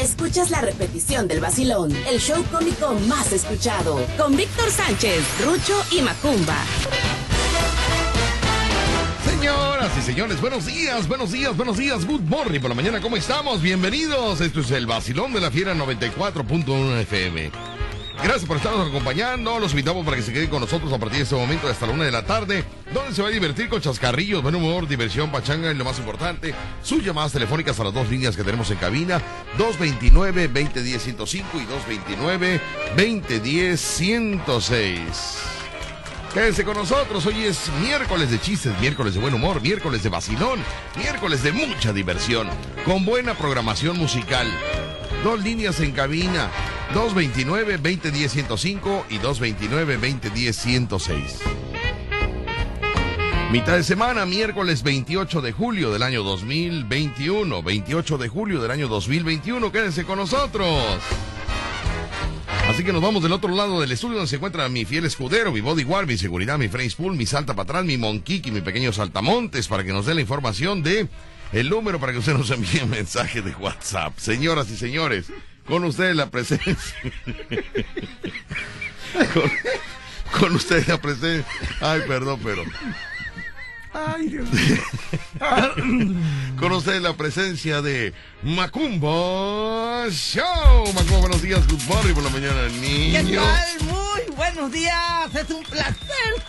escuchas 0.00 0.50
la 0.50 0.60
repetición 0.60 1.26
del 1.28 1.40
vacilón, 1.40 1.94
el 2.08 2.20
show 2.20 2.42
cómico 2.52 2.94
más 3.08 3.32
escuchado, 3.32 4.00
con 4.16 4.36
Víctor 4.36 4.70
Sánchez, 4.70 5.22
Rucho 5.44 5.74
y 5.90 6.02
Macumba. 6.02 6.56
Señoras 9.24 9.92
y 9.98 10.02
señores, 10.02 10.40
buenos 10.40 10.66
días, 10.66 11.08
buenos 11.08 11.32
días, 11.32 11.56
buenos 11.56 11.76
días, 11.76 12.06
good 12.06 12.22
morning 12.22 12.60
por 12.60 12.70
la 12.70 12.76
mañana, 12.76 13.00
¿cómo 13.00 13.16
estamos? 13.16 13.60
Bienvenidos, 13.60 14.40
esto 14.40 14.60
es 14.60 14.70
el 14.70 14.86
vacilón 14.86 15.32
de 15.32 15.40
la 15.40 15.50
fiera 15.50 15.74
94.1 15.74 17.00
FM. 17.00 17.77
Gracias 18.22 18.44
por 18.46 18.56
estarnos 18.56 18.88
acompañando. 18.88 19.58
Los 19.60 19.70
invitamos 19.70 20.04
para 20.04 20.16
que 20.16 20.22
se 20.22 20.32
queden 20.32 20.50
con 20.50 20.60
nosotros 20.60 20.92
a 20.92 20.98
partir 20.98 21.18
de 21.18 21.24
este 21.24 21.36
momento 21.36 21.68
hasta 21.68 21.86
la 21.86 21.92
una 21.92 22.04
de 22.04 22.10
la 22.10 22.24
tarde, 22.24 22.64
donde 22.92 23.14
se 23.14 23.22
va 23.22 23.28
a 23.28 23.30
divertir 23.30 23.68
con 23.68 23.80
chascarrillos, 23.80 24.42
buen 24.42 24.56
humor, 24.56 24.88
diversión, 24.88 25.30
pachanga 25.30 25.70
y 25.70 25.74
lo 25.74 25.84
más 25.84 26.00
importante, 26.00 26.52
sus 26.82 27.04
llamadas 27.04 27.30
telefónicas 27.32 27.78
a 27.78 27.84
las 27.84 27.94
dos 27.94 28.10
líneas 28.10 28.36
que 28.36 28.42
tenemos 28.42 28.72
en 28.72 28.78
cabina, 28.78 29.22
229-2010-105 29.56 31.44
y 31.54 31.64
229-2010-106. 32.96 34.96
Quédense 36.34 36.64
con 36.64 36.76
nosotros, 36.76 37.24
hoy 37.24 37.44
es 37.44 37.70
miércoles 37.80 38.30
de 38.30 38.40
chistes, 38.40 38.78
miércoles 38.80 39.14
de 39.14 39.20
buen 39.20 39.32
humor, 39.32 39.62
miércoles 39.62 40.02
de 40.02 40.10
vacilón, 40.10 40.60
miércoles 40.96 41.42
de 41.42 41.52
mucha 41.52 41.92
diversión, 41.92 42.48
con 42.84 43.04
buena 43.04 43.34
programación 43.34 43.96
musical. 43.96 44.46
Dos 45.28 45.44
líneas 45.44 45.78
en 45.80 45.92
cabina, 45.92 46.50
229-2010-105 46.94 49.04
y 49.10 49.18
229-2010-106. 49.18 51.18
Mitad 53.52 53.76
de 53.76 53.82
semana, 53.82 54.24
miércoles 54.24 54.82
28 54.82 55.42
de 55.42 55.52
julio 55.52 55.92
del 55.92 56.02
año 56.02 56.22
2021. 56.22 57.62
28 57.62 58.16
de 58.16 58.28
julio 58.28 58.62
del 58.62 58.70
año 58.70 58.88
2021. 58.88 59.70
Quédense 59.70 60.04
con 60.04 60.16
nosotros. 60.16 60.66
Así 62.66 62.82
que 62.82 62.94
nos 62.94 63.02
vamos 63.02 63.22
del 63.22 63.32
otro 63.32 63.54
lado 63.54 63.82
del 63.82 63.92
estudio 63.92 64.14
donde 64.14 64.30
se 64.30 64.36
encuentra 64.36 64.66
mi 64.70 64.86
fiel 64.86 65.04
escudero, 65.04 65.52
mi 65.52 65.60
bodyguard, 65.60 66.06
mi 66.06 66.16
seguridad, 66.16 66.56
mi 66.56 66.68
face 66.68 66.94
pool, 66.96 67.16
mi 67.16 67.26
salta 67.26 67.52
para 67.52 67.64
atrás, 67.64 67.84
mi 67.84 67.98
monquiqui, 67.98 68.50
mi 68.50 68.62
pequeño 68.62 68.94
saltamontes 68.94 69.68
para 69.68 69.84
que 69.84 69.92
nos 69.92 70.06
dé 70.06 70.14
la 70.14 70.22
información 70.22 70.82
de 70.82 71.06
el 71.52 71.70
número 71.70 71.98
para 71.98 72.12
que 72.12 72.18
usted 72.18 72.34
nos 72.34 72.50
envíe 72.50 72.80
un 72.82 72.90
mensaje 72.90 73.42
de 73.42 73.52
WhatsApp. 73.52 74.18
Señoras 74.18 74.70
y 74.70 74.76
señores, 74.76 75.26
con 75.66 75.84
ustedes 75.84 76.16
la 76.16 76.30
presencia. 76.30 76.72
con 80.38 80.54
ustedes 80.54 80.88
la 80.88 81.00
presencia. 81.00 81.46
Ay, 81.80 82.02
perdón, 82.06 82.40
pero. 82.42 82.62
Ay, 83.92 84.28
Dios 84.28 84.48
Con 86.58 86.72
ustedes 86.72 87.00
la 87.02 87.14
presencia 87.14 87.80
de 87.82 88.12
Macumbo 88.42 90.04
Show. 90.10 90.92
Macumbo, 90.94 91.20
buenos 91.20 91.42
días, 91.42 91.66
good 91.68 91.82
morning 91.88 92.14
por 92.14 92.24
la 92.24 92.30
mañana, 92.30 92.68
¿Qué 92.68 93.22
niño. 93.22 93.42
tal? 93.42 93.86
Muy 93.86 94.36
buenos 94.36 94.72
días. 94.72 95.34
Es 95.34 95.50
un 95.50 95.62
placer 95.64 95.96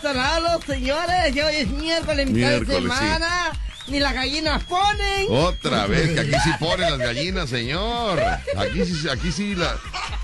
saludarlos, 0.02 0.64
señores. 0.64 1.32
Hoy 1.34 1.56
es 1.56 1.68
miércoles, 1.68 2.26
mitad 2.30 2.50
de 2.50 2.60
Miércoles, 2.60 2.92
sí. 2.92 2.98
semana. 2.98 3.52
Ni 3.88 3.98
las 3.98 4.14
gallinas 4.14 4.62
ponen. 4.64 5.26
Otra 5.30 5.86
vez, 5.86 6.10
que 6.10 6.20
aquí 6.20 6.34
sí 6.44 6.50
ponen 6.60 6.90
las 6.90 6.98
gallinas, 6.98 7.48
señor. 7.50 8.20
Aquí 8.56 8.84
sí, 8.84 9.08
aquí 9.08 9.32
sí, 9.32 9.54
la, 9.56 9.74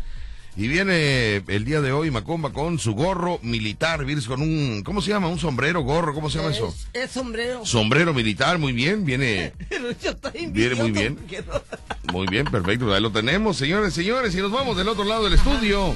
Y 0.56 0.69
viene 0.69 1.42
el 1.48 1.65
día 1.65 1.81
de 1.81 1.91
hoy 1.91 2.12
Macomba 2.12 2.53
con 2.53 2.78
su 2.78 2.94
gorro 2.94 3.41
militar, 3.42 4.04
vienes 4.04 4.26
con 4.26 4.41
un, 4.41 4.82
¿cómo 4.84 5.03
se 5.03 5.10
llama? 5.10 5.26
Un 5.26 5.41
sombrero, 5.41 5.81
gorro, 5.81 6.15
¿cómo 6.15 6.31
se 6.31 6.38
llama 6.38 6.53
eso? 6.53 6.72
Es, 6.92 7.10
sombrero. 7.10 7.66
Sombrero 7.66 8.15
militar, 8.15 8.59
muy 8.59 8.72
bien, 8.72 9.04
viene 9.04 9.53
Yo 10.03 10.10
estoy 10.10 10.47
Viene 10.47 10.76
muy 10.76 10.92
bien. 10.92 11.19
no- 11.47 12.12
Muy 12.12 12.28
bien, 12.28 12.44
perfecto. 12.44 12.94
Ahí 12.94 13.00
lo 13.00 13.10
tenemos, 13.10 13.56
señores, 13.56 13.92
señores. 13.94 14.32
Y 14.37 14.38
nos 14.38 14.53
vamos 14.53 14.76
del 14.76 14.87
otro 14.87 15.03
lado 15.04 15.25
del 15.25 15.32
estudio, 15.32 15.92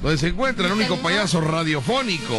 donde 0.00 0.16
se 0.16 0.28
encuentra 0.28 0.66
el 0.66 0.72
único 0.72 0.96
payaso 0.96 1.42
radiofónico. 1.42 2.38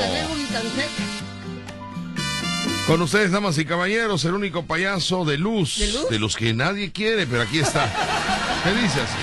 Con 2.88 3.02
ustedes, 3.04 3.30
damas 3.32 3.60
y 3.60 3.66
caballeros, 3.66 4.26
el 4.26 4.34
único 4.34 4.66
payaso 4.66 5.24
de 5.26 5.38
luz. 5.38 6.08
¿De 6.10 6.18
luz? 6.18 6.36
que 6.36 6.54
nadie 6.56 6.92
quiere, 6.92 7.28
pero 7.28 7.44
aquí 7.44 7.60
está. 7.60 7.86
¿Qué 8.64 8.72
dice 8.82 9.02
así? 9.02 9.18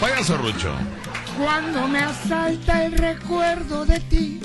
Payaso 0.00 0.36
Rucho. 0.36 0.74
Cuando 1.38 1.88
me 1.88 1.98
asalta 1.98 2.84
el 2.84 2.92
recuerdo 2.92 3.84
de 3.84 3.98
ti, 4.00 4.40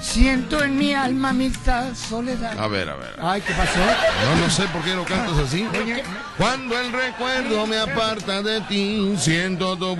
siento 0.00 0.62
en 0.64 0.76
mi 0.76 0.94
alma 0.94 1.30
amistad, 1.30 1.94
soledad. 1.94 2.58
A 2.58 2.66
ver, 2.66 2.88
a 2.88 2.96
ver. 2.96 3.14
Ay, 3.22 3.40
¿qué 3.40 3.52
pasó? 3.54 3.78
No, 3.78 4.36
no 4.44 4.50
sé 4.50 4.64
por 4.68 4.82
qué 4.82 4.94
lo 4.94 5.04
cantas 5.04 5.38
así. 5.38 5.64
Oye, 5.80 6.02
Cuando 6.36 6.78
el 6.78 6.90
recuerdo 6.92 7.66
me 7.68 7.78
aparta 7.78 8.42
de 8.42 8.60
ti, 8.62 9.14
siento 9.16 9.76
tu... 9.76 9.92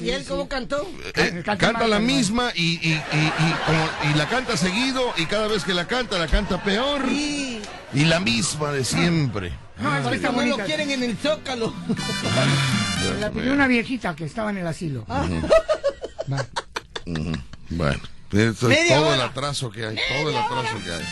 ¿Y 0.00 0.10
él 0.10 0.24
cómo 0.28 0.46
cantó? 0.46 0.86
Eh, 1.14 1.42
Canta 1.44 1.86
la 1.86 1.98
misma 1.98 2.50
y, 2.54 2.74
y, 2.86 2.92
y, 2.92 2.92
y 2.92 3.54
como- 3.64 4.12
y 4.12 4.18
la 4.18 4.28
canta 4.28 4.56
seguido 4.58 5.14
y 5.16 5.24
cada 5.26 5.48
vez 5.48 5.64
que 5.64 5.72
la 5.72 5.86
canta 5.86 6.18
la 6.18 6.26
canta 6.26 6.62
peor 6.62 7.02
Sí. 7.08 7.62
y 7.94 8.04
la 8.04 8.20
misma 8.20 8.72
de 8.72 8.84
siempre. 8.84 9.52
no, 9.80 9.96
es 9.96 10.06
que 10.06 10.16
está 10.16 10.28
Como 10.28 10.42
lo 10.42 10.58
quieren 10.58 10.90
en 10.90 11.02
el 11.02 11.16
Zócalo. 11.16 11.72
La 13.14 13.30
pidió 13.30 13.52
una 13.52 13.66
viejita 13.66 14.14
que 14.14 14.24
estaba 14.24 14.50
en 14.50 14.58
el 14.58 14.66
asilo. 14.66 15.04
Va. 15.08 16.46
Ujú. 17.06 17.32
Bueno, 17.70 18.00
eso 18.32 18.70
es 18.70 18.78
Media 18.78 18.96
todo 18.96 19.14
el 19.14 19.20
atraso 19.20 19.70
que 19.70 19.86
hay, 19.86 19.96
todo 19.96 20.30
el 20.30 20.36
atraso 20.36 20.76
que 20.84 20.92
hay. 20.92 21.04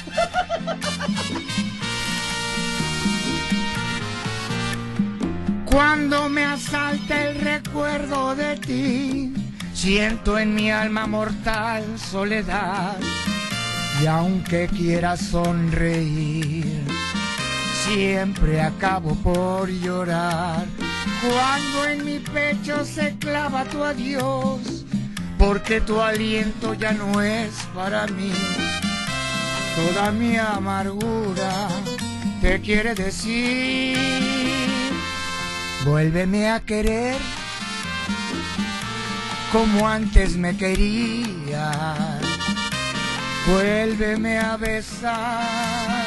Cuando 5.64 6.28
me 6.28 6.44
asalta 6.44 7.28
el 7.28 7.40
recuerdo 7.40 8.34
de 8.34 8.56
ti, 8.56 9.34
siento 9.74 10.38
en 10.38 10.54
mi 10.54 10.70
alma 10.70 11.06
mortal 11.06 11.84
soledad. 11.98 12.96
Y 14.02 14.06
aunque 14.06 14.68
quiera 14.68 15.16
sonreír, 15.16 16.82
siempre 17.86 18.60
acabo 18.62 19.14
por 19.16 19.68
llorar. 19.68 20.66
Cuando 21.20 21.84
en 21.86 22.04
mi 22.04 22.18
pecho 22.18 22.84
se 22.84 23.16
clava 23.18 23.64
tu 23.64 23.82
adiós, 23.82 24.84
porque 25.38 25.80
tu 25.80 26.00
aliento 26.00 26.74
ya 26.74 26.92
no 26.92 27.20
es 27.20 27.52
para 27.74 28.06
mí. 28.06 28.32
Toda 29.74 30.10
mi 30.12 30.36
amargura 30.36 31.68
te 32.40 32.60
quiere 32.60 32.94
decir, 32.94 33.98
vuélveme 35.84 36.50
a 36.50 36.60
querer 36.60 37.16
como 39.52 39.88
antes 39.88 40.36
me 40.36 40.56
querías. 40.56 42.26
Vuélveme 43.46 44.38
a 44.38 44.56
besar 44.56 46.06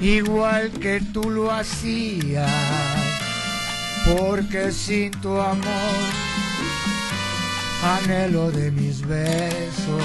igual 0.00 0.70
que 0.70 1.00
tú 1.12 1.30
lo 1.30 1.52
hacías, 1.52 2.50
porque 4.14 4.70
sin 4.70 5.10
tu 5.20 5.40
amor 5.40 6.12
anhelo 7.82 8.50
de 8.50 8.70
mis 8.70 9.00
besos 9.06 10.02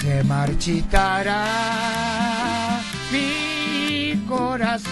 se 0.00 0.24
marchitará 0.24 1.46
mi 3.12 4.24
corazón. 4.28 4.90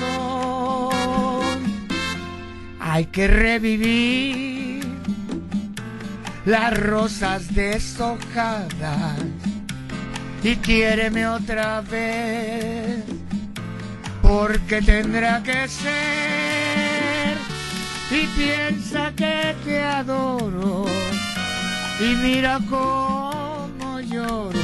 Hay 2.80 3.06
que 3.06 3.26
revivir 3.26 4.86
las 6.44 6.78
rosas 6.78 7.54
deshojadas 7.54 9.18
y 10.42 10.56
quiéreme 10.56 11.26
otra 11.26 11.80
vez, 11.80 13.02
porque 14.22 14.80
tendrá 14.82 15.42
que 15.42 15.68
ser 15.68 16.97
y 18.10 18.26
piensa 18.36 19.12
que 19.14 19.54
te 19.64 19.82
adoro 19.82 20.86
y 22.00 22.14
mira 22.16 22.58
cómo 22.68 24.00
lloro 24.00 24.58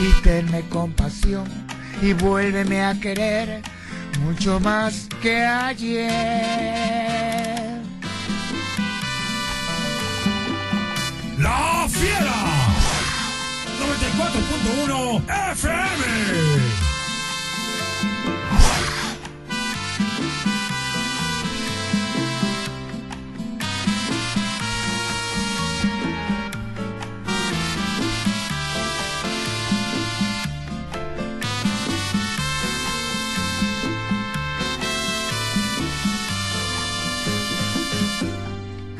y 0.00 0.22
tenme 0.22 0.62
compasión 0.68 1.44
y 2.02 2.12
vuélveme 2.14 2.82
a 2.82 2.98
querer, 2.98 3.62
mucho 4.24 4.58
más 4.60 5.08
que 5.22 5.44
ayer. 5.44 6.10
La 11.38 11.86
Fiera 11.88 12.70
94.1 13.78 15.22
FM. 15.52 16.59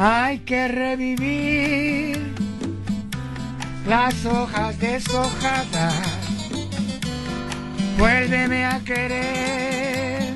Hay 0.02 0.38
que 0.38 0.66
revivir 0.66 2.34
las 3.86 4.24
hojas 4.24 4.78
deshojadas. 4.78 5.94
Vuélveme 7.98 8.64
a 8.64 8.80
querer, 8.80 10.32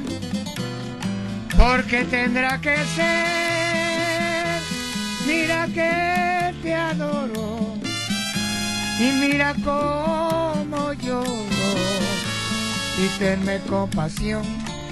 porque 1.56 2.05
tendrá 2.05 2.61
que 2.61 2.76
ser. 2.94 4.61
Mira 5.26 5.67
que 5.69 6.55
te 6.62 6.75
adoro 6.75 7.78
y 9.00 9.12
mira 9.12 9.55
cómo 9.64 10.93
lloro. 10.93 11.25
Y 13.02 13.19
tenme 13.19 13.60
compasión 13.60 14.43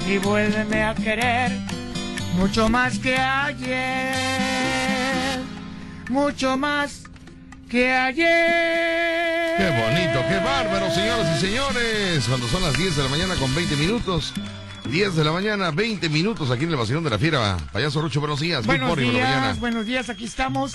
y 0.09 0.17
vuélveme 0.17 0.83
a 0.83 0.95
querer 0.95 1.53
mucho 2.37 2.69
más 2.69 2.99
que 2.99 3.17
ayer, 3.17 4.31
mucho 6.12 6.56
más 6.56 7.03
que 7.70 7.91
ayer. 7.93 9.56
Qué 9.56 9.69
bonito, 9.70 10.25
qué 10.29 10.37
bárbaro, 10.44 10.91
señoras 10.94 11.37
y 11.38 11.41
señores. 11.47 12.25
Cuando 12.29 12.47
son 12.49 12.62
las 12.62 12.76
10 12.76 12.97
de 12.97 13.03
la 13.03 13.09
mañana 13.09 13.35
con 13.37 13.55
20 13.55 13.76
minutos. 13.76 14.32
10 14.88 15.14
de 15.17 15.25
la 15.25 15.32
mañana, 15.32 15.70
20 15.70 16.09
minutos 16.09 16.50
aquí 16.50 16.64
en 16.64 16.70
el 16.70 16.76
Vacilón 16.76 17.05
de 17.05 17.11
la 17.11 17.19
Fiera. 17.19 17.56
Payaso 17.73 18.03
Rucho, 18.03 18.20
buenos 18.20 18.41
días. 18.41 18.61
Good 18.61 18.67
Buenos 18.67 18.88
morning, 18.88 19.12
mañana. 19.12 19.43
días, 19.47 19.61
buenos 19.61 19.87
días, 19.87 20.11
aquí 20.11 20.25
estamos. 20.25 20.73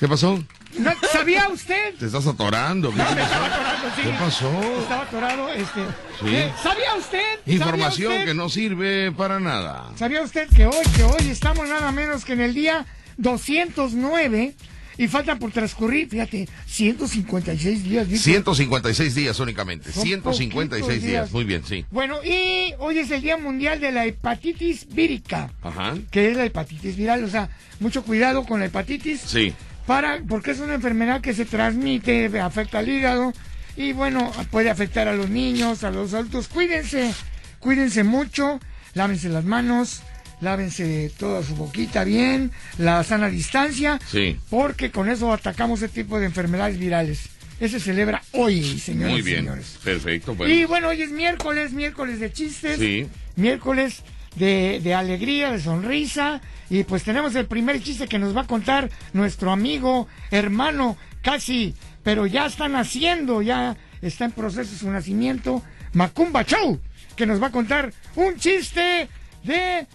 ¿Qué 0.00 0.08
pasó? 0.08 0.42
¿No- 0.78 0.92
¿Sabía 1.12 1.48
usted? 1.48 1.94
Te 1.98 2.06
estás 2.06 2.26
atorando. 2.26 2.90
¿Qué, 2.90 2.96
No, 2.98 3.10
me 3.14 3.22
estaba 3.22 3.46
atorando, 3.46 3.88
sí. 3.96 4.02
¿Qué 4.02 4.10
pasó? 4.18 4.62
Estaba 4.82 5.02
atorado, 5.02 5.48
este. 5.50 5.80
Sí. 6.20 6.52
¿Sabía 6.62 6.94
usted? 6.98 7.22
¿Sabía 7.40 7.54
Información 7.54 8.12
usted? 8.12 8.24
que 8.26 8.34
no 8.34 8.48
sirve 8.48 9.12
para 9.12 9.38
nada. 9.40 9.90
¿Sabía 9.96 10.22
usted 10.22 10.48
que 10.54 10.66
hoy, 10.66 10.84
que 10.96 11.02
hoy 11.04 11.30
estamos 11.30 11.68
nada 11.68 11.92
menos 11.92 12.24
que 12.24 12.32
en 12.34 12.40
el 12.42 12.52
día 12.54 12.84
209 13.18 14.54
y 14.98 15.08
faltan 15.08 15.38
por 15.38 15.52
transcurrir, 15.52 16.08
fíjate, 16.08 16.48
156 16.66 17.84
días. 17.84 18.08
Víctor? 18.08 18.24
156 18.24 19.14
días 19.14 19.38
únicamente. 19.40 19.92
Son 19.92 20.02
156 20.04 20.80
poquitos 20.80 21.02
días. 21.02 21.22
días. 21.24 21.32
Muy 21.32 21.44
bien, 21.44 21.62
sí. 21.66 21.84
Bueno, 21.90 22.22
y 22.24 22.72
hoy 22.78 22.98
es 22.98 23.10
el 23.10 23.20
Día 23.20 23.36
Mundial 23.36 23.78
de 23.80 23.92
la 23.92 24.06
Hepatitis 24.06 24.86
Vírica, 24.94 25.50
Ajá. 25.62 25.94
que 26.10 26.30
es 26.30 26.36
la 26.36 26.44
hepatitis 26.46 26.96
viral, 26.96 27.24
o 27.24 27.28
sea, 27.28 27.50
mucho 27.78 28.02
cuidado 28.04 28.44
con 28.44 28.60
la 28.60 28.66
hepatitis. 28.66 29.20
Sí. 29.20 29.52
para 29.86 30.20
porque 30.26 30.52
es 30.52 30.60
una 30.60 30.74
enfermedad 30.74 31.20
que 31.20 31.34
se 31.34 31.44
transmite, 31.44 32.40
afecta 32.40 32.78
al 32.78 32.88
hígado 32.88 33.32
y 33.76 33.92
bueno, 33.92 34.32
puede 34.50 34.70
afectar 34.70 35.06
a 35.08 35.12
los 35.14 35.28
niños, 35.28 35.84
a 35.84 35.90
los 35.90 36.14
adultos. 36.14 36.48
Cuídense, 36.48 37.12
cuídense 37.60 38.02
mucho, 38.02 38.58
lávense 38.94 39.28
las 39.28 39.44
manos, 39.44 40.00
lávense 40.40 41.10
toda 41.18 41.42
su 41.42 41.54
boquita 41.56 42.04
bien, 42.04 42.52
la 42.78 43.02
sana 43.04 43.28
distancia, 43.28 43.98
Sí. 44.10 44.38
porque 44.50 44.90
con 44.90 45.08
eso 45.08 45.32
atacamos 45.32 45.82
ese 45.82 45.92
tipo 45.92 46.18
de 46.18 46.26
enfermedades 46.26 46.78
virales. 46.78 47.28
Ese 47.58 47.78
se 47.78 47.86
celebra 47.86 48.22
hoy, 48.32 48.78
señores 48.78 49.12
Muy 49.12 49.22
bien. 49.22 49.38
señores. 49.38 49.78
Perfecto. 49.82 50.34
Bueno. 50.34 50.52
Y 50.52 50.64
bueno, 50.66 50.88
hoy 50.88 51.00
es 51.02 51.10
miércoles, 51.10 51.72
miércoles 51.72 52.20
de 52.20 52.30
chistes. 52.30 52.78
Sí. 52.78 53.06
Miércoles 53.36 54.02
de, 54.34 54.80
de 54.84 54.92
alegría, 54.94 55.50
de 55.52 55.60
sonrisa. 55.60 56.42
Y 56.68 56.84
pues 56.84 57.02
tenemos 57.04 57.34
el 57.34 57.46
primer 57.46 57.82
chiste 57.82 58.08
que 58.08 58.18
nos 58.18 58.36
va 58.36 58.42
a 58.42 58.46
contar 58.46 58.90
nuestro 59.14 59.52
amigo, 59.52 60.06
hermano, 60.30 60.98
casi, 61.22 61.74
pero 62.02 62.26
ya 62.26 62.44
está 62.44 62.68
naciendo, 62.68 63.40
ya 63.40 63.74
está 64.02 64.26
en 64.26 64.32
proceso 64.32 64.76
su 64.76 64.90
nacimiento, 64.90 65.62
Macumba 65.94 66.42
Show, 66.44 66.78
que 67.16 67.24
nos 67.24 67.40
va 67.42 67.46
a 67.46 67.52
contar 67.52 67.92
un 68.16 68.36
chiste 68.36 69.08
de... 69.44 69.86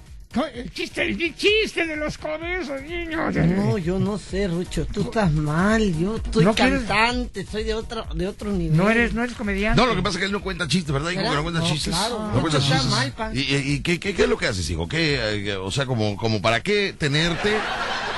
El 0.54 0.72
chiste, 0.72 1.02
el 1.02 1.36
chiste 1.36 1.86
de 1.86 1.98
los 1.98 2.18
comienzos, 2.18 2.82
niños. 2.84 3.36
No, 3.36 3.78
yo 3.78 4.00
no 4.00 4.18
sé, 4.18 4.48
Rucho, 4.48 4.86
tú 4.86 5.02
estás 5.02 5.30
mal. 5.34 5.82
Yo 6.00 6.20
soy 6.32 6.46
cantante, 6.56 7.46
soy 7.46 7.66
de 7.66 7.74
otro, 7.74 8.06
de 8.16 8.28
otro 8.28 8.50
nivel. 8.52 8.78
No 8.78 8.90
eres, 8.90 9.14
no 9.14 9.24
eres 9.24 9.36
comediante. 9.36 9.80
No, 9.82 9.86
lo 9.88 9.94
que 9.96 10.02
pasa 10.02 10.16
es 10.16 10.20
que 10.20 10.26
él 10.28 10.32
no 10.32 10.42
cuenta 10.42 10.68
chistes, 10.70 10.94
¿verdad, 10.94 11.12
hijo? 11.12 11.20
¿Verdad? 11.22 11.32
Que 11.32 11.36
no 11.38 11.44
cuenta 11.44 11.60
No, 11.60 11.68
chistes. 11.68 11.94
claro. 11.94 12.32
No 12.34 12.40
cuenta 12.42 12.60
chistes. 12.60 12.86
mal. 13.18 13.38
¿Y, 13.38 13.40
y- 13.42 13.74
y 13.74 13.80
qué, 13.82 14.00
qué- 14.00 14.16
qué 14.16 14.24
es 14.24 14.30
lo 14.30 14.38
que 14.38 14.48
haces, 14.48 14.70
hijo? 14.70 14.88
¿Qué, 14.88 15.20
eh, 15.50 15.56
o 15.58 15.70
sea, 15.70 15.86
como, 15.86 16.16
como 16.16 16.42
para 16.42 16.62
qué 16.62 16.96
tenerte? 16.98 17.54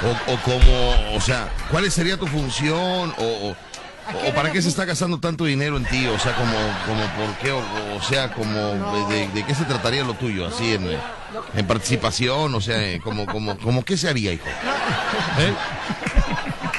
O, 0.03 0.33
o 0.33 0.37
como, 0.41 1.15
o 1.15 1.21
sea, 1.21 1.51
¿cuál 1.71 1.89
sería 1.89 2.17
tu 2.17 2.27
función? 2.27 3.11
O, 3.17 3.23
o- 3.49 3.55
o 4.27 4.33
para 4.33 4.51
qué 4.51 4.61
se 4.61 4.69
está 4.69 4.85
gastando 4.85 5.19
tanto 5.19 5.45
dinero 5.45 5.77
en 5.77 5.85
ti? 5.85 6.05
O 6.07 6.19
sea, 6.19 6.35
como, 6.35 6.53
como 6.85 7.01
por 7.15 7.35
qué? 7.37 7.51
O, 7.51 7.61
o 7.95 8.01
sea, 8.01 8.31
como, 8.31 9.07
de, 9.09 9.27
de 9.29 9.45
qué 9.45 9.55
se 9.55 9.65
trataría 9.65 10.03
lo 10.03 10.13
tuyo? 10.13 10.47
Así, 10.47 10.73
en, 10.73 10.87
en 11.55 11.67
participación, 11.67 12.53
o 12.53 12.61
sea, 12.61 12.81
eh, 12.83 12.99
como, 13.03 13.25
como, 13.25 13.57
como, 13.57 13.83
¿qué 13.83 13.97
se 13.97 14.09
haría, 14.09 14.33
hijo? 14.33 14.47
¿Eh? 15.39 15.53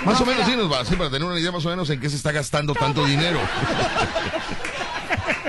Más 0.05 0.21
o 0.21 0.27
menos, 0.27 0.47
sí 0.47 0.55
nos 0.57 0.71
va, 0.71 0.85
sí, 0.85 0.97
para 0.97 1.11
tener 1.11 1.27
una 1.27 1.41
idea 1.41 1.51
más 1.51 1.65
o 1.65 1.71
menos 1.71 1.89
en 1.89 1.99
qué 1.99 2.11
se 2.11 2.17
está 2.17 2.31
gastando 2.31 2.75
tanto 2.75 3.05
dinero. 3.05 3.41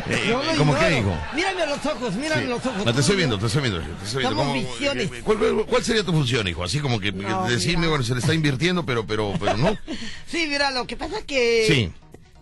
Eh, 0.07 0.55
¿Cómo 0.57 0.75
qué, 0.77 0.99
hijo? 0.99 1.17
Mírame 1.33 1.63
a 1.63 1.65
los 1.65 1.85
ojos, 1.85 2.13
mírame 2.15 2.41
Sí. 2.43 2.47
a 2.47 2.49
los 2.55 2.65
ojos. 2.65 2.85
No, 2.85 2.93
te 2.93 2.99
estoy 3.01 3.15
viendo, 3.15 3.39
te 3.39 3.45
estoy 3.47 3.61
viendo. 3.63 3.79
Te 3.81 4.05
estoy 4.05 4.19
viendo. 4.23 4.29
Somos 4.29 4.45
¿Cómo- 4.45 4.53
visiones. 4.53 5.11
eh, 5.11 5.21
¿Cuál, 5.67 5.83
sería 5.83 6.03
tu 6.03 6.11
función, 6.11 6.47
hijo? 6.47 6.63
Así 6.63 6.79
como 6.79 6.99
que 6.99 7.11
que 7.11 7.23
No, 7.23 7.47
decirme, 7.47 7.77
mira. 7.79 7.89
bueno, 7.89 8.03
se 8.03 8.13
le 8.13 8.19
está 8.19 8.33
invirtiendo, 8.33 8.85
pero, 8.85 9.05
pero, 9.05 9.33
pero 9.39 9.57
no. 9.57 9.75
Sí, 10.27 10.45
mira, 10.47 10.71
lo 10.71 10.85
que 10.85 10.95
pasa 10.97 11.19
es 11.19 11.25
que... 11.25 11.65
Sí. 11.67 11.91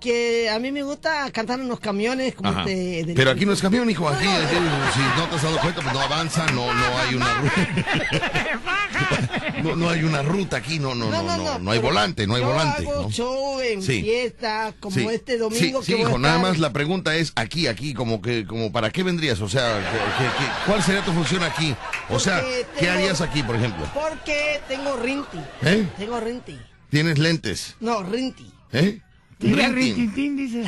Que 0.04 0.50
a 0.50 0.60
mí 0.60 0.70
me 0.74 0.84
gusta 0.84 1.32
cantar 1.32 1.62
en 1.62 1.70
los 1.70 1.80
camiones 1.80 2.36
como 2.36 2.52
este... 2.60 3.06
del- 3.06 3.16
Pero 3.16 3.32
aquí 3.32 3.46
no 3.46 3.54
es 3.54 3.62
camión, 3.62 3.90
hijo. 3.90 4.10
Aquí, 4.10 4.26
si 4.26 5.00
no 5.18 5.28
te 5.30 5.36
has 5.38 5.44
dado 5.44 5.58
cuenta, 5.62 5.82
pues 5.82 5.94
no 5.94 6.02
avanza, 6.02 6.45
no, 6.48 6.74
no 6.74 6.98
hay 7.00 7.16
una 7.16 7.33
ruta. 7.40 7.54
No, 9.64 9.76
no 9.78 9.90
hay 9.90 10.04
una 10.04 10.22
ruta 10.22 10.57
aquí, 10.57 10.78
no, 10.80 10.94
no, 10.94 11.10
no, 11.10 11.24
no, 11.24 11.60
no, 11.60 11.72
hay 11.72 11.80
pero 11.80 11.90
volante, 11.94 12.28
no 12.28 12.36
hay 12.36 12.42
yo 12.42 12.48
volante. 12.50 12.83
hago 12.86 13.04
¿no? 13.04 13.10
show 13.12 13.62
en 13.62 13.81
Sí. 13.81 14.02
fiesta, 14.02 14.74
como 14.80 14.94
Sí. 14.95 15.07
este 15.10 15.38
domingo 15.38 15.81
Sí, 15.81 15.94
que 15.95 16.02
hijo, 16.02 16.18
nada 16.18 16.38
más 16.40 16.60
la 16.60 16.74
pregunta 16.74 17.16
es 17.16 17.31
aquí, 17.36 17.68
aquí, 17.68 17.94
como 17.94 18.22
que, 18.22 18.45
como 18.45 18.74
para 18.74 18.90
qué 18.92 19.04
vendrías, 19.04 19.40
o 19.40 19.48
sea, 19.48 19.78
que- 19.78 20.24
que- 20.24 20.30
que- 20.45 20.52
¿cuál 20.66 20.83
sería 20.83 21.02
tu 21.06 21.14
función 21.14 21.44
aquí? 21.44 21.74
O 22.10 22.19
sea, 22.19 22.42
Porque 22.42 22.66
¿qué 22.78 22.86
tengo- 22.88 22.94
harías 22.94 23.22
aquí, 23.22 23.42
por 23.44 23.56
ejemplo? 23.56 23.86
Porque 23.94 24.60
tengo 24.68 24.98
rinti. 24.98 25.40
¿Eh? 25.62 25.88
Tengo 25.98 26.19
rinti. 26.19 26.60
¿Tienes 26.90 27.18
lentes? 27.18 27.76
No, 27.80 28.04
rinti. 28.04 28.52
¿Eh? 28.74 29.00
Dice. 29.44 30.64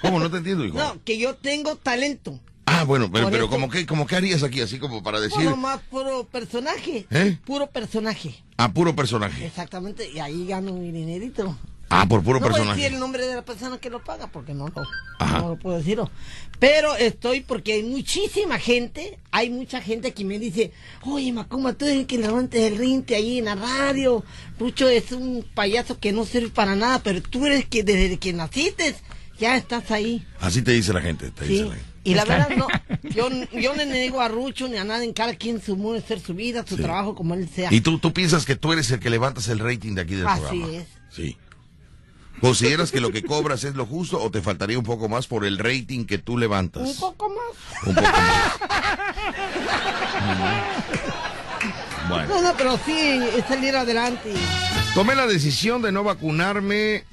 ¿Cómo? 0.00 0.18
No 0.18 0.30
te 0.30 0.38
entiendo, 0.38 0.64
hijo. 0.64 0.78
No, 0.78 1.02
que 1.04 1.18
yo 1.18 1.34
tengo 1.34 1.76
talento. 1.76 2.38
Ah, 2.66 2.84
bueno, 2.84 3.10
pero, 3.12 3.30
pero 3.30 3.50
como 3.50 3.68
que, 3.68 3.84
como 3.84 4.06
que 4.06 4.16
harías 4.16 4.42
aquí, 4.42 4.60
así 4.60 4.78
como 4.78 5.02
para 5.02 5.20
decir, 5.20 5.42
Puro 5.42 5.56
más 5.56 5.80
puro 5.90 6.24
personaje. 6.24 7.06
¿Eh? 7.10 7.36
Puro 7.44 7.66
personaje. 7.66 8.42
a 8.56 8.72
puro 8.72 8.94
personaje. 8.94 9.44
Exactamente. 9.44 10.08
Y 10.10 10.20
ahí 10.20 10.46
gano 10.46 10.72
mi 10.72 10.92
dinerito. 10.92 11.56
Ah, 11.92 12.06
por 12.08 12.22
puro 12.22 12.38
no 12.38 12.46
voy 12.46 12.50
a 12.50 12.52
personaje. 12.52 12.80
decir 12.80 12.94
el 12.94 13.00
nombre 13.00 13.26
de 13.26 13.34
la 13.34 13.42
persona 13.44 13.78
que 13.78 13.90
lo 13.90 14.02
paga 14.04 14.28
porque 14.28 14.54
no 14.54 14.68
lo, 14.68 14.82
Ajá. 15.18 15.40
no 15.40 15.48
lo 15.50 15.58
puedo 15.58 15.76
decir. 15.78 15.98
Pero 16.60 16.94
estoy 16.96 17.40
porque 17.40 17.72
hay 17.72 17.82
muchísima 17.82 18.58
gente, 18.58 19.18
hay 19.32 19.50
mucha 19.50 19.80
gente 19.80 20.12
que 20.12 20.24
me 20.24 20.38
dice, 20.38 20.72
oye 21.02 21.32
Macumba, 21.32 21.72
tú 21.72 21.86
eres 21.86 21.98
el 21.98 22.06
que 22.06 22.18
levantes 22.18 22.60
el 22.70 22.78
rinte 22.78 23.16
ahí 23.16 23.38
en 23.38 23.46
la 23.46 23.54
radio. 23.56 24.24
Rucho 24.58 24.88
es 24.88 25.10
un 25.12 25.44
payaso 25.54 25.98
que 25.98 26.12
no 26.12 26.24
sirve 26.24 26.50
para 26.50 26.76
nada, 26.76 27.02
pero 27.02 27.20
tú 27.22 27.44
eres 27.46 27.66
que 27.66 27.82
desde 27.82 28.18
que 28.18 28.32
naciste 28.32 28.94
ya 29.38 29.56
estás 29.56 29.90
ahí. 29.90 30.24
Así 30.40 30.62
te 30.62 30.72
dice 30.72 30.92
la 30.92 31.00
gente, 31.00 31.30
te 31.30 31.44
dice 31.44 31.62
Sí. 31.64 31.68
la 31.68 31.74
gente. 31.74 31.90
Y 32.02 32.14
la 32.14 32.24
verdad, 32.24 32.48
no, 32.56 32.66
yo, 33.10 33.28
yo 33.60 33.72
no 33.74 33.84
le 33.84 33.86
niego 33.86 34.20
a 34.22 34.28
Rucho 34.28 34.68
ni 34.68 34.76
a 34.78 34.84
nada 34.84 35.04
en 35.04 35.12
cada 35.12 35.34
quien 35.34 35.60
su 35.60 35.76
modo 35.76 35.94
de 35.94 35.98
hacer 35.98 36.18
su 36.20 36.32
vida, 36.34 36.64
su 36.66 36.76
Sí. 36.76 36.82
trabajo 36.82 37.14
como 37.14 37.34
él 37.34 37.46
sea. 37.54 37.72
Y 37.74 37.80
tú, 37.82 37.98
tú 37.98 38.12
piensas 38.14 38.46
que 38.46 38.56
tú 38.56 38.72
eres 38.72 38.90
el 38.90 39.00
que 39.00 39.10
levantas 39.10 39.48
el 39.48 39.58
rating 39.58 39.94
de 39.96 40.02
aquí 40.02 40.14
del 40.14 40.26
Así 40.26 40.40
programa. 40.40 40.72
es. 40.78 40.86
Sí. 41.10 41.36
¿Consideras 42.40 42.90
que 42.90 43.00
lo 43.00 43.12
que 43.12 43.22
cobras 43.22 43.64
es 43.64 43.74
lo 43.74 43.86
justo 43.86 44.20
o 44.20 44.30
te 44.30 44.40
faltaría 44.40 44.78
un 44.78 44.84
poco 44.84 45.08
más 45.08 45.26
por 45.26 45.44
el 45.44 45.58
rating 45.58 46.06
que 46.06 46.18
tú 46.18 46.38
levantas? 46.38 46.88
Un 46.88 46.96
poco 46.96 47.28
más. 47.28 47.86
Un 47.86 47.94
poco 47.94 48.06
más. 48.06 48.60
Bueno. 52.08 52.28
No, 52.28 52.42
no, 52.42 52.56
pero 52.56 52.76
sí, 52.84 53.20
salir 53.46 53.76
adelante. 53.76 54.32
Tomé 54.94 55.14
la 55.14 55.28
decisión 55.28 55.80
de 55.80 55.92
no 55.92 56.02
vacunarme 56.02 57.04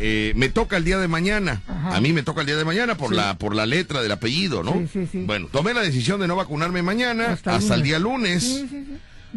eh, 0.00 0.32
me 0.36 0.48
toca 0.48 0.76
el 0.76 0.84
día 0.84 0.98
de 0.98 1.08
mañana. 1.08 1.60
Ajá. 1.66 1.96
A 1.96 2.00
mí 2.00 2.12
me 2.12 2.22
toca 2.22 2.42
el 2.42 2.46
día 2.46 2.56
de 2.56 2.64
mañana 2.64 2.96
por 2.96 3.12
la 3.12 3.36
por 3.36 3.54
la 3.54 3.66
letra 3.66 4.00
del 4.00 4.12
apellido, 4.12 4.62
¿no? 4.62 4.72
Sí, 4.72 4.88
sí, 4.92 5.08
sí. 5.10 5.24
Bueno, 5.26 5.48
tomé 5.50 5.74
la 5.74 5.80
decisión 5.80 6.20
de 6.20 6.28
no 6.28 6.36
vacunarme 6.36 6.82
mañana 6.82 7.32
hasta, 7.32 7.56
Hasta 7.56 7.74
el 7.74 7.80
el 7.80 7.86
día 7.86 7.98
lunes. 7.98 8.64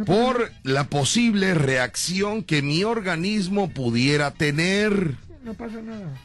Por 0.06 0.52
la 0.64 0.86
posible 0.86 1.54
reacción 1.54 2.44
que 2.44 2.62
mi 2.62 2.84
organismo 2.84 3.70
pudiera 3.70 4.32
tener. 4.32 5.16
No 5.44 5.54
pasa 5.54 5.82
nada. 5.82 6.18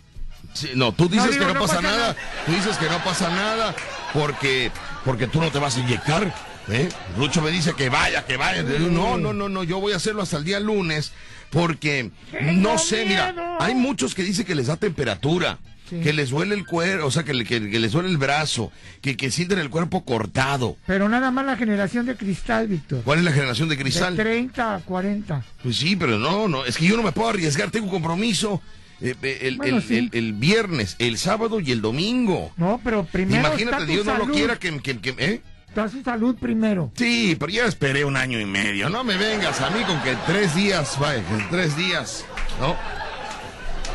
Sí, 0.54 0.70
no, 0.74 0.92
tú 0.92 1.08
dices 1.08 1.32
digo, 1.32 1.40
que 1.40 1.52
no, 1.52 1.54
no 1.54 1.60
pasa, 1.60 1.76
pasa 1.76 1.88
nada. 1.88 1.98
nada. 1.98 2.16
Tú 2.46 2.52
dices 2.52 2.76
que 2.78 2.88
no 2.88 3.04
pasa 3.04 3.28
nada 3.30 3.74
porque 4.12 4.70
porque 5.04 5.26
tú 5.26 5.40
no 5.40 5.50
te 5.50 5.58
vas 5.58 5.76
a 5.76 5.80
inyectar. 5.80 6.34
¿eh? 6.68 6.88
Lucho 7.18 7.42
me 7.42 7.50
dice 7.50 7.74
que 7.74 7.88
vaya, 7.88 8.24
que 8.24 8.36
vaya. 8.36 8.62
No, 8.62 9.18
no, 9.18 9.32
no, 9.32 9.48
no. 9.48 9.64
Yo 9.64 9.80
voy 9.80 9.92
a 9.92 9.96
hacerlo 9.96 10.22
hasta 10.22 10.38
el 10.38 10.44
día 10.44 10.60
lunes 10.60 11.12
porque 11.50 12.10
no 12.40 12.78
sé. 12.78 13.04
Mira, 13.06 13.34
hay 13.60 13.74
muchos 13.74 14.14
que 14.14 14.22
dicen 14.22 14.46
que 14.46 14.54
les 14.54 14.66
da 14.68 14.76
temperatura. 14.76 15.58
Sí. 15.88 16.00
Que 16.00 16.12
les 16.12 16.30
duele 16.30 16.54
el 16.54 16.66
cuerpo, 16.66 17.06
o 17.06 17.10
sea, 17.10 17.22
que, 17.22 17.32
le- 17.32 17.44
que- 17.44 17.70
que 17.70 17.78
les 17.78 17.92
duele 17.92 18.08
el 18.08 18.18
brazo, 18.18 18.72
que, 19.00 19.16
que 19.16 19.30
sienten 19.30 19.58
el 19.60 19.70
cuerpo 19.70 20.04
cortado. 20.04 20.76
Pero 20.86 21.08
nada 21.08 21.30
más 21.30 21.46
la 21.46 21.56
generación 21.56 22.06
de 22.06 22.16
cristal, 22.16 22.66
Víctor. 22.68 23.02
¿Cuál 23.04 23.18
es 23.20 23.24
la 23.24 23.32
generación 23.32 23.68
de 23.68 23.76
De 23.76 23.82
cristal? 23.82 24.16
30 24.16 24.74
a 24.74 24.78
40. 24.80 25.44
Pues 25.62 25.76
sí, 25.76 25.94
pero 25.96 26.18
no, 26.18 26.48
no, 26.48 26.64
es 26.64 26.76
que 26.76 26.86
yo 26.86 26.96
no 26.96 27.02
me 27.02 27.12
puedo 27.12 27.28
arriesgar, 27.28 27.70
tengo 27.70 27.86
un 27.86 27.92
compromiso 27.92 28.60
eh, 29.00 29.14
eh, 29.22 29.38
el, 29.42 29.58
Bueno, 29.58 29.76
el- 29.76 29.82
sí. 29.82 29.96
el- 29.96 30.10
el 30.12 30.32
viernes, 30.32 30.96
el 30.98 31.18
sábado 31.18 31.60
y 31.60 31.70
el 31.70 31.80
domingo. 31.82 32.50
No, 32.56 32.80
pero 32.82 33.04
primero 33.04 33.40
Imagínate, 33.46 33.76
está 33.76 33.86
tu 33.86 33.92
Dios 33.92 34.06
no 34.06 34.16
lo 34.18 34.26
quiera 34.32 34.56
que, 34.58 34.78
que- 34.80 34.98
que- 34.98 35.14
¿eh? 35.18 35.42
Está 35.68 35.88
su 35.90 36.02
salud 36.02 36.34
primero. 36.40 36.90
Sí, 36.96 37.36
pero 37.38 37.52
ya 37.52 37.66
esperé 37.66 38.06
un 38.06 38.16
año 38.16 38.40
y 38.40 38.46
medio. 38.46 38.88
No 38.88 39.04
me 39.04 39.18
vengas 39.18 39.60
a 39.60 39.68
mí 39.68 39.82
con 39.84 40.00
que 40.02 40.16
tres 40.26 40.54
días, 40.54 40.98
vaya, 40.98 41.22
tres 41.50 41.76
días, 41.76 42.24
¿no? 42.58 42.74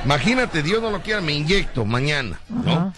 Imagínate, 0.05 0.63
Dios 0.63 0.81
no 0.81 0.89
lo 0.91 1.01
quiera, 1.01 1.21
me 1.21 1.33
inyecto 1.33 1.85
mañana, 1.85 2.39
¿no? 2.49 2.71
Ajá. 2.71 2.93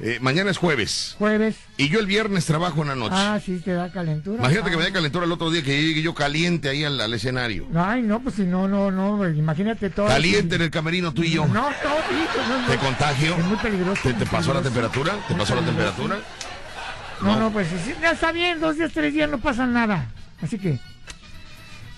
Eh, 0.00 0.18
mañana 0.20 0.50
es 0.50 0.58
jueves 0.58 1.14
Jueves. 1.20 1.54
y 1.76 1.88
yo 1.88 2.00
el 2.00 2.06
viernes 2.06 2.44
trabajo 2.46 2.82
en 2.82 2.88
la 2.88 2.94
noche. 2.96 3.14
Ah, 3.16 3.38
sí, 3.42 3.60
te 3.64 3.72
da 3.72 3.90
calentura. 3.92 4.38
Imagínate 4.38 4.70
que 4.70 4.74
Ah. 4.74 4.78
me 4.80 4.84
dé 4.86 4.92
calentura 4.92 5.24
el 5.24 5.30
otro 5.32 5.50
día 5.52 5.62
que 5.62 5.80
llegue 5.80 6.02
yo 6.02 6.14
caliente 6.14 6.68
ahí 6.68 6.82
al, 6.82 7.00
al 7.00 7.14
escenario. 7.14 7.68
Ay, 7.76 8.02
no, 8.02 8.18
pues 8.20 8.34
si 8.34 8.42
no, 8.42 8.66
no, 8.66 8.90
no, 8.90 9.26
imagínate 9.28 9.90
todo. 9.90 10.08
Caliente 10.08 10.56
en 10.56 10.62
el 10.62 10.70
camerino 10.70 11.14
tú 11.14 11.22
y 11.22 11.30
yo. 11.30 11.46
No, 11.46 11.62
todo, 11.80 11.94
hijo, 12.10 12.48
no, 12.48 12.60
no. 12.62 12.66
¿Te 12.66 12.76
contagio? 12.76 13.36
Es 13.36 13.44
muy 13.44 13.56
peligroso. 13.58 14.02
¿Te, 14.12 14.26
pasó 14.26 14.52
la 14.52 14.62
temperatura? 14.62 15.12
¿Te 15.28 15.34
Muy 15.34 15.40
pasó 15.40 15.54
la 15.54 15.62
temperatura? 15.62 16.18
No, 17.22 17.26
No. 17.34 17.40
no, 17.40 17.52
pues 17.52 17.68
sí, 17.68 17.94
ya 18.02 18.10
está 18.10 18.32
bien, 18.32 18.58
dos 18.60 18.76
días, 18.76 18.90
tres 18.92 19.14
días 19.14 19.30
no 19.30 19.38
pasa 19.38 19.64
nada. 19.64 20.06
Así 20.42 20.58
que, 20.58 20.80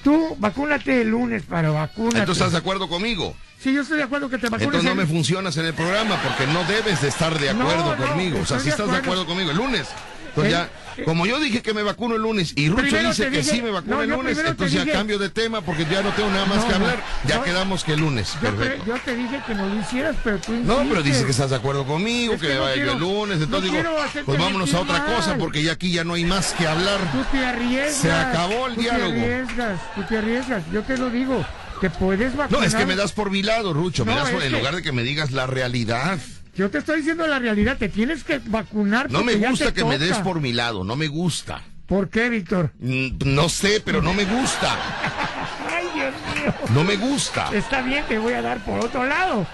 tú 0.06 0.36
vacúnate 0.38 1.00
el 1.02 1.08
lunes, 1.10 1.42
para 1.42 1.68
vacúnate. 1.70 2.18
Entonces 2.20 2.36
estás 2.40 2.52
de 2.52 2.58
acuerdo 2.58 2.88
conmigo. 2.88 3.34
Sí, 3.58 3.72
yo 3.74 3.82
estoy 3.82 3.96
de 3.96 4.04
acuerdo 4.04 4.28
que 4.30 4.38
te 4.38 4.46
vacunes. 4.48 4.66
Entonces 4.66 4.84
no 4.84 4.92
el- 4.92 4.96
me 4.98 5.12
funcionas 5.12 5.56
en 5.56 5.66
el 5.66 5.74
programa 5.74 6.16
porque 6.22 6.46
no 6.46 6.62
debes 6.62 7.02
de 7.02 7.08
estar 7.08 7.36
de 7.36 7.50
acuerdo 7.50 7.96
No, 7.96 7.96
no, 7.96 8.06
conmigo. 8.10 8.38
O 8.40 8.46
sea, 8.46 8.60
si 8.60 8.68
estás 8.68 8.86
de 8.86 8.92
acuerdo. 8.98 9.22
acuerdo 9.22 9.26
conmigo 9.26 9.50
el 9.50 9.56
lunes. 9.56 9.88
Entonces 10.28 10.52
El- 10.52 10.58
ya, 10.60 10.70
como 11.04 11.26
yo 11.26 11.38
dije 11.40 11.62
que 11.62 11.74
me 11.74 11.82
vacuno 11.82 12.14
el 12.16 12.22
lunes 12.22 12.52
y 12.56 12.68
Rucho 12.68 12.82
Primero 12.82 13.08
dice 13.10 13.24
que 13.30 13.38
dije- 13.38 13.50
sí 13.50 13.62
me 13.62 13.70
vacuno 13.70 13.96
no, 13.96 14.02
el 14.02 14.10
lunes, 14.10 14.38
entonces 14.38 14.72
ya 14.72 14.80
dije- 14.84 14.92
cambio 14.92 15.18
de 15.18 15.28
tema 15.30 15.60
porque 15.60 15.84
ya 15.90 16.02
no 16.02 16.10
tengo 16.10 16.30
nada 16.30 16.46
más 16.46 16.56
No, 16.58 16.62
que 16.66 16.68
no. 16.70 16.74
hablar. 16.76 17.04
Ya 17.26 17.42
quedamos 17.42 17.84
que 17.84 17.92
el 17.94 18.00
lunes. 18.00 18.32
Yo, 18.34 18.40
te- 18.40 18.56
Perfecto. 18.56 18.84
yo 18.86 18.94
te 19.04 19.16
dije 19.16 19.42
que 19.46 19.54
no 19.54 19.66
lo 19.68 19.80
hicieras, 19.80 20.16
pero 20.24 20.38
tú 20.38 20.52
No, 20.52 20.78
pero 20.88 21.02
dices 21.02 21.24
que 21.24 21.30
estás 21.30 21.50
de 21.50 21.56
acuerdo 21.56 21.84
conmigo, 21.86 22.34
Es 22.34 22.40
que, 22.40 22.48
que 22.48 22.54
no 22.54 22.62
vaya 22.62 22.76
yo 22.76 22.82
el 22.82 22.88
quiero- 22.90 22.98
lunes. 23.00 23.42
Entonces 23.42 23.50
no 23.72 23.78
digo, 23.78 23.90
quiero 24.12 24.24
pues 24.24 24.38
vámonos 24.38 24.74
a 24.74 24.80
otra 24.80 25.04
cosa 25.04 25.36
porque 25.38 25.62
ya 25.62 25.72
aquí 25.72 25.90
ya 25.92 26.04
no 26.04 26.14
hay 26.14 26.24
más 26.24 26.52
que 26.54 26.66
hablar. 26.66 26.98
Tú 27.12 27.24
te 27.30 27.44
arriesgas. 27.44 27.94
Se 27.96 28.12
acabó 28.12 28.66
el 28.68 28.74
tú 28.74 28.80
diálogo. 28.80 29.12
Te 29.12 29.34
arriesgas, 29.34 29.80
tú 29.94 30.02
te 30.08 30.18
arriesgas. 30.18 30.62
Yo 30.72 30.82
te 30.82 30.96
lo 30.96 31.10
digo, 31.10 31.44
te 31.80 31.90
puedes 31.90 32.32
No, 32.32 32.38
vacunar. 32.38 32.64
es 32.64 32.74
que 32.74 32.86
me 32.86 32.96
das 32.96 33.12
por 33.12 33.30
mi 33.30 33.42
lado, 33.42 33.72
Rucho. 33.72 34.04
Me 34.04 34.12
No, 34.14 34.18
das 34.20 34.30
por, 34.30 34.42
en 34.42 34.50
que- 34.50 34.56
lugar 34.58 34.74
de 34.76 34.82
que 34.82 34.92
me 34.92 35.02
digas 35.02 35.30
la 35.32 35.46
realidad. 35.46 36.18
Yo 36.56 36.70
te 36.70 36.78
estoy 36.78 36.98
diciendo 36.98 37.26
la 37.26 37.38
realidad, 37.38 37.76
te 37.76 37.88
tienes 37.88 38.24
que 38.24 38.40
vacunar 38.46 39.10
No 39.10 39.22
me 39.22 39.34
gusta 39.34 39.72
que 39.72 39.84
me 39.84 39.98
des 39.98 40.16
por 40.18 40.40
mi 40.40 40.52
lado, 40.52 40.84
no 40.84 40.96
me 40.96 41.08
gusta. 41.08 41.62
¿Por 41.86 42.08
qué, 42.08 42.28
Víctor? 42.28 42.72
Mm, 42.80 43.08
No 43.24 43.48
sé, 43.48 43.80
pero 43.84 44.02
no 44.02 44.12
me 44.14 44.24
gusta. 44.24 44.74
Ay, 45.70 45.84
Dios 45.94 46.14
mío. 46.34 46.54
No 46.74 46.82
me 46.82 46.96
gusta. 46.96 47.50
Está 47.54 47.82
bien, 47.82 48.04
te 48.08 48.18
voy 48.18 48.32
a 48.32 48.42
dar 48.42 48.58
por 48.64 48.84
otro 48.84 49.04
lado. 49.06 49.46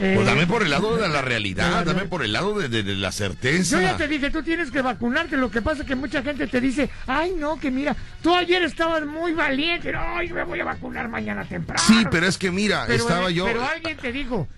Eh, 0.00 0.12
Pues 0.16 0.26
dame 0.26 0.46
por 0.48 0.62
el 0.64 0.70
lado 0.70 0.96
de 0.96 1.08
la 1.08 1.22
realidad, 1.22 1.84
dame 1.84 2.06
por 2.06 2.24
el 2.24 2.32
lado 2.32 2.58
de, 2.58 2.68
de- 2.68 2.82
de 2.82 2.94
la 2.96 3.12
certeza. 3.12 3.76
Yo 3.76 3.82
ya 3.82 3.96
te 3.96 4.08
dije, 4.08 4.28
tú 4.30 4.42
tienes 4.42 4.70
que 4.72 4.82
vacunarte. 4.82 5.36
Lo 5.36 5.50
que 5.52 5.62
pasa 5.62 5.82
es 5.82 5.86
que 5.88 5.94
mucha 5.94 6.20
gente 6.22 6.46
te 6.48 6.60
dice, 6.60 6.90
ay, 7.06 7.34
no, 7.38 7.60
que 7.60 7.70
mira, 7.70 7.94
tú 8.22 8.34
ayer 8.34 8.62
estabas 8.64 9.04
muy 9.06 9.34
valiente. 9.34 9.92
Ay, 9.96 10.32
me 10.32 10.42
voy 10.44 10.58
a 10.60 10.64
vacunar 10.64 11.08
mañana 11.08 11.44
temprano. 11.44 11.80
Sí, 11.86 12.04
pero 12.10 12.26
es 12.26 12.38
que 12.38 12.50
mira, 12.50 12.84
Pero, 12.88 13.02
estaba 13.04 13.30
eh, 13.30 13.34
yo. 13.34 13.44
Pero 13.44 13.62
alguien 13.64 13.96
te 13.96 14.10
dijo, 14.10 14.48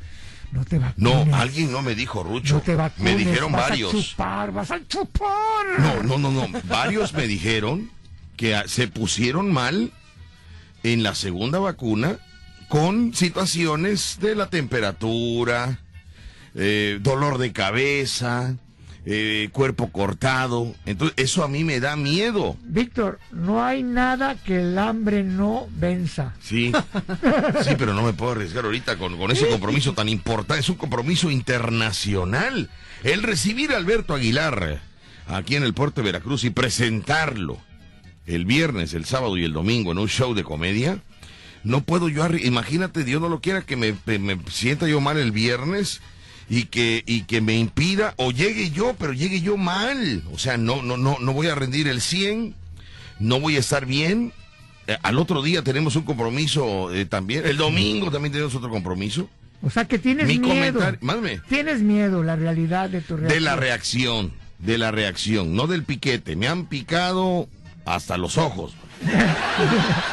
no 0.57 0.65
te 0.65 0.79
vacunes. 0.79 1.27
No, 1.29 1.37
alguien 1.37 1.71
no 1.71 1.83
me 1.83 1.95
dijo, 1.95 2.23
Rucho. 2.23 2.55
No 2.55 2.61
te 2.63 2.75
vacunes. 2.75 3.13
me 3.13 3.19
dijeron 3.19 3.53
vas 3.53 3.69
varios. 3.69 3.95
A 3.95 3.99
chupar, 3.99 4.53
vas 4.53 4.71
a 4.71 4.81
chupar. 4.89 5.31
No, 5.79 6.03
no, 6.03 6.19
no, 6.19 6.31
no. 6.31 6.61
Varios 6.65 7.13
me 7.13 7.27
dijeron 7.27 7.91
que 8.37 8.61
se 8.67 8.89
pusieron 8.89 9.53
mal 9.53 9.93
en 10.83 11.03
la 11.03 11.15
segunda 11.15 11.59
vacuna 11.59 12.19
con 12.69 13.15
situaciones 13.15 14.19
de 14.21 14.35
la 14.35 14.49
temperatura, 14.49 15.79
eh, 16.55 16.99
dolor 17.01 17.39
de 17.39 17.53
cabeza, 17.53 18.57
eh, 19.09 19.49
cuerpo 19.53 19.89
cortado. 19.93 20.75
Entonces, 20.85 21.15
eso 21.17 21.45
a 21.45 21.49
mí 21.49 21.63
me 21.65 21.79
da 21.81 21.95
miedo. 21.97 22.57
Víctor, 22.65 23.21
no 23.31 23.65
hay 23.65 23.83
nada 23.85 24.35
que 24.43 24.59
el 24.61 24.77
hambre 24.79 25.23
no 25.23 25.69
venza. 25.79 26.35
Sí, 26.43 26.73
sí, 27.63 27.71
pero 27.79 27.95
no 27.95 28.03
me 28.03 28.13
puedo 28.13 28.33
arriesgar 28.33 28.65
ahorita 28.65 28.99
con, 28.99 29.17
con 29.17 29.31
ese 29.31 29.47
compromiso 29.49 29.95
tan 29.95 30.09
importante. 30.09 30.61
Es 30.61 30.69
un 30.69 30.75
compromiso 30.77 31.31
internacional. 31.31 32.69
El 33.05 33.23
recibir 33.23 33.73
a 33.73 33.77
Alberto 33.77 34.13
Aguilar 34.15 34.81
aquí 35.29 35.57
en 35.57 35.63
el 35.63 35.73
puerto 35.75 36.01
de 36.01 36.07
Veracruz 36.07 36.45
y 36.45 36.51
presentarlo 36.51 37.59
el 38.27 38.45
viernes, 38.45 38.93
el 38.95 39.05
sábado 39.05 39.37
y 39.37 39.45
el 39.45 39.53
domingo 39.53 39.93
en 39.93 39.99
un 39.99 40.09
show 40.09 40.35
de 40.35 40.43
comedia. 40.43 40.99
No 41.63 41.83
puedo 41.83 42.09
yo, 42.09 42.27
imagínate, 42.37 43.05
Dios 43.05 43.21
no 43.21 43.29
lo 43.29 43.41
quiera, 43.41 43.63
que 43.63 43.77
me- 43.77 43.95
me 44.19 44.39
sienta 44.51 44.87
yo 44.89 45.01
mal 45.01 45.17
el 45.17 45.31
viernes 45.33 46.01
y 46.49 46.65
que, 46.65 47.03
y 47.07 47.23
que 47.23 47.41
me 47.41 47.57
impida, 47.59 48.15
o 48.17 48.31
llegue 48.31 48.71
yo, 48.71 48.95
pero 48.99 49.13
llegue 49.13 49.41
yo 49.41 49.57
mal. 49.57 50.23
O 50.33 50.39
sea, 50.39 50.57
no, 50.57 50.83
no, 50.83 50.97
no, 50.97 51.19
no 51.21 51.33
voy 51.33 51.49
a 51.49 51.55
rendir 51.55 51.89
el 51.89 52.01
100, 52.01 52.55
no 53.19 53.41
voy 53.41 53.57
a 53.57 53.61
estar 53.61 53.87
bien. 53.87 54.33
Eh, 54.87 54.97
al 55.03 55.19
otro 55.19 55.43
día 55.43 55.63
tenemos 55.63 55.97
un 55.97 56.03
compromiso 56.03 56.93
eh, 56.95 57.07
también. 57.07 57.45
El 57.47 57.57
domingo 57.57 58.11
también 58.11 58.33
tenemos 58.33 58.55
otro 58.55 58.71
compromiso. 58.71 59.29
O 59.63 59.71
sea 59.71 59.87
que 59.87 59.99
tienes 59.99 60.27
Mi 60.29 60.39
miedo. 60.39 60.81
mándame, 61.01 61.41
Tienes 61.49 61.81
miedo, 61.81 62.23
la 62.23 62.37
realidad 62.37 62.89
de 62.91 63.01
tu 63.01 63.17
reacción. 63.17 63.29
de 63.35 63.41
la 63.41 63.57
reacción, 63.57 64.33
de 64.61 64.79
la 64.79 64.91
reacción, 64.93 65.57
no 65.57 65.67
del 65.67 65.83
piquete. 65.83 66.37
Me 66.37 66.47
han 66.47 66.67
picado 66.67 67.49
hasta 67.85 68.17
los 68.19 68.39
ojos. 68.39 68.75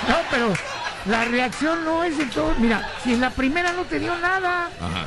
No, 0.07 0.15
pero 0.31 0.53
la 1.05 1.25
reacción 1.25 1.83
no 1.85 2.03
es 2.03 2.17
de 2.17 2.25
todo. 2.25 2.53
Mira, 2.59 2.89
si 3.03 3.13
en 3.13 3.21
la 3.21 3.29
primera 3.29 3.73
no 3.73 3.83
te 3.83 3.99
dio 3.99 4.17
nada, 4.19 4.69
Ajá. 4.79 5.05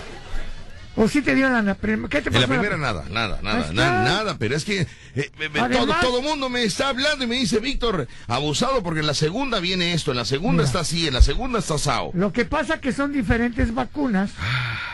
O 0.97 1.09
si 1.09 1.23
te 1.23 1.35
dio 1.35 1.49
la 1.49 1.75
primera, 1.75 2.09
¿qué 2.09 2.23
te 2.23 2.31
pasó? 2.31 2.43
En 2.45 2.51
la 2.51 2.57
primera 2.57 2.77
nada, 2.77 3.05
nada, 3.11 3.39
nada, 3.43 3.69
Ahí 3.69 3.75
nada, 3.75 4.37
pero 4.39 4.57
es 4.57 4.65
que 4.65 4.87
eh, 5.15 5.31
Además- 5.39 5.71
todo, 5.71 5.95
todo 6.01 6.23
mundo 6.23 6.49
me 6.49 6.63
está 6.65 6.89
hablando 6.89 7.25
y 7.25 7.27
me 7.27 7.37
dice, 7.37 7.59
Víctor, 7.61 8.09
abusado 8.27 8.83
porque 8.83 9.01
en 9.01 9.07
la 9.07 9.15
segunda 9.15 9.61
viene 9.61 9.93
esto, 9.93 10.11
en 10.11 10.17
la 10.17 10.25
segunda 10.25 10.63
Mira. 10.63 10.65
está 10.67 10.81
así, 10.81 11.07
en 11.07 11.15
la 11.15 11.23
segunda 11.23 11.59
está 11.59 11.79
sao. 11.79 12.11
Lo 12.15 12.33
que 12.33 12.45
pasa 12.45 12.81
que 12.81 12.93
son 12.93 13.13
diferentes 13.13 13.75
vacunas 13.75 14.31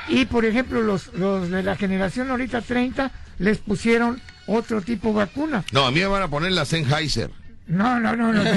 y 0.09 0.25
por 0.27 0.45
ejemplo 0.45 0.81
los, 0.83 1.13
los 1.15 1.49
de 1.51 1.63
la 1.63 1.77
generación 1.77 2.31
ahorita 2.31 2.61
30 2.63 3.11
les 3.39 3.59
pusieron 3.59 4.21
otro 4.47 4.83
tipo 4.83 5.09
de 5.09 5.15
vacuna. 5.15 5.65
No, 5.73 5.87
a 5.87 5.91
mí 5.91 6.01
me 6.01 6.07
van 6.07 6.23
a 6.25 6.29
poner 6.29 6.53
la 6.53 6.65
Sennheiser. 6.65 7.31
No, 7.67 8.01
no, 8.01 8.17
no, 8.17 8.33
no. 8.33 8.43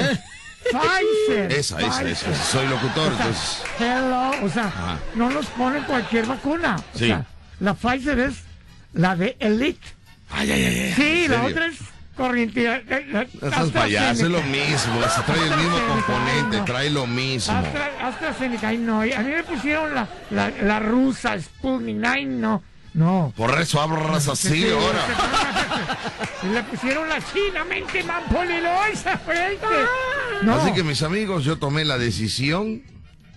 Pfizer. 0.66 1.52
Esa, 1.52 1.80
esa, 1.80 2.02
esa. 2.10 2.36
Soy 2.44 2.68
locutor, 2.68 3.12
O 3.14 3.16
sea, 3.18 3.26
entonces. 3.28 3.62
hello, 3.80 4.32
o 4.46 4.50
sea, 4.50 4.66
Ajá. 4.66 4.98
no 5.16 5.30
nos 5.30 5.46
ponen 5.48 5.84
cualquier 5.84 6.26
vacuna. 6.26 6.78
O 6.94 6.98
Sí. 6.98 7.06
sea, 7.08 7.26
la 7.60 7.74
Pfizer 7.74 8.20
es 8.20 8.36
la 8.94 9.16
de 9.16 9.36
Elite. 9.40 9.86
Ay, 10.30 10.52
ay, 10.52 10.64
ay. 10.66 10.94
Sí, 10.96 11.26
¿en 11.26 11.32
la 11.32 11.44
otra 11.44 11.66
es 11.68 11.78
corriente. 12.18 12.66
eh, 12.66 12.84
eh, 12.90 13.06
la- 13.12 13.22
Estás 13.24 13.70
payaso, 13.72 14.26
es 14.26 14.32
lo 14.32 14.42
mismo, 14.44 15.02
se 15.14 15.22
trae 15.24 15.44
el 15.48 15.56
mismo 15.58 15.78
componente, 15.88 16.58
no. 16.58 16.66
trae 16.66 16.90
lo 16.90 17.06
mismo. 17.08 17.54
Astra, 17.58 17.92
AstraZeneca, 18.02 18.68
ay 18.70 18.78
no. 18.78 19.02
A 19.02 19.06
mí 19.06 19.32
me 19.32 19.44
pusieron 19.44 19.94
la, 19.94 20.08
la, 20.32 20.50
la 20.62 20.80
rusa, 20.80 21.40
Sputnik, 21.40 22.04
ay 22.04 22.26
no. 22.26 22.64
No. 22.94 23.34
Por 23.36 23.60
eso 23.60 23.82
hablas 23.82 24.30
así 24.30 24.48
Sí, 24.48 24.68
ahora. 24.72 25.06
Y 26.44 26.48
le 26.54 26.64
pusieron 26.64 27.10
la 27.10 27.18
china, 27.18 27.66
mente 27.66 28.02
mampolilosa, 28.04 29.18
fuerte. 29.18 29.66
No. 30.44 30.56
Así 30.56 30.72
que 30.74 30.82
mis 30.84 31.04
amigos, 31.04 31.44
yo 31.44 31.58
tomé 31.58 31.84
la 31.84 31.98
decisión 31.98 32.84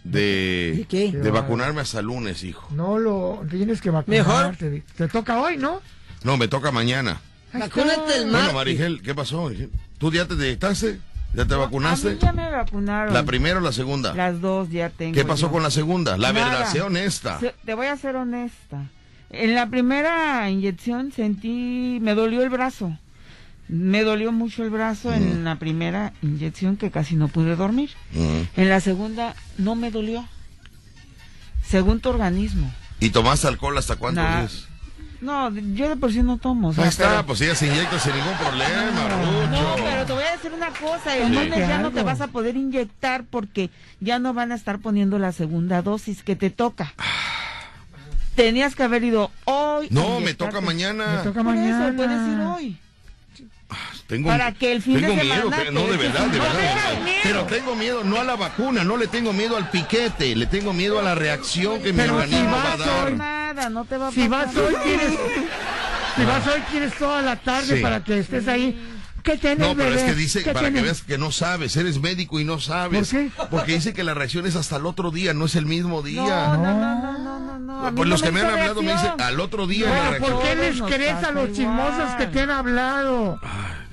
de, 0.04 0.74
¿De 0.78 0.84
qué? 0.88 1.12
de 1.12 1.30
vacunarme 1.30 1.80
hasta 1.80 2.00
lunes, 2.02 2.42
hijo. 2.44 2.68
No 2.74 2.98
lo 2.98 3.42
tienes 3.50 3.80
que 3.80 3.90
Mejor. 3.90 4.04
vacunarte. 4.06 4.68
Vic. 4.70 4.84
Te 4.96 5.08
toca 5.08 5.40
hoy, 5.40 5.56
¿no? 5.56 5.80
No, 6.24 6.36
me 6.36 6.48
toca 6.48 6.70
mañana. 6.70 7.20
Vacúnate 7.52 8.16
el 8.16 8.22
Bueno, 8.24 8.32
martes. 8.38 8.54
Marigel, 8.54 9.02
¿qué 9.02 9.14
pasó? 9.14 9.50
¿Tú 9.98 10.12
ya 10.12 10.26
te 10.26 10.36
detectaste? 10.36 11.00
¿Ya 11.34 11.44
te 11.44 11.54
A 11.54 11.58
vacunaste? 11.58 12.10
mí 12.12 12.18
ya 12.20 12.32
me 12.32 12.50
vacunaron. 12.50 13.12
¿La 13.12 13.22
primera 13.24 13.58
o 13.58 13.60
la 13.60 13.72
segunda? 13.72 14.14
Las 14.14 14.40
dos 14.40 14.70
ya 14.70 14.88
tengo. 14.90 15.14
¿Qué 15.14 15.24
pasó 15.24 15.46
yo. 15.46 15.52
con 15.52 15.62
la 15.62 15.70
segunda? 15.70 16.16
La 16.16 16.32
Nada. 16.32 16.48
verdad, 16.50 16.72
sea 16.72 16.84
honesta. 16.86 17.38
Te 17.64 17.74
voy 17.74 17.86
a 17.86 17.96
ser 17.96 18.16
honesta. 18.16 18.86
En 19.30 19.54
la 19.54 19.66
primera 19.68 20.48
inyección 20.48 21.12
sentí, 21.12 21.98
me 22.00 22.14
dolió 22.14 22.42
el 22.42 22.48
brazo. 22.48 22.96
Me 23.68 24.02
dolió 24.02 24.32
mucho 24.32 24.64
el 24.64 24.70
brazo 24.70 25.10
Mm. 25.10 25.14
en 25.14 25.44
la 25.44 25.56
primera 25.56 26.12
inyección 26.22 26.76
que 26.76 26.90
casi 26.90 27.16
no 27.16 27.28
pude 27.28 27.54
dormir. 27.56 27.90
Mm. 28.12 28.40
En 28.60 28.68
la 28.68 28.80
segunda 28.80 29.34
no 29.58 29.74
me 29.74 29.90
dolió. 29.90 30.26
Según 31.64 32.00
tu 32.00 32.08
organismo. 32.08 32.72
¿Y 33.00 33.10
tomaste 33.10 33.46
alcohol 33.46 33.76
hasta 33.76 33.96
cuántos 33.96 34.24
Nah, 34.24 34.38
días? 34.40 34.64
No, 35.20 35.50
yo 35.52 35.88
de 35.88 35.96
por 35.96 36.12
sí 36.12 36.22
no 36.22 36.38
tomo. 36.38 36.68
o 36.68 36.72
sea, 36.72 36.84
Ahí 36.84 36.90
está, 36.90 37.08
pero- 37.10 37.26
pues 37.26 37.40
ella 37.40 37.54
se 37.54 37.66
inyecta 37.66 37.98
sin 37.98 38.14
ningún 38.14 38.34
problema, 38.38 38.90
No, 39.50 39.66
Rucho. 39.76 39.84
pero 39.84 40.06
te 40.06 40.12
voy 40.12 40.22
a 40.22 40.30
decir 40.32 40.52
una 40.52 40.70
cosa, 40.70 41.16
el 41.16 41.28
Sí. 41.28 41.34
lunes 41.34 41.58
ya 41.58 41.78
no 41.78 41.90
te 41.90 42.02
vas 42.02 42.20
a 42.20 42.28
poder 42.28 42.56
inyectar 42.56 43.24
porque 43.24 43.68
ya 44.00 44.18
no 44.18 44.32
van 44.32 44.52
a 44.52 44.54
estar 44.54 44.78
poniendo 44.78 45.18
la 45.18 45.32
segunda 45.32 45.82
dosis 45.82 46.22
que 46.22 46.36
te 46.36 46.50
toca. 46.50 46.94
Tenías 48.36 48.76
que 48.76 48.84
haber 48.84 49.02
ido 49.02 49.30
hoy. 49.44 49.88
No, 49.90 50.20
me 50.20 50.32
toca 50.34 50.60
mañana. 50.60 51.16
Me 51.16 51.22
toca 51.24 51.42
Por 51.42 51.54
eso, 51.56 51.64
mañana. 51.64 51.96
puedes 51.96 52.28
ir 52.28 52.40
hoy. 52.40 52.78
Tengo, 54.06 54.30
Para 54.30 54.52
que 54.52 54.72
el 54.72 54.80
fin 54.82 54.98
tengo 55.00 55.14
miedo, 55.14 55.50
no, 55.72 55.86
de 55.88 55.96
verdad, 55.98 56.26
de 56.28 56.38
No 56.38 56.44
verdad. 56.44 56.98
de. 57.04 57.14
Pero 57.22 57.44
tengo 57.44 57.74
miedo, 57.76 58.02
no 58.04 58.18
a 58.18 58.24
la 58.24 58.36
vacuna, 58.36 58.82
no 58.82 58.96
le 58.96 59.06
tengo 59.06 59.34
miedo 59.34 59.56
al 59.58 59.70
piquete, 59.70 60.34
le 60.34 60.46
tengo 60.46 60.72
miedo 60.72 60.98
a 60.98 61.02
la 61.02 61.14
reacción 61.14 61.82
que 61.82 61.92
mi 61.92 61.98
Pero 61.98 62.14
si 62.14 62.22
organismo 62.22 62.56
va 62.56 62.72
a 62.72 62.76
dar. 62.78 63.06
hoy- 63.08 63.14
Nada, 63.16 63.68
no 63.68 63.84
te 63.84 63.98
va 63.98 64.08
a 64.08 64.12
Si 64.12 64.26
pasar 64.26 64.46
vas 64.46 64.56
hoy, 64.56 64.72
nada. 64.72 64.84
quieres. 64.84 65.10
Si 66.16 66.24
vas 66.24 66.46
hoy, 66.46 66.60
quieres 66.70 66.94
toda 66.94 67.20
la 67.22 67.36
tarde 67.36 67.76
Sí. 67.76 67.82
para 67.82 68.02
que 68.02 68.18
estés 68.18 68.48
ahí. 68.48 68.80
¿Qué 69.32 69.36
tienes, 69.38 69.58
No, 69.58 69.74
pero 69.76 69.94
es 69.94 70.02
que 70.02 70.14
dice, 70.14 70.42
¿Qué 70.42 70.52
para 70.52 70.70
que 70.70 70.80
veas 70.80 71.02
que 71.02 71.18
no 71.18 71.30
sabes, 71.32 71.76
eres 71.76 72.00
médico 72.00 72.40
y 72.40 72.44
no 72.44 72.58
sabes. 72.60 73.10
¿Por 73.10 73.20
qué? 73.20 73.30
Porque 73.50 73.72
dice 73.74 73.92
que 73.92 74.02
la 74.04 74.14
reacción 74.14 74.46
es 74.46 74.56
hasta 74.56 74.76
el 74.76 74.86
otro 74.86 75.10
día, 75.10 75.34
no 75.34 75.44
es 75.46 75.54
el 75.56 75.66
mismo 75.66 75.96
No, 75.96 76.02
día. 76.02 76.22
no, 76.22 76.56
no, 76.56 76.74
no, 76.74 77.18
no, 77.18 77.38
no, 77.40 77.58
no. 77.58 77.80
Pues 77.82 77.94
no 77.94 78.04
los 78.04 78.22
que 78.22 78.32
me 78.32 78.40
han 78.40 78.46
hablado 78.50 78.82
me 78.82 78.92
dicen, 78.92 79.12
al 79.18 79.38
otro 79.40 79.66
día 79.66 79.84
la 79.86 79.90
Bueno, 79.90 80.10
reacción. 80.10 80.32
¿por 80.32 80.42
qué 80.42 80.56
les 80.56 80.82
crees 80.82 81.24
a 81.24 81.30
los 81.32 81.52
chismosos 81.52 82.10
que 82.16 82.26
te 82.26 82.40
han 82.40 82.50
hablado? 82.50 83.40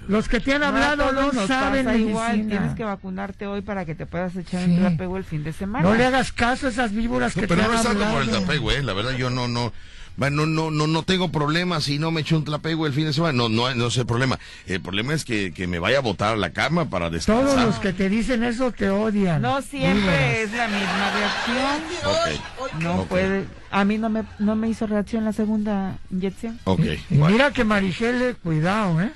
Los 0.08 0.30
que 0.30 0.40
te 0.40 0.54
han 0.54 0.62
No, 0.62 0.68
hablado 0.68 1.12
no 1.34 1.48
saben 1.48 2.00
igual, 2.00 2.48
tienes 2.48 2.74
que 2.76 2.84
vacunarte 2.84 3.48
hoy 3.48 3.62
para 3.62 3.86
que 3.86 3.96
te 3.96 4.06
puedas 4.06 4.36
echar 4.36 4.64
Sí. 4.64 4.72
un 4.72 4.80
trapego 4.80 5.18
el 5.18 5.24
fin 5.24 5.44
de 5.44 5.52
semana. 5.52 5.84
No 5.88 5.96
le 5.96 6.06
hagas 6.06 6.32
caso 6.32 6.68
a 6.68 6.70
esas 6.70 6.92
víboras 6.94 7.36
No, 7.36 7.42
que 7.42 7.48
pero 7.48 7.62
te 7.62 7.68
no 7.68 7.74
han 7.74 7.78
es 7.80 7.84
tanto 7.84 8.04
hablado. 8.06 8.14
por 8.14 8.24
el 8.24 8.30
tapego, 8.46 8.72
eh. 8.72 8.84
La 8.84 8.94
verdad, 8.94 9.12
yo 9.18 9.30
no, 9.32 9.48
no, 9.48 9.74
bueno, 10.18 10.46
no, 10.46 10.72
no, 10.72 10.88
no 10.88 11.04
tengo 11.04 11.30
problemas 11.30 11.86
si 11.86 12.00
no 12.00 12.12
me 12.12 12.22
echo 12.22 12.38
un 12.38 12.46
tapego 12.46 12.88
el 12.88 12.94
fin 12.94 13.06
de 13.06 13.14
semana. 13.14 13.34
No, 13.34 13.50
no, 13.50 13.74
no 13.76 13.88
es 13.88 13.98
el 13.98 14.06
problema. 14.06 14.40
El 14.66 14.82
problema 14.82 15.14
es 15.14 15.26
que, 15.26 15.54
que 15.54 15.68
me 15.68 15.80
vaya 15.80 15.98
a 15.98 16.02
botar 16.02 16.34
a 16.34 16.38
la 16.38 16.52
cama 16.52 16.90
para 16.90 17.10
descansar. 17.10 17.46
Todos 17.46 17.66
los 17.66 17.76
que 17.80 17.94
te 17.94 18.10
dicen 18.10 18.44
eso 18.44 18.72
te 18.72 18.90
odian. 18.90 19.42
No 19.42 19.62
siempre 19.62 20.44
es 20.44 20.52
la 20.54 20.68
misma 20.68 21.12
reacción. 21.12 22.82
No 22.82 23.06
puede. 23.06 23.46
A 23.72 23.84
mí 23.84 23.98
no 23.98 24.10
me, 24.10 24.24
no 24.40 24.56
me 24.56 24.70
hizo 24.70 24.88
reacción 24.88 25.26
la 25.26 25.34
segunda 25.34 25.98
inyección. 26.10 26.60
ok, 26.64 26.82
bueno, 27.10 27.28
mira 27.30 27.52
que 27.52 27.64
Marigel, 27.66 28.38
cuidado, 28.42 29.02
¿eh? 29.02 29.12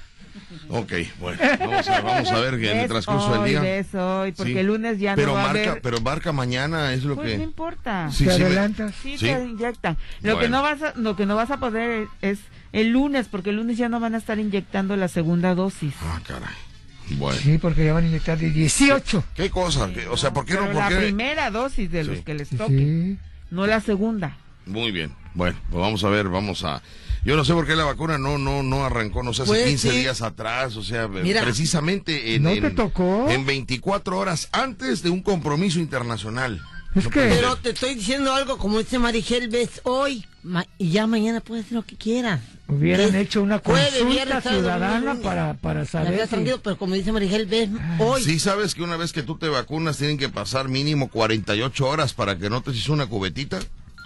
Ok, 0.69 0.91
bueno, 1.19 1.39
vamos 1.59 1.87
a, 1.87 2.01
vamos 2.01 2.31
a 2.31 2.39
ver 2.39 2.59
que 2.59 2.71
en 2.71 2.77
el 2.79 2.87
transcurso 2.87 3.31
del 3.31 3.41
hoy, 3.41 3.49
día. 3.51 3.61
ves 3.61 3.93
hoy, 3.95 4.31
porque 4.31 4.53
Sí. 4.53 4.57
el 4.59 4.65
lunes 4.67 4.99
ya 4.99 5.15
pero 5.15 5.29
no 5.29 5.33
va 5.35 5.43
marca, 5.47 5.59
a 5.59 5.71
haber. 5.71 5.81
pero 5.81 6.01
marca 6.01 6.31
mañana 6.31 6.93
es 6.93 7.03
lo 7.03 7.15
Pues 7.15 7.31
no 7.33 7.37
que. 7.37 7.43
importa. 7.43 8.09
Sí, 8.11 8.25
te 8.25 8.33
sí, 8.33 8.39
me- 8.39 8.45
adelantas. 8.45 8.95
Sí, 9.01 9.17
Sí. 9.17 9.25
te 9.27 9.43
inyectan. 9.45 9.97
Lo 10.21 10.31
que 10.39 10.47
Bueno. 10.47 10.57
no 10.57 10.63
vas 10.63 10.81
a, 10.81 10.93
lo 10.95 11.15
que 11.15 11.25
no 11.25 11.35
vas 11.35 11.51
a 11.51 11.57
poder 11.57 12.07
es 12.21 12.39
el 12.71 12.89
lunes, 12.89 13.27
porque 13.29 13.49
el 13.51 13.57
lunes 13.57 13.77
ya 13.77 13.89
no 13.89 13.99
van 13.99 14.15
a 14.15 14.17
estar 14.17 14.39
inyectando 14.39 14.95
la 14.95 15.07
segunda 15.07 15.55
dosis. 15.55 15.93
Ah, 16.01 16.19
caray. 16.27 16.53
Bueno. 17.17 17.39
Sí, 17.41 17.57
porque 17.57 17.85
ya 17.85 17.93
van 17.93 18.03
a 18.03 18.07
inyectar 18.07 18.37
de 18.37 18.51
18. 18.51 19.23
¿Qué 19.35 19.49
cosa? 19.49 19.89
¿Qué- 19.93 20.07
O 20.07 20.15
sea, 20.17 20.31
¿por 20.31 20.45
qué 20.45 20.53
Pero 20.53 20.67
no? 20.67 20.73
¿Por 20.73 20.81
la 20.83 20.89
qué? 20.89 20.95
primera 20.97 21.49
dosis 21.49 21.89
de 21.91 22.03
Sí. 22.03 22.09
los 22.11 22.19
que 22.23 22.33
les 22.35 22.49
toque, 22.49 22.77
Sí. 22.77 23.17
no 23.49 23.65
la 23.65 23.81
segunda. 23.81 24.37
Muy 24.67 24.91
bien. 24.91 25.11
Bueno, 25.33 25.57
pues 25.71 25.81
vamos 25.81 26.03
a 26.03 26.09
ver, 26.09 26.29
vamos 26.29 26.63
a. 26.63 26.81
Yo 27.25 27.35
no 27.35 27.43
sé 27.45 27.53
por 27.53 27.67
qué 27.67 27.75
la 27.75 27.83
vacuna 27.85 28.17
no 28.17 28.37
no 28.37 28.63
no 28.63 28.85
arrancó, 28.85 29.23
no 29.23 29.33
sé, 29.33 29.41
hace 29.43 29.51
Pues 29.51 29.65
15 29.67 29.91
sí. 29.91 29.97
días 29.99 30.21
atrás, 30.21 30.75
o 30.77 30.83
sea, 30.83 31.07
Mira. 31.07 31.41
precisamente 31.43 32.35
en, 32.35 32.43
¿No 32.43 32.49
en- 32.51 32.61
te 32.61 32.71
tocó? 32.71 33.27
en 33.29 33.45
24 33.45 34.17
horas 34.17 34.47
antes 34.51 35.03
de 35.03 35.09
un 35.09 35.21
compromiso 35.21 35.79
internacional. 35.79 36.61
Es 36.95 37.03
No 37.03 37.09
que- 37.11 37.19
Pero 37.19 37.55
te 37.57 37.69
estoy 37.69 37.93
diciendo 37.95 38.33
algo, 38.33 38.57
como 38.57 38.79
dice 38.79 38.97
Marigel, 38.97 39.47
ves 39.49 39.81
hoy 39.83 40.25
ma- 40.41 40.65
y 40.79 40.89
ya 40.89 41.05
mañana 41.07 41.39
puedes 41.39 41.65
hacer 41.65 41.75
lo 41.75 41.85
que 41.85 41.95
quieras. 41.97 42.39
Hubieran 42.67 43.11
¿Ves? 43.11 43.27
hecho 43.27 43.43
una 43.43 43.59
consulta 43.59 44.41
ciudadana 44.41 45.15
para, 45.21 45.55
para 45.55 45.85
saber 45.85 46.21
si... 46.23 46.27
tranquilo, 46.29 46.61
pero 46.63 46.77
como 46.77 46.95
dice 46.95 47.11
Marigel, 47.11 47.45
ves 47.47 47.69
hoy. 47.99 48.23
Sí, 48.23 48.39
sabes 48.39 48.73
que 48.75 48.81
una 48.83 48.95
vez 48.97 49.11
que 49.13 49.21
tú 49.23 49.37
te 49.37 49.49
vacunas 49.49 49.97
tienen 49.97 50.17
que 50.17 50.29
pasar 50.29 50.67
mínimo 50.69 51.09
48 51.09 51.87
horas 51.87 52.13
para 52.13 52.37
que 52.39 52.49
no 52.49 52.61
te 52.61 52.71
eches 52.71 52.89
una 52.89 53.05
cubetita. 53.07 53.59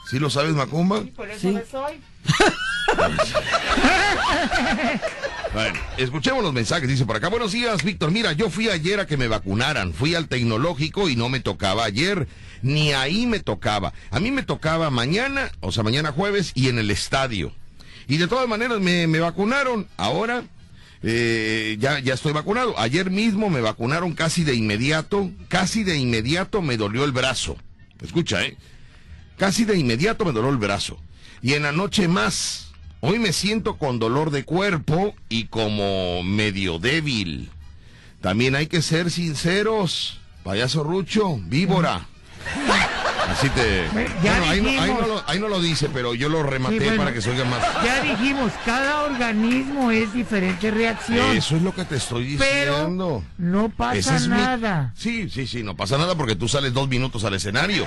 ¿Sí 0.10 0.20
lo 0.20 0.30
sabes, 0.30 0.54
Macumba? 0.54 1.04
Por 1.16 1.30
eso 1.30 1.40
Sí. 1.50 1.52
ves 1.56 1.74
hoy. 1.74 2.00
Bueno, 5.54 5.80
escuchemos 5.98 6.44
los 6.44 6.52
mensajes. 6.54 6.90
Dice 6.90 7.06
por 7.06 7.16
acá, 7.16 7.28
buenos 7.30 7.52
días, 7.52 7.84
Víctor. 7.84 8.10
Mira, 8.12 8.32
yo 8.34 8.50
fui 8.50 8.70
ayer 8.70 9.00
a 9.00 9.06
que 9.06 9.18
me 9.18 9.28
vacunaran. 9.28 9.94
Fui 9.94 10.16
al 10.16 10.28
tecnológico 10.28 11.10
y 11.10 11.16
no 11.16 11.30
me 11.30 11.40
tocaba 11.42 11.86
ayer. 11.86 12.28
Ni 12.64 12.92
ahí 12.94 13.28
me 13.28 13.40
tocaba. 13.40 13.94
A 14.10 14.20
mí 14.20 14.32
me 14.32 14.42
tocaba 14.42 14.90
mañana, 14.90 15.52
o 15.60 15.72
sea, 15.72 15.84
mañana 15.84 16.12
jueves, 16.12 16.54
y 16.56 16.70
en 16.70 16.80
el 16.80 16.90
estadio. 16.90 17.54
Y 18.08 18.18
de 18.18 18.28
todas 18.28 18.48
maneras 18.48 18.80
me, 18.80 19.06
me 19.06 19.20
vacunaron. 19.20 19.88
Ahora 19.96 20.44
eh, 21.04 21.78
ya, 21.80 22.00
ya 22.00 22.16
estoy 22.16 22.34
vacunado. 22.34 22.74
Ayer 22.80 23.12
mismo 23.12 23.52
me 23.52 23.62
vacunaron 23.62 24.14
casi 24.14 24.44
de 24.44 24.56
inmediato. 24.56 25.30
Casi 25.50 25.84
de 25.84 25.98
inmediato 25.98 26.64
me 26.64 26.78
dolió 26.78 27.06
el 27.06 27.12
brazo. 27.12 27.58
Escucha, 28.02 28.44
¿eh? 28.44 28.58
Casi 29.44 29.66
de 29.66 29.76
inmediato 29.78 30.24
me 30.24 30.32
dolió 30.32 30.50
el 30.52 30.56
brazo. 30.56 30.98
Y 31.42 31.52
en 31.56 31.64
la 31.64 31.74
noche 31.74 32.08
más. 32.08 32.72
Hoy 33.02 33.20
me 33.20 33.34
siento 33.34 33.76
con 33.78 34.00
dolor 34.00 34.32
de 34.32 34.46
cuerpo 34.46 35.14
y 35.28 35.48
como 35.48 36.24
medio 36.24 36.80
débil. 36.80 37.50
También 38.22 38.56
hay 38.56 38.68
que 38.68 38.82
ser 38.82 39.12
sinceros. 39.12 40.22
Payaso 40.46 40.86
Rucho, 40.86 41.38
víbora. 41.48 42.08
Así 43.28 43.50
te... 43.50 43.84
Ya 44.24 44.40
Bueno, 44.40 44.46
ahí, 44.48 44.62
no, 44.62 44.70
ahí 44.70 44.76
dijimos. 44.76 45.02
no 45.02 45.08
lo, 45.08 45.24
ahí 45.28 45.40
no 45.40 45.48
lo 45.50 45.62
dice, 45.62 45.90
pero 45.94 46.14
yo 46.14 46.30
lo 46.30 46.44
rematé 46.44 46.78
Sí, 46.80 46.84
bueno. 46.86 46.98
para 46.98 47.14
que 47.14 47.22
se 47.22 47.32
oiga 47.32 47.44
más. 47.46 47.62
Ya 47.84 48.02
dijimos, 48.02 48.52
cada 48.66 49.04
organismo 49.04 49.92
es 49.92 50.14
diferente 50.14 50.72
reacción. 50.72 51.36
Eso 51.36 51.58
es 51.58 51.62
lo 51.62 51.74
que 51.76 51.84
te 51.84 51.98
estoy 51.98 52.38
pero 52.38 52.74
diciendo. 52.76 53.24
no 53.38 53.70
pasa 53.70 54.16
es 54.16 54.24
mi- 54.28 54.36
nada. 54.38 54.94
Sí, 54.96 55.30
sí, 55.30 55.48
sí, 55.48 55.64
no 55.64 55.76
pasa 55.76 55.98
nada 55.98 56.16
porque 56.16 56.36
tú 56.38 56.48
sales 56.48 56.74
dos 56.74 56.88
minutos 56.88 57.24
al 57.26 57.34
escenario. 57.34 57.86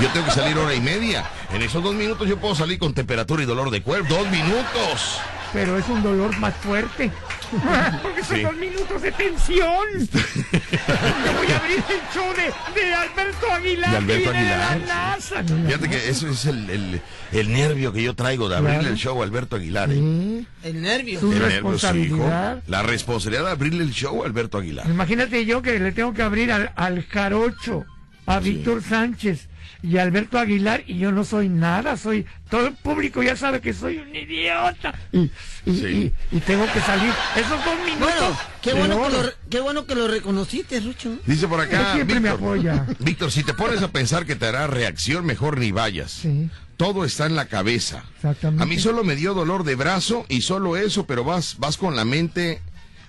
Yo 0.00 0.08
tengo 0.08 0.26
que 0.26 0.32
salir 0.32 0.56
hora 0.58 0.74
y 0.74 0.80
media. 0.80 1.24
En 1.52 1.62
esos 1.62 1.82
dos 1.82 1.94
minutos 1.94 2.28
yo 2.28 2.36
puedo 2.38 2.54
salir 2.54 2.78
con 2.78 2.94
temperatura 2.94 3.42
y 3.42 3.46
dolor 3.46 3.70
de 3.70 3.80
cuerpo. 3.82 4.12
¡Dos 4.14 4.28
minutos! 4.30 5.20
Pero 5.52 5.78
es 5.78 5.88
un 5.88 6.02
dolor 6.02 6.36
más 6.38 6.52
fuerte. 6.56 7.12
Porque 8.02 8.24
son 8.24 8.36
Sí. 8.36 8.42
dos 8.42 8.56
minutos 8.56 9.00
de 9.02 9.12
tensión. 9.12 9.68
Yo 10.10 11.32
voy 11.38 11.46
a 11.52 11.56
abrir 11.58 11.76
el 11.76 12.12
show 12.12 12.26
de, 12.34 12.80
de 12.80 12.92
Alberto 12.94 13.52
Aguilar. 13.52 13.90
De 13.92 13.96
Alberto 13.98 14.32
que 14.32 14.38
viene 14.38 14.48
de 14.48 14.54
Aguilar, 14.54 14.88
la 14.88 15.10
NASA. 15.16 15.44
Fíjate 15.66 15.88
que 15.90 16.08
eso 16.08 16.28
es 16.28 16.44
el, 16.46 16.70
el- 16.70 17.00
el 17.30 17.52
nervio 17.52 17.92
que 17.92 18.02
yo 18.02 18.14
traigo 18.14 18.48
de 18.48 18.56
abrirle 18.56 18.88
el 18.90 18.96
show 18.96 19.20
a 19.20 19.24
Alberto 19.24 19.54
Aguilar. 19.56 19.90
¿eh? 19.92 19.94
Sí. 19.94 20.46
El 20.64 20.82
nervio. 20.82 21.20
Su 21.20 21.32
El 21.32 21.38
nervio, 21.38 21.48
sí, 21.50 21.56
hijo. 21.58 21.70
responsabilidad. 21.70 22.62
La 22.66 22.82
responsabilidad 22.82 23.44
de 23.44 23.50
abrirle 23.52 23.84
el 23.84 23.92
show 23.92 24.22
a 24.24 24.26
Alberto 24.26 24.58
Aguilar. 24.58 24.86
Imagínate 24.88 25.44
yo 25.44 25.62
que 25.62 25.78
le 25.78 25.92
tengo 25.92 26.12
que 26.14 26.22
abrir 26.22 26.50
al, 26.50 26.72
al 26.74 27.04
Jarocho, 27.06 27.84
a 28.26 28.40
Víctor 28.40 28.82
Sánchez 28.82 29.48
y 29.86 29.98
Alberto 29.98 30.38
Aguilar 30.38 30.82
y 30.86 30.96
yo 30.98 31.12
no 31.12 31.24
soy 31.24 31.50
nada, 31.50 31.96
soy 31.98 32.24
todo 32.48 32.68
el 32.68 32.74
público 32.74 33.22
ya 33.22 33.36
sabe 33.36 33.60
que 33.60 33.74
soy 33.74 33.98
un 33.98 34.16
idiota 34.16 34.94
y, 35.12 35.18
y, 35.18 35.30
Sí. 35.66 36.12
y- 36.32 36.36
y 36.36 36.40
tengo 36.40 36.64
que 36.72 36.80
salir 36.80 37.12
esos 37.36 37.62
dos 37.64 37.76
minutos. 37.84 37.98
Bueno, 38.00 38.38
qué 38.62 38.72
bueno, 38.72 39.02
que 39.08 39.10
lo, 39.12 39.32
qué 39.50 39.60
bueno 39.60 39.86
que 39.86 39.94
lo 39.94 40.08
reconociste, 40.08 40.80
Rucho. 40.80 41.18
Dice 41.26 41.46
por 41.48 41.60
acá. 41.60 41.80
Él 41.90 41.94
siempre 41.96 42.18
me 42.20 42.30
Víctor, 42.30 42.46
apoya. 42.46 42.86
Víctor, 43.00 43.30
si 43.30 43.42
te 43.44 43.52
pones 43.52 43.82
a 43.82 43.88
pensar 43.92 44.24
que 44.24 44.36
te 44.36 44.46
hará 44.46 44.66
reacción, 44.66 45.26
mejor 45.26 45.58
ni 45.58 45.70
vayas. 45.70 46.10
Sí. 46.12 46.48
Todo 46.78 47.04
está 47.04 47.26
en 47.26 47.36
la 47.36 47.44
cabeza. 47.46 48.04
Exactamente. 48.16 48.62
A 48.62 48.66
mí 48.66 48.78
solo 48.78 49.04
me 49.04 49.16
dio 49.16 49.34
dolor 49.34 49.64
de 49.64 49.74
brazo 49.74 50.24
y 50.30 50.40
solo 50.40 50.76
eso, 50.78 51.06
pero 51.06 51.24
vas, 51.24 51.56
vas 51.58 51.76
con 51.76 51.94
la 51.94 52.04
mente 52.06 52.60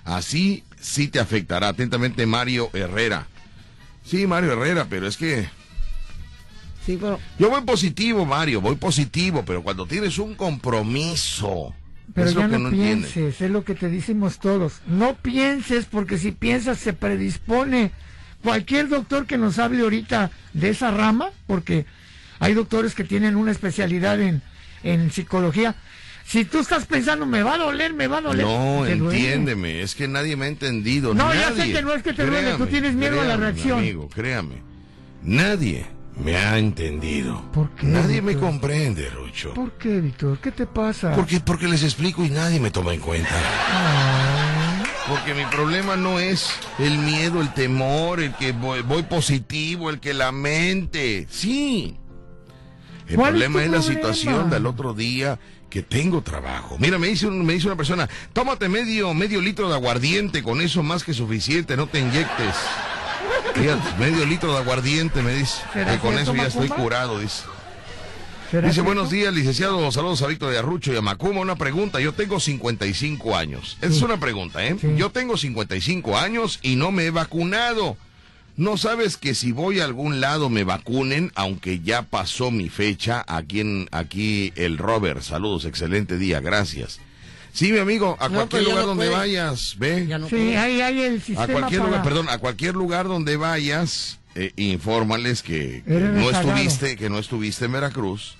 así, 0.04 0.62
sí 0.80 1.08
te 1.08 1.20
afectará. 1.20 1.68
Atentamente, 1.68 2.26
Mario 2.26 2.68
Herrera. 2.74 3.26
Sí, 4.04 4.26
Mario 4.26 4.52
Herrera, 4.52 4.86
pero 4.88 5.06
es 5.08 5.16
que 5.16 5.48
Sí, 6.86 6.96
pero 7.00 7.18
yo 7.38 7.50
voy 7.50 7.62
positivo, 7.62 8.24
Mario, 8.24 8.60
voy 8.60 8.76
positivo, 8.76 9.42
pero 9.44 9.62
cuando 9.64 9.86
tienes 9.86 10.18
un 10.18 10.36
compromiso, 10.36 11.74
Pero 12.14 12.28
es 12.28 12.34
ya 12.34 12.44
lo 12.44 12.50
que 12.50 12.58
no, 12.58 12.58
no 12.60 12.68
entiendes. 12.68 13.12
pienses, 13.12 13.40
es 13.40 13.50
lo 13.50 13.64
que 13.64 13.74
te 13.74 13.88
decimos 13.90 14.38
todos. 14.38 14.80
No 14.86 15.16
pienses 15.16 15.86
porque 15.86 16.16
si 16.16 16.30
piensas 16.30 16.78
se 16.78 16.92
predispone. 16.92 17.90
Cualquier 18.42 18.88
doctor 18.88 19.26
que 19.26 19.36
nos 19.38 19.58
hable 19.58 19.82
ahorita 19.82 20.30
de 20.52 20.68
esa 20.68 20.92
rama, 20.92 21.30
porque 21.48 21.86
hay 22.38 22.54
doctores 22.54 22.94
que 22.94 23.02
tienen 23.02 23.34
una 23.34 23.50
especialidad 23.50 24.20
en, 24.20 24.40
en 24.84 25.10
psicología, 25.10 25.74
Si 26.24 26.44
tú 26.44 26.60
estás 26.60 26.86
pensando, 26.86 27.26
me 27.26 27.42
va 27.42 27.54
a 27.54 27.58
doler, 27.58 27.94
me 27.94 28.06
va 28.06 28.18
a 28.18 28.20
doler. 28.20 28.46
No, 28.46 28.84
duele. 28.84 28.92
entiéndeme, 28.92 29.82
es 29.82 29.96
que 29.96 30.06
nadie 30.06 30.36
me 30.36 30.44
ha 30.44 30.48
entendido. 30.48 31.14
No, 31.14 31.34
ya 31.34 31.52
sé 31.52 31.72
que 31.72 31.82
no 31.82 31.92
es 31.94 32.02
que 32.04 32.12
te 32.12 32.24
duele, 32.26 32.54
tú 32.54 32.66
tienes 32.66 32.94
miedo 32.94 33.20
a 33.20 33.24
la 33.24 33.36
reacción. 33.36 33.80
Amigo, 33.80 34.08
créame. 34.08 34.62
Nadie 35.22 35.95
me 36.16 36.36
ha 36.36 36.58
entendido. 36.58 37.42
¿Por 37.52 37.70
qué, 37.70 37.86
Nadie 37.86 38.22
me 38.22 38.36
comprende, 38.36 39.08
Rucho. 39.10 39.52
¿Por 39.54 39.72
qué, 39.72 40.00
Víctor? 40.00 40.38
¿Qué 40.38 40.50
te 40.50 40.66
pasa? 40.66 41.14
Porque, 41.14 41.40
porque 41.40 41.68
les 41.68 41.82
explico 41.82 42.24
y 42.24 42.30
nadie 42.30 42.58
me 42.60 42.70
toma 42.70 42.94
en 42.94 43.00
cuenta. 43.00 43.30
Porque 45.08 45.34
mi 45.34 45.44
problema 45.44 45.94
no 45.96 46.18
es 46.18 46.48
el 46.78 46.98
miedo, 46.98 47.40
el 47.40 47.52
temor, 47.54 48.20
el 48.20 48.34
que 48.34 48.52
voy, 48.52 48.82
voy 48.82 49.02
positivo, 49.04 49.88
el 49.90 50.00
que 50.00 50.14
la 50.14 50.32
mente. 50.32 51.26
Sí. 51.30 51.96
El 53.06 53.14
¿Cuál 53.16 53.36
es 53.36 53.42
problema 53.48 53.62
es, 53.62 53.70
la 53.70 53.78
problema? 53.78 53.94
situación 54.12 54.50
del 54.50 54.66
otro 54.66 54.94
día 54.94 55.38
que 55.70 55.82
tengo 55.82 56.22
trabajo. 56.22 56.76
Mira, 56.80 56.98
me 56.98 57.06
dice, 57.06 57.26
un- 57.28 57.44
me 57.46 57.52
dice 57.52 57.66
una 57.68 57.76
persona, 57.76 58.08
tómate 58.32 58.68
medio, 58.68 59.14
medio 59.14 59.40
litro 59.40 59.68
de 59.68 59.74
aguardiente, 59.74 60.42
con 60.42 60.60
eso 60.60 60.82
más 60.82 61.04
que 61.04 61.14
suficiente, 61.14 61.76
no 61.76 61.86
te 61.86 62.00
inyectes. 62.00 62.54
Fíjate, 63.58 63.98
medio 63.98 64.26
litro 64.26 64.52
de 64.52 64.58
aguardiente, 64.58 65.22
me 65.22 65.34
dice. 65.34 65.62
¿Será 65.72 65.92
que 65.92 65.98
con 65.98 66.18
eso 66.18 66.34
ya 66.34 66.46
estoy 66.46 66.68
curado, 66.68 67.18
dice. 67.18 67.44
¿Será 68.50 68.68
Dice, 68.68 68.82
buenos 68.82 69.10
días, 69.10 69.34
licenciado. 69.34 69.90
Saludos 69.90 70.22
a 70.22 70.26
Víctor 70.28 70.52
de 70.52 70.58
Arrucho 70.58 70.92
y 70.92 70.96
a 70.96 71.02
Macuma. 71.02 71.40
Una 71.40 71.56
pregunta. 71.56 71.98
Yo 72.00 72.12
tengo 72.12 72.38
55 72.38 73.36
años. 73.36 73.76
Esa 73.80 73.92
es 73.92 74.02
una 74.02 74.20
pregunta, 74.20 74.64
¿eh? 74.64 74.76
Sí. 74.80 74.88
Yo 74.96 75.10
tengo 75.10 75.36
55 75.36 76.16
años 76.16 76.60
y 76.62 76.76
no 76.76 76.92
me 76.92 77.06
he 77.06 77.10
vacunado. 77.10 77.96
¿No 78.56 78.76
sabes 78.76 79.16
que 79.16 79.34
si 79.34 79.52
voy 79.52 79.80
a 79.80 79.84
algún 79.84 80.20
lado 80.20 80.48
me 80.48 80.64
vacunen, 80.64 81.32
aunque 81.34 81.80
ya 81.80 82.02
pasó 82.02 82.50
mi 82.50 82.68
fecha? 82.68 83.24
Aquí, 83.26 83.60
en, 83.60 83.88
aquí 83.90 84.52
el 84.56 84.78
Robert. 84.78 85.22
Saludos, 85.22 85.64
excelente 85.64 86.16
día, 86.16 86.40
gracias. 86.40 87.00
Sí, 87.56 87.72
mi 87.72 87.78
amigo, 87.78 88.16
a 88.20 88.28
No, 88.28 88.34
cualquier 88.34 88.62
ya 88.62 88.68
lugar 88.68 88.82
no 88.82 88.88
donde 88.88 89.06
puede. 89.06 89.16
vayas, 89.18 89.76
ve. 89.78 90.06
Ya 90.06 90.18
no 90.18 90.28
Sí, 90.28 90.54
ahí 90.54 90.80
hay 90.82 91.00
el 91.00 91.16
A 91.16 91.20
sistema 91.20 91.46
cualquier 91.46 91.80
para... 91.80 91.90
lugar, 91.90 92.04
perdón, 92.04 92.28
a 92.28 92.36
cualquier 92.38 92.74
lugar 92.74 93.08
donde 93.08 93.36
vayas, 93.38 94.18
eh, 94.34 94.52
infórmales 94.56 95.42
que, 95.42 95.82
que 95.86 95.98
no 96.00 96.30
estuviste, 96.30 96.96
que 96.96 97.08
no 97.08 97.18
estuviste 97.18 97.64
en 97.64 97.72
Veracruz 97.72 98.36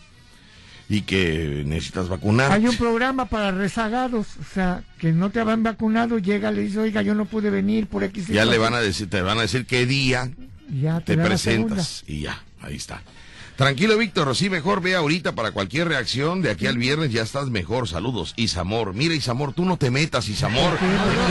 y 0.88 1.00
que 1.00 1.62
necesitas 1.66 2.09
vacunar. 2.11 2.52
Hay 2.52 2.68
un 2.68 2.76
programa 2.76 3.24
para 3.26 3.50
rezagados, 3.52 4.26
o 4.38 4.44
sea, 4.55 4.85
que 4.98 5.12
no 5.12 5.31
te 5.31 5.40
habían 5.40 5.62
vacunado, 5.62 6.18
llega, 6.18 6.52
le 6.52 6.61
dice, 6.62 6.79
oiga, 6.79 7.00
yo 7.02 7.14
no 7.14 7.24
pude 7.24 7.48
venir 7.48 7.87
por 7.87 8.05
X. 8.05 8.26
Ya 8.29 8.44
le 8.44 8.59
van 8.59 8.74
a 8.74 8.81
decir, 8.81 9.09
te 9.09 9.22
van 9.22 9.38
a 9.38 9.42
decir 9.42 9.64
qué 9.64 9.87
día 9.87 10.31
ya 10.68 11.00
te 11.00 11.16
la 11.16 11.24
presentas 11.24 12.05
y 12.07 12.20
ya, 12.20 12.44
ahí 12.61 12.76
está. 12.76 13.02
Tranquilo, 13.57 13.97
Víctor, 13.97 14.37
sí, 14.37 14.51
mejor 14.51 14.83
ve 14.83 14.95
ahorita 14.97 15.33
para 15.35 15.51
cualquier 15.51 15.88
reacción. 15.88 16.42
De 16.42 16.51
aquí 16.51 16.66
al 16.66 16.77
viernes 16.77 17.11
ya 17.11 17.23
estás 17.23 17.49
mejor. 17.49 17.88
Saludos. 17.88 18.35
Isamor. 18.37 18.92
Mira, 18.92 19.14
Isamor, 19.14 19.55
tú 19.55 19.64
no 19.64 19.79
te 19.79 19.90
metas, 19.90 20.29
Isamor. 20.29 20.79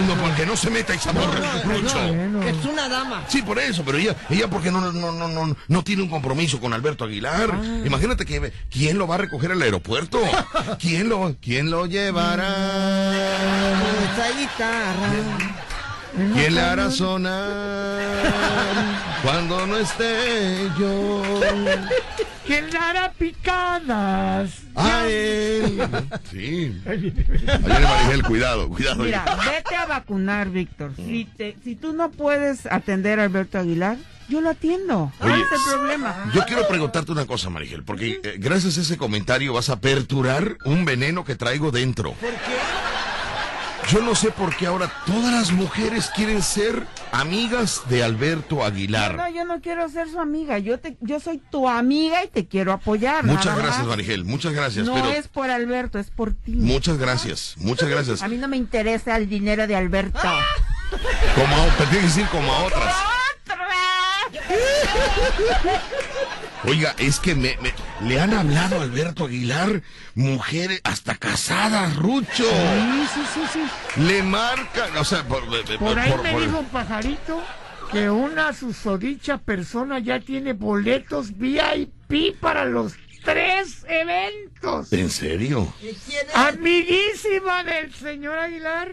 No, 0.07 0.15
porque 0.15 0.45
no 0.45 0.57
se 0.57 0.71
meta, 0.71 0.95
Isamor, 0.95 1.29
Rucho. 1.65 2.07
Bueno. 2.07 2.41
Es 2.41 2.65
una 2.65 2.89
dama. 2.89 3.23
Sí, 3.27 3.43
por 3.43 3.59
eso, 3.59 3.83
pero 3.85 3.99
ella, 3.99 4.15
ella 4.29 4.49
porque 4.49 4.71
no, 4.71 4.81
no, 4.91 5.11
no, 5.11 5.27
no, 5.27 5.55
no 5.67 5.83
tiene 5.83 6.01
un 6.01 6.09
compromiso 6.09 6.59
con 6.59 6.73
Alberto 6.73 7.03
Aguilar. 7.03 7.51
Ah. 7.53 7.81
Imagínate 7.85 8.25
que 8.25 8.51
quién 8.71 8.97
lo 8.97 9.07
va 9.07 9.15
a 9.15 9.19
recoger 9.19 9.51
al 9.51 9.61
aeropuerto. 9.61 10.19
¿Quién 10.79 11.09
lo, 11.09 11.35
quién 11.41 11.69
lo 11.69 11.85
llevará? 11.85 12.47
Con 13.81 14.03
esa 14.03 14.39
guitarra. 14.39 15.64
¿Quién 16.33 16.55
le 16.55 16.61
hará 16.61 16.89
sonar 16.91 18.23
cuando 19.21 19.67
no 19.67 19.77
esté 19.77 20.69
yo? 20.79 21.21
¿Quién 22.45 22.71
le 22.71 22.77
hará 22.77 23.11
picadas? 23.11 24.51
A 24.75 25.07
él. 25.07 25.81
Sí. 26.31 26.81
Viene 26.85 27.23
Marigel, 27.63 28.23
cuidado, 28.23 28.69
cuidado. 28.69 29.03
Mira, 29.03 29.25
vete 29.51 29.75
a 29.75 29.85
vacunar, 29.85 30.49
Víctor. 30.49 30.93
Si, 30.95 31.25
te, 31.25 31.57
si 31.63 31.75
tú 31.75 31.93
no 31.93 32.11
puedes 32.11 32.65
atender 32.67 33.19
a 33.19 33.23
Alberto 33.23 33.57
Aguilar, 33.59 33.97
yo 34.29 34.41
lo 34.41 34.51
atiendo. 34.51 35.11
¿Cuál 35.17 35.33
Oye, 35.33 35.41
es 35.43 35.51
el 35.51 35.73
problema? 35.73 36.31
Yo 36.33 36.45
quiero 36.45 36.67
preguntarte 36.67 37.11
una 37.11 37.25
cosa, 37.25 37.49
Marigel, 37.49 37.83
porque 37.83 38.19
eh, 38.23 38.35
gracias 38.37 38.77
a 38.77 38.81
ese 38.81 38.97
comentario 38.97 39.53
vas 39.53 39.69
a 39.69 39.73
aperturar 39.73 40.57
un 40.65 40.85
veneno 40.85 41.25
que 41.25 41.35
traigo 41.35 41.71
dentro. 41.71 42.13
¿Por 42.13 42.29
qué? 42.29 42.94
Yo 43.91 44.01
no 44.01 44.15
sé 44.15 44.31
por 44.31 44.55
qué 44.55 44.65
ahora 44.65 44.91
todas 45.05 45.31
las 45.31 45.51
mujeres 45.51 46.09
quieren 46.15 46.41
ser 46.41 46.87
amigas 47.11 47.81
de 47.87 48.03
Alberto 48.03 48.55
No, 48.55 48.63
Aguilar. 48.63 49.31
yo 49.33 49.45
no 49.45 49.61
quiero 49.61 49.87
ser 49.89 50.09
su 50.09 50.19
amiga. 50.19 50.57
Yo 50.57 50.79
te, 50.79 50.97
yo 51.01 51.19
soy 51.19 51.37
tu 51.51 51.69
amiga 51.69 52.23
y 52.23 52.27
te 52.27 52.47
quiero 52.47 52.73
apoyar. 52.73 53.23
Muchas 53.23 53.45
nada 53.45 53.61
gracias. 53.61 53.85
Marigel, 53.85 54.25
muchas 54.25 54.53
gracias. 54.53 54.87
No 54.87 54.95
pero 54.95 55.09
es 55.11 55.27
por 55.27 55.49
Alberto, 55.51 55.99
es 55.99 56.09
por 56.09 56.33
ti. 56.33 56.53
muchas 56.53 56.97
gracias, 56.97 57.53
muchas 57.57 57.87
gracias. 57.87 58.23
A 58.23 58.27
mí 58.27 58.37
no 58.37 58.47
me 58.47 58.57
interesa 58.57 59.17
el 59.17 59.29
dinero 59.29 59.67
de 59.67 59.75
Alberto. 59.75 60.19
Como 60.19 61.55
a, 61.55 61.65
pero 61.77 61.89
tiene 61.89 62.01
que 62.01 62.07
decir 62.07 62.25
como 62.27 62.51
a 62.51 62.63
otras. 62.63 62.95
Oiga, 66.67 66.95
es 66.97 67.19
que 67.19 67.35
me, 67.35 67.57
me- 67.61 67.73
le 68.07 68.19
han 68.19 68.33
hablado 68.33 68.79
a 68.79 68.83
Alberto 68.83 69.25
Aguilar 69.25 69.81
mujeres 70.15 70.81
hasta 70.83 71.15
casadas, 71.15 71.95
Rucho. 71.95 72.43
Sí, 72.43 73.07
sí, 73.13 73.21
sí, 73.33 73.41
sí. 73.53 74.01
Le 74.01 74.23
marcan, 74.23 74.95
o 74.97 75.03
sea, 75.03 75.23
por, 75.23 75.45
por- 75.45 75.77
Por 75.77 75.99
ahí 75.99 76.11
por- 76.11 76.23
me 76.23 76.39
dijo 76.39 76.59
un 76.59 76.65
pajarito 76.67 77.43
que 77.91 78.09
una 78.09 78.51
susodicha 78.53 79.37
persona 79.37 79.99
ya 79.99 80.19
tiene 80.19 80.53
boletos 80.53 81.37
VIP 81.37 82.35
para 82.39 82.65
los 82.65 82.93
tres 83.25 83.85
eventos. 83.89 84.93
¿En 84.93 85.09
serio? 85.09 85.73
Amiguísima 86.33 87.63
del 87.63 87.93
señor 87.93 88.37
Aguilar. 88.37 88.91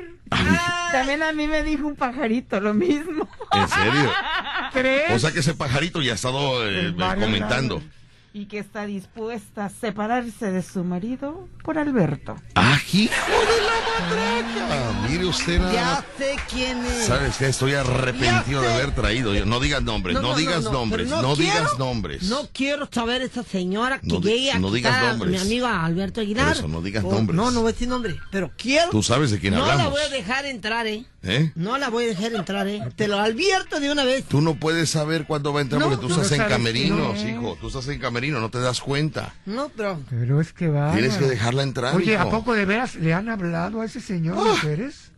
También 0.90 1.22
a 1.22 1.32
mí 1.32 1.46
me 1.46 1.62
dijo 1.62 1.86
un 1.86 1.94
pajarito 1.94 2.58
lo 2.60 2.74
mismo. 2.74 3.28
¿En 3.52 3.68
serio? 3.68 4.10
Tres. 4.72 5.12
O 5.12 5.18
sea 5.18 5.30
que 5.30 5.40
ese 5.40 5.54
pajarito 5.54 6.00
ya 6.00 6.12
ha 6.12 6.14
estado 6.14 6.66
eh, 6.66 6.94
comentando. 6.96 7.76
lados. 7.76 8.01
Y 8.34 8.46
que 8.46 8.58
está 8.58 8.86
dispuesta 8.86 9.66
a 9.66 9.68
separarse 9.68 10.50
de 10.50 10.62
su 10.62 10.84
marido 10.84 11.48
por 11.62 11.76
Alberto. 11.76 12.34
¡Ah, 12.54 12.78
hijo 12.90 13.10
de 13.12 13.62
la 13.62 14.08
matraca! 14.08 15.08
Mire 15.10 15.26
usted 15.26 15.58
nada 15.58 15.72
Ya 15.72 16.04
sé 16.16 16.36
quién 16.48 16.82
es. 16.86 17.04
¿Sabes 17.04 17.36
qué? 17.36 17.48
Estoy 17.48 17.74
arrepentido 17.74 18.62
de 18.62 18.72
haber 18.72 18.94
traído. 18.94 19.34
yo- 19.34 19.44
No 19.44 19.60
digas 19.60 19.82
nombres, 19.82 20.18
no, 20.18 20.34
digas 20.34 20.64
nombres, 20.64 21.10
no, 21.10 21.20
quiero- 21.20 21.36
digas 21.36 21.78
nombres. 21.78 22.22
No 22.22 22.48
quiero 22.54 22.88
saber 22.90 23.20
esa 23.20 23.42
señora 23.42 24.00
que 24.00 24.08
llegue 24.20 24.52
a 24.52 24.58
no 24.58 24.70
digas 24.72 24.94
a 24.96 25.10
nombres. 25.10 25.32
mi 25.32 25.38
amigo 25.38 25.66
Alberto 25.66 26.22
Aguilar. 26.22 26.46
Por 26.48 26.56
eso, 26.56 26.68
no 26.68 26.80
digas 26.80 27.04
Oh, 27.06 27.12
nombres. 27.12 27.36
No, 27.36 27.50
no 27.50 27.60
voy 27.60 27.68
a 27.68 27.72
decir 27.72 27.88
nombre, 27.88 28.16
pero 28.30 28.50
quiero. 28.56 28.90
Tú 28.90 29.02
sabes 29.02 29.30
de 29.30 29.40
quién 29.40 29.52
no 29.52 29.60
la 29.66 29.72
hablamos. 29.72 29.92
voy 29.92 30.02
a 30.02 30.08
dejar 30.08 30.46
entrar, 30.46 30.86
¿eh? 30.86 31.04
¿Eh? 31.24 31.52
No 31.54 31.78
la 31.78 31.88
voy 31.88 32.04
a 32.04 32.06
dejar 32.08 32.32
entrar, 32.32 32.66
¿eh? 32.66 32.82
Te 32.96 33.06
lo 33.06 33.18
advierto 33.18 33.78
de 33.78 33.92
una 33.92 34.04
vez. 34.04 34.24
Tú 34.24 34.40
no 34.40 34.54
puedes 34.56 34.90
saber 34.90 35.24
cuándo 35.24 35.52
va 35.52 35.60
a 35.60 35.62
entrar 35.62 35.80
No, 35.80 35.88
porque 35.88 36.02
tú 36.02 36.08
no 36.08 36.20
estás 36.20 36.38
en 36.38 36.48
camerinos, 36.48 37.18
hijo. 37.24 37.56
Tú 37.60 37.68
estás 37.68 37.86
en 37.88 38.00
camerino, 38.00 38.40
no 38.40 38.50
te 38.50 38.58
das 38.60 38.80
cuenta. 38.80 39.32
No, 39.46 39.68
pero... 39.68 40.00
Pero 40.10 40.40
es 40.40 40.52
que 40.52 40.68
va. 40.68 40.92
Tienes 40.92 41.16
que 41.16 41.26
dejarla 41.26 41.62
entrar, 41.62 41.94
Oye, 41.94 42.16
¿a 42.18 42.28
poco 42.28 42.54
de 42.54 42.64
veras 42.64 42.96
le 42.96 43.14
han 43.14 43.28
hablado 43.28 43.80
a 43.80 43.84
ese 43.84 44.00
señor 44.00 44.34
mujeres? 44.36 45.12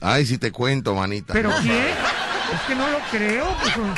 Ay, 0.00 0.26
si 0.26 0.36
te 0.36 0.50
cuento, 0.50 0.94
manita. 0.94 1.32
¿Pero 1.32 1.50
quién? 1.62 1.72
Es 2.52 2.60
que 2.66 2.74
no 2.74 2.90
lo 2.90 2.98
creo. 3.10 3.46
pues, 3.62 3.72
son, 3.72 3.94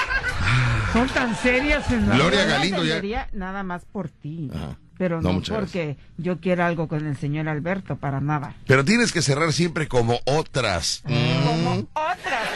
son 0.92 1.08
tan 1.08 1.36
serias 1.36 1.90
en 1.90 2.08
la 2.08 2.14
Gloria 2.16 2.44
Galindo 2.44 2.84
ya- 2.84 3.28
nada 3.32 3.62
más 3.62 3.84
por 3.84 4.08
ti. 4.10 4.50
Ajá. 4.54 4.76
Pero 4.98 5.22
No, 5.22 5.40
porque 5.48 5.96
yo 6.16 6.38
quiera 6.40 6.66
algo 6.66 6.88
con 6.88 7.06
el 7.06 7.16
señor 7.16 7.48
Alberto, 7.48 7.96
para 7.96 8.20
nada. 8.20 8.54
Pero 8.66 8.84
tienes 8.84 9.12
que 9.12 9.22
cerrar 9.22 9.52
siempre 9.52 9.86
como 9.88 10.18
otras. 10.26 11.02
Como 11.06 11.76
Mm. 11.76 11.86
otras. 11.94 12.48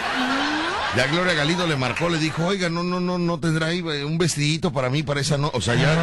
Ya 0.96 1.06
Gloria 1.06 1.32
Galindo 1.34 1.66
le 1.66 1.76
marcó, 1.76 2.08
le 2.10 2.18
dijo, 2.18 2.44
oiga, 2.44 2.68
no, 2.68 2.82
no, 2.82 3.00
no, 3.00 3.16
no 3.18 3.38
tendrá 3.40 3.68
ahí 3.68 3.78
eh, 3.78 4.04
un 4.04 4.18
vestidito 4.18 4.72
para 4.72 4.90
mí, 4.90 5.02
para 5.02 5.20
esa 5.20 5.38
no. 5.38 5.50
O 5.54 5.60
sea, 5.60 5.74
ya, 5.74 5.96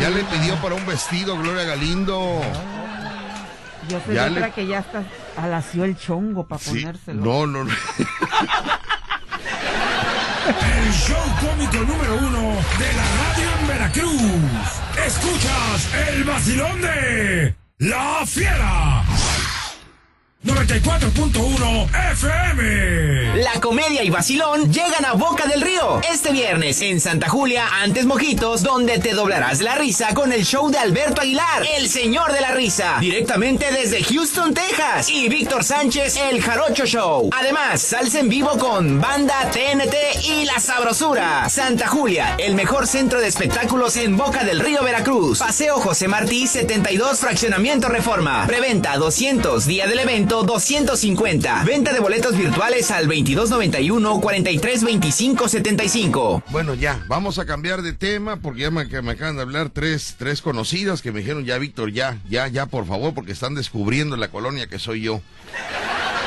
ya 0.00 0.08
le 0.10 0.22
pidió 0.24 0.54
para 0.62 0.76
un 0.76 0.86
vestido 0.86 1.36
Gloria 1.36 1.64
Galindo. 1.64 2.40
Yo 3.88 4.00
soy 4.06 4.14
Ya 4.14 4.26
otra 4.30 4.46
le- 4.46 4.52
que 4.52 4.66
ya 4.66 4.78
está 4.78 5.02
alació 5.36 5.84
el 5.84 5.98
chongo 5.98 6.46
para 6.46 6.62
Sí. 6.62 6.70
ponérselo. 6.80 7.22
No, 7.24 7.46
no, 7.46 7.64
no. 7.64 7.70
El 10.46 10.92
show 10.92 11.22
cómico 11.38 11.84
número 11.84 12.16
uno 12.16 12.56
de 12.78 12.92
la 12.94 13.04
radio 13.20 13.50
en 13.60 13.68
Veracruz. 13.68 14.20
Escuchas 15.06 15.88
el 16.08 16.24
vacilón 16.24 16.80
de 16.80 17.54
La 17.78 18.24
Fiera. 18.26 19.04
94.1 20.42 22.12
FM. 22.12 23.42
La 23.42 23.60
comedia 23.60 24.02
y 24.02 24.08
vacilón 24.08 24.72
llegan 24.72 25.04
a 25.04 25.12
Boca 25.12 25.46
del 25.46 25.60
Río 25.60 26.00
este 26.10 26.32
viernes 26.32 26.80
en 26.80 26.98
Santa 26.98 27.28
Julia, 27.28 27.66
antes 27.82 28.06
Mojitos, 28.06 28.62
donde 28.62 28.98
te 28.98 29.12
doblarás 29.12 29.60
la 29.60 29.74
risa 29.74 30.14
con 30.14 30.32
el 30.32 30.46
show 30.46 30.70
de 30.70 30.78
Alberto 30.78 31.20
Aguilar, 31.20 31.66
el 31.76 31.90
señor 31.90 32.32
de 32.32 32.40
la 32.40 32.52
risa, 32.52 32.96
directamente 33.00 33.70
desde 33.70 34.02
Houston, 34.02 34.54
Texas, 34.54 35.10
y 35.10 35.28
Víctor 35.28 35.62
Sánchez, 35.62 36.16
el 36.16 36.40
Jarocho 36.40 36.86
Show. 36.86 37.28
Además, 37.38 37.82
salsa 37.82 38.20
en 38.20 38.30
vivo 38.30 38.56
con 38.56 38.98
Banda 38.98 39.50
TNT 39.50 40.24
y 40.24 40.46
La 40.46 40.58
Sabrosura. 40.58 41.50
Santa 41.50 41.86
Julia, 41.86 42.36
el 42.38 42.54
mejor 42.54 42.86
centro 42.86 43.20
de 43.20 43.26
espectáculos 43.26 43.98
en 43.98 44.16
Boca 44.16 44.42
del 44.44 44.60
Río, 44.60 44.82
Veracruz. 44.82 45.38
Paseo 45.40 45.76
José 45.80 46.08
Martí, 46.08 46.46
72, 46.46 47.18
Fraccionamiento 47.20 47.90
Reforma. 47.90 48.46
Preventa 48.46 48.96
200, 48.96 49.66
día 49.66 49.86
del 49.86 49.98
evento 49.98 50.29
250. 50.30 51.64
Venta 51.64 51.92
de 51.92 51.98
boletos 51.98 52.36
virtuales 52.36 52.90
al 52.92 53.06
2291 53.06 54.20
4325 54.20 55.48
75. 55.48 56.44
Bueno, 56.50 56.74
ya, 56.74 57.04
vamos 57.08 57.38
a 57.38 57.46
cambiar 57.46 57.82
de 57.82 57.92
tema 57.92 58.36
porque 58.36 58.62
ya 58.62 58.70
me, 58.70 58.82
acaban 58.82 59.36
de 59.36 59.42
hablar 59.42 59.70
tres, 59.70 60.14
tres 60.18 60.40
conocidas 60.40 61.02
que 61.02 61.10
me 61.10 61.20
dijeron, 61.20 61.44
ya, 61.44 61.58
Víctor, 61.58 61.92
ya, 61.92 62.18
ya, 62.28 62.46
ya, 62.46 62.66
por 62.66 62.86
favor, 62.86 63.12
porque 63.12 63.32
están 63.32 63.54
descubriendo 63.54 64.14
en 64.14 64.20
la 64.20 64.28
colonia 64.28 64.68
que 64.68 64.78
soy 64.78 65.02
yo. 65.02 65.20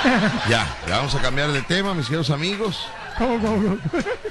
ya, 0.50 0.78
ya 0.88 0.98
vamos 0.98 1.16
a 1.16 1.22
cambiar 1.22 1.52
de 1.54 1.62
tema, 1.62 1.94
mis 1.94 2.08
queridos 2.08 2.30
amigos. 2.30 2.86
¿Cómo, 3.18 3.40
cómo, 3.40 3.56
cómo? 3.56 3.78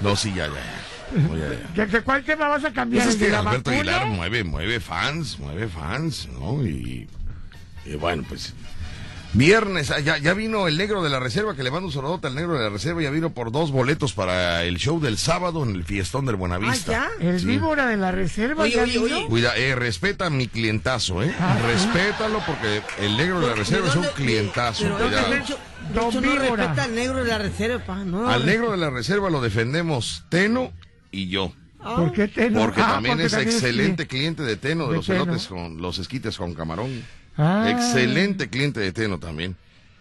No, 0.00 0.16
sí, 0.16 0.32
ya, 0.36 0.48
ya. 0.48 0.54
ya. 0.54 1.18
No, 1.22 1.36
ya, 1.36 1.48
ya. 1.48 1.86
¿De, 1.86 1.90
de 1.90 2.02
cuál 2.02 2.22
tema 2.24 2.48
vas 2.48 2.64
a 2.64 2.72
cambiar? 2.72 3.04
Pues 3.04 3.16
es 3.16 3.20
¿El 3.20 3.20
de 3.20 3.26
que 3.26 3.32
la 3.32 3.38
Alberto 3.38 3.70
vacuna? 3.70 3.96
Aguilar 3.96 4.06
mueve, 4.06 4.44
mueve 4.44 4.80
fans, 4.80 5.38
mueve 5.38 5.66
fans, 5.68 6.28
¿no? 6.38 6.62
Y, 6.66 7.08
y 7.86 7.94
bueno, 7.96 8.24
pues 8.28 8.54
viernes, 9.34 9.90
ah, 9.90 10.00
ya, 10.00 10.18
ya 10.18 10.34
vino 10.34 10.68
el 10.68 10.76
negro 10.76 11.02
de 11.02 11.08
la 11.10 11.18
reserva, 11.20 11.54
que 11.56 11.62
le 11.62 11.70
mando 11.70 11.86
un 11.86 11.92
saludote 11.92 12.26
al 12.26 12.34
negro 12.34 12.54
de 12.54 12.64
la 12.64 12.68
reserva, 12.70 13.00
ya 13.02 13.10
vino 13.10 13.30
por 13.32 13.50
dos 13.52 13.70
boletos 13.70 14.12
para 14.12 14.64
el 14.64 14.76
show 14.78 15.00
del 15.00 15.16
sábado 15.18 15.62
en 15.64 15.70
el 15.74 15.84
fiestón 15.84 16.26
del 16.26 16.34
Ah, 16.34 16.38
Buenavista. 16.38 16.92
ya. 16.92 17.08
El 17.20 17.40
Sí. 17.40 17.46
víbora 17.46 17.86
de 17.86 17.96
la 17.96 18.12
reserva. 18.12 18.64
Oye, 18.64 18.74
ya 18.74 18.82
oye, 18.82 18.98
vino? 18.98 19.16
oye. 19.18 19.26
Cuida, 19.26 19.56
eh, 19.56 19.74
respeta 19.74 20.26
a 20.26 20.30
mi 20.30 20.48
clientazo, 20.48 21.22
¿eh? 21.22 21.34
Ah. 21.40 21.58
Respétalo 21.66 22.40
porque 22.46 22.82
el 22.98 23.16
negro 23.16 23.40
de 23.40 23.46
la 23.48 23.54
reserva 23.54 23.88
es 23.88 23.96
un 23.96 24.06
clientazo. 24.14 24.88
no 24.88 24.98
Víbora. 26.20 26.56
respeta 26.56 26.84
al 26.84 26.94
negro 26.94 27.24
de 27.24 27.28
la 27.30 27.38
reserva, 27.38 27.96
no. 28.04 28.28
Al 28.28 28.46
negro 28.46 28.70
de 28.70 28.76
la 28.76 28.90
reserva 28.90 29.30
lo 29.30 29.40
defendemos 29.40 30.24
Teno 30.28 30.72
y 31.10 31.28
yo. 31.28 31.52
Ah, 31.80 31.96
¿Por 31.96 32.12
qué 32.12 32.28
te 32.28 32.48
no? 32.48 32.60
Porque 32.60 32.80
Ah, 32.80 32.92
también 32.92 33.14
porque 33.14 33.26
es 33.26 33.32
también 33.32 33.50
excelente 33.56 34.06
cliente 34.06 34.42
de 34.44 34.56
Teno, 34.56 34.84
de, 34.84 34.90
De 34.90 34.96
los 34.98 35.06
Teno. 35.06 35.24
elotes 35.24 35.48
con 35.48 35.82
los 35.82 35.98
esquites 35.98 36.36
con 36.36 36.54
camarón. 36.54 37.02
Ah. 37.36 37.68
Excelente 37.70 38.48
cliente 38.50 38.80
de 38.80 38.92
Teno 38.92 39.18
también. 39.18 39.56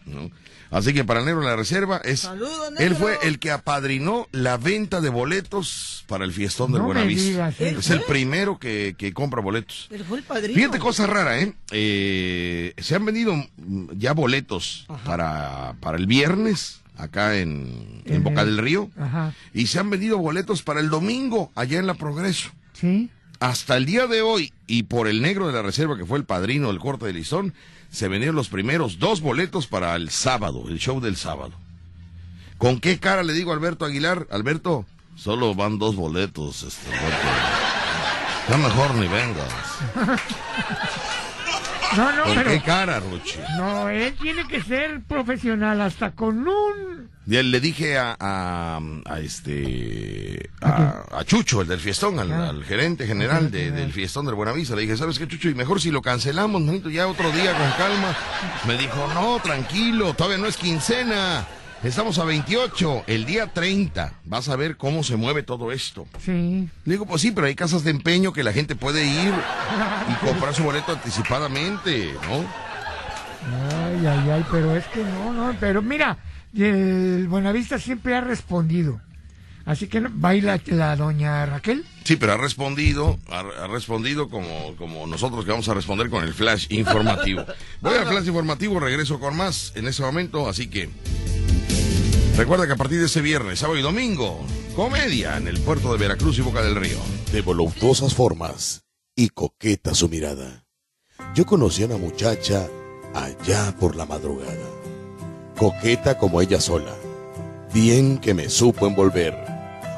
¿no? 0.05 0.29
Así 0.71 0.93
que 0.93 1.03
para 1.03 1.21
negro 1.23 1.41
la 1.41 1.55
reserva 1.57 1.97
es 2.03 2.21
Saludos, 2.21 2.71
él 2.79 2.95
fue 2.95 3.17
el 3.23 3.39
que 3.39 3.51
apadrinó 3.51 4.27
la 4.31 4.55
venta 4.55 5.01
de 5.01 5.09
boletos 5.09 6.05
para 6.07 6.23
el 6.23 6.31
fiestón 6.31 6.71
del 6.71 6.79
No 6.81 6.85
Buenavista. 6.87 7.49
Es 7.59 7.89
el 7.89 8.01
primero 8.03 8.57
que, 8.57 8.95
que 8.97 9.13
compra 9.13 9.41
boletos. 9.41 9.87
Pero 9.89 10.05
fue 10.05 10.19
el 10.19 10.23
padrino. 10.23 10.55
Fíjate 10.55 10.79
cosa 10.79 11.07
rara, 11.07 11.39
¿eh? 11.41 11.53
Eh, 11.71 12.73
se 12.77 12.95
han 12.95 13.05
vendido 13.05 13.35
mm, 13.35 13.87
ya 13.97 14.13
boletos 14.13 14.85
para, 15.05 15.75
para 15.81 15.97
el 15.97 16.07
viernes 16.07 16.79
acá 16.97 17.37
en, 17.37 18.01
en 18.05 18.23
Boca 18.23 18.41
el- 18.41 18.55
del 18.55 18.57
Río 18.59 18.89
Ajá. 18.97 19.33
y 19.53 19.67
se 19.67 19.77
han 19.79 19.89
vendido 19.89 20.19
boletos 20.19 20.61
para 20.63 20.79
el 20.79 20.89
domingo 20.89 21.51
allá 21.55 21.79
en 21.79 21.87
La 21.87 21.95
Progreso. 21.95 22.49
Sí. 22.73 23.09
Hasta 23.41 23.75
el 23.75 23.87
día 23.87 24.05
de 24.05 24.21
hoy, 24.21 24.53
y 24.67 24.83
por 24.83 25.07
el 25.07 25.23
negro 25.23 25.47
de 25.47 25.53
la 25.53 25.63
reserva, 25.63 25.97
que 25.97 26.05
fue 26.05 26.19
el 26.19 26.25
padrino 26.25 26.67
del 26.67 26.77
corte 26.77 27.07
de 27.07 27.13
listón, 27.13 27.55
se 27.89 28.07
vendieron 28.07 28.35
los 28.35 28.49
primeros 28.49 28.99
dos 28.99 29.19
boletos 29.19 29.65
para 29.65 29.95
el 29.95 30.11
sábado, 30.11 30.65
el 30.69 30.77
show 30.77 31.01
del 31.01 31.17
sábado. 31.17 31.53
¿Con 32.59 32.79
qué 32.79 32.99
cara 32.99 33.23
le 33.23 33.33
digo 33.33 33.49
a 33.49 33.55
Alberto 33.55 33.83
Aguilar? 33.83 34.27
Alberto, 34.29 34.85
solo 35.15 35.55
van 35.55 35.79
dos 35.79 35.95
boletos, 35.95 36.61
este, 36.61 36.87
Alberto. 36.95 37.27
Ya 38.47 38.57
mejor 38.57 38.93
ni 38.93 39.07
vengas. 39.07 39.49
No, 41.97 42.11
no, 42.15 42.23
¿Con 42.23 42.35
pero. 42.35 42.49
qué 42.51 42.61
cara, 42.61 42.99
Ruchi? 42.99 43.37
No, 43.57 43.89
él 43.89 44.13
tiene 44.21 44.47
que 44.47 44.61
ser 44.61 45.01
profesional 45.03 45.81
hasta 45.81 46.11
con 46.11 46.47
un. 46.47 47.09
Ya 47.25 47.43
Le 47.43 47.59
dije 47.59 47.97
a, 47.97 48.15
a, 48.19 48.79
a 49.05 49.19
este 49.19 50.49
a, 50.61 51.03
a 51.19 51.23
Chucho, 51.23 51.61
el 51.61 51.67
del 51.67 51.79
fiestón, 51.79 52.19
al, 52.19 52.31
Ah. 52.31 52.49
al 52.49 52.63
gerente 52.63 53.05
general 53.05 53.51
de- 53.51 53.71
del 53.71 53.91
fiestón 53.93 54.25
del 54.25 54.35
Buenavista, 54.35 54.75
le 54.75 54.81
dije, 54.83 54.97
¿sabes 54.97 55.19
qué, 55.19 55.27
Chucho? 55.27 55.49
Y 55.49 55.53
mejor 55.55 55.79
si 55.81 55.91
lo 55.91 56.01
cancelamos, 56.01 56.61
manito, 56.61 56.89
ya 56.89 57.07
otro 57.07 57.31
día 57.31 57.53
con 57.53 57.69
calma. 57.77 58.15
Me 58.67 58.77
dijo, 58.77 59.07
no, 59.13 59.39
tranquilo, 59.39 60.13
todavía 60.13 60.39
no 60.39 60.47
es 60.47 60.57
quincena. 60.57 61.45
Estamos 61.83 62.19
a 62.19 62.25
28, 62.25 63.05
el 63.07 63.25
día 63.25 63.47
30. 63.47 64.13
Vas 64.25 64.49
a 64.49 64.55
ver 64.55 64.77
cómo 64.77 65.03
se 65.03 65.15
mueve 65.15 65.41
todo 65.41 65.71
esto. 65.71 66.05
Sí. 66.23 66.69
Le 66.85 66.93
digo, 66.93 67.07
pues 67.07 67.23
sí, 67.23 67.31
pero 67.31 67.47
hay 67.47 67.55
casas 67.55 67.83
de 67.83 67.89
empeño 67.89 68.33
que 68.33 68.43
la 68.43 68.53
gente 68.53 68.75
puede 68.75 69.03
ir 69.03 69.33
y 70.07 70.25
comprar 70.25 70.53
su 70.53 70.63
boleto 70.63 70.91
anticipadamente, 70.91 72.13
¿no? 72.29 72.45
Ay, 73.83 74.05
ay, 74.05 74.29
ay, 74.29 74.45
pero 74.51 74.75
es 74.75 74.85
que 74.87 75.03
no, 75.03 75.33
no, 75.33 75.55
pero 75.59 75.81
mira, 75.81 76.19
el 76.55 77.27
Buenavista 77.27 77.79
siempre 77.79 78.15
ha 78.15 78.21
respondido. 78.21 79.01
Así 79.65 79.87
que 79.87 80.01
no, 80.01 80.11
va 80.19 80.29
a 80.29 80.35
ir 80.35 80.43
la, 80.43 80.61
la 80.67 80.95
doña 80.95 81.47
Raquel. 81.47 81.83
Sí, 82.03 82.15
pero 82.15 82.33
ha 82.33 82.37
respondido, 82.37 83.17
ha, 83.31 83.39
ha 83.39 83.67
respondido 83.67 84.29
como, 84.29 84.75
como 84.75 85.07
nosotros 85.07 85.45
que 85.45 85.51
vamos 85.51 85.67
a 85.67 85.73
responder 85.73 86.11
con 86.11 86.23
el 86.23 86.35
flash 86.35 86.67
informativo. 86.69 87.43
Voy 87.81 87.95
al 87.95 88.05
flash 88.05 88.27
informativo, 88.27 88.79
regreso 88.79 89.19
con 89.19 89.35
más 89.35 89.73
en 89.75 89.87
ese 89.87 90.03
momento, 90.03 90.47
así 90.47 90.67
que 90.67 90.89
recuerda 92.41 92.65
que 92.65 92.73
a 92.73 92.75
partir 92.75 92.99
de 92.99 93.05
ese 93.05 93.21
viernes, 93.21 93.59
sábado 93.59 93.77
y 93.77 93.83
domingo, 93.83 94.43
comedia 94.75 95.37
en 95.37 95.47
el 95.47 95.59
puerto 95.59 95.91
de 95.91 95.99
Veracruz 95.99 96.39
y 96.39 96.41
Boca 96.41 96.63
del 96.63 96.75
Río. 96.75 96.97
de 97.31 97.41
voluptuosas 97.41 98.15
formas 98.15 98.83
y 99.15 99.29
coqueta 99.29 99.93
su 99.93 100.09
mirada. 100.09 100.65
Yo 101.35 101.45
conocí 101.45 101.83
a 101.83 101.85
una 101.85 101.97
muchacha 101.97 102.67
allá 103.13 103.75
por 103.79 103.95
la 103.95 104.07
madrugada, 104.07 104.67
coqueta 105.55 106.17
como 106.17 106.41
ella 106.41 106.59
sola, 106.59 106.95
bien 107.75 108.17
que 108.17 108.33
me 108.33 108.49
supo 108.49 108.87
envolver. 108.87 109.37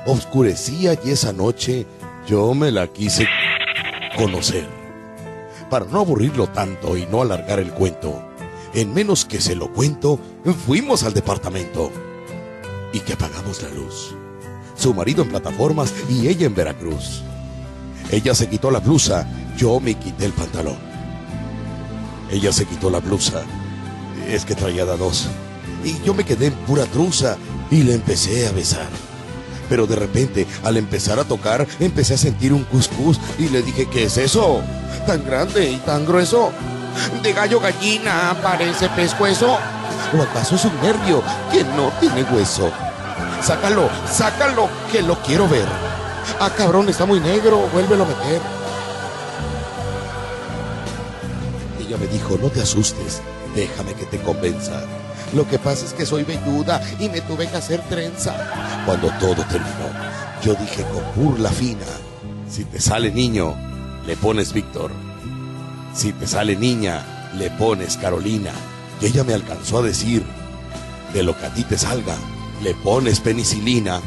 Oscurecía 0.06 1.00
y 1.02 1.12
esa 1.12 1.32
noche 1.32 1.86
yo 2.28 2.54
me 2.54 2.72
la 2.72 2.88
quise 2.88 3.26
conocer. 4.18 4.68
Para 5.70 5.86
no 5.86 6.02
aburrirlo 6.02 6.48
tanto 6.48 6.98
y 6.98 7.06
no 7.06 7.22
alargar 7.22 7.60
el 7.60 7.72
cuento, 7.72 8.22
en 8.74 8.94
menos 8.94 9.24
que 9.24 9.40
se 9.40 9.56
lo 9.56 9.72
cuento, 9.72 10.20
fuimos 10.66 11.04
al 11.04 11.14
departamento 11.14 11.90
y 12.94 13.00
que 13.02 13.14
apagamos 13.14 13.62
la 13.62 13.70
luz. 13.70 14.16
Su 14.76 14.94
marido 14.94 15.24
en 15.24 15.30
plataformas 15.30 15.94
y 16.10 16.28
ella 16.28 16.46
en 16.46 16.56
Veracruz. 16.56 17.24
Ella 18.12 18.34
se 18.36 18.48
quitó 18.48 18.72
la 18.72 18.80
blusa, 18.80 19.28
yo 19.58 19.80
me 19.80 19.96
quité 19.96 20.26
el 20.26 20.34
pantalón. 20.34 20.78
Ella 22.32 22.54
se 22.54 22.66
quitó 22.66 22.90
la 22.90 23.00
blusa, 23.00 23.44
es 24.28 24.46
que 24.46 24.56
traía 24.56 24.86
de 24.86 24.94
a 24.94 24.98
dos. 24.98 25.28
Y 25.84 26.02
yo 26.06 26.14
me 26.14 26.24
quedé 26.24 26.48
en 26.48 26.54
pura 26.54 26.86
truza 26.86 27.38
y 27.70 27.84
le 27.84 27.94
empecé 27.94 28.48
a 28.48 28.52
besar. 28.52 28.88
Pero 29.70 29.88
de 29.88 29.96
repente, 29.96 30.46
al 30.64 30.78
empezar 30.78 31.20
a 31.20 31.24
tocar, 31.24 31.68
empecé 31.80 32.14
a 32.14 32.18
sentir 32.18 32.54
un 32.54 32.64
cuscús 32.64 33.20
y 33.40 33.50
le 33.50 33.62
dije, 33.62 33.88
¿qué 33.90 34.06
es 34.06 34.18
eso? 34.18 34.62
Tan 35.08 35.26
grande 35.26 35.72
y 35.72 35.78
tan 35.78 36.06
grueso. 36.06 36.52
De 37.22 37.34
gallo 37.34 37.60
gallina, 37.60 38.36
parece 38.42 38.90
pescuezo. 38.90 39.58
¿O 40.18 40.22
acaso 40.22 40.56
es 40.56 40.66
un 40.66 40.82
nervio 40.82 41.24
que 41.52 41.64
no 41.64 41.92
tiene 42.00 42.24
hueso? 42.24 42.72
Sácalo, 43.42 43.90
sácalo, 44.10 44.70
que 44.92 45.02
lo 45.02 45.16
quiero 45.22 45.48
ver. 45.48 45.68
Ah, 46.40 46.52
cabrón, 46.56 46.88
está 46.90 47.06
muy 47.06 47.20
negro, 47.20 47.68
vuélvelo 47.74 48.04
a 48.04 48.08
meter. 48.08 48.42
Ella 51.80 51.98
me 51.98 52.08
dijo, 52.08 52.38
no 52.42 52.50
te 52.50 52.62
asustes, 52.62 53.22
déjame 53.56 53.94
que 53.94 54.06
te 54.06 54.20
convenza. 54.22 54.82
Lo 55.34 55.48
que 55.48 55.58
pasa 55.58 55.86
es 55.86 55.94
que 55.94 56.06
soy 56.06 56.24
velluda 56.24 56.82
y 57.00 57.10
me 57.10 57.22
tuve 57.22 57.48
que 57.48 57.58
hacer 57.58 57.82
trenza. 57.90 58.36
Cuando 58.86 59.10
todo 59.20 59.44
terminó, 59.46 59.90
yo 60.44 60.54
dije 60.54 60.86
con 60.86 61.04
burla 61.16 61.50
fina, 61.50 61.86
si 62.50 62.66
te 62.66 62.80
sale 62.80 63.12
niño, 63.12 63.56
le 64.06 64.16
pones 64.16 64.54
Víctor. 64.54 64.92
Si 65.94 66.12
te 66.12 66.26
sale 66.28 66.56
niña, 66.56 67.32
le 67.38 67.50
pones 67.52 67.98
Carolina. 67.98 68.52
Y 69.02 69.08
ella 69.08 69.24
me 69.24 69.34
alcanzó 69.34 69.80
a 69.80 69.82
decir, 69.84 70.24
de 71.14 71.24
lo 71.24 71.38
que 71.38 71.46
a 71.46 71.54
ti 71.54 71.64
te 71.64 71.78
salga, 71.78 72.16
le 72.62 72.74
pones 72.76 73.20
penicilina. 73.20 74.02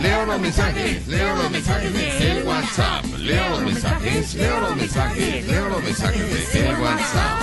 Leo 0.00 0.26
los 0.26 0.40
mensajes, 0.40 1.06
leo 1.06 1.36
los 1.36 1.50
mensajes 1.50 1.92
de 1.92 2.32
el 2.32 2.46
WhatsApp, 2.46 3.04
leo 3.18 3.50
los 3.50 3.62
mensajes, 3.62 4.34
leo 4.34 4.60
los 4.60 4.76
mensajes, 4.76 5.46
leo 5.46 5.68
los 5.68 5.82
mensajes 5.82 6.52
de 6.52 6.68
el 6.68 6.80
WhatsApp. 6.80 7.42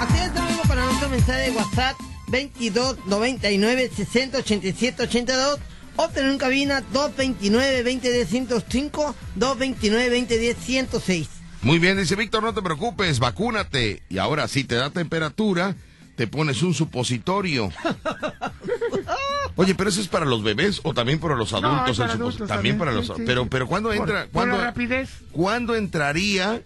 Así 0.00 0.18
es, 0.18 0.36
amigos, 0.36 0.66
para 0.68 0.84
nuestro 0.84 1.08
mensaje 1.08 1.40
de 1.40 1.50
WhatsApp 1.50 1.96
22 2.28 2.98
99 3.06 3.90
60 3.96 4.38
87 4.38 5.02
82 5.02 5.58
o 5.96 6.08
tener 6.08 6.30
en 6.30 6.38
cabina 6.38 6.82
229 6.92 7.82
20 7.82 8.12
10 8.12 8.28
105 8.28 9.14
229 9.36 10.10
20 10.10 10.38
10 10.38 10.56
106. 10.58 11.28
Muy 11.62 11.78
bien, 11.78 11.96
dice 11.96 12.14
Víctor, 12.16 12.42
no 12.42 12.52
te 12.52 12.60
preocupes, 12.62 13.18
vacúnate. 13.18 14.02
Y 14.10 14.18
ahora, 14.18 14.48
si 14.48 14.64
te 14.64 14.74
da 14.74 14.90
temperatura, 14.90 15.74
te 16.16 16.26
pones 16.26 16.62
un 16.62 16.74
supositorio. 16.74 17.70
Oye, 19.56 19.74
pero 19.74 19.88
eso 19.88 20.00
es 20.00 20.08
para 20.08 20.24
los 20.26 20.42
bebés 20.42 20.80
o 20.82 20.92
también 20.94 21.18
para 21.20 21.36
los 21.36 21.52
adultos. 21.52 21.96
para 21.98 22.12
el 22.12 22.20
adultos 22.20 22.48
también 22.48 22.76
también, 22.76 22.78
para 22.78 22.92
los. 22.92 23.06
sí, 23.06 23.12
sí, 23.16 23.22
pero, 23.24 23.46
pero 23.46 23.66
¿cuándo 23.68 23.88
Por- 23.90 23.96
entra? 23.96 24.22
por 24.24 24.30
¿cuándo, 24.32 24.58
la 24.58 24.64
rapidez. 24.64 25.10
¿Cuándo 25.32 25.76
entraría? 25.76 26.60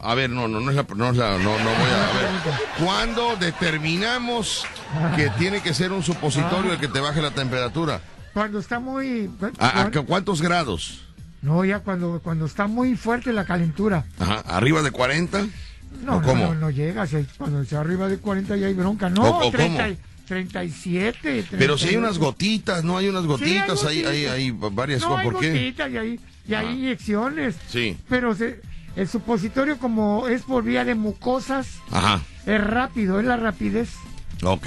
A 0.00 0.14
ver, 0.14 0.30
no, 0.30 0.46
no, 0.46 0.60
no 0.60 0.70
es 0.70 0.76
la, 0.76 0.86
no 0.94 1.10
es 1.10 1.16
la- 1.16 1.38
no, 1.38 1.58
no 1.58 1.64
voy 1.64 1.90
a, 1.90 2.08
a 2.08 2.12
ver. 2.12 2.26
¿Cuándo 2.84 3.36
determinamos 3.36 4.64
que 5.16 5.28
tiene 5.38 5.60
que 5.60 5.74
ser 5.74 5.92
un 5.92 6.02
supositorio 6.02 6.72
el 6.72 6.78
que 6.78 6.88
te 6.88 7.00
baje 7.00 7.20
la 7.20 7.32
temperatura? 7.32 8.00
Cuando 8.32 8.58
está 8.60 8.78
muy... 8.78 9.28
¿A, 9.58 9.80
a 9.82 9.90
cu- 9.90 10.04
cuántos 10.06 10.40
grados? 10.40 11.00
No, 11.42 11.64
ya 11.64 11.80
cuando, 11.80 12.20
cuando 12.22 12.46
está 12.46 12.66
muy 12.68 12.96
fuerte 12.96 13.32
la 13.32 13.44
calentura. 13.44 14.04
Ajá, 14.18 14.40
¿arriba 14.46 14.82
de 14.82 14.90
40? 14.92 15.46
No, 16.04 16.16
¿O 16.18 16.20
no, 16.22 16.34
no, 16.34 16.54
no 16.54 16.70
llega. 16.70 17.06
Cuando 17.36 17.62
está 17.62 17.80
arriba 17.80 18.06
de 18.08 18.18
40 18.18 18.56
ya 18.56 18.66
hay 18.68 18.74
bronca. 18.74 19.08
No, 19.10 19.22
¿O- 19.22 19.48
o 19.48 19.50
30 19.50 19.82
cómo? 19.84 19.96
37. 20.28 21.44
Pero 21.58 21.78
si 21.78 21.84
hay 21.88 21.94
38. 21.94 21.98
unas 21.98 22.18
gotitas, 22.18 22.84
¿no? 22.84 22.98
Hay 22.98 23.08
unas 23.08 23.24
gotitas, 23.24 23.84
hay, 23.84 24.04
hay, 24.04 24.04
gotitas. 24.04 24.32
hay 24.34 24.50
varias 24.72 25.00
No, 25.00 25.08
cosas. 25.08 25.24
hay 25.24 25.30
¿Por 25.30 25.40
qué? 25.40 25.48
gotitas 25.50 25.90
y 25.90 25.96
hay, 25.96 26.20
y 26.46 26.54
hay 26.54 26.66
inyecciones. 26.74 27.56
Sí. 27.68 27.96
Pero 28.08 28.34
se- 28.34 28.60
el 28.98 29.08
supositorio 29.08 29.78
como 29.78 30.26
es 30.28 30.42
por 30.42 30.64
vía 30.64 30.84
de 30.84 30.94
mucosas, 30.96 31.78
Ajá, 31.90 32.20
es 32.46 32.60
rápido, 32.62 33.20
es 33.20 33.26
la 33.26 33.36
rapidez. 33.36 33.90
ok. 34.42 34.66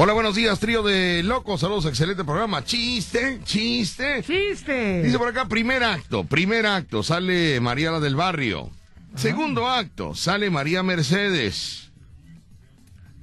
Hola, 0.00 0.12
buenos 0.12 0.36
días, 0.36 0.60
trío 0.60 0.84
de 0.84 1.24
locos. 1.24 1.60
Saludos, 1.60 1.84
excelente 1.86 2.22
programa. 2.24 2.64
Chiste, 2.64 3.40
chiste. 3.42 4.22
¡Chiste! 4.22 5.02
Dice 5.02 5.18
por 5.18 5.26
acá, 5.26 5.48
primer 5.48 5.82
acto, 5.82 6.22
primer 6.22 6.66
acto, 6.66 7.02
sale 7.02 7.58
María 7.60 7.90
la 7.90 7.98
del 7.98 8.14
Barrio. 8.14 8.70
Segundo 9.16 9.66
acto, 9.68 10.14
sale 10.14 10.50
María 10.50 10.84
Mercedes. 10.84 11.90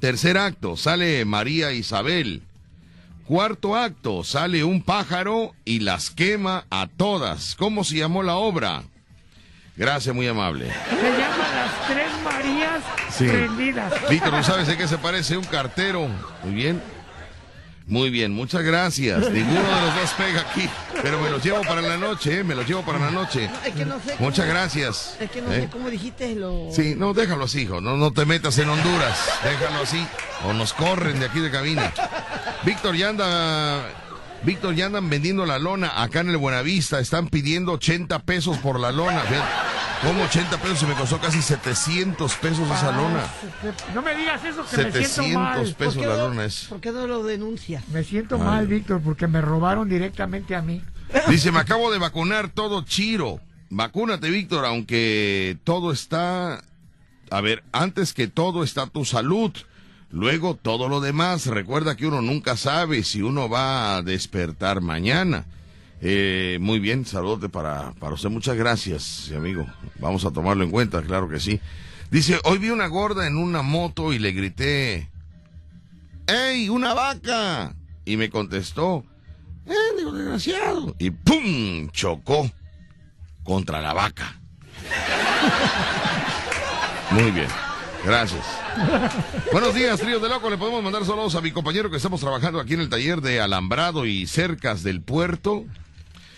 Tercer 0.01 0.37
acto, 0.37 0.75
sale 0.75 1.23
María 1.23 1.71
Isabel. 1.71 2.43
Cuarto 3.25 3.77
acto, 3.77 4.25
sale 4.25 4.65
un 4.65 4.83
pájaro 4.83 5.53
y 5.63 5.79
las 5.79 6.09
quema 6.11 6.65
a 6.69 6.87
todas. 6.87 7.55
¿Cómo 7.55 7.85
se 7.85 7.95
llamó 7.95 8.21
la 8.21 8.35
obra? 8.35 8.83
Gracias, 9.77 10.15
muy 10.15 10.27
amable. 10.27 10.71
Se 10.89 10.95
llama 10.95 11.47
Las 11.53 11.87
Tres 11.87 12.11
Marías 12.23 12.81
Sí. 13.11 13.27
Prendidas. 13.27 13.93
Víctor, 14.09 14.31
¿no 14.33 14.43
sabes 14.43 14.67
de 14.67 14.77
qué 14.77 14.87
se 14.87 14.97
parece 14.97 15.37
un 15.37 15.43
cartero? 15.45 16.07
Muy 16.43 16.53
bien. 16.53 16.81
Muy 17.87 18.09
bien, 18.09 18.31
muchas 18.33 18.63
gracias. 18.63 19.19
Ninguno 19.31 19.59
de 19.61 19.81
los 19.81 19.95
dos 19.95 20.11
pega 20.17 20.41
aquí, 20.41 20.67
pero 21.03 21.19
me 21.21 21.29
los 21.29 21.43
llevo 21.43 21.61
para 21.61 21.81
la 21.81 21.97
noche, 21.97 22.39
¿eh? 22.39 22.43
me 22.43 22.55
los 22.55 22.65
llevo 22.67 22.81
para 22.81 22.97
la 22.97 23.11
noche. 23.11 23.47
Es 23.63 23.73
que 23.75 23.85
no 23.85 23.99
sé. 23.99 24.15
Muchas 24.17 24.45
cómo- 24.45 24.57
gracias. 24.57 25.17
Es 25.19 25.29
que 25.29 25.41
no 25.41 25.51
¿eh? 25.53 25.61
sé 25.61 25.69
cómo 25.69 25.89
dijiste 25.89 26.33
lo. 26.35 26.69
Sí, 26.71 26.95
no, 26.97 27.13
déjalo 27.13 27.43
así, 27.45 27.61
hijo. 27.61 27.81
No, 27.81 27.95
no 27.95 28.11
te 28.11 28.25
metas 28.25 28.57
en 28.57 28.69
Honduras. 28.69 29.29
Déjalo 29.43 29.83
así. 29.83 30.03
O 30.45 30.53
nos 30.53 30.73
corren 30.73 31.19
de 31.19 31.27
aquí 31.27 31.39
de 31.39 31.51
cabina. 31.51 31.91
Víctor 32.63 32.95
ya 32.95 33.09
anda. 33.09 33.83
Víctor 34.45 34.75
ya 34.75 34.85
andan 34.85 35.09
vendiendo 35.09 35.45
la 35.45 35.57
lona 35.59 36.01
acá 36.03 36.19
en 36.21 36.29
el 36.29 36.37
Buenavista. 36.37 36.99
Están 36.99 37.27
pidiendo 37.29 37.71
80 37.73 38.19
pesos 38.19 38.57
por 38.59 38.79
la 38.79 38.91
lona. 38.91 39.21
Fíjate, 39.21 39.49
¿Cómo 40.03 40.23
80 40.25 40.57
pesos? 40.61 40.79
Se 40.79 40.85
me 40.85 40.93
costó 40.93 41.19
casi 41.19 41.41
700 41.41 42.35
pesos 42.35 42.69
esa 42.69 42.91
lona. 42.91 43.23
No 43.95 44.01
me 44.01 44.15
digas 44.15 44.43
eso, 44.43 44.63
que 44.69 44.77
me 44.77 44.91
siento 44.91 44.99
700 45.01 45.33
mal. 45.41 45.61
¿Por 45.63 45.73
pesos 45.75 45.95
la 45.97 46.07
no- 46.17 46.17
lona 46.27 46.45
es. 46.45 46.65
¿Por 46.69 46.79
qué 46.81 46.91
no 46.91 47.07
lo 47.07 47.23
denuncias? 47.23 47.87
Me 47.89 48.03
siento 48.03 48.37
mal, 48.37 48.67
Víctor, 48.67 49.01
porque 49.01 49.25
me 49.27 49.41
robaron 49.41 49.89
directamente 49.89 50.55
a 50.55 50.61
mí. 50.61 50.81
Dice, 51.29 51.51
me 51.51 51.59
acabo 51.59 51.91
de 51.91 51.97
vacunar 51.97 52.49
todo 52.49 52.83
chiro. 52.83 53.39
Vacúnate, 53.69 54.29
Víctor, 54.29 54.65
aunque 54.65 55.57
todo 55.63 55.91
está... 55.91 56.61
A 57.31 57.41
ver, 57.41 57.63
antes 57.71 58.13
que 58.13 58.27
todo 58.27 58.63
está 58.63 58.85
tu 58.87 59.05
salud. 59.05 59.51
Luego 60.15 60.55
todo 60.55 60.87
lo 60.87 61.01
demás. 61.01 61.45
Recuerda 61.47 61.97
que 61.97 62.07
uno 62.07 62.21
nunca 62.21 62.55
sabe 62.55 63.03
si 63.03 63.21
uno 63.21 63.49
va 63.49 63.97
a 63.97 64.01
despertar 64.01 64.79
mañana. 64.79 65.45
Eh, 65.99 66.57
muy 66.61 66.79
bien, 66.79 67.05
saludote 67.05 67.49
para, 67.49 67.91
para 67.99 68.13
usted. 68.13 68.29
Muchas 68.29 68.55
gracias, 68.55 69.29
amigo. 69.35 69.67
Vamos 69.99 70.23
a 70.23 70.31
tomarlo 70.31 70.63
en 70.63 70.71
cuenta, 70.71 71.01
claro 71.01 71.27
que 71.27 71.41
sí. 71.41 71.59
Dice, 72.11 72.39
hoy 72.45 72.59
vi 72.59 72.69
una 72.69 72.87
gorda 72.87 73.27
en 73.27 73.35
una 73.35 73.61
moto 73.61 74.13
y 74.13 74.19
le 74.19 74.31
grité, 74.31 75.09
¡Ey, 76.27 76.69
una 76.69 76.93
vaca! 76.93 77.75
Y 78.05 78.15
me 78.15 78.29
contestó, 78.29 79.03
¡Eh, 79.65 79.73
digo, 79.97 80.13
desgraciado! 80.13 80.95
Y 80.97 81.09
¡pum! 81.09 81.89
chocó 81.89 82.49
contra 83.43 83.81
la 83.81 83.91
vaca. 83.91 84.39
Muy 87.11 87.31
bien, 87.31 87.49
gracias. 88.05 88.45
Buenos 89.51 89.73
días, 89.73 89.99
trío 89.99 90.19
de 90.19 90.29
loco. 90.29 90.49
Le 90.49 90.57
podemos 90.57 90.83
mandar 90.83 91.05
saludos 91.05 91.35
a 91.35 91.41
mi 91.41 91.51
compañero 91.51 91.89
que 91.89 91.97
estamos 91.97 92.21
trabajando 92.21 92.59
aquí 92.59 92.73
en 92.73 92.81
el 92.81 92.89
taller 92.89 93.21
de 93.21 93.41
alambrado 93.41 94.05
y 94.05 94.27
cercas 94.27 94.83
del 94.83 95.01
puerto. 95.01 95.65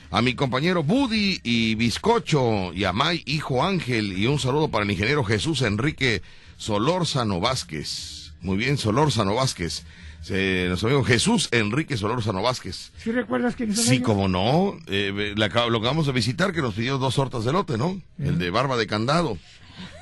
A 0.09 0.21
mi 0.21 0.35
compañero 0.35 0.83
Buddy 0.83 1.41
y 1.43 1.75
Bizcocho 1.75 2.73
y 2.73 2.85
a 2.85 2.93
May, 2.93 3.23
hijo 3.25 3.63
Ángel. 3.65 4.17
Y 4.17 4.27
un 4.27 4.39
saludo 4.39 4.69
para 4.69 4.85
el 4.85 4.91
ingeniero 4.91 5.23
Jesús 5.25 5.61
Enrique 5.61 6.21
Solórzano 6.57 7.39
Vázquez. 7.41 8.31
Muy 8.41 8.55
bien, 8.57 8.77
Solórzano 8.77 9.35
Vázquez. 9.35 9.83
Eh, 10.29 10.65
nuestro 10.67 10.89
amigo 10.89 11.03
Jesús 11.03 11.49
Enrique 11.51 11.97
Solórzano 11.97 12.41
Vázquez. 12.41 12.91
¿Sí 12.97 13.11
recuerdas 13.11 13.55
quiénes 13.55 13.75
son 13.77 13.85
Sí, 13.85 13.95
ellos? 13.95 14.05
como 14.07 14.27
no. 14.29 14.77
Eh, 14.87 15.33
la 15.35 15.47
lo 15.47 15.77
acabamos 15.77 16.05
de 16.07 16.13
visitar 16.13 16.53
que 16.53 16.61
nos 16.61 16.73
pidió 16.75 16.97
dos 16.97 17.17
hortas 17.19 17.43
de 17.43 17.51
lote, 17.51 17.77
¿no? 17.77 18.01
El 18.17 18.39
de 18.39 18.49
barba 18.49 18.77
de 18.77 18.87
candado. 18.87 19.37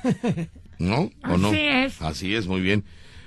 ¿No? 0.78 1.10
¿O 1.24 1.36
no? 1.36 1.48
Así 1.48 1.60
es. 1.60 2.02
Así 2.02 2.34
es, 2.34 2.46
muy 2.46 2.60
bien. 2.60 2.84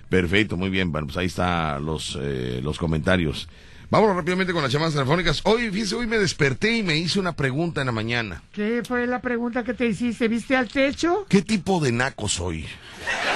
Perfecto, 0.09 0.57
muy 0.57 0.69
bien. 0.69 0.91
Bueno, 0.91 1.07
pues 1.07 1.17
ahí 1.17 1.27
están 1.27 1.85
los, 1.85 2.17
eh, 2.21 2.61
los 2.63 2.77
comentarios. 2.77 3.47
Vámonos 3.91 4.17
rápidamente 4.17 4.53
con 4.53 4.61
las 4.61 4.71
llamadas 4.71 4.93
telefónicas. 4.93 5.41
Hoy, 5.45 5.71
fíjese, 5.71 5.95
hoy 5.95 6.05
me 6.05 6.19
desperté 6.19 6.77
y 6.77 6.83
me 6.83 6.95
hice 6.97 7.19
una 7.19 7.33
pregunta 7.33 7.81
en 7.81 7.87
la 7.87 7.91
mañana. 7.91 8.43
¿Qué 8.51 8.83
fue 8.87 9.07
la 9.07 9.19
pregunta 9.19 9.63
que 9.63 9.73
te 9.73 9.87
hiciste? 9.87 10.27
¿Viste 10.27 10.55
al 10.55 10.67
techo? 10.67 11.25
¿Qué 11.27 11.41
tipo 11.41 11.79
de 11.79 11.91
naco 11.91 12.27
soy? 12.27 12.67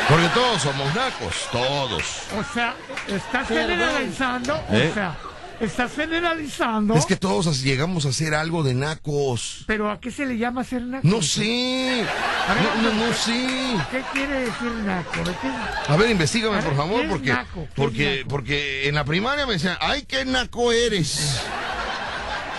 Porque 0.08 0.28
todos 0.36 0.62
somos 0.62 0.94
nacos, 0.94 1.48
todos. 1.52 2.04
O 2.38 2.54
sea, 2.54 2.76
estás 3.08 3.48
generalizando. 3.48 4.54
¿Eh? 4.70 4.90
O 4.92 4.94
sea, 4.94 5.18
estás 5.60 5.94
generalizando. 5.96 6.94
Es 6.96 7.06
que 7.06 7.16
todos 7.16 7.64
llegamos 7.64 8.06
a 8.06 8.10
hacer 8.10 8.34
algo 8.36 8.64
de 8.64 8.74
nacos. 8.74 9.64
¿Pero 9.68 9.90
a 9.90 10.00
qué 10.00 10.12
se 10.12 10.26
le 10.26 10.38
llama 10.38 10.64
ser 10.64 10.82
naco? 10.84 11.08
No 11.08 11.22
sé. 11.22 12.04
No, 12.04 12.82
no, 12.82 13.08
no 13.08 13.14
sé. 13.14 13.48
¿Qué 13.92 14.02
quiere 14.14 14.40
decir 14.42 14.72
naco? 14.86 15.18
¿De 15.18 15.32
qué- 15.42 15.92
A 15.94 15.98
ver, 15.98 16.10
investigame, 16.12 16.62
por 16.62 16.76
favor, 16.76 17.00
¿qué 17.00 17.06
es 17.06 17.10
porque, 17.10 17.34
porque, 17.76 18.16
naco? 18.18 18.28
porque 18.30 18.88
en 18.90 18.96
la 18.96 19.06
primaria 19.06 19.46
me 19.46 19.54
decían, 19.54 19.78
ay, 19.80 20.04
qué 20.08 20.26
naco 20.26 20.72
eres. 20.72 21.42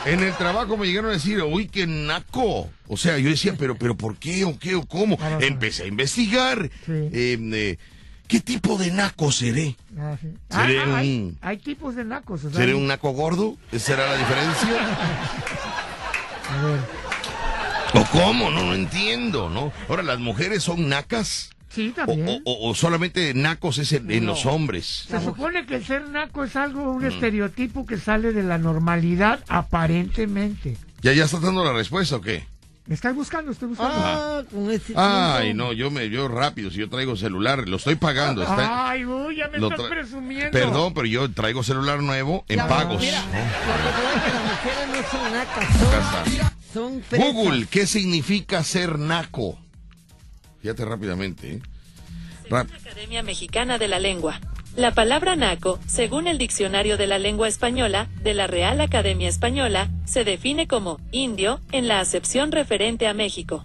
En 0.06 0.20
el 0.20 0.34
trabajo 0.34 0.76
me 0.76 0.86
llegaron 0.86 1.10
a 1.10 1.14
decir, 1.14 1.42
uy, 1.42 1.66
qué 1.66 1.86
naco. 1.86 2.68
O 2.88 2.96
sea, 2.98 3.16
yo 3.18 3.30
decía, 3.30 3.54
pero, 3.58 3.74
pero, 3.76 3.96
¿por 3.96 4.16
qué 4.18 4.44
o 4.44 4.58
qué 4.58 4.74
o 4.74 4.86
cómo? 4.86 5.18
Empecé 5.40 5.84
a 5.84 5.86
investigar. 5.86 6.70
Sí. 6.84 6.92
eh, 6.92 7.38
eh, 7.40 7.78
¿Qué 8.26 8.40
tipo 8.40 8.78
de 8.78 8.90
naco 8.90 9.30
seré? 9.30 9.76
Ah, 9.98 10.16
sí. 10.20 10.28
Seré 10.50 10.80
Ah, 10.80 10.96
hay, 10.96 11.16
un- 11.18 11.38
hay 11.42 11.58
tipos 11.58 11.94
de 11.94 12.04
nacos. 12.04 12.44
O 12.44 12.50
sea, 12.50 12.58
¿Seré 12.58 12.72
hay- 12.72 12.78
un 12.78 12.86
naco 12.86 13.10
gordo? 13.12 13.56
¿Esa 13.70 13.86
será 13.86 14.06
la 14.06 14.16
diferencia? 14.16 14.68
A 16.50 16.62
ver. 16.64 16.80
¿O 17.94 18.04
cómo? 18.10 18.50
No, 18.50 18.64
no 18.64 18.74
entiendo, 18.74 19.48
¿no? 19.50 19.72
Ahora, 19.88 20.02
¿las 20.02 20.18
mujeres 20.18 20.62
son 20.62 20.88
nacas? 20.88 21.50
Sí, 21.68 21.90
¿O, 21.92 21.94
también. 21.94 22.28
o- 22.28 22.40
o- 22.50 22.70
o 22.70 22.74
solamente 22.74 23.34
nacos 23.34 23.78
es 23.78 23.92
en, 23.92 24.10
en 24.10 24.26
los 24.26 24.46
hombres? 24.46 25.06
Se 25.08 25.20
supone 25.22 25.66
que 25.66 25.76
el 25.76 25.84
ser 25.84 26.08
naco 26.08 26.44
es 26.44 26.56
algo, 26.56 26.84
Mm. 26.92 26.96
un 26.96 27.04
estereotipo 27.04 27.84
que 27.86 27.98
sale 27.98 28.32
de 28.32 28.42
la 28.42 28.58
normalidad, 28.58 29.40
aparentemente. 29.48 30.76
¿Ya, 31.02 31.12
ya 31.12 31.24
estás 31.24 31.42
dando 31.42 31.64
la 31.64 31.72
respuesta 31.72 32.16
o 32.16 32.20
qué? 32.20 32.46
¿Me 32.86 32.94
estás 32.94 33.14
buscando? 33.14 33.50
Estoy 33.50 33.68
buscando. 33.68 33.94
Ah, 33.96 34.42
con 34.50 34.70
ese 34.70 34.92
Ay, 34.94 35.54
no, 35.54 35.72
yo 35.72 35.90
me 35.90 36.10
yo 36.10 36.28
rápido, 36.28 36.70
si 36.70 36.76
yo 36.80 36.90
traigo 36.90 37.16
celular, 37.16 37.66
lo 37.66 37.76
estoy 37.78 37.94
pagando. 37.94 38.42
Está, 38.42 38.90
Ay, 38.90 39.06
uy, 39.06 39.36
ya 39.36 39.48
me 39.48 39.56
lo 39.58 39.70
estás 39.70 39.86
presumiendo. 39.88 40.50
Perdón, 40.50 40.92
pero 40.92 41.06
yo 41.06 41.30
traigo 41.32 41.62
celular 41.62 42.00
nuevo 42.02 42.44
en 42.46 42.56
Ya, 42.58 42.68
pagos. 42.68 43.02
Las 43.02 43.24
mujeres 43.24 44.88
no 44.88 45.10
son 45.18 45.32
nacas, 45.32 45.68
son, 46.74 47.02
son. 47.08 47.18
Google, 47.20 47.66
¿qué 47.70 47.86
significa 47.86 48.62
ser 48.62 48.98
naco? 48.98 49.58
Fíjate 50.60 50.84
rápidamente. 50.84 51.54
¿eh? 51.54 51.62
Rap- 52.50 52.68
Academia 52.70 53.22
Mexicana 53.22 53.78
de 53.78 53.88
la 53.88 53.98
Lengua. 53.98 54.38
La 54.76 54.90
palabra 54.90 55.36
naco, 55.36 55.78
según 55.86 56.26
el 56.26 56.36
Diccionario 56.36 56.96
de 56.96 57.06
la 57.06 57.20
Lengua 57.20 57.46
Española, 57.46 58.08
de 58.24 58.34
la 58.34 58.48
Real 58.48 58.80
Academia 58.80 59.28
Española, 59.28 59.88
se 60.04 60.24
define 60.24 60.66
como 60.66 60.98
indio, 61.12 61.60
en 61.70 61.86
la 61.86 62.00
acepción 62.00 62.50
referente 62.50 63.06
a 63.06 63.14
México. 63.14 63.64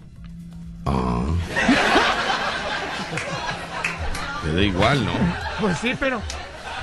Ah. 0.86 1.24
Te 4.44 4.52
da 4.52 4.62
igual, 4.62 5.04
¿no? 5.04 5.10
Pues 5.60 5.78
sí, 5.78 5.94
pero. 5.98 6.22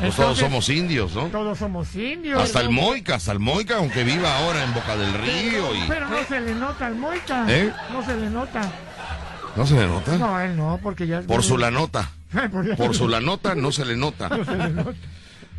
Pues 0.02 0.16
todos 0.16 0.38
somos 0.38 0.68
indios, 0.70 1.16
¿no? 1.16 1.28
Todos 1.28 1.58
somos 1.58 1.96
indios. 1.96 2.42
Hasta 2.42 2.60
el 2.60 2.70
Moica, 2.70 3.16
hasta 3.16 3.32
el 3.32 3.40
Moica, 3.40 3.78
aunque 3.78 4.04
viva 4.04 4.38
ahora 4.40 4.62
en 4.62 4.74
Boca 4.74 4.98
del 4.98 5.14
Río 5.14 5.74
y... 5.74 5.88
Pero 5.88 6.08
no 6.08 6.24
se 6.26 6.42
le 6.42 6.54
nota 6.54 6.86
al 6.86 6.96
Moica. 6.96 7.46
¿Eh? 7.48 7.74
No 7.94 8.06
se 8.06 8.16
le 8.16 8.30
nota. 8.30 8.72
¿No 9.56 9.66
se 9.66 9.74
le 9.74 9.88
nota? 9.88 10.18
No, 10.18 10.40
él 10.40 10.56
no, 10.56 10.80
porque 10.84 11.08
ya 11.08 11.22
Por 11.22 11.44
su 11.44 11.58
la 11.58 11.72
nota. 11.72 12.12
Por- 12.78 12.96
su 12.96 13.08
la 13.08 13.22
nota 13.22 13.56
no 13.56 13.72
se 13.72 13.86
le 13.86 13.96
nota. 13.96 14.30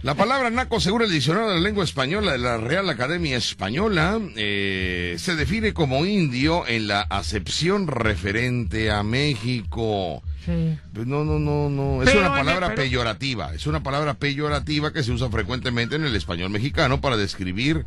La 0.03 0.15
palabra 0.15 0.49
naco, 0.51 0.79
según 0.81 1.03
el 1.03 1.11
diccionario 1.11 1.49
de 1.49 1.55
la 1.57 1.61
lengua 1.61 1.83
española 1.83 2.33
de 2.33 2.39
la 2.39 2.57
Real 2.59 2.89
Academia 2.89 3.37
Española, 3.37 4.21
eh, 4.37 5.17
se 5.19 5.35
define 5.35 5.73
como 5.73 6.07
indio 6.07 6.65
en 6.69 6.87
la 6.87 7.01
acepción 7.01 7.89
referente 7.89 8.93
a 8.93 9.03
México. 9.03 10.23
Sí. 10.45 10.79
Pues 10.95 11.07
no, 11.07 11.25
no, 11.25 11.41
no, 11.41 11.69
no. 11.69 12.03
Es 12.03 12.11
Pero 12.11 12.21
una 12.21 12.29
el- 12.29 12.45
palabra 12.47 12.69
pero- 12.69 12.83
peyorativa. 12.83 13.55
Es 13.55 13.67
una 13.67 13.83
palabra 13.83 14.15
peyorativa 14.15 14.93
que 14.93 15.03
se 15.03 15.11
usa 15.11 15.31
frecuentemente 15.31 15.97
en 15.97 16.05
el 16.05 16.15
español 16.15 16.51
mexicano 16.51 17.01
para 17.01 17.17
describir. 17.17 17.85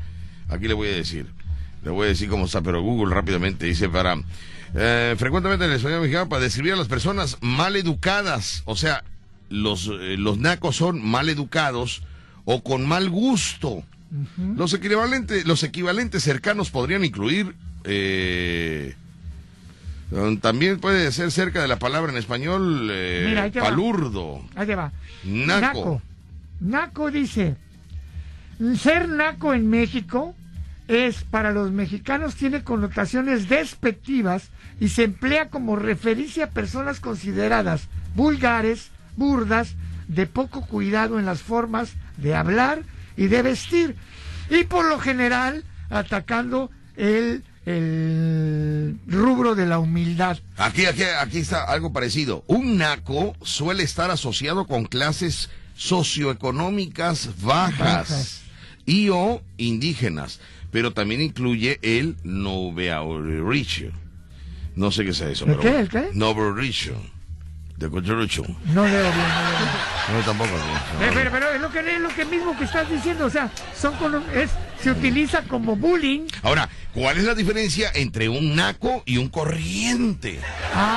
Aquí 0.50 0.68
le 0.68 0.74
voy 0.74 0.90
a 0.90 0.96
decir. 0.96 1.28
Le 1.84 1.92
voy 1.92 2.08
a 2.08 2.10
decir 2.10 2.28
cómo 2.30 2.46
está, 2.46 2.62
pero 2.62 2.82
Google 2.82 3.16
rápidamente 3.16 3.66
dice 3.68 3.88
para. 3.88 4.18
Eh, 4.74 5.16
frecuentemente 5.18 5.66
en 5.66 5.72
el 5.72 5.78
español 5.78 6.02
mexicano 6.02 6.30
para 6.30 6.44
describir 6.44 6.74
a 6.74 6.78
las 6.78 6.88
personas 6.88 7.38
mal 7.42 7.76
educadas. 7.76 8.64
O 8.66 8.76
sea, 8.76 9.04
los, 9.50 9.88
eh, 9.88 10.16
los 10.18 10.38
nacos 10.38 10.76
son 10.78 11.04
mal 11.04 11.30
educados 11.30 12.04
o 12.46 12.64
con 12.64 12.88
mal 12.88 13.10
gusto. 13.10 13.84
Los 14.58 14.74
equivalentes, 14.74 15.46
los 15.46 15.64
equivalentes 15.64 16.24
cercanos 16.24 16.70
podrían 16.70 17.06
incluir. 17.06 17.56
eh, 17.86 18.96
um, 20.12 20.38
también 20.38 20.80
puede 20.80 21.12
ser 21.14 21.32
cerca 21.32 21.62
de 21.62 21.70
la 21.70 21.80
palabra 21.80 22.12
en 22.12 22.18
español 22.18 22.88
Mira, 23.26 23.44
ahí 23.44 23.52
te 23.52 23.60
va. 23.62 23.68
palurdo. 23.68 24.42
Ahí 24.56 24.68
te 24.68 24.76
va. 24.76 24.92
Naco. 25.24 25.62
Naco. 25.62 26.02
Naco 26.60 27.10
dice, 27.12 27.56
ser 28.78 29.08
naco 29.10 29.54
en 29.54 29.70
México 29.70 30.36
es 30.88 31.24
para 31.24 31.52
los 31.52 31.72
mexicanos 31.72 32.36
tiene 32.36 32.64
connotaciones 32.64 33.48
despectivas 33.48 34.50
y 34.82 34.90
se 34.90 35.04
emplea 35.04 35.50
como 35.50 35.78
referencia 35.78 36.46
a 36.46 36.50
personas 36.50 37.00
consideradas 37.00 37.84
vulgares, 38.16 38.90
burdas, 39.16 39.76
de 40.08 40.26
poco 40.26 40.66
cuidado 40.66 41.20
en 41.20 41.26
las 41.26 41.42
formas 41.42 41.94
de 42.18 42.36
hablar 42.36 42.82
y 43.16 43.28
de 43.28 43.44
vestir 43.44 43.96
y 44.50 44.64
por 44.66 44.84
lo 44.86 45.00
general 45.00 45.64
atacando 45.90 46.72
el, 46.98 47.44
el 47.66 48.98
rubro 49.08 49.54
de 49.56 49.68
la 49.68 49.78
humildad. 49.80 50.40
Aquí, 50.58 50.86
aquí, 50.88 51.04
aquí 51.04 51.38
está 51.38 51.64
algo 51.64 51.94
parecido. 51.94 52.44
Un 52.48 52.78
naco 52.78 53.36
suele 53.44 53.84
estar 53.84 54.10
asociado 54.12 54.66
con 54.66 54.86
clases 54.86 55.50
socioeconómicas 55.76 57.30
bajas 57.42 57.78
Bajas. 57.80 58.42
y 58.86 59.10
o 59.10 59.42
indígenas, 59.58 60.40
pero 60.72 60.92
también 60.92 61.22
incluye 61.22 61.80
el 61.84 62.18
noveauricio. 62.24 64.01
No 64.76 64.92
sé 64.92 65.04
qué 65.04 65.12
es 65.12 65.22
eso. 65.22 65.46
¿El 65.46 65.56
pero 65.58 65.62
qué, 65.62 65.80
el 65.80 65.90
qué? 65.90 66.10
Noveauricio. 66.14 66.96
De 67.78 67.90
Cochurucho. 67.90 68.44
No 68.66 68.86
leo 68.86 69.02
bien. 69.02 69.28
no 69.28 69.50
leo 69.50 69.60
bien. 69.60 70.18
No, 70.18 70.26
tampoco. 70.26 70.52
no. 70.52 71.06
Eh, 71.06 71.12
pero, 71.14 71.32
pero 71.32 71.50
es 71.52 71.62
lo 71.62 71.72
que 71.72 71.80
es 71.80 72.00
lo 72.00 72.10
que 72.10 72.26
mismo 72.26 72.56
que 72.58 72.66
estás 72.66 72.88
diciendo, 72.88 73.26
o 73.26 73.30
sea, 73.30 73.50
son 73.76 73.94
es 74.36 74.52
se 74.82 74.92
utiliza 74.92 75.44
como 75.44 75.76
bullying. 75.76 76.28
Ahora, 76.44 76.70
¿cuál 76.94 77.18
es 77.18 77.24
la 77.24 77.36
diferencia 77.36 77.92
entre 77.94 78.30
un 78.30 78.56
naco 78.56 79.04
y 79.06 79.18
un 79.18 79.30
corriente? 79.30 80.40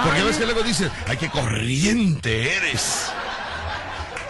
Porque 0.05 0.21
a 0.21 0.25
veces 0.25 0.45
luego 0.45 0.63
dicen, 0.63 0.91
ay, 1.07 1.17
qué 1.17 1.29
corriente 1.29 2.57
eres. 2.57 3.11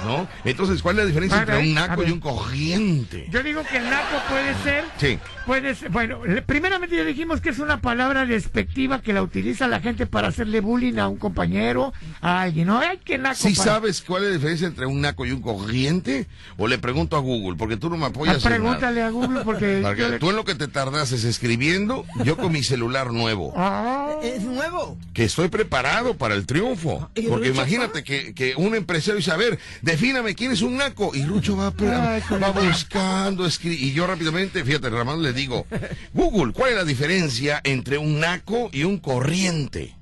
¿No? 0.04 0.28
Entonces, 0.44 0.82
¿cuál 0.82 0.96
es 0.98 1.04
la 1.04 1.08
diferencia 1.08 1.38
entre 1.40 1.58
un 1.70 1.78
a 1.78 1.88
naco 1.88 2.02
y 2.04 2.10
un 2.10 2.20
corriente? 2.20 3.26
Yo 3.30 3.42
digo 3.42 3.62
que 3.70 3.78
el 3.78 3.84
naco 3.90 4.16
puede 4.28 4.54
ser, 4.62 4.84
Sí. 4.98 5.18
puede 5.46 5.74
ser, 5.74 5.90
bueno, 5.90 6.24
le- 6.24 6.42
primeramente 6.42 6.96
ya 6.96 7.04
dijimos 7.04 7.40
que 7.40 7.50
es 7.50 7.58
una 7.58 7.80
palabra 7.80 8.26
despectiva 8.26 9.00
que 9.00 9.12
la 9.12 9.22
utiliza 9.22 9.66
la 9.66 9.80
gente 9.80 10.06
para 10.06 10.28
hacerle 10.28 10.60
bullying 10.60 10.98
a 10.98 11.08
un 11.08 11.16
compañero, 11.16 11.92
a 12.20 12.42
alguien, 12.42 12.66
¿no? 12.68 12.78
Ay, 12.80 12.98
qué 13.04 13.18
naco. 13.18 13.36
¿Sí 13.36 13.54
para- 13.54 13.72
sabes 13.72 14.02
cuál 14.02 14.24
es 14.24 14.28
la 14.30 14.34
diferencia 14.36 14.66
entre 14.66 14.86
un 14.86 15.00
naco 15.00 15.24
y 15.26 15.32
un 15.32 15.40
corriente? 15.42 16.26
¿O 16.56 16.68
le 16.68 16.78
pregunto 16.78 17.16
a 17.16 17.20
Google? 17.20 17.56
Porque 17.56 17.76
tú 17.76 17.88
no 17.90 17.96
me 17.96 18.04
Ah, 18.04 18.08
apoyas 18.08 18.36
en 18.36 18.42
nada. 18.42 18.56
pregúntale 18.56 19.02
a 19.02 19.10
Google 19.10 19.40
porque 19.44 19.80
Porque 19.82 20.08
le- 20.08 20.18
tú 20.18 20.30
en 20.30 20.36
lo 20.36 20.44
que 20.44 20.54
te 20.54 20.68
tardases 20.68 21.24
escribiendo, 21.24 22.04
yo 22.24 22.36
con 22.36 22.52
mi 22.52 22.62
celular 22.62 23.12
nuevo. 23.12 23.52
Ah, 23.64 24.10
Es 24.22 24.42
nuevo. 24.42 24.96
que 25.14 25.24
estoy 25.24 25.48
preparado 25.48 26.14
para 26.16 26.34
el 26.34 26.46
triunfo. 26.46 27.08
¿Y 27.14 27.22
Porque 27.28 27.48
imagínate 27.48 28.04
que, 28.04 28.34
que 28.34 28.54
un 28.56 28.74
empresario 28.74 29.16
dice, 29.16 29.30
a 29.32 29.36
ver, 29.36 29.58
defíname 29.94 30.34
quién 30.34 30.52
es 30.52 30.62
un 30.62 30.76
naco. 30.76 31.12
Y 31.14 31.24
Rucho 31.24 31.56
va, 31.56 31.72
Ay, 31.78 32.22
va 32.42 32.50
buscando, 32.50 33.46
escri- 33.46 33.78
y 33.78 33.92
yo 33.92 34.06
rápidamente, 34.06 34.64
fíjate, 34.64 34.90
Ramón, 34.90 35.22
le 35.22 35.32
digo, 35.32 35.66
Google, 36.12 36.52
¿cuál 36.52 36.70
es 36.72 36.76
la 36.76 36.84
diferencia 36.84 37.60
entre 37.64 37.98
un 37.98 38.18
naco 38.20 38.70
y 38.72 38.84
un 38.84 38.98
corriente? 38.98 39.94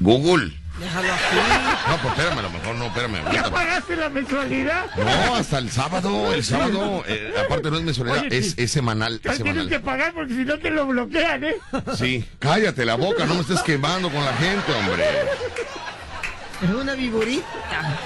Google. 0.00 0.52
Déjalo 0.78 1.12
así. 1.12 1.36
No, 1.88 1.96
pues 1.98 2.14
espérame, 2.14 2.38
a 2.38 2.42
lo 2.42 2.50
mejor 2.50 2.74
no, 2.76 2.86
espérame. 2.86 3.32
¿Ya 3.32 3.50
pagaste 3.50 3.96
la 3.96 4.08
mensualidad? 4.08 4.86
No, 4.96 5.34
hasta 5.34 5.58
el 5.58 5.70
sábado, 5.70 6.32
el 6.32 6.44
sábado, 6.44 7.04
eh, 7.08 7.34
aparte 7.44 7.70
no 7.70 7.78
es 7.78 7.82
mensualidad, 7.82 8.20
Oye, 8.20 8.38
es, 8.38 8.52
sí. 8.52 8.54
es 8.58 8.70
semanal, 8.70 9.20
Ya 9.22 9.32
es 9.32 9.42
tienes 9.42 9.66
que 9.66 9.80
pagar 9.80 10.12
porque 10.14 10.34
si 10.34 10.44
no 10.44 10.58
te 10.58 10.70
lo 10.70 10.86
bloquean, 10.86 11.44
¿eh? 11.44 11.56
Sí, 11.96 12.24
cállate 12.38 12.84
la 12.84 12.94
boca, 12.94 13.26
no 13.26 13.34
me 13.34 13.40
estés 13.40 13.60
quemando 13.62 14.10
con 14.10 14.24
la 14.24 14.32
gente, 14.34 14.72
hombre. 14.72 15.04
Es 16.62 16.70
una 16.70 16.94
viborita. 16.94 17.98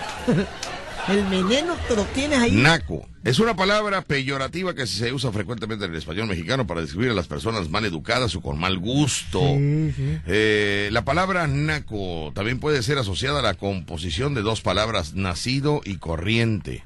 El 1.08 1.24
veneno 1.24 1.74
te 1.88 1.96
lo 1.96 2.04
tienes 2.06 2.38
ahí. 2.38 2.52
Naco. 2.52 3.08
Es 3.24 3.38
una 3.38 3.54
palabra 3.54 4.02
peyorativa 4.02 4.74
que 4.74 4.86
se 4.86 5.12
usa 5.12 5.32
frecuentemente 5.32 5.84
en 5.84 5.92
el 5.92 5.98
español 5.98 6.26
mexicano 6.26 6.66
para 6.66 6.80
describir 6.80 7.10
a 7.10 7.14
las 7.14 7.28
personas 7.28 7.70
mal 7.70 7.84
educadas 7.84 8.34
o 8.34 8.40
con 8.40 8.58
mal 8.58 8.78
gusto. 8.78 9.40
Sí, 9.40 9.92
sí. 9.96 10.18
Eh, 10.26 10.88
la 10.92 11.04
palabra 11.04 11.46
naco 11.46 12.32
también 12.34 12.58
puede 12.60 12.82
ser 12.82 12.98
asociada 12.98 13.40
a 13.40 13.42
la 13.42 13.54
composición 13.54 14.34
de 14.34 14.42
dos 14.42 14.60
palabras, 14.60 15.14
nacido 15.14 15.80
y 15.84 15.96
corriente. 15.96 16.84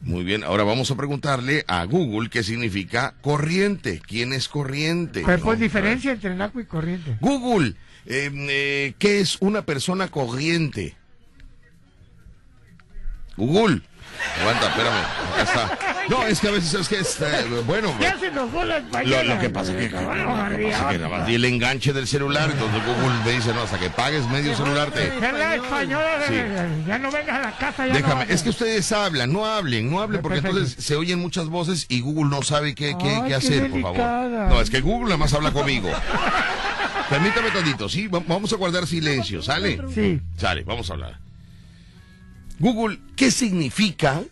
Muy 0.00 0.24
bien, 0.24 0.42
ahora 0.44 0.64
vamos 0.64 0.90
a 0.90 0.96
preguntarle 0.96 1.64
a 1.68 1.84
Google 1.84 2.28
qué 2.28 2.42
significa 2.42 3.14
corriente. 3.20 4.02
¿Quién 4.04 4.32
es 4.32 4.48
corriente? 4.48 5.22
Pues, 5.22 5.40
pues 5.40 5.60
diferencia 5.60 6.12
entre 6.12 6.34
naco 6.34 6.58
y 6.58 6.64
corriente. 6.64 7.16
Google, 7.20 7.74
eh, 8.06 8.30
eh, 8.34 8.94
¿qué 8.98 9.20
es 9.20 9.36
una 9.40 9.62
persona 9.62 10.08
corriente? 10.08 10.96
Google. 13.36 13.80
Aguanta, 14.40 14.66
espérame. 14.68 15.04
Acá 15.32 15.42
está. 15.42 15.78
No, 16.08 16.24
es 16.26 16.40
que 16.40 16.48
a 16.48 16.50
veces 16.52 16.74
es 16.74 16.88
que 16.88 16.98
es, 17.00 17.20
eh, 17.20 17.44
bueno. 17.66 17.92
Ya 18.00 18.16
se 18.18 18.26
enojó 18.28 18.62
la 18.64 18.78
Lo, 18.78 18.84
española. 18.84 19.34
lo 19.34 19.40
que 19.40 19.50
pasa 19.50 19.72
es 19.72 19.88
que, 19.90 19.94
No, 19.96 20.02
lo 20.02 20.10
que 20.12 20.18
no, 20.22 20.26
pasa 20.34 20.54
es 20.54 20.92
que 20.92 20.98
nada 20.98 21.08
más 21.08 21.26
di 21.26 21.34
el 21.34 21.44
enganche 21.44 21.92
del 21.92 22.06
celular, 22.06 22.50
entonces 22.52 22.80
Google 22.86 23.14
me 23.24 23.32
dice, 23.32 23.52
no, 23.52 23.62
hasta 23.62 23.78
que 23.78 23.90
pagues 23.90 24.26
medio 24.28 24.54
celular 24.54 24.90
te... 24.92 25.08
Es 25.08 25.20
la 25.20 25.54
española, 25.56 26.08
Sí. 26.28 26.34
ya 26.86 26.98
no 26.98 27.10
vengas 27.10 27.36
a 27.36 27.40
la 27.40 27.56
casa, 27.56 27.86
ya 27.86 27.94
Déjame, 27.94 28.26
no 28.26 28.32
es 28.32 28.42
que 28.42 28.50
ustedes 28.50 28.92
hablan, 28.92 29.32
no 29.32 29.44
hablen, 29.46 29.90
no 29.90 30.00
hablen, 30.00 30.20
porque 30.22 30.36
Perfecto. 30.40 30.58
entonces 30.58 30.84
se 30.84 30.94
oyen 30.96 31.18
muchas 31.18 31.46
voces 31.46 31.86
y 31.88 32.00
Google 32.00 32.30
no 32.30 32.42
sabe 32.42 32.74
qué, 32.76 32.96
qué, 33.00 33.08
Ay, 33.08 33.22
qué 33.22 33.28
qué 33.28 33.34
hacer, 33.34 33.70
por 33.70 33.82
favor. 33.82 33.98
No, 34.50 34.60
es 34.60 34.70
que 34.70 34.80
Google 34.80 35.04
nada 35.06 35.16
más 35.16 35.32
habla 35.34 35.50
conmigo. 35.52 35.90
Permítame 37.10 37.50
tantito, 37.50 37.88
sí, 37.88 38.06
Va- 38.08 38.22
vamos 38.26 38.52
a 38.52 38.56
guardar 38.56 38.86
silencio, 38.86 39.42
¿sale? 39.42 39.80
Sí. 39.94 40.20
Sale, 40.36 40.62
vamos 40.64 40.88
a 40.90 40.92
hablar. 40.94 41.18
Google, 42.62 43.00
¿qué 43.16 43.32
significa 43.32 44.22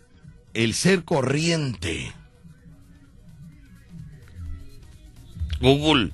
el 0.53 0.73
ser 0.73 1.03
corriente? 1.03 2.13
Google. 5.59 6.11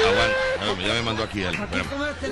Aguanta, 0.00 0.36
espérame, 0.54 0.86
ya 0.86 0.94
me 0.94 1.02
mandó 1.02 1.22
aquí 1.24 1.44
algo. 1.44 1.62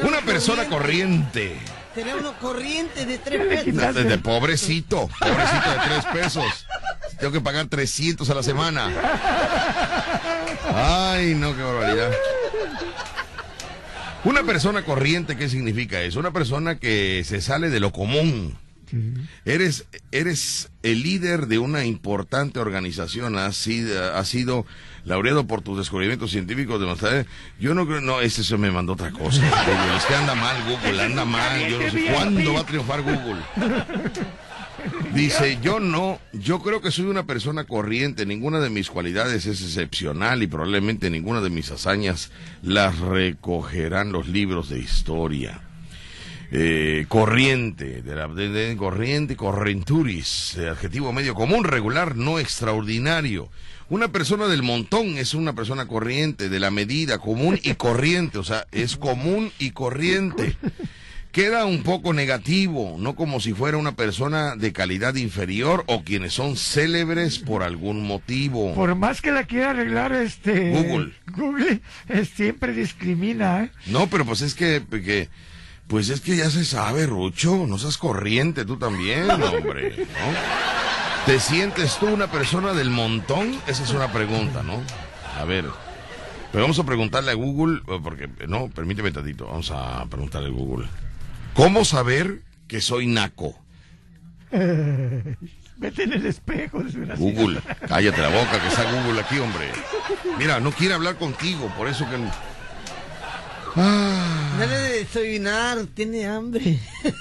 Una 0.04 0.22
persona 0.22 0.64
corriente. 0.68 1.58
Teléfono 1.94 2.32
corriente 2.40 3.04
de 3.04 3.18
tres 3.18 3.46
pesos. 3.46 3.94
de- 3.94 4.04
de 4.04 4.16
pobrecito, 4.18 5.06
pobrecito 5.18 5.70
de 5.70 5.78
tres 5.84 6.04
pesos. 6.06 6.66
Tengo 7.20 7.30
que 7.30 7.42
pagar 7.42 7.66
300 7.66 8.30
a 8.30 8.34
la 8.34 8.42
semana. 8.42 8.88
Ay, 10.74 11.34
no, 11.34 11.54
qué 11.54 11.62
barbaridad. 11.62 12.10
Una 14.24 14.44
persona 14.44 14.84
corriente, 14.84 15.36
¿qué 15.36 15.48
significa 15.48 16.00
eso? 16.00 16.20
Una 16.20 16.32
persona 16.32 16.76
que 16.76 17.22
se 17.24 17.40
sale 17.40 17.70
de 17.70 17.80
lo 17.80 17.92
común. 17.92 18.56
Eres, 19.46 19.86
eres 20.10 20.70
el 20.82 21.02
líder 21.02 21.46
de 21.46 21.58
una 21.58 21.86
importante 21.86 22.60
organización, 22.60 23.38
has 23.38 23.56
sido, 23.56 24.14
has 24.14 24.28
sido 24.28 24.66
laureado 25.04 25.46
por 25.46 25.62
tus 25.62 25.78
descubrimientos 25.78 26.30
científicos 26.30 26.78
de 26.78 27.26
Yo 27.58 27.74
no 27.74 27.86
creo, 27.86 28.02
no, 28.02 28.20
ese 28.20 28.44
se 28.44 28.58
me 28.58 28.70
mandó 28.70 28.92
otra 28.92 29.10
cosa. 29.10 29.40
Google. 29.66 29.96
Es 29.96 30.04
que 30.04 30.14
anda 30.14 30.34
mal 30.34 30.56
Google, 30.68 31.02
anda 31.02 31.24
mal. 31.24 31.68
Yo 31.68 31.80
no 31.80 31.90
sé 31.90 32.04
cuándo 32.12 32.52
va 32.52 32.60
a 32.60 32.66
triunfar 32.66 33.02
Google. 33.02 33.40
Dice, 35.14 35.58
yo 35.62 35.78
no, 35.78 36.18
yo 36.32 36.60
creo 36.62 36.80
que 36.80 36.90
soy 36.90 37.04
una 37.04 37.26
persona 37.26 37.64
corriente, 37.64 38.24
ninguna 38.24 38.60
de 38.60 38.70
mis 38.70 38.88
cualidades 38.88 39.44
es 39.44 39.60
excepcional 39.60 40.42
y 40.42 40.46
probablemente 40.46 41.10
ninguna 41.10 41.42
de 41.42 41.50
mis 41.50 41.70
hazañas 41.70 42.30
las 42.62 42.98
recogerán 42.98 44.10
los 44.10 44.28
libros 44.28 44.70
de 44.70 44.78
historia. 44.78 45.60
eh, 46.54 47.06
corriente, 47.08 48.02
de 48.02 48.14
la 48.14 48.28
corriente, 48.76 49.36
correnturis, 49.36 50.56
eh, 50.58 50.68
adjetivo 50.68 51.12
medio 51.12 51.34
común, 51.34 51.64
regular, 51.64 52.14
no 52.16 52.38
extraordinario. 52.38 53.48
Una 53.88 54.08
persona 54.08 54.46
del 54.46 54.62
montón 54.62 55.18
es 55.18 55.34
una 55.34 55.54
persona 55.54 55.86
corriente, 55.86 56.48
de 56.48 56.60
la 56.60 56.70
medida, 56.70 57.18
común 57.18 57.58
y 57.62 57.74
corriente, 57.74 58.38
o 58.38 58.44
sea, 58.44 58.66
es 58.70 58.96
común 58.96 59.50
y 59.58 59.70
corriente. 59.70 60.56
Queda 61.32 61.64
un 61.64 61.82
poco 61.82 62.12
negativo, 62.12 62.96
no 62.98 63.14
como 63.16 63.40
si 63.40 63.54
fuera 63.54 63.78
una 63.78 63.92
persona 63.96 64.54
de 64.54 64.74
calidad 64.74 65.14
inferior 65.14 65.82
o 65.86 66.04
quienes 66.04 66.34
son 66.34 66.56
célebres 66.58 67.38
por 67.38 67.62
algún 67.62 68.06
motivo. 68.06 68.74
Por 68.74 68.94
más 68.96 69.22
que 69.22 69.30
la 69.32 69.44
quiera 69.44 69.70
arreglar, 69.70 70.12
este. 70.12 70.70
Google. 70.72 71.14
Google 71.34 71.80
eh, 72.10 72.24
siempre 72.26 72.74
discrimina, 72.74 73.64
¿eh? 73.64 73.70
No, 73.86 74.08
pero 74.08 74.26
pues 74.26 74.42
es 74.42 74.54
que, 74.54 74.82
que- 74.90 75.30
pues 75.86 76.10
es 76.10 76.20
que 76.20 76.36
ya 76.36 76.50
se 76.50 76.66
sabe, 76.66 77.06
Rucho, 77.06 77.66
no 77.66 77.78
seas 77.78 77.96
corriente 77.96 78.66
tú 78.66 78.76
también, 78.76 79.30
hombre, 79.30 79.96
¿no? 79.98 81.24
¿Te 81.24 81.40
sientes 81.40 81.96
tú 81.98 82.08
una 82.08 82.30
persona 82.30 82.74
del 82.74 82.90
montón? 82.90 83.58
Esa 83.66 83.84
es 83.84 83.90
una 83.92 84.12
pregunta, 84.12 84.62
¿no? 84.62 84.82
A 85.38 85.44
ver, 85.46 85.64
pero 86.50 86.64
vamos 86.64 86.78
a 86.78 86.84
preguntarle 86.84 87.30
a 87.30 87.34
Google, 87.34 87.80
eh, 87.88 87.98
porque, 88.02 88.28
no, 88.48 88.68
permíteme 88.68 89.10
tantito, 89.12 89.46
vamos 89.46 89.70
a 89.70 90.04
preguntarle 90.10 90.48
a 90.48 90.52
Google. 90.52 90.86
¿Cómo 91.54 91.84
saber 91.84 92.42
que 92.66 92.80
soy 92.80 93.06
naco? 93.06 93.58
Vete 94.52 96.04
en 96.04 96.12
el 96.12 96.26
espejo, 96.26 96.82
desgraciado. 96.82 97.20
Google, 97.20 97.60
cállate 97.88 98.20
la 98.20 98.28
boca, 98.28 98.60
que 98.60 98.68
está 98.68 98.84
Google 98.90 99.20
aquí, 99.20 99.38
hombre. 99.38 99.70
Mira, 100.38 100.60
no 100.60 100.70
quiere 100.70 100.94
hablar 100.94 101.16
contigo, 101.16 101.72
por 101.76 101.88
eso 101.88 102.08
que... 102.08 102.16
Ah. 103.74 104.56
Dale 104.58 104.76
de 104.76 104.98
desayunar, 104.98 105.86
tiene 105.94 106.26
hambre. 106.26 106.78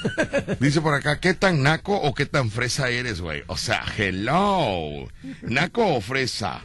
Dice 0.60 0.82
por 0.82 0.94
acá, 0.94 1.20
¿qué 1.20 1.34
tan 1.34 1.64
naco 1.64 1.96
o 1.96 2.14
qué 2.14 2.26
tan 2.26 2.52
fresa 2.52 2.90
eres, 2.90 3.22
güey? 3.22 3.44
O 3.48 3.58
sea, 3.58 3.84
hello. 3.98 5.08
¿Naco 5.42 5.96
o 5.96 6.02
fresa? 6.02 6.62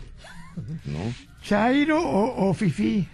¿No? 0.84 1.14
Chairo 1.46 2.00
o, 2.00 2.48
o 2.48 2.54
Fifi. 2.54 3.06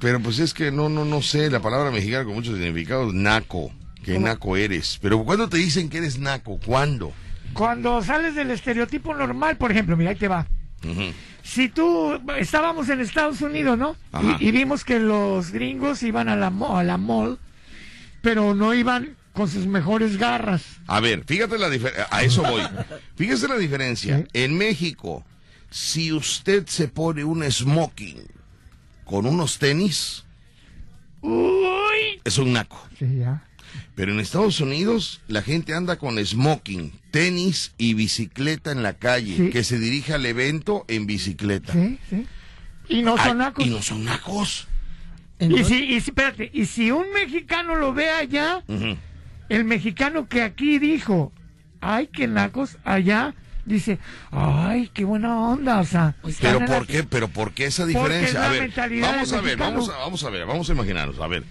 Pero 0.00 0.20
pues 0.20 0.38
es 0.38 0.52
que 0.52 0.70
no, 0.70 0.88
no, 0.88 1.04
no 1.04 1.22
sé, 1.22 1.50
la 1.50 1.60
palabra 1.60 1.90
mexicana 1.90 2.24
con 2.24 2.34
muchos 2.34 2.56
significados, 2.56 3.14
naco. 3.14 3.72
¿Qué 4.04 4.18
naco 4.18 4.56
eres? 4.56 4.98
Pero 5.00 5.24
¿cuándo 5.24 5.48
te 5.48 5.56
dicen 5.56 5.88
que 5.88 5.98
eres 5.98 6.18
naco? 6.18 6.60
¿Cuándo? 6.64 7.12
Cuando 7.54 8.02
sales 8.02 8.34
del 8.34 8.50
estereotipo 8.50 9.14
normal, 9.14 9.56
por 9.56 9.70
ejemplo, 9.70 9.96
mira, 9.96 10.10
ahí 10.10 10.16
te 10.16 10.28
va. 10.28 10.46
Si 11.42 11.70
tú, 11.70 12.20
estábamos 12.38 12.90
en 12.90 13.00
Estados 13.00 13.40
Unidos, 13.40 13.78
¿no? 13.78 13.96
Y, 14.38 14.48
y 14.48 14.50
vimos 14.50 14.84
que 14.84 14.98
los 14.98 15.52
gringos 15.52 16.02
iban 16.02 16.28
a 16.28 16.36
la, 16.36 16.48
a 16.48 16.84
la 16.84 16.98
mall, 16.98 17.38
pero 18.20 18.54
no 18.54 18.74
iban 18.74 19.16
con 19.32 19.48
sus 19.48 19.66
mejores 19.66 20.18
garras. 20.18 20.62
A 20.86 21.00
ver, 21.00 21.24
fíjate 21.24 21.58
la 21.58 21.70
diferencia, 21.70 22.06
a 22.10 22.22
eso 22.22 22.42
voy. 22.42 22.62
Fíjese 23.16 23.48
la 23.48 23.56
diferencia. 23.56 24.26
En 24.32 24.56
México, 24.58 25.24
si 25.74 26.12
usted 26.12 26.66
se 26.68 26.86
pone 26.86 27.24
un 27.24 27.42
smoking 27.50 28.22
con 29.04 29.26
unos 29.26 29.58
tenis, 29.58 30.24
Uy. 31.20 32.20
es 32.24 32.38
un 32.38 32.52
naco. 32.52 32.80
Sí, 32.96 33.06
ya. 33.18 33.42
Pero 33.96 34.12
en 34.12 34.20
Estados 34.20 34.60
Unidos 34.60 35.20
la 35.26 35.42
gente 35.42 35.74
anda 35.74 35.96
con 35.96 36.24
smoking, 36.24 36.92
tenis 37.10 37.72
y 37.76 37.94
bicicleta 37.94 38.70
en 38.70 38.84
la 38.84 38.92
calle, 38.94 39.36
Sí. 39.36 39.50
que 39.50 39.64
se 39.64 39.80
dirige 39.80 40.14
al 40.14 40.24
evento 40.26 40.84
en 40.86 41.06
bicicleta. 41.06 41.72
Sí, 41.72 41.98
sí. 42.08 42.26
Y 42.88 43.02
no 43.02 43.16
Ay, 43.18 43.28
son 43.30 43.38
nacos. 43.38 43.66
y 43.66 43.70
no 43.70 43.82
son 43.82 44.04
nacos. 44.04 44.68
Y 45.40 45.64
si, 45.64 45.74
y 45.74 46.00
si- 46.00 46.08
espérate, 46.10 46.50
y 46.54 46.66
si 46.66 46.92
un 46.92 47.06
mexicano 47.12 47.74
lo 47.74 47.92
ve 47.92 48.10
allá, 48.10 48.62
el 49.48 49.64
mexicano 49.64 50.28
que 50.28 50.42
aquí 50.42 50.78
dijo, 50.78 51.32
ay, 51.80 52.06
qué 52.12 52.28
nacos, 52.28 52.76
allá 52.84 53.34
dice, 53.64 53.98
ay, 54.30 54.90
qué 54.92 55.04
buena 55.04 55.36
onda, 55.38 55.80
o 55.80 55.84
sea. 55.84 56.14
Pero 56.22 56.28
están 56.32 56.54
en 56.62 56.66
¿por 56.66 56.80
la- 56.80 56.86
qué? 56.86 57.04
Pero 57.04 57.28
¿por 57.28 57.52
qué 57.52 57.66
esa 57.66 57.86
diferencia? 57.86 58.46
A 58.46 58.48
ver, 58.50 58.72
vamos 59.00 59.32
a 59.32 59.40
ver, 59.40 59.56
vamos 59.56 59.88
a, 59.88 59.96
vamos 59.98 60.24
a 60.24 60.30
ver, 60.30 60.46
vamos 60.46 60.68
a 60.68 60.72
imaginarnos, 60.72 61.18
a 61.20 61.26
ver. 61.26 61.44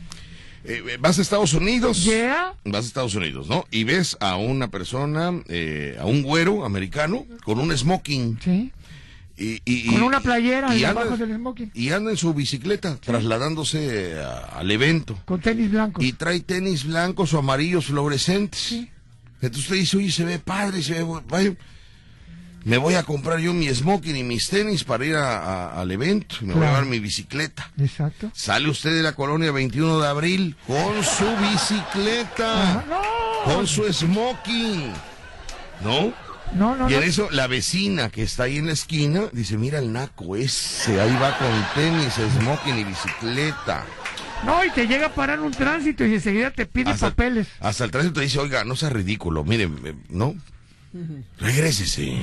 Eh, 0.66 0.98
vas 1.00 1.20
a 1.20 1.22
Estados 1.22 1.54
Unidos. 1.54 2.06
Yeah. 2.06 2.54
Vas 2.64 2.86
a 2.86 2.88
Estados 2.88 3.16
Unidos, 3.16 3.50
¿no? 3.50 3.66
Y 3.70 3.84
ves 3.84 4.16
a 4.22 4.38
una 4.38 4.70
persona, 4.70 5.34
eh, 5.50 5.98
a 6.00 6.06
un 6.06 6.24
güero 6.24 6.64
americano 6.64 7.26
con 7.44 7.60
un 7.60 7.76
smoking. 7.78 8.40
Sí. 8.42 8.72
Y, 9.36 9.62
y- 9.66 9.88
Con 9.88 10.04
una 10.04 10.22
playera 10.22 10.74
y 10.76 10.86
anda- 10.86 11.06
del 11.18 11.36
smoking. 11.36 11.72
Y 11.74 11.90
anda 11.90 12.12
en 12.12 12.18
su 12.18 12.34
bicicleta, 12.34 12.96
trasladándose 12.98 14.22
a- 14.22 14.60
al 14.60 14.72
evento. 14.72 15.20
Con 15.26 15.42
tenis 15.42 15.70
blancos. 15.72 16.02
Y 16.04 16.14
trae 16.14 16.40
tenis 16.40 16.86
blancos 16.86 17.34
o 17.34 17.40
amarillos 17.40 17.88
fluorescentes. 17.88 18.72
Entonces 19.42 19.64
usted 19.64 19.76
dice, 19.76 19.98
oye, 19.98 20.12
se 20.12 20.24
ve 20.24 20.40
padre, 20.40 20.82
se 20.82 20.94
ve... 20.94 21.06
vaya, 21.28 21.52
me 22.66 22.78
voy 22.78 22.96
a 22.96 23.04
comprar 23.04 23.40
yo 23.40 23.54
mi 23.54 23.68
smoking 23.74 24.16
y 24.16 24.24
mis 24.24 24.48
tenis 24.50 24.84
para 24.84 25.06
ir 25.06 25.16
a- 25.16 25.38
a- 25.40 25.82
al 25.82 25.92
evento. 25.92 26.38
Y 26.42 26.46
me 26.46 26.54
voy 26.54 26.64
a 26.64 26.68
llevar 26.68 26.86
mi 26.86 27.00
bicicleta. 27.00 27.72
Exacto. 27.80 28.32
Sale 28.34 28.70
usted 28.70 28.94
de 28.96 29.04
la 29.04 29.14
colonia 29.14 29.52
21 29.52 30.00
de 30.00 30.08
abril 30.08 30.56
con 30.68 31.04
su 31.04 31.26
bicicleta. 31.52 32.64
Ajá, 32.64 32.86
no. 32.90 33.54
Con 33.54 33.68
su 33.68 33.92
smoking. 33.92 34.92
¿No? 35.84 36.14
No, 36.54 36.76
no, 36.76 36.88
Y 36.88 36.94
no. 36.94 36.98
en 37.00 37.04
eso 37.04 37.30
la 37.32 37.48
vecina 37.48 38.10
que 38.10 38.22
está 38.24 38.44
ahí 38.44 38.58
en 38.58 38.68
la 38.68 38.74
esquina 38.74 39.24
dice, 39.32 39.58
mira 39.58 39.80
el 39.80 39.92
naco 39.92 40.36
ese, 40.36 41.02
ahí 41.02 41.12
va 41.22 41.36
con 41.40 41.50
tenis, 41.74 42.14
smoking 42.40 42.78
y 42.78 42.84
bicicleta. 42.84 43.84
No, 44.46 44.64
y 44.64 44.70
te 44.72 44.86
llega 44.88 45.08
a 45.08 45.14
parar 45.16 45.40
un 45.40 45.52
tránsito 45.52 46.06
y 46.06 46.14
enseguida 46.14 46.52
te 46.52 46.66
pide 46.66 46.92
Hasta, 46.92 47.10
papeles. 47.10 47.48
hasta 47.60 47.86
el 47.86 47.92
tránsito 47.92 48.20
dice, 48.20 48.40
oiga, 48.40 48.64
no 48.66 48.76
sea 48.76 48.90
ridículo, 48.90 49.44
miren, 49.44 49.80
eh, 49.84 49.96
¿no? 50.10 50.36
Regrésese. 51.40 52.22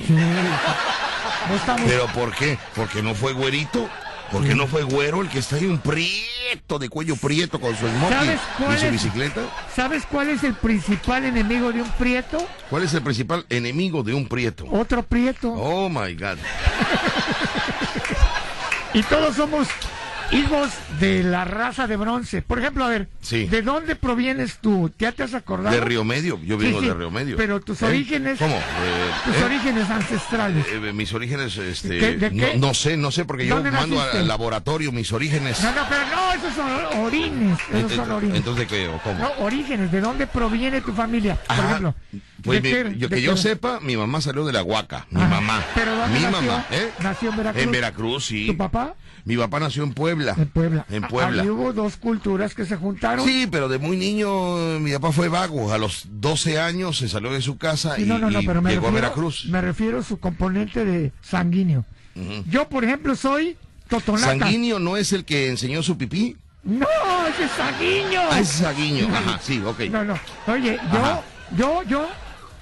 ¿Pero 1.87 2.07
por 2.09 2.35
qué? 2.35 2.59
¿Porque 2.75 3.03
no 3.03 3.15
fue 3.15 3.33
güerito? 3.33 3.89
¿Porque 4.31 4.55
no 4.55 4.67
fue 4.69 4.85
güero 4.85 5.23
el 5.23 5.29
que 5.29 5.41
está 5.41 5.57
ahí 5.57 5.67
un 5.67 5.79
prieto 5.79 6.79
de 6.79 6.89
cuello 6.89 7.17
prieto 7.17 7.61
con 7.61 7.75
su 7.77 7.89
smoking 7.89 8.09
¿Sabes 8.17 8.41
cuál 8.57 8.77
y 8.77 8.79
su 8.81 8.87
es? 8.87 8.93
bicicleta? 8.93 9.41
¿Sabes 9.75 10.07
cuál 10.07 10.29
es 10.29 10.45
el 10.45 10.55
principal 10.55 11.25
enemigo 11.25 11.73
de 11.73 11.83
un 11.83 11.91
prieto? 11.93 12.39
¿Cuál 12.69 12.85
es 12.85 12.95
el 12.95 13.03
principal 13.03 13.45
enemigo 13.49 14.05
de 14.05 14.15
un 14.15 14.29
prieto? 14.29 14.67
Otro 14.71 15.03
prieto. 15.03 15.53
Oh 15.53 15.89
my 15.89 16.15
God. 16.15 16.39
Y 18.95 19.03
todos 19.05 19.35
somos 19.37 19.67
hijos 20.33 20.71
de 21.01 21.23
la 21.25 21.45
raza 21.45 21.87
de 21.87 21.97
bronce. 21.97 22.43
Por 22.43 22.59
ejemplo, 22.59 22.85
a 22.85 22.89
ver, 22.89 23.09
Sí. 23.21 23.47
¿de 23.47 23.63
dónde 23.63 23.97
provienes 23.97 24.59
tú? 24.61 24.91
¿Ya 24.99 25.13
te 25.13 25.23
has 25.23 25.35
acordado? 25.35 25.75
De 25.75 25.81
Río 25.81 26.05
Medio, 26.05 26.39
yo 26.45 26.59
Sí, 26.59 26.67
vengo 26.67 26.81
sí, 26.81 26.87
de 26.89 26.95
Río 26.95 27.11
Medio. 27.11 27.37
Pero 27.37 27.61
tus 27.61 27.83
¿Eh? 27.83 27.87
orígenes. 27.87 28.39
¿Cómo? 28.39 28.55
Eh, 28.57 28.61
Tus 29.25 29.37
¿eh? 29.37 29.45
orígenes 29.45 29.91
ancestrales. 29.91 30.67
Eh, 30.71 30.93
mis 30.93 31.13
orígenes, 31.13 31.57
este, 31.59 31.89
¿De- 31.89 32.17
de 32.17 32.31
no, 32.31 32.47
qué? 32.47 32.59
no 32.59 32.75
sé, 32.75 32.97
no 32.97 33.11
sé, 33.11 33.25
porque 33.25 33.47
yo 33.47 33.57
¿Dónde 33.57 33.71
mando 33.71 34.01
al 34.01 34.27
laboratorio 34.29 34.93
mis 34.93 35.13
orígenes. 35.13 35.61
No, 35.63 35.73
no, 35.73 35.83
pero 35.89 36.03
no, 36.15 36.33
esos 36.33 36.55
son 36.55 37.05
orines. 37.05 37.59
Esos 37.73 37.93
son 37.93 38.11
orines. 38.11 38.37
Entonces, 38.37 38.67
¿qué? 38.69 38.89
¿O 38.89 38.99
¿Cómo? 39.03 39.19
No, 39.19 39.31
orígenes. 39.45 39.91
¿De 39.91 40.01
dónde 40.01 40.27
proviene 40.27 40.81
tu 40.81 40.93
familia? 40.93 41.37
Por 41.37 41.57
Ajá. 41.57 41.69
ejemplo. 41.69 41.95
Pues 42.43 42.63
¿de 42.63 42.69
mi- 42.69 42.75
qué- 42.93 42.99
yo, 42.99 43.09
que 43.09 43.17
qué- 43.17 43.23
yo 43.23 43.37
sepa, 43.37 43.81
mi 43.81 43.97
mamá 43.97 44.21
salió 44.21 44.45
de 44.47 44.53
la 44.53 44.63
Huaca, 44.63 45.07
mi 45.11 45.21
Ajá. 45.21 45.29
mamá. 45.29 45.65
¿Pero 45.75 45.95
dónde 45.97 46.19
mi 46.19 46.25
nació? 46.25 46.41
mamá, 46.49 46.67
¿eh? 46.71 46.91
Nació 47.01 47.31
en 47.31 47.37
Veracruz. 47.37 47.63
En 47.65 47.71
Veracruz, 47.71 48.27
sí. 48.27 48.47
¿Tu 48.47 48.57
papá? 48.57 48.95
Mi 49.31 49.37
papá 49.37 49.61
nació 49.61 49.85
en 49.85 49.93
Puebla. 49.95 50.35
En 50.37 50.49
Puebla. 50.49 50.85
En 50.91 51.03
Puebla. 51.03 51.43
Ahí 51.43 51.49
hubo 51.49 51.73
dos 51.73 51.97
culturas 51.97 52.53
que 52.53 52.65
se 52.65 52.75
juntaron. 52.77 53.25
Sí, 53.25 53.47
pero 53.49 53.69
de 53.69 53.79
muy 53.79 53.97
niño 53.97 54.57
mi 54.81 54.91
papá 54.93 55.13
fue 55.13 55.29
vago. 55.29 55.73
A 55.73 55.79
los 55.79 56.07
12 56.11 56.59
años 56.59 56.99
se 56.99 57.09
salió 57.09 57.31
de 57.31 57.41
su 57.41 57.57
casa 57.57 57.95
Sí, 57.95 58.03
y, 58.03 58.07
no, 58.07 58.19
no, 58.19 58.29
no, 58.29 58.41
pero 58.45 58.61
me 58.61 58.71
llegó 58.71 58.89
a 58.89 58.91
refiero, 58.91 58.93
Veracruz. 59.09 59.47
me 59.49 59.61
refiero 59.61 60.01
a 60.01 60.03
su 60.03 60.19
componente 60.19 60.85
de 60.85 61.13
sanguíneo. 61.23 61.85
Yo, 62.49 62.69
por 62.69 62.83
ejemplo, 62.85 63.15
soy 63.15 63.57
totonaca. 63.89 64.27
¿Sanguíneo 64.37 64.81
no 64.81 64.97
es 64.97 65.13
el 65.13 65.25
que 65.25 65.49
enseñó 65.49 65.81
su 65.85 65.97
pipí? 65.97 66.37
No, 66.65 66.87
ese 67.33 67.45
es 67.45 67.51
sanguíneo. 67.53 68.23
Ah, 68.33 68.41
es 68.41 68.49
sanguíneo. 68.49 69.09
Ajá, 69.09 69.39
sí, 69.41 69.63
ok. 69.65 69.81
No, 69.93 70.05
no. 70.05 70.19
Oye, 70.49 70.77
Ajá. 70.81 71.23
yo, 71.57 71.83
yo, 71.85 71.89
yo, 71.89 72.09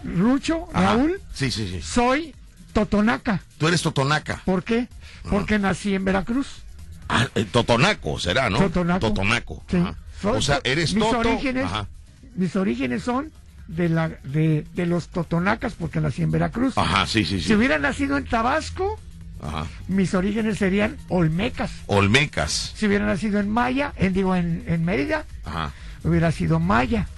Rucho, 0.04 0.68
Ajá. 0.74 0.96
Raúl, 0.96 1.18
Sí, 1.32 1.50
sí, 1.50 1.66
sí. 1.66 1.80
soy 1.80 2.34
totonaca. 2.74 3.40
Tú 3.56 3.66
eres 3.68 3.82
totonaca. 3.82 4.42
¿Por 4.44 4.62
qué? 4.62 4.86
Porque 5.30 5.58
nací 5.58 5.94
en 5.94 6.04
Veracruz. 6.04 6.62
Ah, 7.08 7.26
eh, 7.34 7.44
totonaco 7.50 8.18
será, 8.18 8.50
¿no? 8.50 8.58
Totonaco. 8.58 9.62
Sí. 9.68 9.82
O 10.24 10.40
sea, 10.42 10.60
eres 10.64 10.94
mis 10.94 11.04
toto. 11.04 11.20
Orígenes, 11.20 11.64
Ajá. 11.64 11.86
Mis 12.34 12.54
orígenes 12.56 13.02
son 13.02 13.32
de, 13.66 13.88
la, 13.88 14.08
de, 14.08 14.64
de 14.74 14.86
los 14.86 15.08
totonacas 15.08 15.74
porque 15.74 16.00
nací 16.00 16.22
en 16.22 16.30
Veracruz. 16.30 16.76
Ajá, 16.76 17.06
sí, 17.06 17.24
sí, 17.24 17.40
sí. 17.40 17.48
Si 17.48 17.54
hubiera 17.54 17.78
nacido 17.78 18.16
en 18.16 18.24
Tabasco, 18.26 18.98
Ajá. 19.40 19.66
mis 19.88 20.14
orígenes 20.14 20.58
serían 20.58 20.96
olmecas. 21.08 21.70
Olmecas. 21.86 22.72
Si 22.76 22.86
hubiera 22.86 23.06
nacido 23.06 23.40
en 23.40 23.48
Maya, 23.50 23.92
en, 23.96 24.12
digo, 24.12 24.36
en, 24.36 24.64
en 24.66 24.84
Mérida, 24.84 25.24
Ajá. 25.44 25.72
hubiera 26.04 26.30
sido 26.32 26.60
Maya. 26.60 27.08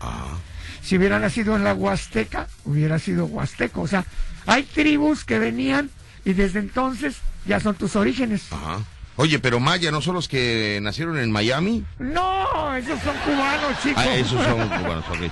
Ajá. 0.00 0.38
Si 0.82 0.96
hubiera 0.98 1.18
nacido 1.18 1.56
en 1.56 1.64
la 1.64 1.72
Huasteca, 1.74 2.46
hubiera 2.64 2.98
sido 2.98 3.24
Huasteco. 3.26 3.80
O 3.82 3.86
sea, 3.88 4.04
hay 4.46 4.64
tribus 4.64 5.24
que 5.24 5.38
venían 5.38 5.90
y 6.24 6.32
desde 6.32 6.58
entonces 6.60 7.16
ya 7.46 7.60
son 7.60 7.74
tus 7.74 7.96
orígenes. 7.96 8.52
Ajá. 8.52 8.78
Oye, 9.16 9.38
pero 9.38 9.60
Maya, 9.60 9.90
¿no 9.92 10.00
son 10.02 10.14
los 10.14 10.26
que 10.28 10.80
nacieron 10.82 11.18
en 11.18 11.30
Miami? 11.30 11.84
No, 11.98 12.74
esos 12.74 13.00
son 13.00 13.14
cubanos, 13.24 13.80
chicos. 13.82 14.02
Ah, 14.04 14.14
esos 14.16 14.42
son 14.44 14.68
cubanos, 14.68 15.04
ok. 15.08 15.30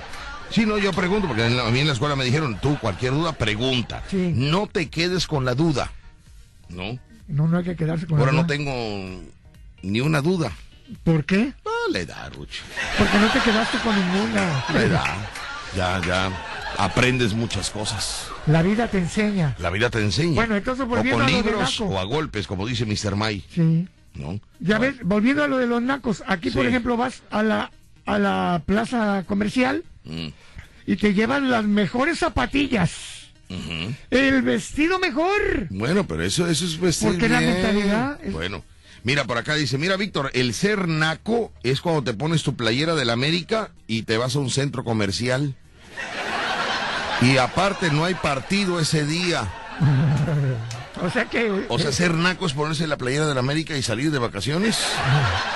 Sí, 0.51 0.65
no, 0.65 0.77
yo 0.77 0.93
pregunto, 0.93 1.27
porque 1.27 1.45
en 1.45 1.57
la- 1.57 1.67
a 1.67 1.71
mí 1.71 1.79
en 1.79 1.87
la 1.87 1.93
escuela 1.93 2.15
me 2.15 2.23
dijeron, 2.23 2.59
tú, 2.61 2.77
cualquier 2.79 3.11
duda, 3.13 3.33
pregunta. 3.33 4.03
Sí. 4.09 4.31
No 4.35 4.67
te 4.67 4.89
quedes 4.89 5.27
con 5.27 5.43
la 5.45 5.55
duda. 5.55 5.91
¿No? 6.69 6.97
No, 7.27 7.47
no 7.47 7.57
hay 7.57 7.63
que 7.63 7.75
quedarse 7.75 8.05
con 8.07 8.19
Ahora 8.19 8.31
la 8.31 8.37
no 8.41 8.43
duda. 8.43 8.55
tengo 8.55 9.21
ni 9.81 9.99
una 10.01 10.21
duda. 10.21 10.51
¿Por 11.03 11.25
qué? 11.25 11.53
No, 11.65 11.71
la 11.91 11.99
edad, 11.99 12.31
Rucho. 12.33 12.61
Porque 12.97 13.17
no 13.17 13.27
te 13.31 13.39
quedaste 13.39 13.77
con 13.79 13.95
ninguna. 13.95 14.65
La 14.73 14.81
edad. 14.81 15.15
Ya, 15.75 16.01
ya. 16.05 16.31
Aprendes 16.77 17.33
muchas 17.33 17.69
cosas. 17.69 18.27
La 18.47 18.61
vida 18.61 18.87
te 18.87 18.97
enseña. 18.97 19.55
La 19.59 19.69
vida 19.69 19.89
te 19.89 19.99
enseña. 19.99 20.35
Bueno, 20.35 20.55
entonces, 20.55 20.83
o 20.83 20.87
volviendo 20.87 21.17
con 21.19 21.25
a 21.27 21.29
lo 21.29 21.37
de 21.37 21.43
libros 21.43 21.79
Naco. 21.79 21.93
o 21.93 21.99
a 21.99 22.03
golpes, 22.03 22.47
como 22.47 22.65
dice 22.67 22.85
Mr. 22.85 23.15
May. 23.15 23.43
Sí. 23.53 23.87
¿No? 24.15 24.39
Ya 24.59 24.77
ves, 24.77 24.95
volviendo 25.03 25.43
a 25.43 25.47
lo 25.47 25.57
de 25.57 25.65
los 25.65 25.81
nacos, 25.81 26.23
aquí 26.27 26.51
por 26.51 26.65
ejemplo 26.67 26.95
vas 26.97 27.23
a 27.31 27.41
la 27.41 27.71
a 28.05 28.19
la 28.19 28.61
plaza 28.65 29.23
comercial 29.25 29.83
Mm. 30.03 30.27
y 30.85 30.95
te 30.97 31.13
llevan 31.13 31.49
las 31.49 31.63
mejores 31.63 32.19
zapatillas, 32.19 32.91
el 34.11 34.41
vestido 34.41 34.99
mejor. 34.99 35.67
Bueno, 35.69 36.05
pero 36.05 36.21
eso, 36.23 36.47
eso 36.47 36.65
es 36.65 36.79
vestir 36.79 37.09
Porque 37.09 37.29
la 37.29 37.39
bien. 37.39 37.53
mentalidad 37.53 38.19
es- 38.23 38.33
Bueno, 38.33 38.63
mira, 39.03 39.23
por 39.25 39.37
acá 39.37 39.55
dice, 39.55 39.77
mira, 39.77 39.95
Víctor, 39.97 40.29
el 40.33 40.53
ser 40.53 40.87
naco 40.87 41.51
es 41.63 41.79
cuando 41.81 42.03
te 42.03 42.13
pones 42.13 42.43
tu 42.43 42.55
playera 42.55 42.93
del 42.95 43.09
América 43.09 43.71
y 43.87 44.03
te 44.03 44.17
vas 44.17 44.35
a 44.35 44.39
un 44.39 44.49
centro 44.49 44.83
comercial. 44.83 45.55
Y 47.23 47.37
aparte 47.37 47.89
no 47.91 48.05
hay 48.05 48.13
partido 48.15 48.79
ese 48.79 49.05
día. 49.05 49.47
O 51.01 51.09
sea 51.09 51.25
que 51.25 51.65
O 51.69 51.79
sea, 51.79 51.91
ser 51.91 52.13
naco 52.13 52.45
es 52.45 52.53
ponerse 52.53 52.85
la 52.85 52.97
playera 52.97 53.27
del 53.27 53.37
América 53.37 53.75
y 53.75 53.81
salir 53.81 54.11
de 54.11 54.19
vacaciones 54.19 54.77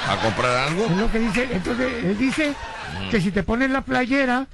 a 0.09 0.17
comprar 0.21 0.67
algo. 0.67 0.85
es 0.87 0.97
lo 0.97 1.11
que 1.11 1.19
dice, 1.19 1.47
entonces 1.51 1.87
él 2.03 2.17
dice 2.17 2.53
Mm. 3.05 3.09
que 3.11 3.21
si 3.21 3.31
te 3.31 3.43
pones 3.43 3.69
la 3.69 3.81
playera 3.81 4.47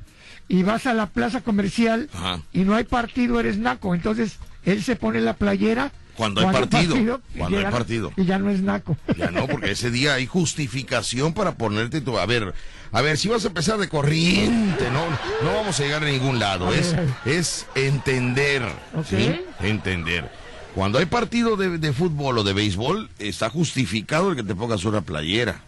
y 0.49 0.64
vas 0.64 0.86
a 0.86 0.93
la 0.93 1.05
plaza 1.07 1.39
comercial 1.41 2.09
Ajá. 2.14 2.41
y 2.51 2.59
no 2.59 2.76
hay 2.76 2.84
partido 2.84 3.39
eres 3.39 3.57
naco, 3.57 3.95
entonces 3.95 4.38
él 4.66 4.84
se 4.84 4.95
pone 4.97 5.22
la 5.22 5.34
playera 5.36 5.91
Cuando 6.18 6.41
hay 6.41 6.47
partido, 6.47 7.22
cuando 7.38 7.57
hay 7.59 7.66
partido. 7.66 8.11
y 8.18 8.26
ya 8.26 8.38
no 8.38 8.49
es 8.49 8.61
naco. 8.61 8.97
Ya 9.18 9.32
no, 9.32 9.47
porque 9.47 9.72
ese 9.72 9.89
día 9.89 10.16
hay 10.16 10.26
justificación 10.28 11.34
para 11.34 11.53
ponerte 11.55 12.01
tu... 12.01 12.18
A 12.20 12.26
ver, 12.26 12.53
a 12.93 13.01
ver, 13.01 13.17
si 13.17 13.27
vas 13.27 13.43
a 13.43 13.47
empezar 13.47 13.77
de 13.79 13.89
corriente, 13.89 14.89
no, 14.91 15.09
no 15.43 15.55
vamos 15.57 15.79
a 15.79 15.83
llegar 15.83 16.03
a 16.03 16.05
ningún 16.07 16.39
lado. 16.39 16.71
Es, 16.73 16.95
es 17.25 17.65
entender. 17.75 18.61
¿sí? 19.09 19.41
Entender. 19.61 20.31
Cuando 20.75 20.99
hay 20.99 21.05
partido 21.05 21.55
de, 21.57 21.77
de 21.77 21.93
fútbol 21.93 22.37
o 22.37 22.43
de 22.43 22.53
béisbol, 22.53 23.09
está 23.19 23.49
justificado 23.49 24.29
el 24.29 24.35
que 24.35 24.43
te 24.43 24.55
pongas 24.55 24.85
una 24.85 25.01
playera. 25.01 25.61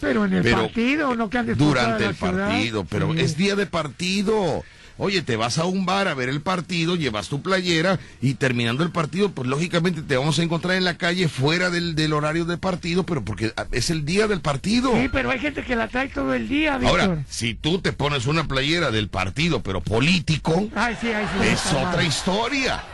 Pero 0.00 0.24
en 0.26 0.34
el 0.34 0.42
Pero, 0.42 0.62
partido, 0.62 1.14
no 1.14 1.30
que 1.30 1.38
andes 1.38 1.56
Durante 1.56 2.04
el 2.06 2.14
ciudad. 2.14 2.48
partido, 2.48 2.84
pero 2.84 3.12
Sí. 3.14 3.20
es 3.20 3.36
día 3.36 3.56
de 3.56 3.66
partido. 3.66 4.62
Oye, 4.96 5.22
te 5.22 5.34
vas 5.36 5.58
a 5.58 5.64
un 5.64 5.86
bar 5.86 6.06
a 6.06 6.14
ver 6.14 6.28
el 6.28 6.40
partido, 6.40 6.94
llevas 6.94 7.28
tu 7.28 7.42
playera 7.42 7.98
y 8.22 8.34
terminando 8.34 8.84
el 8.84 8.90
partido, 8.90 9.30
pues 9.32 9.48
lógicamente 9.48 10.02
te 10.02 10.16
vamos 10.16 10.38
a 10.38 10.42
encontrar 10.44 10.76
en 10.76 10.84
la 10.84 10.96
calle 10.96 11.28
fuera 11.28 11.68
del, 11.70 11.96
del 11.96 12.12
horario 12.12 12.44
de 12.44 12.58
partido, 12.58 13.04
pero 13.04 13.24
porque 13.24 13.52
ah, 13.56 13.66
es 13.72 13.90
el 13.90 14.04
día 14.04 14.28
del 14.28 14.40
partido. 14.40 14.92
Sí, 14.94 15.08
pero 15.12 15.30
hay 15.30 15.40
gente 15.40 15.64
que 15.64 15.74
la 15.74 15.88
trae 15.88 16.08
todo 16.08 16.32
el 16.32 16.48
día, 16.48 16.78
Víctor. 16.78 17.00
Ahora, 17.00 17.24
si 17.28 17.54
tú 17.54 17.80
te 17.80 17.92
pones 17.92 18.26
una 18.26 18.46
playera 18.46 18.92
del 18.92 19.08
partido, 19.08 19.62
pero 19.62 19.80
político, 19.80 20.68
Ay, 20.76 20.96
sí, 21.00 21.08
ay, 21.08 21.26
sí. 21.32 21.38
ya 21.44 21.52
es 21.52 21.66
otra 21.72 21.96
mal. 21.96 22.06
historia. 22.06 22.84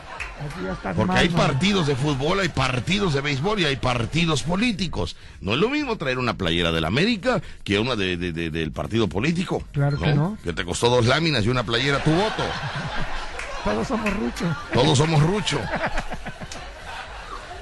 Porque 0.96 1.12
hay 1.18 1.28
partidos 1.28 1.86
de 1.86 1.96
fútbol, 1.96 2.40
hay 2.40 2.48
partidos 2.48 3.14
de 3.14 3.20
béisbol 3.20 3.60
y 3.60 3.64
hay 3.64 3.76
partidos 3.76 4.42
políticos. 4.42 5.16
No 5.40 5.52
es 5.54 5.58
lo 5.58 5.68
mismo 5.68 5.96
traer 5.96 6.18
una 6.18 6.34
playera 6.34 6.72
del 6.72 6.84
América 6.84 7.40
que 7.64 7.78
una 7.78 7.96
de, 7.96 8.16
de- 8.16 8.32
de- 8.32 8.50
del 8.50 8.72
partido 8.72 9.08
político. 9.08 9.62
Claro 9.72 9.98
que 9.98 10.12
no. 10.14 10.38
Que 10.42 10.52
te 10.52 10.64
costó 10.64 10.88
dos 10.90 11.06
láminas 11.06 11.44
y 11.44 11.48
una 11.48 11.64
playera 11.64 12.02
tu 12.02 12.10
voto. 12.10 12.44
Todos 13.64 13.88
somos 13.88 14.10
ruchos. 14.14 14.56
Todos 14.72 14.98
somos 14.98 15.22
rucho. 15.22 15.60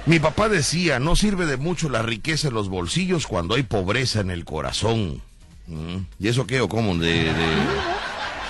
Mi 0.07 0.19
papá 0.21 0.49
decía, 0.49 0.99
no 0.99 1.17
sirve 1.17 1.45
de 1.47 1.57
mucho 1.59 1.91
la 1.91 2.03
riqueza 2.03 2.49
en 2.49 2.55
los 2.55 2.69
bolsillos 2.69 3.27
cuando 3.27 3.57
hay 3.57 3.63
pobreza 3.65 4.21
en 4.21 4.31
el 4.31 4.45
corazón. 4.45 5.21
Mm. 5.67 5.97
¿Y 6.19 6.29
eso 6.29 6.47
qué 6.47 6.61
o 6.63 6.69
cómo? 6.69 6.97
De, 6.97 7.25
de- 7.25 7.33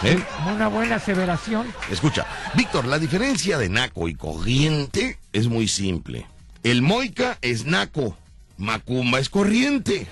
¿Eh? 0.03 0.23
Una 0.47 0.69
buena 0.69 0.97
aseveración. 0.97 1.67
Escucha, 1.91 2.27
Víctor, 2.55 2.87
la 2.87 2.99
diferencia 2.99 3.59
de 3.59 3.69
naco 3.69 4.09
y 4.09 4.15
corriente 4.15 5.19
es 5.33 5.49
muy 5.49 5.67
simple. 5.67 6.27
El 6.63 6.83
moica 6.83 7.39
es 7.43 7.65
naco, 7.65 8.17
macumba 8.57 9.19
es 9.19 9.29
corriente. 9.29 10.07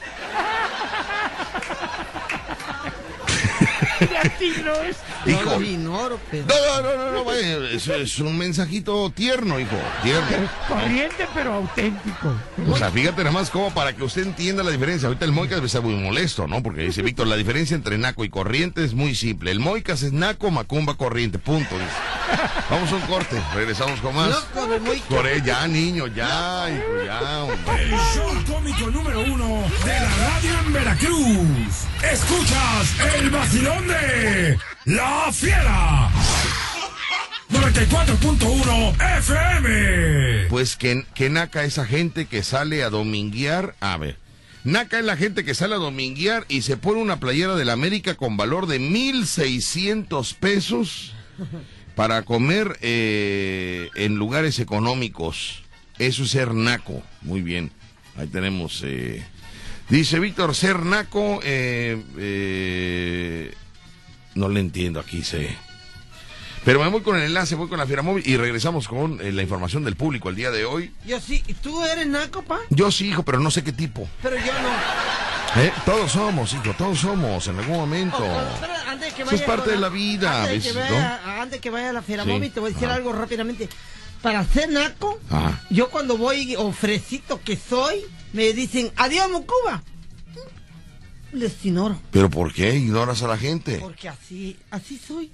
Así 3.15 3.81
no 3.81 3.81
es. 3.81 3.86
Hijo. 5.27 5.45
No 5.45 5.59
lo 5.59 5.63
ignoro, 5.63 6.21
pero... 6.31 6.47
No, 6.47 6.83
no, 6.83 6.97
no, 6.97 7.25
no, 7.25 7.33
eso 7.33 7.95
es 7.95 8.19
un 8.19 8.39
mensajito 8.39 9.11
tierno, 9.11 9.59
hijo, 9.59 9.77
tierno. 10.03 10.49
Corriente, 10.69 11.27
pero 11.35 11.55
auténtico. 11.55 12.33
O 12.71 12.77
sea, 12.77 12.91
fíjate 12.91 13.19
nada 13.25 13.33
más 13.33 13.51
como 13.51 13.73
para 13.73 13.95
que 13.95 14.05
usted 14.05 14.23
entienda 14.23 14.63
la 14.63 14.71
diferencia. 14.71 15.09
Ahorita 15.09 15.25
el 15.25 15.33
Moicas 15.33 15.57
debe 15.57 15.67
estar 15.67 15.83
muy 15.83 15.95
molesto, 15.95 16.47
¿no? 16.47 16.63
Porque 16.63 16.83
dice 16.83 17.03
Víctor, 17.03 17.27
la 17.27 17.37
diferencia 17.37 17.75
entre 17.75 17.99
naco 17.99 18.25
y 18.25 18.29
corriente 18.29 18.85
es 18.85 18.95
muy 18.95 19.15
simple. 19.15 19.51
El 19.51 19.61
Moicas 19.61 20.03
es 20.03 20.13
naco, 20.13 20.51
macumba, 20.51 20.95
corriente, 20.95 21.39
punto. 21.39 21.75
dice. 21.75 21.91
Vamos 22.71 22.91
a 22.91 22.97
un 22.97 23.03
corte, 23.03 23.41
regresamos 23.55 24.01
con 24.01 24.15
más. 24.15 24.29
Loco 24.29 24.67
de 24.67 24.81
muy... 24.81 24.99
Corre, 25.01 25.41
ya, 25.43 25.67
niño, 25.69 26.09
ya, 26.09 26.67
hijo, 26.69 27.05
ya, 27.05 27.45
hombre. 27.45 27.83
El 27.85 27.91
show 27.91 28.33
cómico 28.53 28.91
número 28.91 29.21
uno 29.21 29.63
de 29.85 29.93
la 29.93 30.17
radio 30.17 30.59
en 30.67 30.73
Veracruz. 30.73 31.87
Escuchas 32.03 32.95
el 33.17 33.31
vacilón 33.31 33.86
de 33.87 34.59
La 34.87 35.31
Fiera. 35.33 36.11
94.1 37.51 39.19
FM. 39.19 40.47
Pues 40.49 40.77
que, 40.77 41.05
que 41.15 41.31
naca 41.31 41.65
esa 41.65 41.85
gente 41.87 42.27
que 42.27 42.43
sale 42.43 42.83
a 42.83 42.91
dominguear. 42.91 43.75
A 43.81 43.97
ver. 43.97 44.19
Naca 44.65 44.99
es 44.99 45.05
la 45.05 45.17
gente 45.17 45.45
que 45.45 45.55
sale 45.55 45.75
a 45.77 45.79
dominguear 45.79 46.45
y 46.49 46.63
se 46.63 46.77
pone 46.77 47.01
una 47.01 47.21
playera 47.21 47.55
de 47.55 47.65
la 47.65 47.73
América 47.75 48.15
con 48.17 48.37
valor 48.37 48.67
de 48.67 48.81
1.600 48.81 50.35
pesos 50.35 51.13
para 51.95 52.23
comer 52.23 52.77
eh, 52.81 53.91
en 53.95 54.17
lugares 54.17 54.59
económicos. 54.59 55.63
Eso 55.99 56.25
es 56.25 56.31
ser 56.31 56.53
naco. 56.53 57.03
Muy 57.23 57.43
bien. 57.43 57.71
Ahí 58.17 58.27
tenemos. 58.27 58.83
eh, 58.85 59.23
dice 59.89 60.19
Víctor, 60.19 60.55
ser 60.57 60.81
naco. 60.81 61.39
eh, 61.45 62.03
no 64.37 64.49
le 64.49 64.61
entiendo 64.61 65.01
aquí, 65.01 65.23
se. 65.23 65.57
Pero 66.65 66.81
me 66.81 66.89
voy 66.89 67.01
con 67.03 67.17
el 67.17 67.23
enlace, 67.23 67.55
voy 67.55 67.69
con 67.69 67.79
la 67.79 67.87
Fiera 67.87 68.03
Móvil 68.03 68.25
y 68.27 68.37
regresamos 68.37 68.89
con 68.89 69.21
eh, 69.21 69.31
la 69.31 69.43
información 69.43 69.85
del 69.85 69.95
público 69.95 70.29
el 70.29 70.37
día 70.37 70.51
de 70.51 70.65
hoy. 70.65 70.93
Yo 71.07 71.21
sí, 71.21 71.43
¿tú 71.63 71.85
eres 71.85 72.07
naco, 72.09 72.43
pa? 72.43 72.59
Yo 72.71 72.91
sí, 72.91 73.09
hijo, 73.09 73.23
pero 73.23 73.39
no 73.39 73.51
sé 73.53 73.63
qué 73.63 73.73
tipo. 73.73 74.09
Pero 74.23 74.37
yo 74.37 74.53
no. 74.53 75.63
¿Eh? 75.63 75.73
Todos 75.85 76.11
somos, 76.13 76.53
hijo, 76.55 76.75
todos 76.77 76.99
somos 76.99 77.47
en 77.47 77.59
algún 77.61 77.77
momento. 77.77 78.19
Oh, 78.19 78.25
oh, 78.27 78.55
espera, 78.55 78.91
antes 78.91 79.15
que 79.15 79.23
Eso 79.23 79.35
es 79.37 79.43
parte 79.43 79.71
de 79.71 79.77
la 79.79 79.89
vida, 79.89 80.43
Antes 80.43 80.65
de 80.65 80.71
que 80.73 80.79
vaya, 80.79 81.41
antes 81.41 81.61
que 81.61 81.71
vaya 81.71 81.91
a 81.91 81.93
la 81.93 82.03
Fiera 82.03 82.25
Sí. 82.25 82.31
Móvil, 82.31 82.51
te 82.51 82.61
voy 82.61 82.71
a 82.71 82.73
decir 82.73 82.89
Ajá. 82.89 82.97
algo 82.97 83.13
rápidamente. 83.13 83.69
Para 84.21 84.45
ser 84.45 84.69
naco, 84.71 85.21
Ajá. 85.31 85.61
yo 85.71 85.89
cuando 85.89 86.17
voy 86.19 86.57
ofrecito 86.57 87.41
que 87.45 87.57
soy, 87.57 88.01
me 88.33 88.53
dicen, 88.53 88.91
adiós, 88.97 89.31
Mocuba. 89.31 89.83
Les 91.37 91.65
ignoro. 91.67 92.01
¿Pero 92.11 92.31
por 92.31 92.53
qué 92.53 92.75
ignoras 92.77 93.23
a 93.23 93.29
la 93.29 93.37
gente? 93.37 93.79
Porque 93.79 94.09
así, 94.09 94.57
así 94.71 94.99
soy. 94.99 95.31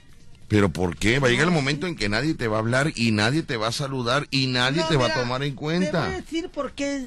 ¿Pero 0.49 0.69
por 0.71 0.97
qué? 0.97 1.19
Va 1.19 1.29
a 1.29 1.31
llegar 1.31 1.47
el 1.47 1.53
momento 1.55 1.87
en 1.87 1.95
que 1.97 2.09
nadie 2.09 2.35
te 2.35 2.49
va 2.49 2.57
a 2.57 2.61
hablar 2.61 2.93
y 2.95 3.13
nadie 3.13 3.43
te 3.43 3.57
va 3.57 3.69
a 3.69 3.73
saludar 3.73 4.27
y 4.31 4.49
nadie 4.49 4.83
No, 4.83 4.89
te 4.89 4.97
va 4.97 5.07
a 5.07 5.15
tomar 5.15 5.43
en 5.43 5.55
Te 5.55 5.61
voy 5.61 5.75
a 5.75 5.79
cuenta. 5.79 6.09
decir 6.11 6.49
por 6.51 6.73
qué, 6.73 7.07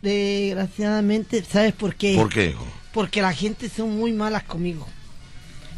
desgraciadamente, 0.00 1.44
¿sabes 1.44 1.72
por 1.72 1.94
qué? 1.96 2.14
¿Por 2.14 2.28
qué, 2.32 2.50
hijo? 2.50 2.66
Porque 2.92 3.20
la 3.20 3.32
gente 3.32 3.68
son 3.68 3.96
muy 3.98 4.12
malas 4.12 4.44
conmigo. 4.44 4.86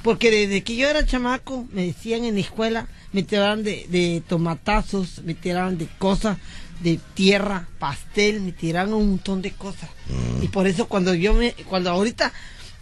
Porque 0.02 0.30
desde 0.30 0.62
que 0.62 0.76
yo 0.76 0.88
era 0.88 1.04
chamaco, 1.04 1.66
me 1.72 1.86
decían 1.86 2.24
en 2.24 2.34
la 2.34 2.40
escuela, 2.40 2.86
me 3.12 3.22
tiraban 3.22 3.64
de, 3.64 3.86
de 3.88 4.22
tomatazos, 4.28 5.22
me 5.24 5.34
tiraban 5.34 5.78
de 5.78 5.88
cosas, 5.98 6.36
de 6.80 7.00
tierra, 7.14 7.66
pastel, 7.78 8.40
me 8.40 8.52
tiraban 8.52 8.92
un 8.94 9.08
montón 9.10 9.42
de 9.42 9.52
cosas. 9.52 9.90
Mm. 10.08 10.42
Y 10.44 10.48
por 10.48 10.66
eso 10.66 10.86
cuando 10.86 11.14
yo 11.14 11.32
me, 11.34 11.52
cuando 11.68 11.90
ahorita 11.90 12.32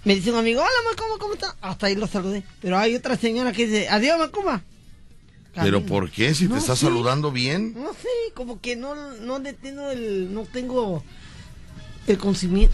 me 0.05 0.14
dice 0.14 0.30
un 0.30 0.38
amigo, 0.38 0.61
hola 0.61 0.90
Macuma, 0.90 1.18
¿cómo 1.18 1.34
está? 1.34 1.57
Hasta 1.61 1.86
ahí 1.86 1.95
lo 1.95 2.07
saludé. 2.07 2.42
Pero 2.61 2.78
hay 2.78 2.95
otra 2.95 3.16
señora 3.16 3.53
que 3.53 3.66
dice, 3.66 3.88
adiós 3.88 4.18
Macuma. 4.18 4.62
¿Pero 5.55 5.86
por 5.86 6.11
qué? 6.11 6.34
Si 6.34 6.47
No 6.47 6.55
te 6.55 6.61
estás 6.61 6.78
sé. 6.80 6.86
saludando 6.86 7.30
bien. 7.30 7.74
No 7.74 7.92
sé, 7.92 8.09
como 8.34 8.61
que 8.61 8.74
no, 8.74 8.95
no 9.20 9.38
le 9.38 9.53
tengo 9.53 9.88
el, 9.90 10.34
no 10.34 10.42
tengo 10.45 11.05
el, 12.09 12.18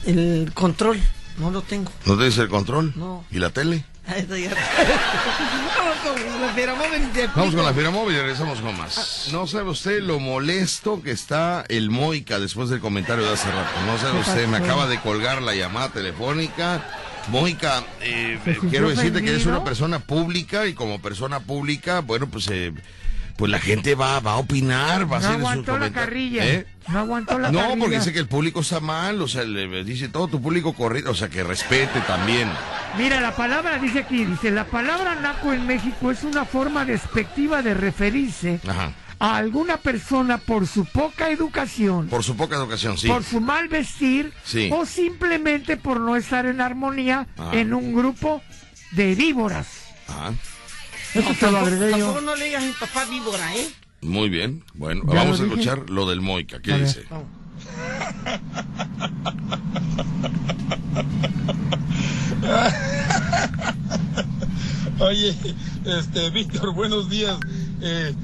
el 0.07 0.53
control, 0.55 0.99
no 1.39 1.51
lo 1.51 1.61
tengo. 1.63 1.93
¿No 2.07 2.17
tienes 2.17 2.39
el 2.39 2.49
control? 2.49 2.95
No. 2.97 3.25
¿Y 3.31 3.39
la 3.39 3.51
tele? 3.51 3.85
Vamos 6.05 6.23
con 6.33 6.41
la 6.41 6.53
fiera 6.55 6.75
móvil. 6.75 7.03
y 7.03 7.07
te 7.13 7.27
Vamos 7.27 7.35
con 7.35 7.45
la 7.45 7.71
explico. 7.71 7.75
Fiera 7.75 7.91
Móvil 7.91 8.17
y 8.17 8.21
regresamos 8.21 8.61
con 8.61 8.77
más. 8.77 9.29
No 9.33 9.47
sabe 9.47 9.71
usted 9.71 10.03
lo 10.03 10.19
molesto 10.19 11.03
que 11.03 11.11
está 11.11 11.65
el 11.69 11.91
Moica 11.91 12.39
después 12.39 12.71
del 12.71 12.81
comentario 12.81 13.25
de 13.25 13.33
hace 13.33 13.51
rato. 13.51 13.71
No 13.87 13.99
sabe 13.99 14.21
usted, 14.21 14.47
me 14.49 14.57
acaba 14.59 14.87
de 14.87 14.99
colgar 15.01 15.43
la 15.43 15.55
llamada 15.55 15.91
telefónica. 15.91 16.83
Moica, 17.29 17.85
eh, 18.01 18.39
¿Se 18.45 18.53
sintió 18.53 18.71
quiero 18.71 18.89
decirte 18.89 19.23
que 19.23 19.31
eres 19.31 19.47
una 19.47 19.63
persona 19.63 19.99
pública 19.99 20.67
y 20.67 20.73
como 20.73 21.01
persona 21.03 21.41
pública, 21.41 22.01
bueno, 22.01 22.29
pues 22.29 22.49
eh, 22.51 22.73
pues 23.41 23.51
la 23.51 23.59
gente 23.59 23.95
va, 23.95 24.21
va 24.21 24.33
a 24.33 24.37
opinar, 24.37 25.11
va 25.11 25.17
a 25.17 25.21
No 25.21 25.27
hacer 25.27 25.31
sus 25.33 25.39
aguantó 25.41 25.73
la 25.73 25.79
comentarios. 25.79 26.05
carrilla. 26.07 26.47
¿Eh? 26.47 26.67
No 26.89 26.99
aguantó 26.99 27.39
la 27.39 27.51
No, 27.51 27.59
carrilla. 27.61 27.79
porque 27.81 27.97
dice 27.99 28.13
que 28.13 28.19
el 28.19 28.29
público 28.29 28.61
está 28.61 28.81
mal, 28.81 29.21
o 29.23 29.27
sea, 29.29 29.45
le 29.45 29.83
dice 29.83 30.09
todo 30.09 30.29
tu 30.29 30.43
público 30.43 30.75
corrido, 30.75 31.11
o 31.11 31.15
sea, 31.15 31.29
que 31.31 31.43
respete 31.43 32.01
también. 32.03 32.51
Mira, 32.99 33.21
la 33.21 33.35
palabra 33.35 33.79
dice 33.79 34.01
aquí, 34.01 34.25
dice, 34.27 34.51
la 34.51 34.67
palabra 34.67 35.15
naco 35.17 35.53
en 35.55 35.67
México 35.67 36.11
es 36.11 36.23
una 36.23 36.45
forma 36.45 36.85
despectiva 36.85 37.63
de 37.63 37.73
referirse 37.73 38.61
Ajá. 38.69 38.93
a 39.19 39.37
alguna 39.37 39.79
persona 39.79 40.37
por 40.39 40.67
su 40.67 40.85
poca 40.85 41.31
educación, 41.31 42.09
Por 42.09 42.23
su 42.23 42.37
poca 42.37 42.57
educación, 42.57 42.99
sí. 42.99 43.09
por 43.09 43.25
su 43.25 43.41
mal 43.41 43.69
vestir 43.69 44.33
Sí. 44.45 44.69
o 44.73 44.85
simplemente 44.85 45.77
por 45.79 45.99
no 45.99 46.15
estar 46.17 46.45
en 46.45 46.61
armonía 46.61 47.27
Ajá. 47.39 47.57
en 47.57 47.73
un 47.73 47.95
grupo 47.95 48.43
de 48.93 49.15
víboras. 49.15 49.67
Ajá. 50.09 50.33
Eso 51.15 51.35
te 51.35 51.47
lo 51.47 51.53
Tampoco, 51.53 51.67
agregué 51.67 51.91
yo. 51.91 51.99
tampoco 52.07 52.21
no 52.23 52.37
le 52.37 52.45
digas 52.47 52.63
a 52.63 52.67
mi 52.67 52.73
papá 52.73 53.05
víbora, 53.07 53.55
¿eh? 53.57 53.69
Muy 54.03 54.29
bien. 54.29 54.63
Bueno, 54.75 55.03
¿Ya 55.09 55.15
vamos 55.15 55.41
a 55.41 55.45
dije? 55.45 55.55
escuchar 55.57 55.91
lo 55.91 56.09
del 56.09 56.21
Moica. 56.21 56.61
¿Qué 56.61 56.73
A 56.73 56.79
dice? 56.79 57.05
Oye, 65.01 65.35
este, 65.85 66.31
Víctor, 66.31 66.75
buenos 66.75 67.09
días. 67.09 67.39
Eh, 67.81 68.15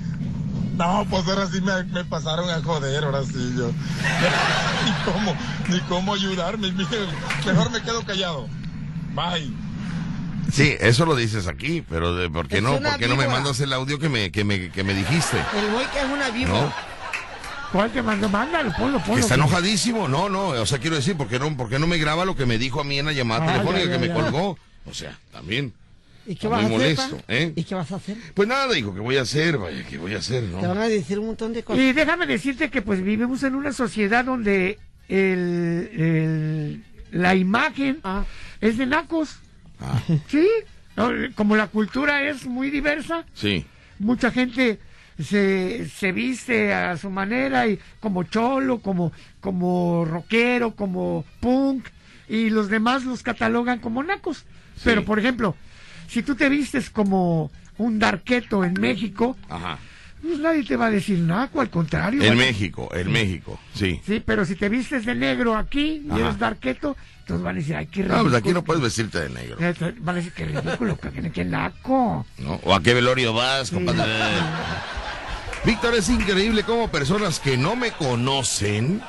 no, 0.76 1.06
pues 1.08 1.26
ahora 1.26 1.46
sí 1.46 1.60
me, 1.60 1.84
me 1.84 2.04
pasaron 2.04 2.50
a 2.50 2.62
joder, 2.62 3.04
ahora 3.04 3.22
sí 3.24 3.54
yo. 3.56 3.68
ni 4.84 4.92
cómo, 5.12 5.34
ni 5.68 5.80
cómo 5.88 6.14
ayudarme. 6.14 6.70
mire, 6.72 7.06
Mejor 7.46 7.70
me 7.70 7.80
quedo 7.82 8.02
callado. 8.04 8.46
Bye. 9.14 9.52
Sí, 10.52 10.74
eso 10.80 11.04
lo 11.06 11.14
dices 11.16 11.46
aquí, 11.46 11.82
pero 11.88 12.14
de, 12.14 12.30
¿por 12.30 12.48
qué 12.48 12.58
Es 12.58 12.62
no? 12.62 12.78
¿Por 12.80 12.98
qué 12.98 13.08
no 13.08 13.16
me 13.16 13.26
mandas 13.28 13.60
el 13.60 13.72
audio 13.72 13.98
que 13.98 14.08
me, 14.08 14.30
que 14.30 14.44
me, 14.44 14.70
que 14.70 14.84
me 14.84 14.94
dijiste? 14.94 15.36
El 15.58 15.72
güey 15.72 15.86
que 15.90 15.98
es 15.98 16.04
una 16.04 16.30
víbora. 16.30 16.60
¿No? 16.62 16.72
¿Cuál 17.72 17.90
te 17.90 18.00
mandó? 18.00 18.28
Mándalo, 18.28 18.72
ponlo, 18.78 18.98
ponlo. 19.00 19.14
Que 19.16 19.20
está 19.20 19.34
enojadísimo. 19.34 20.08
No, 20.08 20.28
no, 20.28 20.48
o 20.50 20.66
sea, 20.66 20.78
quiero 20.78 20.96
decir, 20.96 21.16
¿por 21.16 21.26
qué 21.28 21.38
no, 21.38 21.54
por 21.56 21.68
qué 21.68 21.78
no 21.78 21.86
me 21.86 21.98
graba 21.98 22.24
lo 22.24 22.36
que 22.36 22.46
me 22.46 22.58
dijo 22.58 22.80
a 22.80 22.84
mí 22.84 22.98
en 22.98 23.06
la 23.06 23.12
llamada 23.12 23.44
Ah, 23.44 23.52
telefónica 23.54 23.84
ya, 23.86 23.92
que 23.92 23.98
me 23.98 24.08
ya, 24.08 24.14
colgó? 24.14 24.58
O 24.86 24.94
sea, 24.94 25.18
también. 25.32 25.72
¿Y 26.28 26.36
qué 26.36 26.48
vas 26.48 26.62
muy 26.62 26.72
a 26.72 26.76
hacer? 26.76 26.96
molesto? 26.96 27.18
¿eh? 27.28 27.52
¿Y 27.54 27.64
qué 27.64 27.74
vas 27.74 27.90
a 27.92 27.96
hacer? 27.96 28.16
Pues 28.34 28.48
nada, 28.48 28.72
dijo, 28.72 28.94
¿qué 28.94 29.00
voy 29.00 29.16
a 29.16 29.22
hacer? 29.22 29.58
Vaya, 29.58 29.84
¿qué 29.88 29.98
voy 29.98 30.14
a 30.14 30.18
hacer? 30.18 30.44
Te 30.44 30.52
van 30.66 30.76
¿no? 30.76 30.82
a 30.82 30.88
decir 30.88 31.18
un 31.18 31.26
montón 31.26 31.52
de 31.52 31.62
cosas. 31.64 31.82
Y 31.82 31.92
déjame 31.92 32.26
decirte 32.26 32.70
que 32.70 32.82
pues 32.82 33.02
vivimos 33.02 33.42
en 33.42 33.54
una 33.56 33.72
sociedad 33.72 34.24
donde 34.24 34.78
el, 35.08 35.90
el- 35.92 36.84
la 37.10 37.34
imagen 37.34 37.98
Ah. 38.04 38.24
es 38.60 38.78
de 38.78 38.86
nacos. 38.86 39.36
Ah, 39.80 40.00
Sí, 40.28 40.48
como 41.34 41.56
la 41.56 41.66
cultura 41.66 42.22
es 42.22 42.46
muy 42.46 42.70
diversa, 42.70 43.24
sí. 43.34 43.66
mucha 43.98 44.30
gente 44.30 44.78
se, 45.22 45.88
se 45.88 46.12
viste 46.12 46.72
a 46.72 46.96
su 46.96 47.10
manera 47.10 47.66
y 47.68 47.78
como 48.00 48.22
cholo, 48.24 48.78
como, 48.80 49.12
como 49.40 50.04
rockero, 50.04 50.74
como 50.74 51.24
punk, 51.40 51.86
y 52.28 52.50
los 52.50 52.68
demás 52.68 53.04
los 53.04 53.22
catalogan 53.22 53.78
como 53.78 54.02
nacos. 54.02 54.44
Pero 54.84 55.04
por 55.04 55.18
ejemplo, 55.18 55.54
si 56.08 56.22
tú 56.22 56.34
te 56.34 56.48
vistes 56.48 56.90
como 56.90 57.50
un 57.78 57.98
darqueto 57.98 58.64
en 58.64 58.74
México, 58.74 59.36
Ajá. 59.48 59.78
pues 60.22 60.38
nadie 60.38 60.64
te 60.64 60.76
va 60.76 60.86
a 60.86 60.90
decir 60.90 61.18
naco, 61.18 61.60
al 61.60 61.70
contrario. 61.70 62.22
En 62.22 62.36
México, 62.38 62.88
en 62.94 63.12
México, 63.12 63.58
sí. 63.74 64.00
Sí, 64.06 64.22
pero 64.24 64.44
si 64.44 64.54
te 64.56 64.68
vistes 64.68 65.04
de 65.04 65.14
negro 65.14 65.56
aquí 65.56 66.02
y 66.06 66.10
Ajá. 66.10 66.20
eres 66.20 66.38
darqueto, 66.38 66.96
entonces 67.26 67.44
van 67.44 67.56
a 67.56 67.58
decir, 67.58 67.74
ay, 67.74 67.86
qué 67.88 68.00
No, 68.02 68.04
ridículo. 68.06 68.22
pues 68.30 68.34
aquí 68.42 68.52
no 68.52 68.62
puedes 68.62 68.80
vestirte 68.84 69.18
de 69.20 69.28
negro. 69.30 69.56
Eh, 69.58 69.74
Van 69.98 70.14
a 70.14 70.18
decir, 70.18 70.32
qué 70.32 70.44
ridículo, 70.44 70.96
que, 70.96 71.32
que 71.32 71.44
naco. 71.44 72.24
¿no? 72.38 72.60
¿O 72.62 72.72
a 72.72 72.80
qué 72.80 72.94
velorio 72.94 73.34
vas, 73.34 73.72
compadre? 73.72 74.04
Víctor, 75.64 75.94
es 75.96 76.08
increíble 76.08 76.62
cómo 76.62 76.88
personas 76.88 77.40
que 77.40 77.56
no 77.56 77.74
me 77.74 77.90
conocen 77.90 79.02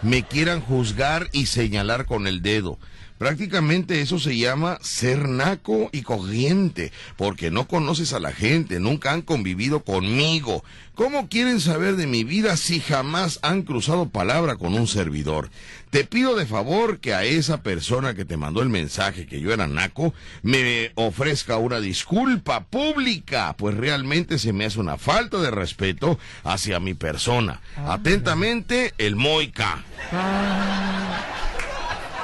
me 0.00 0.22
quieran 0.22 0.62
juzgar 0.62 1.28
y 1.32 1.44
señalar 1.46 2.06
con 2.06 2.26
el 2.26 2.40
dedo. 2.40 2.78
Prácticamente 3.18 4.00
eso 4.00 4.18
se 4.18 4.36
llama 4.36 4.78
ser 4.80 5.28
naco 5.28 5.90
y 5.92 6.02
corriente, 6.02 6.92
porque 7.16 7.50
no 7.50 7.66
conoces 7.66 8.12
a 8.12 8.20
la 8.20 8.32
gente, 8.32 8.78
nunca 8.78 9.12
han 9.12 9.22
convivido 9.22 9.80
conmigo. 9.80 10.62
¿Cómo 10.94 11.28
quieren 11.28 11.60
saber 11.60 11.96
de 11.96 12.06
mi 12.06 12.24
vida 12.24 12.56
si 12.56 12.80
jamás 12.80 13.38
han 13.42 13.62
cruzado 13.62 14.08
palabra 14.08 14.56
con 14.56 14.74
un 14.74 14.86
servidor? 14.86 15.50
Te 15.90 16.04
pido 16.04 16.36
de 16.36 16.44
favor 16.44 16.98
que 16.98 17.14
a 17.14 17.24
esa 17.24 17.62
persona 17.62 18.14
que 18.14 18.24
te 18.24 18.36
mandó 18.36 18.62
el 18.62 18.68
mensaje 18.68 19.26
que 19.26 19.40
yo 19.40 19.52
era 19.52 19.66
naco 19.66 20.12
me 20.42 20.92
ofrezca 20.96 21.56
una 21.56 21.80
disculpa 21.80 22.64
pública, 22.64 23.54
pues 23.56 23.76
realmente 23.76 24.38
se 24.38 24.52
me 24.52 24.64
hace 24.64 24.80
una 24.80 24.98
falta 24.98 25.38
de 25.38 25.50
respeto 25.50 26.18
hacia 26.44 26.80
mi 26.80 26.94
persona. 26.94 27.60
Atentamente, 27.76 28.92
el 28.98 29.16
Moica. 29.16 29.84
Ah, 30.12 31.47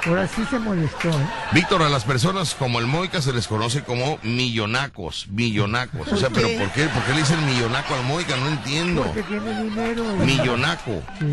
ahora 0.06 0.28
sí 0.28 0.44
se 0.50 0.58
molestó, 0.58 1.08
¿eh? 1.08 1.26
Víctor, 1.52 1.82
a 1.82 1.88
las 1.88 2.04
personas 2.04 2.54
como 2.54 2.78
el 2.78 2.86
Moica 2.86 3.22
se 3.22 3.32
les 3.32 3.46
conoce 3.46 3.82
como 3.82 4.18
millonacos, 4.22 5.26
millonacos. 5.30 6.08
O 6.12 6.16
sea, 6.16 6.30
¿Por 6.30 6.42
pero? 6.42 6.58
¿por 6.58 6.70
qué, 6.72 6.86
¿por 6.86 7.02
qué 7.04 7.12
le 7.12 7.18
dicen 7.18 7.44
millonaco 7.46 7.94
al 7.94 8.04
Moica? 8.04 8.36
No 8.36 8.48
entiendo. 8.48 9.02
Porque 9.04 9.22
tiene 9.22 9.62
dinero. 9.64 10.04
¿eh? 10.04 10.24
Millonaco. 10.24 11.02
Sí, 11.18 11.26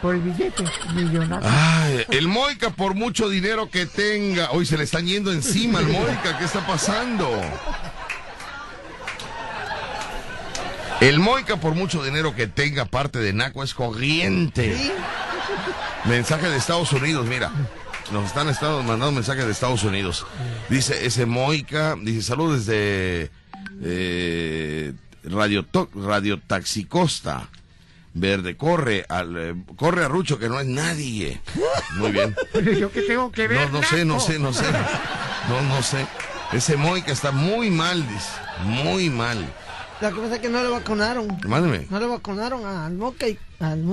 por 0.00 0.14
el 0.14 0.20
billete, 0.20 0.64
millonario. 0.94 1.48
Ay, 1.48 2.04
el 2.10 2.28
Moica 2.28 2.70
por 2.70 2.94
mucho 2.94 3.28
dinero 3.28 3.70
que 3.70 3.86
tenga. 3.86 4.50
Hoy 4.50 4.66
se 4.66 4.76
le 4.76 4.84
están 4.84 5.06
yendo 5.06 5.32
encima 5.32 5.78
al 5.78 5.86
Moica. 5.86 6.38
¿Qué 6.38 6.44
está 6.44 6.66
pasando? 6.66 7.28
El 11.00 11.18
Moica 11.18 11.56
por 11.56 11.74
mucho 11.74 12.02
dinero 12.04 12.34
que 12.34 12.46
tenga 12.46 12.84
parte 12.84 13.18
de 13.18 13.32
Naco 13.32 13.64
es 13.64 13.74
corriente. 13.74 14.92
Mensaje 16.04 16.48
de 16.48 16.56
Estados 16.56 16.92
Unidos, 16.92 17.26
mira. 17.26 17.50
Nos 18.12 18.26
están 18.26 18.50
estado 18.50 18.82
mandando 18.82 19.12
mensajes 19.12 19.46
de 19.46 19.52
Estados 19.52 19.84
Unidos. 19.84 20.26
Dice 20.68 21.06
ese 21.06 21.24
Moica, 21.24 21.96
dice 21.98 22.20
saludos 22.20 22.66
desde 22.66 23.30
eh, 23.82 24.92
Radio, 25.24 25.64
Radio 25.94 26.38
Taxicosta. 26.38 27.48
Verde, 28.12 28.58
corre 28.58 29.06
al 29.08 29.36
eh, 29.38 29.54
corre 29.76 30.04
a 30.04 30.08
Rucho 30.08 30.38
que 30.38 30.50
no 30.50 30.60
es 30.60 30.66
nadie. 30.66 31.40
Muy 31.96 32.12
bien. 32.12 32.36
Yo 32.78 32.92
qué 32.92 33.00
tengo 33.00 33.32
que 33.32 33.48
ver. 33.48 33.70
No, 33.70 33.80
no 33.80 33.82
sé, 33.82 34.04
no 34.04 34.20
sé, 34.20 34.38
no 34.38 34.52
sé. 34.52 34.66
No, 35.48 35.62
no 35.62 35.82
sé. 35.82 36.06
Ese 36.52 36.76
Moica 36.76 37.12
está 37.12 37.32
muy 37.32 37.70
mal, 37.70 38.06
dice. 38.06 38.28
Muy 38.64 39.08
mal. 39.08 39.38
Lo 40.02 40.12
que 40.12 40.20
pasa 40.20 40.34
es 40.34 40.40
que 40.42 40.48
no 40.50 40.62
le 40.62 40.68
vacunaron. 40.68 41.38
Mándeme. 41.46 41.86
No 41.88 41.98
le 41.98 42.06
vacunaron 42.06 42.66
al 42.66 42.92
Moca 42.92 43.26
y. 43.26 43.38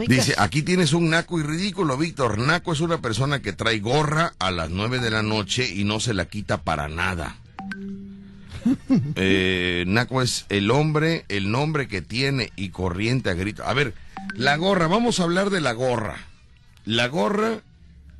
Dice, 0.08 0.34
aquí 0.38 0.64
tienes 0.64 0.94
un 0.94 1.12
naco 1.12 1.40
y 1.40 1.44
ridículo, 1.44 1.96
Víctor. 1.96 2.40
Naco 2.40 2.74
es 2.74 2.80
una 2.80 3.02
persona 3.02 3.42
que 3.42 3.54
trae 3.54 3.80
gorra 3.80 4.34
a 4.40 4.50
las 4.50 4.72
nueve 4.72 5.00
de 5.00 5.12
la 5.12 5.22
noche 5.22 5.70
y 5.70 5.84
no 5.84 6.00
se 6.00 6.16
la 6.16 6.26
quita 6.26 6.64
para 6.64 6.88
nada. 6.88 7.36
Eh, 9.16 9.86
naco 9.88 10.22
es 10.22 10.46
el 10.50 10.70
hombre, 10.70 11.24
el 11.30 11.50
nombre 11.50 11.88
que 11.88 12.02
tiene 12.02 12.52
y 12.58 12.70
corriente 12.70 13.30
a 13.30 13.34
grito. 13.34 13.64
A 13.64 13.74
ver, 13.74 13.94
la 14.36 14.58
gorra, 14.58 14.88
vamos 14.88 15.20
a 15.20 15.24
hablar 15.24 15.50
de 15.50 15.62
la 15.62 15.72
gorra. 15.72 16.18
La 16.84 17.08
gorra 17.08 17.62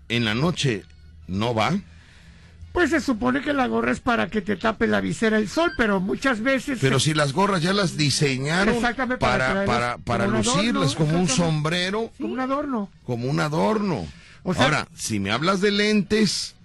en 0.08 0.26
la 0.26 0.36
noche 0.36 0.86
no 1.28 1.54
va. 1.54 1.78
Pues 2.80 2.92
se 2.92 3.02
supone 3.02 3.42
que 3.42 3.52
la 3.52 3.68
gorra 3.68 3.92
es 3.92 4.00
para 4.00 4.30
que 4.30 4.40
te 4.42 4.56
tape 4.56 4.88
la 4.88 5.02
visera 5.02 5.38
el 5.38 5.50
sol, 5.50 5.70
pero 5.76 6.00
muchas 6.00 6.40
veces... 6.40 6.80
Pero 6.80 6.98
si 6.98 7.14
las 7.14 7.34
gorras 7.34 7.62
ya 7.62 7.74
las 7.74 7.98
diseñaron 7.98 8.80
para 8.82 9.18
para, 9.20 9.66
para, 9.66 9.98
para 9.98 10.26
como 10.28 10.38
adorno, 10.38 10.56
lucirlas 10.62 10.96
como 10.96 11.20
un 11.20 11.28
sombrero, 11.28 12.10
Como 12.18 12.32
un 12.32 12.40
adorno. 12.40 12.90
como 13.06 13.28
un 13.28 13.42
adorno. 13.42 14.08
O 14.44 14.54
sea- 14.54 14.64
Ahora, 14.64 14.88
si 14.96 15.20
me 15.20 15.32
hablas 15.32 15.60
de 15.60 15.72
lentes, 15.72 16.56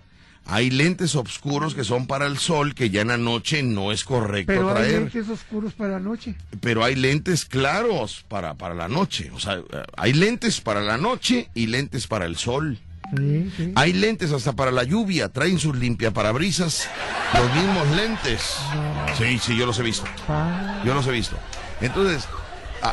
hay 0.46 0.70
lentes 0.70 1.16
oscuros 1.16 1.74
que 1.74 1.82
son 1.82 2.06
para 2.06 2.26
el 2.26 2.38
sol, 2.38 2.76
que 2.76 2.90
ya 2.90 3.00
en 3.00 3.08
la 3.08 3.16
noche 3.18 3.64
no 3.64 3.90
es 3.90 4.04
correcto 4.04 4.52
Pero 4.52 4.68
hay 4.68 4.74
traer. 4.76 5.00
lentes 5.00 5.28
oscuros 5.28 5.72
para 5.72 5.94
la 5.94 5.98
noche. 5.98 6.36
Pero 6.60 6.84
hay 6.84 6.94
lentes 6.94 7.44
claros 7.44 8.24
para, 8.28 8.54
para 8.54 8.76
la 8.76 8.86
noche. 8.86 9.32
O 9.34 9.40
sea, 9.40 9.54
eh, 9.54 9.62
hay 9.96 10.12
lentes 10.12 10.60
para 10.60 10.80
la 10.80 10.96
noche 10.96 11.50
y 11.54 11.66
lentes 11.66 12.06
para 12.06 12.26
el 12.26 12.36
sol. 12.36 12.78
Sí, 13.16 13.52
sí. 13.56 13.72
Hay 13.74 13.92
lentes 13.92 14.32
hasta 14.32 14.52
para 14.54 14.70
la 14.70 14.84
lluvia, 14.84 15.28
traen 15.28 15.58
sus 15.58 15.76
limpiaparabrisas, 15.76 16.88
los 17.34 17.54
mismos 17.54 17.88
lentes. 17.96 18.56
Sí, 19.18 19.38
sí, 19.38 19.56
yo 19.56 19.66
los 19.66 19.78
he 19.78 19.82
visto. 19.82 20.04
Pa- 20.26 20.82
Yo 20.84 20.94
los 20.94 21.06
he 21.06 21.10
visto. 21.12 21.36
Entonces, 21.80 22.26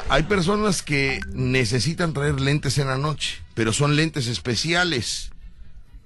hay 0.09 0.23
personas 0.23 0.81
que 0.81 1.19
necesitan 1.33 2.13
traer 2.13 2.39
lentes 2.39 2.77
en 2.77 2.87
la 2.87 2.97
noche, 2.97 3.39
pero 3.53 3.73
son 3.73 3.95
lentes 3.95 4.27
especiales. 4.27 5.31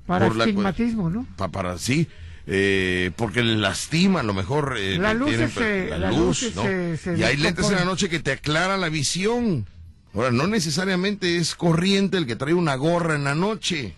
Para 0.08 0.30
la- 0.30 0.44
estigmatismo, 0.44 1.10
¿no? 1.10 1.26
Pa- 1.36 1.48
para 1.50 1.78
sí, 1.80 2.08
eh, 2.48 3.12
porque 3.16 3.42
le 3.42 3.56
lastima, 3.58 4.20
a 4.20 4.24
lo 4.24 4.34
mejor 4.36 4.76
eh, 4.78 4.98
luces 5.14 5.52
tienen- 5.52 5.52
se- 5.52 5.98
la 6.00 6.10
luz, 6.12 6.20
luces 6.44 6.56
¿no? 6.56 6.62
se- 6.64 6.98
se 6.98 7.18
y 7.18 7.24
hay 7.24 7.38
lentes 7.38 7.66
en 7.72 7.76
la 7.76 7.86
noche 7.86 8.08
que 8.10 8.20
te 8.20 8.32
aclara 8.32 8.78
la 8.78 8.90
visión. 8.90 9.66
Ahora, 10.14 10.32
no 10.32 10.46
necesariamente 10.48 11.38
es 11.38 11.56
corriente 11.56 12.18
el 12.18 12.26
que 12.28 12.36
trae 12.36 12.54
una 12.54 12.76
gorra 12.76 13.16
en 13.16 13.24
la 13.26 13.36
noche. 13.36 13.96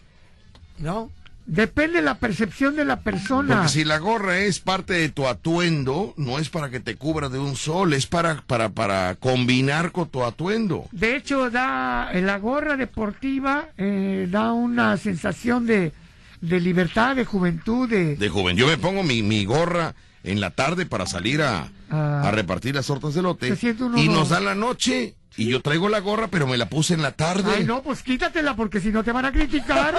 No. 0.80 1.10
Depende 1.46 2.00
de 2.00 2.02
la 2.02 2.16
percepción 2.16 2.76
de 2.76 2.84
la 2.84 3.00
persona. 3.00 3.56
Porque 3.56 3.70
si 3.70 3.86
la 3.86 4.00
gorra 4.00 4.38
es 4.40 4.60
parte 4.60 4.94
de 4.96 5.08
tu 5.08 5.28
atuendo, 5.28 6.14
no 6.18 6.40
es 6.40 6.50
para 6.50 6.70
que 6.70 6.82
te 6.82 6.96
cubra 6.98 7.30
de 7.30 7.40
un 7.40 7.56
sol, 7.56 7.94
es 7.94 8.06
para, 8.06 8.42
para, 8.46 8.68
para 8.68 9.16
combinar 9.16 9.94
con 9.94 10.10
tu 10.10 10.26
atuendo. 10.26 10.86
De 10.92 11.16
hecho, 11.16 11.50
da 11.50 12.10
eh, 12.12 12.22
la 12.22 12.38
gorra 12.40 12.76
deportiva 12.76 13.70
eh, 13.78 14.28
da 14.30 14.52
una 14.52 14.98
sensación 14.98 15.66
de, 15.66 15.94
de 16.42 16.60
libertad, 16.60 17.16
de 17.16 17.24
juventud, 17.24 17.88
de, 17.90 18.18
De 18.18 18.28
joven, 18.30 18.58
yo 18.58 18.68
me 18.68 18.78
pongo 18.78 19.02
mi, 19.04 19.24
mi 19.24 19.46
gorra 19.46 19.96
en 20.26 20.42
la 20.42 20.50
tarde 20.52 20.86
para 20.86 21.06
salir 21.06 21.42
a, 21.42 21.70
Ah. 21.90 22.24
a 22.26 22.32
repartir 22.32 22.76
las 22.76 22.86
tortas 22.88 23.14
de 23.14 23.22
lote 23.22 23.48
y 23.96 24.08
no- 24.10 24.16
nos 24.16 24.28
da 24.28 24.42
la 24.42 24.54
noche 24.56 25.16
y 25.38 25.48
yo 25.48 25.62
traigo 25.62 25.88
la 25.90 26.00
gorra 26.00 26.28
pero 26.28 26.48
me 26.48 26.58
la 26.58 26.68
puse 26.70 26.94
en 26.96 27.02
la 27.02 27.12
tarde. 27.14 27.52
Ay, 27.58 27.64
no, 27.64 27.82
pues 27.84 28.04
quítatela 28.04 28.56
porque 28.56 28.80
si 28.82 28.90
no 28.90 29.04
te 29.04 29.12
van 29.12 29.26
a 29.26 29.32
criticar. 29.32 29.96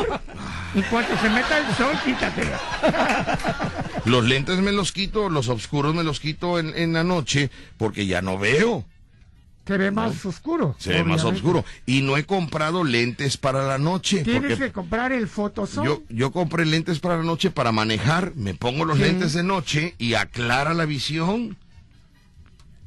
en 0.75 0.83
cuanto 0.83 1.17
se 1.21 1.31
meta 1.31 1.59
el 1.59 1.75
sol, 1.77 1.95
quítatela. 2.05 2.61
Los 4.05 4.25
lentes 4.25 4.59
me 4.61 4.73
los 4.73 4.93
quito, 4.93 5.29
los 5.29 5.49
oscuros 5.49 5.95
me 5.95 6.03
los 6.05 6.21
quito 6.21 6.59
en, 6.59 6.73
en 6.77 6.93
la 6.93 7.05
noche 7.05 7.51
porque 7.77 8.07
ya 8.07 8.23
no 8.23 8.39
veo. 8.39 8.85
Se 9.67 9.77
ve 9.77 9.91
más 9.91 10.25
oscuro. 10.25 10.75
Se 10.79 10.95
ve 10.95 11.05
más 11.05 11.25
oscuro. 11.25 11.63
Y 11.85 12.01
no 12.01 12.17
he 12.17 12.25
comprado 12.25 12.85
lentes 12.85 13.37
para 13.37 13.65
la 13.67 13.77
noche. 13.77 14.25
Tienes 14.25 14.59
que 14.59 14.73
comprar 14.73 15.13
el 15.13 15.29
fotosol. 15.29 15.85
yo, 15.85 16.03
yo 16.09 16.33
compré 16.33 16.65
lentes 16.65 17.01
para 17.01 17.19
la 17.19 17.23
noche 17.23 17.51
para 17.51 17.71
manejar. 17.71 18.33
Me 18.35 18.55
pongo 18.55 18.87
los 18.87 18.97
Sí. 18.97 19.03
lentes 19.03 19.35
de 19.35 19.43
noche 19.43 19.95
y 19.99 20.15
aclara 20.15 20.73
la 20.73 20.87
visión. 20.87 21.59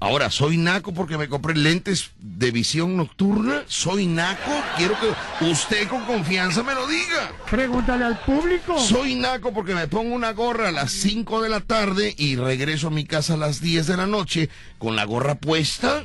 Ahora, 0.04 0.32
¿soy 0.32 0.58
naco 0.58 0.94
porque 0.96 1.16
me 1.16 1.30
compré 1.30 1.56
lentes 1.56 2.10
de 2.18 2.50
visión 2.50 2.98
nocturna? 2.98 3.62
¿Soy 3.68 4.08
naco? 4.08 4.52
Quiero 4.76 4.96
que 5.00 5.46
usted 5.46 5.88
con 5.88 6.04
confianza 6.06 6.64
me 6.64 6.74
lo 6.74 6.88
diga. 6.88 7.32
Pregúntale 7.52 8.06
al 8.06 8.18
público. 8.22 8.80
Soy 8.80 9.14
naco 9.14 9.54
porque 9.54 9.76
me 9.76 9.88
pongo 9.88 10.16
una 10.16 10.32
gorra 10.34 10.70
a 10.70 10.72
las 10.72 10.92
5 10.92 11.44
de 11.44 11.50
la 11.50 11.60
tarde 11.60 12.16
y 12.18 12.36
regreso 12.36 12.88
a 12.88 12.90
mi 12.90 13.06
casa 13.06 13.36
a 13.36 13.38
las 13.38 13.62
10 13.62 13.86
de 13.86 13.98
la 13.98 14.08
noche 14.08 14.50
con 14.80 14.96
la 14.96 15.06
gorra 15.06 15.36
puesta. 15.36 16.04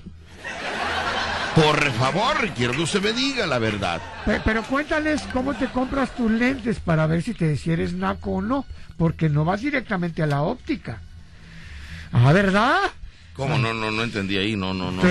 Por 1.55 1.91
favor, 1.93 2.51
quiero 2.55 2.75
que 2.75 2.83
usted 2.83 3.01
me 3.03 3.15
diga 3.15 3.47
la 3.47 3.59
verdad. 3.59 4.03
Pe- 4.27 4.43
Pero 4.45 4.63
cuéntales 4.65 5.23
cómo 5.33 5.55
te 5.55 5.69
compras 5.69 6.15
tus 6.15 6.31
lentes 6.31 6.81
para 6.81 7.07
ver 7.07 7.23
si 7.23 7.33
te 7.33 7.57
si 7.57 7.71
eres 7.73 7.95
naco 7.95 8.33
o 8.33 8.43
no, 8.43 8.67
porque 8.99 9.31
no 9.31 9.47
vas 9.47 9.63
directamente 9.63 10.23
a 10.23 10.27
la 10.27 10.43
óptica. 10.43 11.01
Ah, 12.13 12.31
¿verdad? 12.35 12.77
¿Cómo? 13.37 13.59
No, 13.59 13.75
no, 13.75 13.91
no 13.91 14.03
entendí 14.03 14.37
ahí, 14.39 14.57
no, 14.57 14.73
no, 14.75 14.91
no. 14.91 15.03
Tu- 15.03 15.09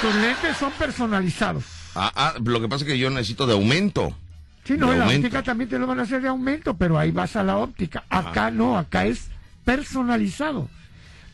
tus 0.00 0.14
lentes 0.16 0.56
son 0.56 0.70
personalizados. 0.72 1.64
Ah, 1.94 2.12
ah, 2.14 2.34
lo 2.44 2.60
que 2.60 2.68
pasa 2.68 2.84
es 2.84 2.90
que 2.92 2.98
yo 2.98 3.10
necesito 3.10 3.46
de 3.46 3.54
aumento. 3.54 4.16
Sí, 4.64 4.74
no, 4.76 4.92
en 4.92 4.98
la 5.00 5.06
óptica 5.06 5.42
también 5.42 5.68
te 5.70 5.78
lo 5.78 5.86
van 5.86 6.00
a 6.00 6.02
hacer 6.02 6.20
de 6.22 6.28
aumento, 6.28 6.74
pero 6.76 6.98
ahí 6.98 7.10
vas 7.10 7.36
a 7.36 7.42
la 7.42 7.56
óptica. 7.56 8.04
Acá 8.10 8.50
no, 8.50 8.76
acá 8.78 9.06
es 9.06 9.28
personalizado. 9.64 10.68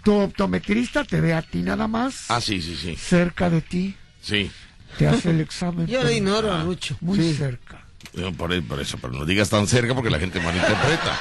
Tu 0.05 0.12
optometrista 0.12 1.05
te 1.05 1.20
ve 1.20 1.33
a 1.33 1.43
ti 1.43 1.62
nada 1.62 1.87
más, 1.89 2.24
Ah, 2.30 2.41
sí, 2.41 2.61
sí, 2.61 2.76
sí. 2.76 2.97
cerca 2.97 3.49
de 3.51 3.61
ti, 3.61 3.95
Sí. 4.20 4.51
te 4.99 5.07
hace 5.09 5.30
el 5.30 5.41
examen. 5.41 5.87
Yo 5.87 6.03
le 6.03 6.16
ignoro 6.16 6.53
a 6.53 6.62
Rucho. 6.62 6.97
Muy 7.01 7.33
cerca. 7.35 7.85
Eh, 8.14 8.33
Por, 8.37 8.62
por 8.64 8.80
eso, 8.80 8.99
pero 9.01 9.12
no 9.12 9.24
digas 9.24 9.49
tan 9.49 9.66
cerca 9.66 9.95
porque 9.95 10.11
la 10.11 10.18
gente 10.18 10.41
malinterpreta. 10.41 11.18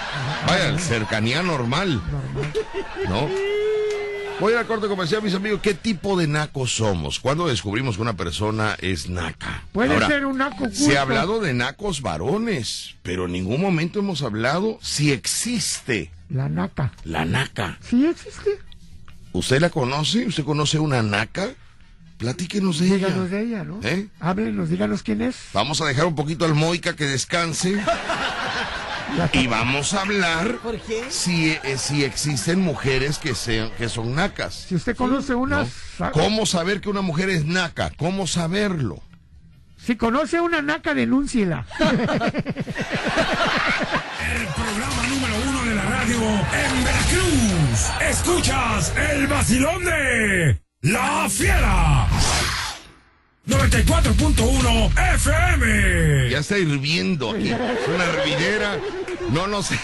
Vaya, 0.47 0.77
cercanía 0.79 1.43
normal. 1.43 2.01
¿No? 3.07 3.29
Voy 4.41 4.53
al 4.55 4.65
corte 4.65 4.87
comercial, 4.87 5.21
mis 5.21 5.35
amigos. 5.35 5.59
¿Qué 5.61 5.75
tipo 5.75 6.17
de 6.17 6.25
nacos 6.27 6.75
somos? 6.75 7.19
¿Cuándo 7.19 7.47
descubrimos 7.47 7.95
que 7.97 8.01
una 8.01 8.17
persona 8.17 8.75
es 8.81 9.07
naca? 9.07 9.63
Puede 9.71 9.93
Ahora, 9.93 10.07
ser 10.07 10.25
un 10.25 10.39
naco 10.39 10.67
Se 10.71 10.85
culto. 10.85 10.97
ha 10.97 11.01
hablado 11.03 11.39
de 11.39 11.53
nacos 11.53 12.01
varones, 12.01 12.95
pero 13.03 13.25
en 13.27 13.33
ningún 13.33 13.61
momento 13.61 13.99
hemos 13.99 14.23
hablado 14.23 14.79
si 14.81 15.11
existe 15.11 16.09
La 16.27 16.49
naca. 16.49 16.91
la 17.03 17.23
naca. 17.23 17.77
Sí 17.87 18.07
existe. 18.07 18.49
¿Usted 19.31 19.61
la 19.61 19.69
conoce? 19.69 20.25
¿Usted 20.25 20.43
conoce 20.43 20.79
una 20.79 21.03
naca? 21.03 21.51
Platíquenos 22.17 22.79
de 22.79 22.87
ella. 22.87 22.95
Díganos 23.07 23.29
de 23.29 23.41
ella, 23.43 23.63
¿no? 23.63 23.79
¿Eh? 23.83 24.07
Háblenos, 24.19 24.69
díganos 24.69 25.03
quién 25.03 25.21
es. 25.21 25.35
Vamos 25.53 25.81
a 25.81 25.85
dejar 25.85 26.07
un 26.07 26.15
poquito 26.15 26.45
al 26.45 26.55
Moica 26.55 26.95
que 26.95 27.05
descanse. 27.05 27.79
Y 29.33 29.47
vamos 29.47 29.93
a 29.93 30.01
hablar 30.01 30.57
¿Por 30.57 30.79
qué? 30.79 31.05
si, 31.09 31.51
eh, 31.51 31.77
si 31.77 32.03
existen 32.03 32.59
mujeres 32.61 33.17
que, 33.17 33.35
sean, 33.35 33.71
que 33.77 33.89
son 33.89 34.15
nacas. 34.15 34.65
Si 34.67 34.75
usted 34.75 34.95
conoce 34.95 35.35
una, 35.35 35.65
¿no? 35.99 36.11
¿Cómo 36.11 36.45
saber 36.45 36.81
que 36.81 36.89
una 36.89 37.01
mujer 37.01 37.29
es 37.29 37.45
naca? 37.45 37.91
¿Cómo 37.97 38.27
saberlo? 38.27 39.01
si 39.83 39.95
conoce 39.95 40.39
una 40.39 40.61
naca, 40.61 40.93
denúnciela. 40.93 41.65
El 41.79 41.89
programa 44.47 45.07
número 45.09 45.33
uno 45.49 45.63
de 45.65 45.73
la 45.75 45.81
radio 45.83 46.19
en 46.19 46.83
Veracruz. 46.83 47.89
Escuchas 48.07 48.93
el 48.95 49.25
vacilón 49.27 49.83
de 49.83 50.61
La 50.81 51.27
Fiera. 51.29 52.07
94.1 53.51 54.91
FM. 55.15 56.29
Ya 56.29 56.39
está 56.39 56.57
hirviendo 56.57 57.31
aquí. 57.31 57.49
Es 57.49 57.87
una 57.93 58.05
hervidera. 58.05 58.79
No, 59.31 59.47
no 59.47 59.61
sé. 59.61 59.77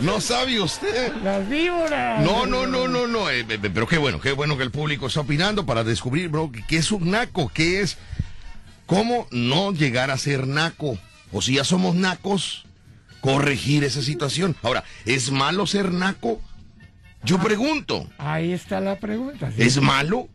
No 0.00 0.20
sabe 0.20 0.60
usted. 0.60 1.12
Las 1.22 1.48
víboras. 1.48 2.24
No, 2.24 2.46
no, 2.46 2.66
no, 2.66 2.86
no, 2.88 3.06
no. 3.06 3.28
eh, 3.30 3.44
eh, 3.48 3.58
pero 3.72 3.86
qué 3.86 3.98
bueno, 3.98 4.20
qué 4.20 4.32
bueno 4.32 4.56
que 4.56 4.62
el 4.62 4.70
público 4.70 5.08
está 5.08 5.20
opinando 5.20 5.66
para 5.66 5.84
descubrir, 5.84 6.28
bro, 6.28 6.50
qué 6.68 6.76
es 6.76 6.92
un 6.92 7.10
naco, 7.10 7.50
qué 7.52 7.80
es. 7.80 7.98
¿Cómo 8.86 9.26
no 9.30 9.72
llegar 9.72 10.10
a 10.10 10.16
ser 10.16 10.46
naco? 10.46 10.96
O 11.32 11.42
si 11.42 11.54
ya 11.56 11.64
somos 11.64 11.94
nacos, 11.94 12.64
corregir 13.20 13.84
esa 13.84 14.00
situación. 14.00 14.56
Ahora, 14.62 14.84
¿es 15.04 15.30
malo 15.30 15.66
ser 15.66 15.92
naco? 15.92 16.40
Yo 17.24 17.38
pregunto, 17.38 18.08
Ahí 18.18 18.52
está 18.52 18.80
la 18.80 18.96
pregunta. 18.96 19.50
sí. 19.54 19.62
¿es 19.62 19.80
malo? 19.82 20.28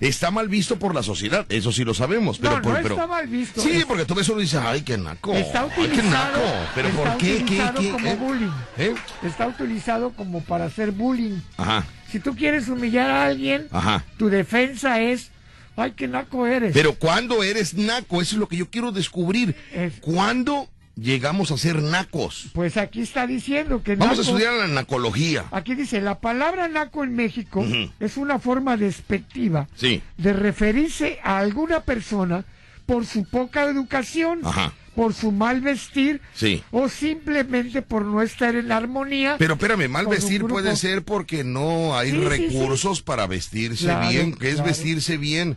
Está 0.00 0.30
mal 0.30 0.48
visto 0.48 0.78
por 0.78 0.94
la 0.94 1.02
sociedad, 1.02 1.46
eso 1.48 1.72
sí 1.72 1.84
lo 1.84 1.94
sabemos. 1.94 2.38
Pero, 2.38 2.56
no, 2.56 2.62
por- 2.62 2.72
no 2.74 2.78
pero- 2.82 2.94
está 2.94 3.06
mal 3.06 3.26
visto. 3.26 3.60
Sí, 3.60 3.84
porque 3.86 4.04
tú 4.04 4.14
ves 4.14 4.28
uno 4.28 4.40
y 4.40 4.42
dices, 4.44 4.60
ay, 4.62 4.82
qué 4.82 4.96
naco. 4.98 5.34
Está 5.34 5.62
ay, 5.62 5.70
qué 5.74 5.80
utilizado, 5.82 6.10
naco. 6.10 6.68
Pero 6.74 6.88
está 6.88 7.02
¿por 7.02 7.18
qué? 7.18 7.26
¿Qué? 7.36 7.42
utilizado 7.42 7.80
¿Qué? 7.80 7.90
como 7.90 8.06
¿Eh? 8.08 8.16
bullying. 8.16 8.52
¿Eh? 8.78 8.94
Está 9.22 9.46
utilizado 9.48 10.10
como 10.12 10.40
para 10.42 10.64
hacer 10.66 10.90
bullying. 10.92 11.40
Ajá, 11.56 11.86
Si 12.10 12.20
tú 12.20 12.34
quieres 12.36 12.68
humillar 12.68 13.10
a 13.10 13.24
alguien, 13.26 13.66
ajá. 13.70 14.04
tu 14.16 14.28
defensa 14.28 15.00
es, 15.00 15.30
ay, 15.76 15.92
qué 15.92 16.08
naco 16.08 16.46
eres. 16.46 16.72
Pero 16.72 16.94
¿cuándo 16.94 17.42
eres 17.42 17.74
naco? 17.74 18.22
Eso 18.22 18.36
es 18.36 18.38
lo 18.40 18.48
que 18.48 18.56
yo 18.56 18.70
quiero 18.70 18.92
descubrir. 18.92 19.54
Es- 19.72 19.94
¿Cuándo 20.00 20.68
llegamos 20.96 21.50
a 21.50 21.58
ser 21.58 21.82
nacos? 21.82 22.48
Pues 22.54 22.76
aquí 22.76 23.02
está 23.02 23.26
diciendo 23.26 23.82
que 23.82 23.96
Vamos 23.96 24.18
a 24.18 24.22
estudiar 24.22 24.54
la 24.54 24.66
nacología. 24.66 25.44
Aquí 25.50 25.74
dice, 25.74 26.00
la 26.00 26.18
palabra 26.20 26.68
naco 26.68 27.04
en 27.04 27.14
México 27.14 27.64
es 28.00 28.16
una 28.16 28.38
forma 28.38 28.76
despectiva 28.76 29.68
Sí. 29.76 30.02
de 30.16 30.32
referirse 30.32 31.18
a 31.22 31.38
alguna 31.38 31.80
persona 31.80 32.44
por 32.86 33.04
su 33.04 33.24
poca 33.24 33.64
educación, 33.64 34.40
Ajá. 34.44 34.72
por 34.94 35.12
su 35.12 35.32
mal 35.32 35.60
vestir 35.60 36.20
Sí. 36.34 36.62
o 36.70 36.88
simplemente 36.88 37.82
por 37.82 38.04
no 38.04 38.22
estar 38.22 38.54
en 38.54 38.70
armonía. 38.72 39.36
Pero 39.38 39.54
espérame, 39.54 39.88
mal 39.88 40.06
vestir 40.06 40.44
puede 40.46 40.76
ser 40.76 41.02
porque 41.02 41.42
no 41.44 41.96
hay 41.98 42.12
Sí, 42.12 42.16
recursos 42.18 43.02
para 43.02 43.26
vestirse 43.26 43.84
Claro, 43.84 44.08
bien. 44.08 44.34
¿Qué 44.34 44.48
es 44.48 44.54
claro. 44.54 44.68
vestirse 44.68 45.16
bien? 45.18 45.56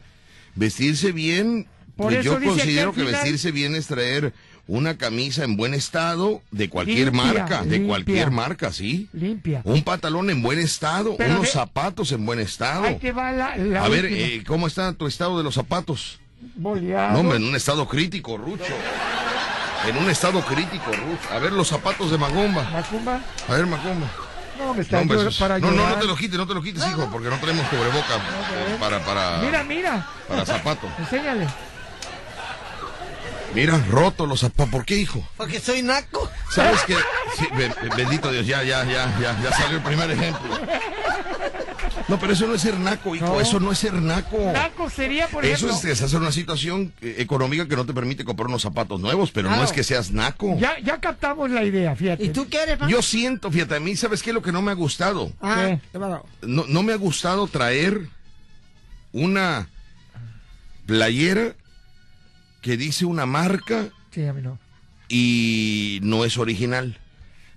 Vestirse 0.56 1.12
bien, 1.12 1.68
Por 1.96 2.12
pues 2.14 2.26
yo 2.26 2.40
dice 2.40 2.50
considero 2.50 2.92
que 2.94 3.02
final- 3.02 3.14
vestirse 3.14 3.52
bien 3.52 3.76
es 3.76 3.88
traer 3.88 4.34
una 4.70 4.98
camisa 4.98 5.44
en 5.44 5.58
buen 5.58 5.74
estado 5.74 6.44
de 6.52 6.70
cualquier 6.70 7.12
Limpia, 7.12 7.24
marca, 7.34 7.64
de 7.64 7.88
cualquier 7.88 8.30
marca, 8.30 8.72
sí. 8.72 9.10
Limpia. 9.14 9.62
Un 9.64 9.82
pantalón 9.84 10.30
en 10.30 10.44
buen 10.44 10.60
estado, 10.60 11.18
Pero 11.18 11.34
unos 11.38 11.50
zapatos 11.50 12.12
en 12.12 12.24
buen 12.24 12.40
estado. 12.40 12.84
Ahí 12.84 12.96
te 13.00 13.12
va 13.12 13.32
la, 13.32 13.58
la 13.58 13.84
A 13.84 13.90
ver, 13.90 14.06
eh, 14.06 14.44
¿cómo 14.46 14.68
está 14.68 14.94
tu 14.94 15.08
estado 15.08 15.40
de 15.40 15.44
los 15.44 15.56
zapatos? 15.56 16.20
Boleado. 16.56 17.14
No, 17.14 17.20
hombre, 17.22 17.38
en 17.38 17.46
un 17.46 17.56
estado 17.56 17.88
crítico, 17.88 18.38
Rucho. 18.38 18.64
En 19.88 19.98
un 19.98 20.08
estado 20.10 20.40
crítico, 20.46 20.86
Rucho. 20.92 21.34
A 21.34 21.40
ver 21.40 21.52
los 21.52 21.68
zapatos 21.68 22.12
de 22.12 22.20
Magomba. 22.20 22.64
Macumba. 22.70 23.22
A 23.48 23.54
ver, 23.54 23.66
Magomba. 23.66 24.08
No, 24.60 24.74
me 24.74 24.76
No, 24.76 24.82
está 24.82 25.00
hombre, 25.00 25.28
es- 25.28 25.38
para 25.38 25.58
no, 25.58 25.72
no, 25.72 25.90
no 25.90 25.96
te 25.96 26.06
lo 26.06 26.16
quites, 26.16 26.38
no 26.38 26.46
te 26.46 26.54
lo 26.54 26.62
quites, 26.62 26.86
hijo, 26.86 27.10
porque 27.12 27.30
no 27.30 27.38
tenemos 27.40 27.66
cubreboca 27.70 28.18
eh, 28.18 28.78
para, 28.80 29.00
para, 29.04 29.38
Mira, 29.40 29.64
mira. 29.64 30.06
para 30.28 30.46
zapato. 30.46 30.88
Enséñale. 31.00 31.48
Mira, 33.56 33.78
roto 33.90 34.26
los 34.26 34.42
zapatos. 34.42 34.72
¿Por 34.72 34.86
qué, 34.86 34.98
hijo? 34.98 35.28
Porque 35.38 35.60
soy 35.60 35.82
naco. 35.82 36.30
¿Sabes 36.52 36.82
qué? 36.86 36.96
Sí, 37.38 37.46
bendito 37.98 38.32
Dios, 38.32 38.46
ya, 38.46 38.64
ya, 38.64 38.84
ya, 38.86 39.18
ya, 39.20 39.40
ya 39.42 39.52
salió 39.52 39.78
el 39.78 39.84
primer 39.84 40.12
ejemplo. 40.12 40.60
No, 42.08 42.20
pero 42.20 42.34
eso 42.34 42.48
no 42.48 42.56
es 42.56 42.62
ser 42.62 42.78
naco, 42.80 43.16
hijo. 43.16 43.26
No. 43.28 43.40
Eso 43.40 43.60
no 43.60 43.72
es 43.72 43.78
ser 43.78 43.94
naco. 43.94 44.52
Naco 44.52 44.90
sería, 44.90 45.28
por 45.28 45.46
Eso 45.46 45.68
ejemplo. 45.68 45.76
es 45.76 45.82
que 45.86 45.92
estás 45.92 46.12
en 46.14 46.22
una 46.22 46.32
situación 46.32 46.92
eh, 47.02 47.16
económica 47.20 47.68
que 47.68 47.76
no 47.76 47.86
te 47.86 47.94
permite 47.94 48.26
comprar 48.26 48.48
unos 48.48 48.64
zapatos 48.64 49.00
nuevos, 49.00 49.32
pero 49.32 49.50
no 49.50 49.64
es 49.64 49.72
que 49.72 49.84
seas 49.84 50.12
naco. 50.12 50.58
Ya, 50.60 50.80
ya 50.80 51.00
captamos 51.00 51.52
la 51.52 51.64
idea, 51.64 51.96
fíjate. 51.96 52.24
¿Y 52.24 52.30
tú 52.30 52.48
qué 52.50 52.64
eres, 52.64 52.78
Pan? 52.78 52.90
Yo 52.90 53.04
siento, 53.04 53.52
fíjate, 53.52 53.76
a 53.76 53.80
mí, 53.80 53.96
¿sabes 53.96 54.24
qué 54.24 54.32
es 54.32 54.34
lo 54.34 54.42
que 54.42 54.52
no 54.52 54.64
me 54.64 54.72
ha 54.72 54.76
gustado? 54.76 55.32
Ah. 55.40 55.78
No, 56.42 56.66
no 56.68 56.82
me 56.84 56.94
ha 56.94 56.98
gustado 56.98 57.48
traer 57.48 58.02
una 59.12 59.70
playera 60.88 61.54
que 62.62 62.78
dice 62.78 63.06
una 63.06 63.26
marca 63.26 63.90
Sí, 64.12 64.26
a 64.26 64.34
mí 64.34 64.42
no. 64.42 64.58
y 65.08 66.00
no 66.04 66.26
es 66.26 66.38
original. 66.38 66.98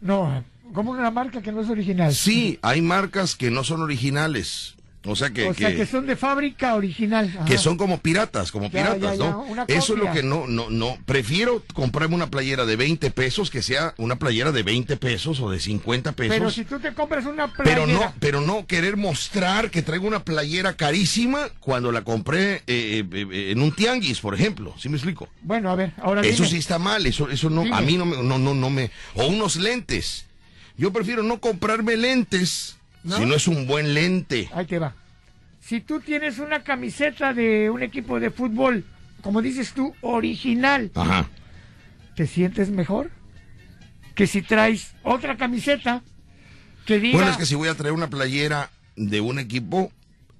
No, 0.00 0.44
como 0.74 0.90
una 0.92 1.10
marca 1.10 1.42
que 1.42 1.52
no 1.52 1.60
es 1.60 1.68
original. 1.70 2.14
Sí, 2.14 2.58
hay 2.62 2.80
marcas 2.82 3.34
que 3.36 3.50
no 3.50 3.62
son 3.64 3.82
originales. 3.82 4.74
O 5.04 5.16
sea 5.16 5.30
que, 5.30 5.48
o 5.48 5.54
sea, 5.54 5.70
que- 5.70 5.76
que 5.78 5.86
son 5.86 6.06
de 6.06 6.14
fábrica 6.14 6.74
original. 6.76 7.28
Ajá. 7.34 7.44
que 7.44 7.58
son 7.58 7.76
como 7.76 7.98
piratas, 7.98 8.52
como 8.52 8.66
Ya, 8.66 8.70
piratas, 8.94 9.18
ya, 9.18 9.24
¿no? 9.24 9.46
Eso 9.66 9.94
es 9.94 9.98
lo 9.98 10.12
que 10.12 10.22
no, 10.22 10.46
no, 10.46 10.70
no. 10.70 10.96
Prefiero 11.06 11.62
comprarme 11.74 12.14
una 12.14 12.30
playera 12.30 12.64
de 12.66 12.76
20 12.76 13.10
pesos 13.10 13.50
que 13.50 13.62
sea 13.62 13.94
una 13.96 14.16
playera 14.16 14.52
de 14.52 14.62
20 14.62 14.96
pesos 14.96 15.40
o 15.40 15.50
de 15.50 15.58
50 15.58 16.12
pesos. 16.12 16.36
Pero 16.36 16.50
si 16.50 16.64
tú 16.64 16.78
te 16.78 16.94
compras 16.94 17.26
una 17.26 17.52
playera. 17.52 17.84
Pero 17.84 17.86
no, 17.92 18.14
pero 18.20 18.40
no 18.40 18.66
querer 18.66 18.96
mostrar 18.96 19.70
que 19.70 19.82
traigo 19.82 20.06
una 20.06 20.22
playera 20.24 20.74
carísima 20.76 21.48
cuando 21.60 21.90
la 21.90 22.02
compré 22.04 22.56
eh, 22.56 22.62
eh, 22.68 23.04
eh, 23.12 23.50
en 23.50 23.60
un 23.60 23.72
tianguis, 23.74 24.20
por 24.20 24.34
ejemplo. 24.34 24.74
¿Sí 24.78 24.88
me 24.88 24.96
explico? 24.96 25.28
Bueno, 25.42 25.70
a 25.70 25.74
ver, 25.74 25.92
ahora 26.00 26.20
Eso 26.22 26.36
dime. 26.44 26.48
sí 26.48 26.56
está 26.58 26.78
mal, 26.78 27.04
eso, 27.06 27.28
eso 27.28 27.50
no, 27.50 27.64
Dime. 27.64 27.76
a 27.76 27.80
mí 27.80 27.96
no 27.96 28.04
me, 28.06 28.22
no, 28.22 28.38
no, 28.38 28.54
no 28.54 28.70
me, 28.70 28.90
o 29.14 29.26
unos 29.26 29.56
lentes. 29.56 30.26
Yo 30.76 30.92
prefiero 30.92 31.22
no 31.22 31.40
comprarme 31.40 31.96
lentes 31.96 32.76
¿No? 33.04 33.16
si 33.16 33.24
no 33.26 33.34
es 33.34 33.48
un 33.48 33.66
buen 33.66 33.94
lente. 33.94 34.48
Ahí 34.54 34.66
te 34.66 34.78
va. 34.78 34.94
Si 35.60 35.80
tú 35.80 36.00
tienes 36.00 36.38
una 36.38 36.62
camiseta 36.62 37.32
de 37.34 37.70
un 37.70 37.82
equipo 37.82 38.18
de 38.20 38.30
fútbol, 38.30 38.84
como 39.22 39.42
dices 39.42 39.72
tú, 39.72 39.94
original, 40.00 40.90
Ajá. 40.94 41.28
¿te 42.16 42.26
sientes 42.26 42.70
mejor? 42.70 43.10
Que 44.14 44.26
si 44.26 44.42
traes 44.42 44.92
otra 45.02 45.36
camiseta 45.36 46.02
que 46.84 46.98
diga... 46.98 47.18
Bueno, 47.18 47.30
es 47.30 47.36
que 47.36 47.46
si 47.46 47.54
voy 47.54 47.68
a 47.68 47.74
traer 47.74 47.92
una 47.92 48.10
playera 48.10 48.70
de 48.96 49.20
un 49.20 49.38
equipo 49.38 49.92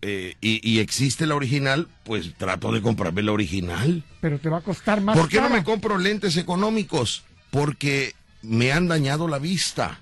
eh, 0.03 0.35
y, 0.41 0.69
y 0.69 0.81
existe 0.81 1.27
la 1.27 1.37
original, 1.37 1.89
pues 2.05 2.35
trato 2.35 2.73
de 2.73 2.83
comprarme 2.83 3.23
la 3.23 3.33
original. 3.33 4.03
Pero 4.21 4.39
te 4.41 4.49
va 4.49 4.59
a 4.59 4.63
costar 4.63 5.01
más 5.01 5.17
¿Por 5.17 5.29
qué 5.29 5.41
no 5.41 5.49
me 5.49 5.63
compro 5.63 5.97
lentes 5.97 6.37
económicos? 6.37 7.23
Porque 7.51 8.15
me 8.43 8.73
han 8.73 8.89
dañado 8.89 9.29
la 9.29 9.39
vista. 9.39 10.01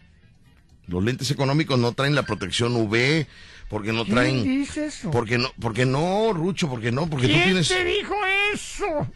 Los 0.91 1.03
lentes 1.05 1.30
económicos 1.30 1.78
no 1.78 1.93
traen 1.93 2.14
la 2.14 2.24
protección 2.24 2.74
UV, 2.76 3.26
porque 3.68 3.93
no 3.93 4.05
¿Quién 4.05 4.14
traen... 4.14 4.45
dice 4.45 4.86
eso? 4.86 5.11
Porque 5.11 5.38
no, 5.38 5.51
porque 5.61 5.86
no, 5.86 6.32
Rucho, 6.32 6.68
porque 6.68 6.91
no, 6.93 7.09
porque 7.09 7.26
tú 7.28 7.32
¿Quién 7.32 7.45
tienes... 7.45 7.68
te 7.68 7.84
dijo 7.84 8.14
eso? 8.53 9.09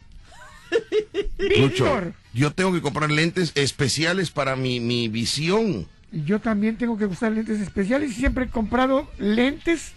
Rucho, 1.38 1.84
Víctor. 1.84 2.14
yo 2.32 2.52
tengo 2.52 2.72
que 2.72 2.80
comprar 2.80 3.10
lentes 3.10 3.52
especiales 3.54 4.30
para 4.30 4.56
mi, 4.56 4.80
mi 4.80 5.08
visión. 5.08 5.86
Y 6.12 6.22
yo 6.24 6.40
también 6.40 6.76
tengo 6.78 6.96
que 6.96 7.06
usar 7.06 7.32
lentes 7.32 7.60
especiales 7.60 8.12
y 8.12 8.14
siempre 8.14 8.44
he 8.44 8.48
comprado 8.48 9.10
lentes 9.18 9.92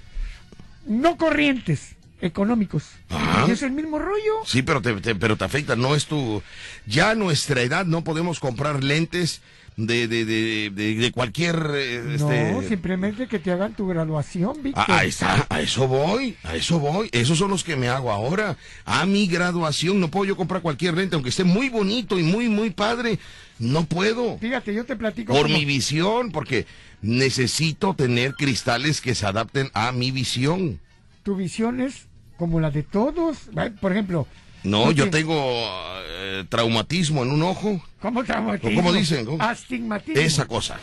no 0.85 1.17
corrientes, 1.17 1.95
económicos. 2.21 2.85
Ajá. 3.09 3.45
Y 3.47 3.51
es 3.51 3.61
el 3.61 3.71
mismo 3.71 3.99
rollo. 3.99 4.33
Sí, 4.45 4.61
pero 4.63 4.81
te, 4.81 4.93
te- 4.95 5.15
pero 5.15 5.35
te 5.37 5.45
afecta, 5.45 5.75
no 5.75 5.95
es 5.95 6.05
tu... 6.07 6.41
Ya 6.85 7.11
a 7.11 7.15
nuestra 7.15 7.61
edad 7.61 7.85
no 7.85 8.03
podemos 8.03 8.39
comprar 8.39 8.83
lentes 8.83 9.41
de, 9.77 10.07
de, 10.07 10.25
de, 10.25 10.71
de, 10.71 11.11
cualquier... 11.11 11.55
eh, 11.75 12.15
este... 12.15 12.51
No, 12.51 12.61
simplemente 12.63 13.27
que 13.27 13.37
te 13.37 13.51
hagan 13.51 13.75
tu 13.75 13.87
graduación, 13.87 14.61
Víctor. 14.63 14.83
A, 14.87 14.99
ahí 14.99 15.09
está, 15.09 15.45
a 15.49 15.61
eso 15.61 15.87
voy, 15.87 16.35
a 16.43 16.55
eso 16.55 16.79
voy. 16.79 17.09
Esos 17.11 17.37
son 17.37 17.51
los 17.51 17.63
que 17.63 17.75
me 17.75 17.87
hago 17.87 18.11
ahora. 18.11 18.57
A 18.85 19.05
mi 19.05 19.27
graduación 19.27 19.99
no 19.99 20.09
puedo 20.09 20.25
yo 20.25 20.35
comprar 20.35 20.63
cualquier 20.63 20.95
lente, 20.95 21.15
aunque 21.15 21.29
esté 21.29 21.43
muy 21.43 21.69
bonito 21.69 22.17
y 22.17 22.23
muy, 22.23 22.49
muy 22.49 22.71
padre. 22.71 23.19
No 23.59 23.85
puedo. 23.85 24.37
Fíjate, 24.39 24.73
yo 24.73 24.83
te 24.85 24.95
platico. 24.95 25.31
Por 25.31 25.43
como- 25.43 25.55
mi 25.57 25.65
visión, 25.65 26.31
porque 26.31 26.65
necesito 27.03 27.93
tener 27.93 28.33
cristales 28.33 28.99
que 28.99 29.13
se 29.15 29.25
adapten 29.27 29.69
a 29.73 29.91
mi 29.91 30.09
visión. 30.11 30.79
Tu 31.21 31.35
visión 31.35 31.81
es 31.81 32.07
como 32.37 32.59
la 32.59 32.71
de 32.71 32.81
todos. 32.83 33.49
Por 33.79 33.91
ejemplo. 33.91 34.27
No, 34.63 34.91
yo 34.91 35.09
tengo 35.11 35.35
eh, 35.39 36.43
traumatismo 36.49 37.23
en 37.23 37.29
un 37.31 37.43
ojo. 37.43 37.81
¿Cómo 38.01 38.23
traumatismo? 38.23 38.75
¿Cómo 38.75 38.93
dicen? 38.93 39.25
¿Cómo? 39.25 39.41
Astigmatismo. 39.43 40.21
Esa 40.21 40.45
cosa. 40.45 40.77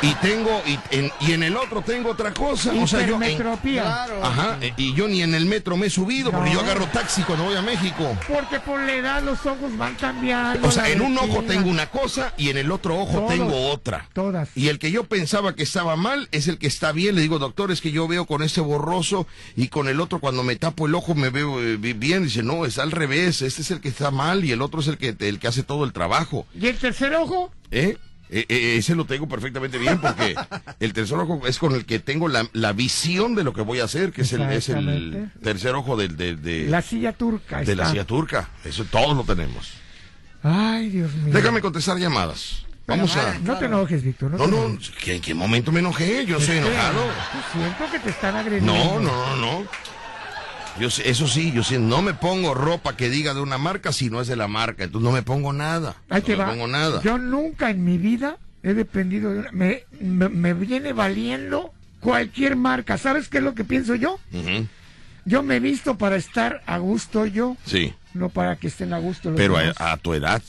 Y 0.00 0.14
tengo, 0.14 0.62
y 0.66 0.78
en, 0.96 1.10
y 1.20 1.32
en 1.32 1.42
el 1.42 1.56
otro 1.56 1.82
tengo 1.82 2.10
otra 2.10 2.32
cosa. 2.32 2.72
O 2.72 2.86
sea, 2.86 3.06
yo 3.06 3.20
en-. 3.22 3.36
Claro. 3.36 4.24
Ajá, 4.24 4.58
eh, 4.62 4.72
y 4.78 4.94
yo 4.94 5.08
ni 5.08 5.22
en 5.22 5.34
el 5.34 5.44
metro 5.44 5.76
me 5.76 5.88
he 5.88 5.90
subido, 5.90 6.30
porque 6.30 6.50
yo 6.52 6.60
agarro 6.60 6.86
taxi 6.86 7.22
cuando 7.22 7.44
voy 7.44 7.56
a 7.56 7.60
México. 7.62 8.16
Porque 8.26 8.60
por 8.60 8.80
la 8.80 8.92
edad 8.94 9.22
los 9.22 9.44
ojos 9.44 9.76
van 9.76 9.94
cambiando. 9.96 10.66
O 10.66 10.70
sea, 10.70 10.88
en 10.88 11.02
un 11.02 11.18
ojo 11.18 11.42
tengo 11.42 11.68
una 11.68 11.86
cosa 11.90 12.32
y 12.38 12.48
en 12.48 12.56
el 12.56 12.70
otro 12.72 12.98
ojo 12.98 13.18
Todos. 13.18 13.28
tengo 13.30 13.66
otra. 13.70 14.08
Todas. 14.14 14.48
Y 14.54 14.68
el 14.68 14.78
que 14.78 14.90
yo 14.90 15.04
pensaba 15.04 15.54
que 15.54 15.62
estaba 15.64 15.96
mal 15.96 16.28
es 16.32 16.48
el 16.48 16.56
que 16.58 16.66
está 16.66 16.92
bien. 16.92 17.14
Le 17.14 17.20
digo, 17.20 17.38
doctor, 17.38 17.70
es 17.70 17.80
que 17.82 17.90
yo 17.92 18.08
veo 18.08 18.24
con 18.24 18.42
ese 18.42 18.62
borroso 18.62 19.26
y 19.54 19.68
con 19.68 19.88
el 19.88 20.00
otro 20.00 20.18
cuando 20.18 20.42
me 20.44 20.56
tapo 20.56 20.86
el 20.86 20.94
ojo 20.94 21.14
me 21.14 21.28
veo 21.28 21.60
eh, 21.62 21.76
bi- 21.76 21.92
bien. 21.92 22.24
Dice, 22.24 22.42
no, 22.42 22.64
es 22.64 22.78
al 22.78 22.90
revés. 22.90 23.42
Este 23.42 23.60
es 23.60 23.70
el 23.70 23.80
que 23.80 23.88
está 23.88 24.10
mal 24.10 24.44
y 24.46 24.52
el 24.52 24.62
otro 24.62 24.80
es 24.80 24.86
el 24.88 24.96
que, 24.96 25.14
el 25.18 25.38
que 25.38 25.48
hace 25.48 25.62
todo 25.62 25.84
el 25.84 25.92
trabajo. 25.92 26.37
¿Y 26.58 26.66
el 26.66 26.76
tercer 26.78 27.14
ojo? 27.14 27.52
¿Eh? 27.70 27.96
Eh, 28.30 28.44
eh, 28.50 28.76
ese 28.76 28.94
lo 28.94 29.06
tengo 29.06 29.26
perfectamente 29.26 29.78
bien 29.78 29.98
porque 30.00 30.34
el 30.80 30.92
tercer 30.92 31.16
ojo 31.18 31.46
es 31.46 31.58
con 31.58 31.74
el 31.74 31.86
que 31.86 31.98
tengo 31.98 32.28
la, 32.28 32.46
la 32.52 32.72
visión 32.74 33.34
de 33.34 33.42
lo 33.42 33.54
que 33.54 33.62
voy 33.62 33.80
a 33.80 33.84
hacer, 33.84 34.12
que 34.12 34.20
es 34.22 34.32
el, 34.34 34.42
es 34.52 34.68
el 34.68 35.30
tercer 35.42 35.74
ojo 35.74 35.96
del, 35.96 36.16
de, 36.16 36.66
La 36.68 36.82
silla 36.82 37.12
turca. 37.14 37.62
de 37.62 37.74
la 37.74 37.88
silla 37.88 38.04
turca. 38.04 38.50
Eso 38.64 38.84
todos 38.84 39.16
lo 39.16 39.24
tenemos. 39.24 39.72
Ay, 40.42 40.90
Dios 40.90 41.12
mío. 41.14 41.32
Déjame 41.34 41.60
contestar 41.62 41.96
llamadas. 41.98 42.64
Vamos 42.86 43.14
a... 43.16 43.38
No 43.40 43.58
te 43.58 43.66
enojes, 43.66 44.02
Víctor. 44.02 44.30
No, 44.30 44.38
No, 44.38 44.44
te 44.44 44.50
no, 44.50 44.66
enojes. 44.66 44.90
¿que- 44.90 45.14
¿en 45.16 45.20
qué 45.22 45.34
momento 45.34 45.72
me 45.72 45.80
enojé? 45.80 46.24
Yo 46.24 46.40
soy 46.40 46.58
enojado. 46.58 47.04
Siento 47.52 47.90
que 47.92 47.98
te 47.98 48.10
están 48.10 48.36
agrediendo. 48.36 48.72
No, 48.74 49.00
no, 49.00 49.36
no, 49.36 49.62
no. 49.62 49.66
Yo 50.80 50.88
eso 50.88 51.26
sí, 51.26 51.52
yo 51.52 51.62
sí, 51.62 51.76
no 51.78 52.02
me 52.02 52.14
pongo 52.14 52.54
ropa 52.54 52.96
que 52.96 53.08
diga 53.10 53.34
de 53.34 53.40
una 53.40 53.58
marca 53.58 53.92
si 53.92 54.10
no 54.10 54.20
es 54.20 54.28
de 54.28 54.36
la 54.36 54.48
marca, 54.48 54.84
entonces 54.84 55.04
no 55.04 55.12
me 55.12 55.22
pongo 55.22 55.52
nada. 55.52 55.96
Ahí 56.08 56.20
no 56.20 56.26
te 56.26 56.32
me 56.32 56.38
va. 56.38 56.50
pongo 56.50 56.66
nada. 56.68 57.02
Yo 57.02 57.18
nunca 57.18 57.70
en 57.70 57.84
mi 57.84 57.98
vida 57.98 58.36
he 58.62 58.74
dependido 58.74 59.32
de 59.32 59.40
una... 59.40 59.52
Me, 59.52 59.84
me, 60.00 60.28
me 60.28 60.54
viene 60.54 60.92
valiendo 60.92 61.72
cualquier 62.00 62.56
marca. 62.56 62.96
¿Sabes 62.98 63.28
qué 63.28 63.38
es 63.38 63.44
lo 63.44 63.54
que 63.54 63.64
pienso 63.64 63.94
yo? 63.94 64.18
Yo 65.24 65.42
me 65.42 65.56
he 65.56 65.60
visto 65.60 65.98
para 65.98 66.16
estar 66.16 66.62
a 66.66 66.78
gusto 66.78 67.26
yo, 67.26 67.56
Sí, 67.66 67.92
no 68.14 68.28
para 68.30 68.56
que 68.56 68.68
estén 68.68 68.92
a 68.94 68.98
gusto 68.98 69.30
los 69.30 69.36
pero 69.36 69.56
a 69.58 69.96
tu 69.98 70.14
edad, 70.14 70.42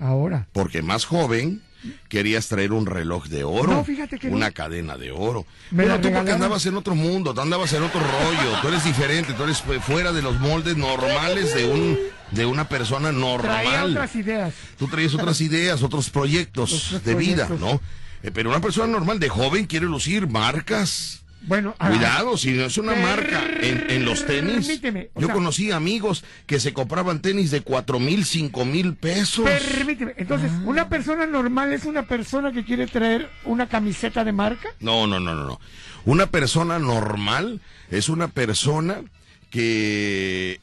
Ahora. 0.00 0.46
porque 0.52 0.80
más 0.80 1.04
joven 1.04 1.60
querías 2.08 2.48
traer 2.48 2.72
un 2.72 2.86
reloj 2.86 3.26
de 3.26 3.44
oro, 3.44 3.72
No, 3.72 3.84
fíjate 3.84 4.18
que 4.18 4.28
una 4.28 4.48
no. 4.48 4.54
cadena 4.54 4.96
de 4.96 5.10
oro. 5.12 5.46
Me 5.70 5.84
bueno, 5.84 6.00
tú 6.00 6.12
porque 6.12 6.32
andabas 6.32 6.64
en 6.66 6.76
otro 6.76 6.94
mundo, 6.94 7.34
tú 7.34 7.40
andabas 7.40 7.72
en 7.72 7.82
otro 7.82 8.00
rollo, 8.00 8.60
tú 8.62 8.68
eres 8.68 8.84
diferente, 8.84 9.32
tú 9.34 9.42
eres 9.44 9.62
fuera 9.82 10.12
de 10.12 10.22
los 10.22 10.38
moldes 10.40 10.76
normales 10.76 11.54
de 11.54 11.66
un 11.66 11.98
de 12.30 12.46
una 12.46 12.66
persona 12.68 13.10
Traía 13.10 13.20
normal. 13.20 13.90
otras 13.90 14.14
ideas. 14.16 14.54
Tú 14.78 14.88
traes 14.88 15.14
otras 15.14 15.40
ideas, 15.42 15.82
otros 15.82 16.08
proyectos 16.10 16.86
Otros 16.86 17.04
de 17.04 17.14
vida. 17.14 17.48
¿no? 17.60 17.80
Eh, 18.22 18.30
pero 18.32 18.48
una 18.50 18.60
persona 18.60 18.86
normal 18.86 19.18
de 19.20 19.28
joven 19.28 19.66
quiere 19.66 19.86
lucir 19.86 20.28
marcas. 20.28 21.21
Bueno, 21.44 21.74
ah, 21.78 21.88
Cuidado, 21.88 22.36
si 22.36 22.52
no 22.52 22.64
es 22.66 22.78
una 22.78 22.94
marca 22.94 23.42
en, 23.60 23.84
en 23.90 24.04
los 24.04 24.24
tenis. 24.24 24.66
Permíteme, 24.66 25.10
Yo 25.16 25.26
sea- 25.26 25.34
conocí 25.34 25.72
amigos 25.72 26.24
que 26.46 26.60
se 26.60 26.72
compraban 26.72 27.20
tenis 27.20 27.50
de 27.50 27.62
cuatro 27.62 27.98
mil, 27.98 28.24
cinco 28.24 28.64
mil 28.64 28.94
pesos. 28.94 29.44
permíteme. 29.44 30.14
Entonces, 30.16 30.50
Ah. 30.54 30.62
¿una 30.64 30.88
persona 30.88 31.26
normal 31.26 31.72
es 31.72 31.84
una 31.84 32.04
persona 32.06 32.52
que 32.52 32.64
quiere 32.64 32.86
traer 32.86 33.28
una 33.44 33.68
camiseta 33.68 34.24
de 34.24 34.32
marca? 34.32 34.68
No, 34.80 35.06
no, 35.06 35.18
no, 35.18 35.34
no, 35.34 35.44
no. 35.46 35.60
Una 36.04 36.26
persona 36.26 36.78
normal 36.78 37.60
es 37.90 38.08
una 38.08 38.28
persona 38.28 39.02
que 39.50 40.60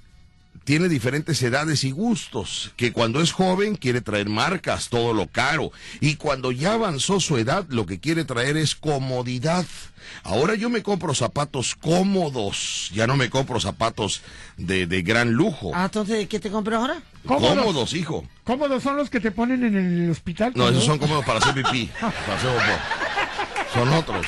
tiene 0.69 0.87
diferentes 0.87 1.41
edades 1.41 1.83
y 1.83 1.89
gustos, 1.89 2.73
que 2.75 2.93
cuando 2.93 3.21
es 3.21 3.31
joven 3.31 3.75
quiere 3.75 4.01
traer 4.01 4.29
marcas, 4.29 4.89
todo 4.89 5.15
lo 5.15 5.25
caro, 5.25 5.71
y 5.99 6.17
cuando 6.17 6.51
ya 6.51 6.73
avanzó 6.73 7.19
su 7.19 7.39
edad 7.39 7.65
lo 7.69 7.87
que 7.87 7.99
quiere 7.99 8.23
traer 8.23 8.55
es 8.55 8.75
comodidad. 8.75 9.65
Ahora 10.21 10.53
yo 10.53 10.69
me 10.69 10.83
compro 10.83 11.15
zapatos 11.15 11.73
cómodos, 11.73 12.91
ya 12.93 13.07
no 13.07 13.17
me 13.17 13.31
compro 13.31 13.59
zapatos 13.59 14.21
de, 14.57 14.85
de 14.85 15.01
gran 15.01 15.31
lujo. 15.31 15.71
Ah, 15.73 15.85
entonces, 15.85 16.27
¿qué 16.27 16.39
te 16.39 16.51
compras 16.51 16.81
ahora? 16.81 17.01
Cómodos. 17.25 17.57
Cómodos, 17.57 17.93
hijo. 17.95 18.27
Cómodos 18.43 18.83
son 18.83 18.95
los 18.95 19.09
que 19.09 19.19
te 19.19 19.31
ponen 19.31 19.63
en 19.63 19.75
el 19.75 20.11
hospital. 20.11 20.53
No, 20.55 20.69
esos 20.69 20.85
son 20.85 20.99
cómodos 20.99 21.25
para 21.25 21.39
hacer 21.39 21.55
pipí. 21.55 21.89
para 21.99 22.37
hacer. 22.37 22.79
Son 23.73 23.89
otros. 23.91 24.27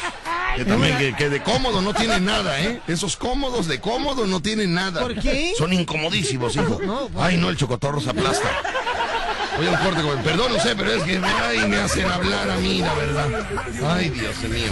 Que 0.56 0.66
también, 0.66 0.98
que, 0.98 1.14
que 1.16 1.30
de 1.30 1.42
cómodo 1.42 1.82
no 1.82 1.94
tienen 1.94 2.26
nada, 2.26 2.60
¿eh? 2.62 2.82
Esos 2.88 3.16
cómodos 3.16 3.68
de 3.68 3.80
cómodo 3.80 4.28
no 4.28 4.42
tienen 4.42 4.74
nada. 4.74 5.02
¿Por 5.02 5.16
qué? 5.20 5.54
Son 5.58 5.72
incomodísimos, 5.74 6.56
hijo. 6.56 6.80
No, 6.86 7.10
Ay, 7.18 7.38
no, 7.38 7.50
el 7.50 7.58
chocotorro 7.58 8.02
se 8.02 8.10
aplasta. 8.10 8.50
Voy 9.58 9.68
a 9.68 9.72
un 9.72 9.78
corte 9.78 10.02
con... 10.02 10.22
Perdón, 10.24 10.54
no 10.54 10.60
sé, 10.60 10.76
pero 10.76 10.94
es 10.94 11.04
que 11.04 11.22
ay, 11.44 11.68
me 11.68 11.78
hacen 11.78 12.06
hablar 12.10 12.50
a 12.50 12.56
mí, 12.58 12.80
la 12.80 12.94
verdad. 12.94 13.28
Ay, 13.86 14.10
Dios 14.10 14.38
mío. 14.44 14.72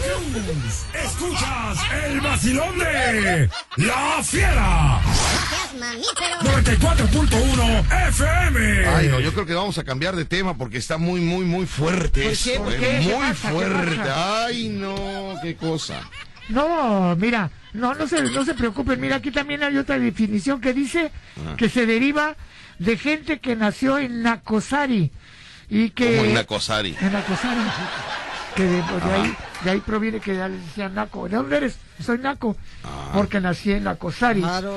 Escuchas 0.94 1.78
el 2.06 2.22
vacilón 2.22 2.80
de 2.80 3.50
La 3.78 4.24
Fiera. 4.24 5.02
94.1 5.78 8.10
FM. 8.10 8.86
Ay, 8.88 9.08
no, 9.10 9.20
yo 9.20 9.32
creo 9.34 9.46
que 9.46 9.54
vamos 9.54 9.78
a 9.78 9.84
cambiar 9.84 10.16
de 10.16 10.26
tema 10.26 10.58
porque 10.58 10.78
está 10.78 10.98
muy, 10.98 11.22
muy, 11.22 11.46
muy 11.46 11.66
fuerte. 11.68 12.24
¿Por 12.24 12.32
esto, 12.32 12.50
qué? 12.52 12.60
¿Por 12.60 12.74
eh, 12.74 13.02
Muy 13.02 13.34
fuerte. 13.36 13.96
pasa? 13.98 14.46
Ay, 14.46 14.70
no, 14.70 15.36
qué 15.44 15.56
cosa. 15.56 16.02
No, 16.50 17.16
mira, 17.18 17.52
no, 17.74 17.94
no 17.94 18.08
se, 18.08 18.24
no 18.24 18.44
se 18.46 18.56
preocupen. 18.56 19.00
Mira, 19.00 19.18
aquí 19.18 19.30
también 19.32 19.62
hay 19.64 19.78
otra 19.78 20.00
definición 20.00 20.60
que 20.60 20.74
dice 20.74 21.12
que 21.58 21.70
se 21.70 21.86
deriva 21.86 22.36
de 22.80 22.98
gente 22.98 23.38
que 23.40 23.56
nació 23.56 24.00
en 24.00 24.24
Nacosari 24.24 25.12
y 25.70 25.92
que 25.92 26.16
Como 26.18 26.30
en 26.30 26.34
Nacosari. 26.34 26.96
en 27.00 27.14
Nacosari, 27.14 27.60
que 28.56 28.64
de, 28.64 28.78
de 28.82 29.14
ahí, 29.14 29.36
de 29.64 29.70
ahí 29.70 29.80
proviene 29.82 30.20
que 30.20 30.36
ya 30.36 30.48
les 30.48 30.66
decían 30.66 30.96
Naco. 30.96 31.30
¿De 31.30 31.36
dónde 31.36 31.58
eres? 31.58 31.78
Soy 32.04 32.18
Naco, 32.18 32.58
Ah. 32.84 33.12
porque 33.14 33.40
nací 33.40 33.72
en 33.74 33.84
Nacosari. 33.84 34.42
Claro. 34.42 34.76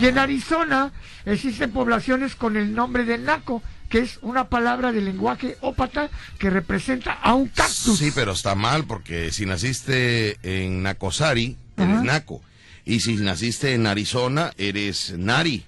Y 0.00 0.06
en 0.06 0.18
Arizona 0.18 0.92
existen 1.24 1.70
poblaciones 1.70 2.34
con 2.34 2.56
el 2.56 2.74
nombre 2.74 3.04
de 3.04 3.18
Naco, 3.18 3.62
que 3.88 4.00
es 4.00 4.18
una 4.22 4.48
palabra 4.48 4.92
de 4.92 5.00
lenguaje 5.00 5.56
ópata 5.60 6.10
que 6.38 6.50
representa 6.50 7.12
a 7.12 7.34
un 7.34 7.48
cactus. 7.48 7.98
Sí, 7.98 8.10
pero 8.14 8.32
está 8.32 8.54
mal 8.54 8.84
porque 8.84 9.30
si 9.30 9.46
naciste 9.46 10.38
en 10.42 10.82
Nacosari, 10.82 11.56
eres 11.76 11.94
Ajá. 11.94 12.02
Naco. 12.04 12.42
Y 12.84 13.00
si 13.00 13.14
naciste 13.16 13.74
en 13.74 13.86
Arizona, 13.86 14.52
eres 14.58 15.14
Nari. 15.16 15.64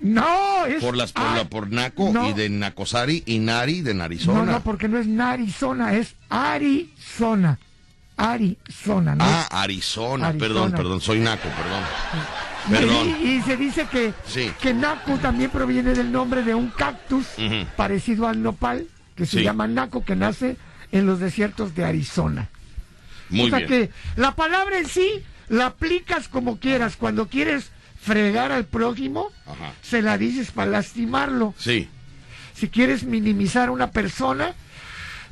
No, 0.00 0.66
es 0.66 0.82
Por 0.82 0.96
las 0.96 1.12
por, 1.12 1.24
ah, 1.24 1.34
la, 1.36 1.44
por 1.48 1.70
Naco 1.70 2.10
no. 2.12 2.28
y 2.28 2.34
de 2.34 2.50
Nacosari 2.50 3.22
y 3.26 3.38
Nari 3.38 3.80
de 3.80 4.00
Arizona. 4.00 4.44
No, 4.44 4.52
no, 4.52 4.62
porque 4.62 4.88
no 4.88 4.98
es 4.98 5.06
Narizona, 5.06 5.94
es 5.94 6.14
Arizona. 6.28 7.58
Arizona, 8.16 9.14
¿no? 9.14 9.24
Ah, 9.24 9.48
Arizona. 9.50 10.28
Arizona. 10.28 10.32
Perdón, 10.38 10.72
perdón, 10.72 11.00
soy 11.00 11.20
Naco, 11.20 11.48
perdón. 11.48 11.82
Y- 12.68 12.70
Perdón. 12.70 13.16
Y, 13.22 13.26
y 13.36 13.42
se 13.42 13.56
dice 13.56 13.86
que, 13.90 14.12
Sí. 14.26 14.50
que 14.60 14.74
Naco 14.74 15.16
también 15.18 15.50
proviene 15.50 15.92
del 15.94 16.10
nombre 16.12 16.42
de 16.42 16.54
un 16.54 16.68
cactus 16.70 17.26
parecido 17.76 18.26
al 18.26 18.42
nopal, 18.42 18.86
que 19.14 19.26
se 19.26 19.38
Sí. 19.38 19.44
llama 19.44 19.66
Naco, 19.66 20.04
que 20.04 20.16
nace 20.16 20.56
en 20.92 21.06
los 21.06 21.20
desiertos 21.20 21.74
de 21.74 21.84
Arizona. 21.84 22.48
Muy 23.30 23.46
o 23.46 23.48
sea 23.50 23.58
bien. 23.58 23.68
que 23.68 23.90
la 24.16 24.34
palabra 24.36 24.78
en 24.78 24.86
sí 24.88 25.22
la 25.48 25.66
aplicas 25.66 26.28
como 26.28 26.58
quieras. 26.58 26.96
Cuando 26.96 27.28
quieres 27.28 27.70
fregar 28.00 28.52
al 28.52 28.66
prójimo, 28.66 29.30
Ajá. 29.46 29.72
se 29.82 30.02
la 30.02 30.16
dices 30.18 30.50
para 30.52 30.70
lastimarlo. 30.70 31.54
Sí. 31.58 31.88
Si 32.54 32.68
quieres 32.68 33.02
minimizar 33.04 33.68
a 33.68 33.72
una 33.72 33.90
persona, 33.90 34.54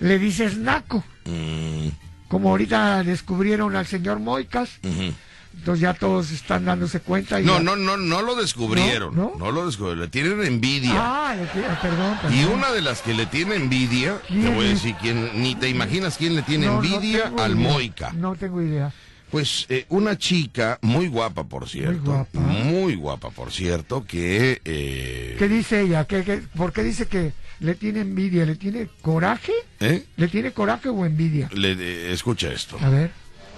le 0.01 0.19
dices 0.19 0.59
naco. 0.59 1.05
Mm, 1.25 1.89
Como 2.29 2.51
ahorita 2.51 3.03
descubrieron 3.05 3.77
al 3.77 3.87
señor 3.87 4.19
Moicas, 4.19 4.79
ujú. 4.83 5.15
Entonces 5.57 5.81
ya 5.81 5.95
todos 5.95 6.31
están 6.31 6.65
dándose 6.65 7.01
cuenta. 7.01 7.41
Y 7.41 7.45
No, 7.45 7.59
ya- 7.59 7.63
no, 7.63 7.77
no, 7.77 7.97
no 7.97 8.23
lo 8.23 8.35
descubrieron. 8.37 9.15
¿No? 9.15 9.33
No, 9.39 9.51
lo 9.53 9.67
descubrieron. 9.67 10.01
Le 10.01 10.09
tienen 10.09 10.43
envidia. 10.45 10.93
Ah, 10.97 11.35
le 11.35 11.47
quiero- 11.47 11.69
perdón, 11.81 12.19
perdón. 12.21 12.39
Y 12.39 12.45
una 12.45 12.73
de 12.73 12.83
las 12.83 13.01
que 13.03 13.15
le 13.15 13.27
tiene 13.27 13.55
envidia, 13.57 14.19
te 14.29 14.35
¿Quién 14.35 14.55
voy 14.55 14.67
a 14.67 14.69
decir 14.71 14.95
quién, 15.01 15.43
ni 15.43 15.55
te 15.55 15.69
imaginas 15.69 16.17
quién 16.19 16.35
le 16.37 16.43
tiene 16.43 16.67
No, 16.67 16.77
envidia 16.83 17.33
al 17.39 17.53
idea. 17.59 17.71
Moica. 17.73 18.13
No 18.13 18.35
tengo 18.37 18.61
idea. 18.63 18.93
Pues 19.31 19.67
eh, 19.69 19.85
una 19.89 20.17
chica 20.17 20.79
muy 20.83 21.09
guapa, 21.09 21.43
por 21.45 21.69
cierto. 21.69 22.03
guapa. 22.03 22.39
Muy 22.39 22.95
guapa, 22.95 23.31
por 23.31 23.51
cierto, 23.51 24.05
que... 24.05 24.61
eh, 24.65 25.35
¿Qué 25.39 25.49
dice 25.49 25.81
ella? 25.81 26.05
¿Qué, 26.05 26.23
qué- 26.23 26.43
por 26.57 26.73
qué 26.73 26.85
dice 26.85 27.07
que 27.07 27.33
le 27.59 27.75
tiene 27.75 28.01
envidia? 28.03 28.47
¿Le 28.47 28.55
tiene 28.55 28.89
coraje? 29.03 29.53
¿eh? 29.81 30.05
¿Le 30.17 30.29
tiene 30.29 30.53
coraje 30.53 30.89
o 30.89 31.05
envidia? 31.05 31.49
Le, 31.53 31.73
eh, 31.73 32.13
escucha 32.13 32.53
esto. 32.53 32.79
A 32.81 32.89
ver. 32.91 33.11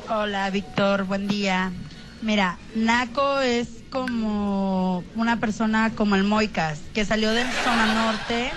Hola, 0.09 0.50
Víctor, 0.50 1.02
buen 1.02 1.26
día. 1.26 1.72
Mira, 2.22 2.59
Naco 2.76 3.40
es 3.40 3.66
como 3.90 5.02
una 5.16 5.40
persona 5.40 5.90
como 5.96 6.14
el 6.14 6.22
Moicas, 6.22 6.78
que 6.94 7.04
salió 7.04 7.32
de 7.32 7.42
zona 7.64 7.92
norte 7.92 8.52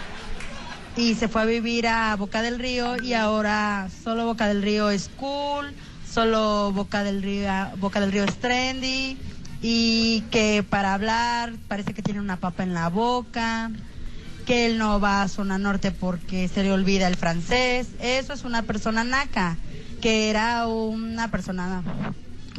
y 0.96 1.16
se 1.16 1.28
fue 1.28 1.42
a 1.42 1.46
vivir 1.46 1.88
a 1.88 2.16
Boca 2.18 2.44
del 2.44 2.60
Río 2.60 3.02
y 3.02 3.14
ahora 3.14 3.90
solo 4.04 4.26
Boca 4.26 4.48
del 4.48 4.62
Río 4.62 4.92
es 4.92 5.10
cool, 5.18 5.74
solo 6.08 6.72
Boca 6.72 7.04
del 7.04 7.24
Río, 7.24 7.52
Boca 7.78 8.00
del 8.00 8.12
Río 8.12 8.26
es 8.26 8.36
trendy 8.38 9.18
y 9.64 10.22
que 10.30 10.64
para 10.70 10.94
hablar 10.94 11.54
parece 11.68 11.96
que 11.96 12.04
tiene 12.04 12.20
una 12.20 12.38
papa 12.38 12.62
en 12.62 12.76
la 12.76 12.90
boca, 12.90 13.72
que 14.46 14.68
él 14.68 14.78
no 14.78 15.00
va 15.00 15.24
a 15.24 15.28
zona 15.28 15.58
norte 15.58 15.92
porque 15.92 16.48
se 16.48 16.62
le 16.62 16.72
olvida 16.72 17.08
el 17.08 17.16
francés. 17.16 17.88
Eso 18.00 18.34
es 18.34 18.44
una 18.44 18.62
persona 18.62 19.04
naca, 19.04 19.58
que 20.02 20.30
era 20.30 20.68
una 20.68 21.30
persona 21.30 21.82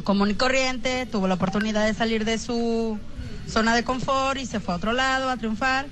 común 0.03 0.31
y 0.31 0.33
corriente, 0.35 1.05
tuvo 1.05 1.27
la 1.27 1.35
oportunidad 1.35 1.85
de 1.85 1.93
salir 1.93 2.25
de 2.25 2.37
su 2.39 2.97
zona 3.47 3.75
de 3.75 3.83
confort 3.83 4.39
y 4.39 4.45
se 4.45 4.59
fue 4.59 4.73
a 4.73 4.77
otro 4.77 4.93
lado 4.93 5.29
a 5.29 5.37
triunfar. 5.37 5.85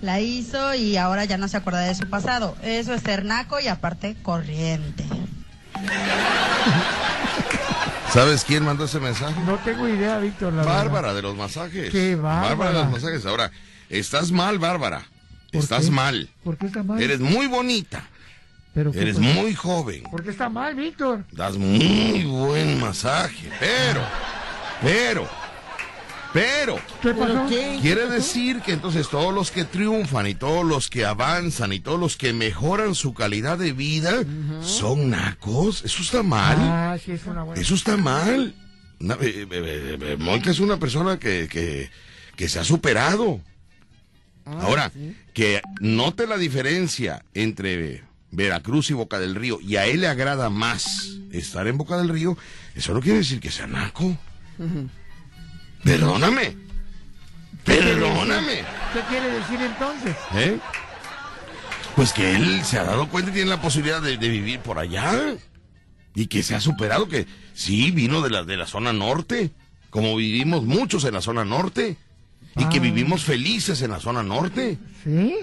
La 0.00 0.20
hizo 0.20 0.74
y 0.74 0.96
ahora 0.96 1.24
ya 1.24 1.38
no 1.38 1.48
se 1.48 1.56
acuerda 1.56 1.80
de 1.80 1.94
su 1.94 2.08
pasado. 2.08 2.56
Eso 2.62 2.94
es 2.94 3.02
ser 3.02 3.24
naco 3.24 3.58
y 3.58 3.66
aparte 3.66 4.16
corriente. 4.22 5.04
¿Sabes 8.12 8.44
quién 8.44 8.64
mandó 8.64 8.84
ese 8.84 9.00
mensaje? 9.00 9.38
No 9.44 9.56
tengo 9.58 9.86
idea, 9.88 10.18
Víctor. 10.18 10.52
La 10.52 10.62
verdad. 10.62 10.76
Bárbara 10.76 11.14
de 11.14 11.22
los 11.22 11.36
masajes. 11.36 11.90
Qué 11.90 12.14
bárbara. 12.14 12.70
de 12.72 12.78
los 12.84 12.90
masajes. 12.92 13.26
Ahora, 13.26 13.50
estás 13.90 14.30
mal, 14.30 14.58
Bárbara. 14.58 15.02
¿Por 15.52 15.62
Estás 15.62 15.86
qué? 15.86 15.90
mal. 15.90 16.28
¿Por 16.44 16.56
qué 16.58 16.66
está 16.66 16.82
mal? 16.82 17.00
Eres 17.02 17.20
muy 17.20 17.46
bonita. 17.46 18.04
Pero 18.78 18.92
Eres 18.94 19.16
cosa? 19.16 19.28
muy 19.28 19.54
joven. 19.56 20.02
¿Por 20.08 20.22
qué 20.22 20.30
está 20.30 20.48
mal, 20.48 20.76
Víctor? 20.76 21.24
Das 21.32 21.56
muy 21.56 22.22
buen 22.22 22.78
masaje. 22.78 23.50
Pero, 23.58 24.00
pero, 24.80 25.28
pero. 26.32 26.78
¿Qué 27.02 27.12
pasó? 27.12 27.46
qué? 27.48 27.78
Quiere 27.82 28.06
decir 28.06 28.60
que 28.60 28.70
entonces 28.72 29.08
todos 29.08 29.34
los 29.34 29.50
que 29.50 29.64
triunfan 29.64 30.28
y 30.28 30.36
todos 30.36 30.64
los 30.64 30.88
que 30.88 31.04
avanzan 31.04 31.72
y 31.72 31.80
todos 31.80 31.98
los 31.98 32.16
que 32.16 32.32
mejoran 32.32 32.94
su 32.94 33.14
calidad 33.14 33.58
de 33.58 33.72
vida 33.72 34.22
son 34.60 35.10
nacos. 35.10 35.84
Eso 35.84 36.00
está 36.00 36.22
mal. 36.22 36.56
Ah, 36.60 36.96
sí, 37.04 37.10
es 37.10 37.26
una 37.26 37.42
buena. 37.42 37.60
Eso 37.60 37.74
está 37.74 37.96
mal. 37.96 38.54
Eh, 39.00 39.46
eh, 39.50 39.98
eh, 40.00 40.16
Mónica 40.20 40.52
es 40.52 40.60
una 40.60 40.76
persona 40.78 41.18
que, 41.18 41.48
que, 41.50 41.90
que 42.36 42.48
se 42.48 42.60
ha 42.60 42.64
superado. 42.64 43.40
Ahora, 44.44 44.92
que 45.34 45.60
note 45.80 46.28
la 46.28 46.38
diferencia 46.38 47.24
entre 47.34 48.06
Veracruz 48.30 48.90
y 48.90 48.94
Boca 48.94 49.18
del 49.18 49.34
Río 49.34 49.58
y 49.60 49.76
a 49.76 49.86
él 49.86 50.00
le 50.02 50.08
agrada 50.08 50.50
más 50.50 51.16
estar 51.32 51.66
en 51.66 51.78
Boca 51.78 51.96
del 51.96 52.08
Río, 52.08 52.36
eso 52.74 52.92
no 52.94 53.00
quiere 53.00 53.18
decir 53.18 53.40
que 53.40 53.50
sea 53.50 53.66
naco. 53.66 54.16
Perdóname. 55.84 56.56
Perdóname. 57.64 58.64
¿Qué 58.92 59.00
quiere 59.08 59.30
decir 59.30 59.60
entonces? 59.60 60.16
¿Eh? 60.34 60.58
Pues 61.96 62.12
que 62.12 62.34
él 62.36 62.64
se 62.64 62.78
ha 62.78 62.84
dado 62.84 63.08
cuenta 63.08 63.30
y 63.30 63.34
tiene 63.34 63.50
la 63.50 63.60
posibilidad 63.60 64.00
de, 64.00 64.16
de 64.16 64.28
vivir 64.28 64.60
por 64.60 64.78
allá. 64.78 65.36
Y 66.14 66.26
que 66.26 66.42
se 66.42 66.54
ha 66.54 66.60
superado, 66.60 67.08
que 67.08 67.26
sí, 67.54 67.90
vino 67.90 68.22
de 68.22 68.30
la, 68.30 68.44
de 68.44 68.56
la 68.56 68.66
zona 68.66 68.92
norte, 68.92 69.50
como 69.90 70.16
vivimos 70.16 70.64
muchos 70.64 71.04
en 71.04 71.14
la 71.14 71.20
zona 71.20 71.44
norte. 71.44 71.96
Y 72.56 72.64
que 72.68 72.78
Ah. 72.78 72.82
vivimos 72.82 73.24
felices 73.24 73.82
en 73.82 73.90
la 73.92 74.00
zona 74.00 74.22
norte. 74.22 74.78
¿Sí? 75.04 75.34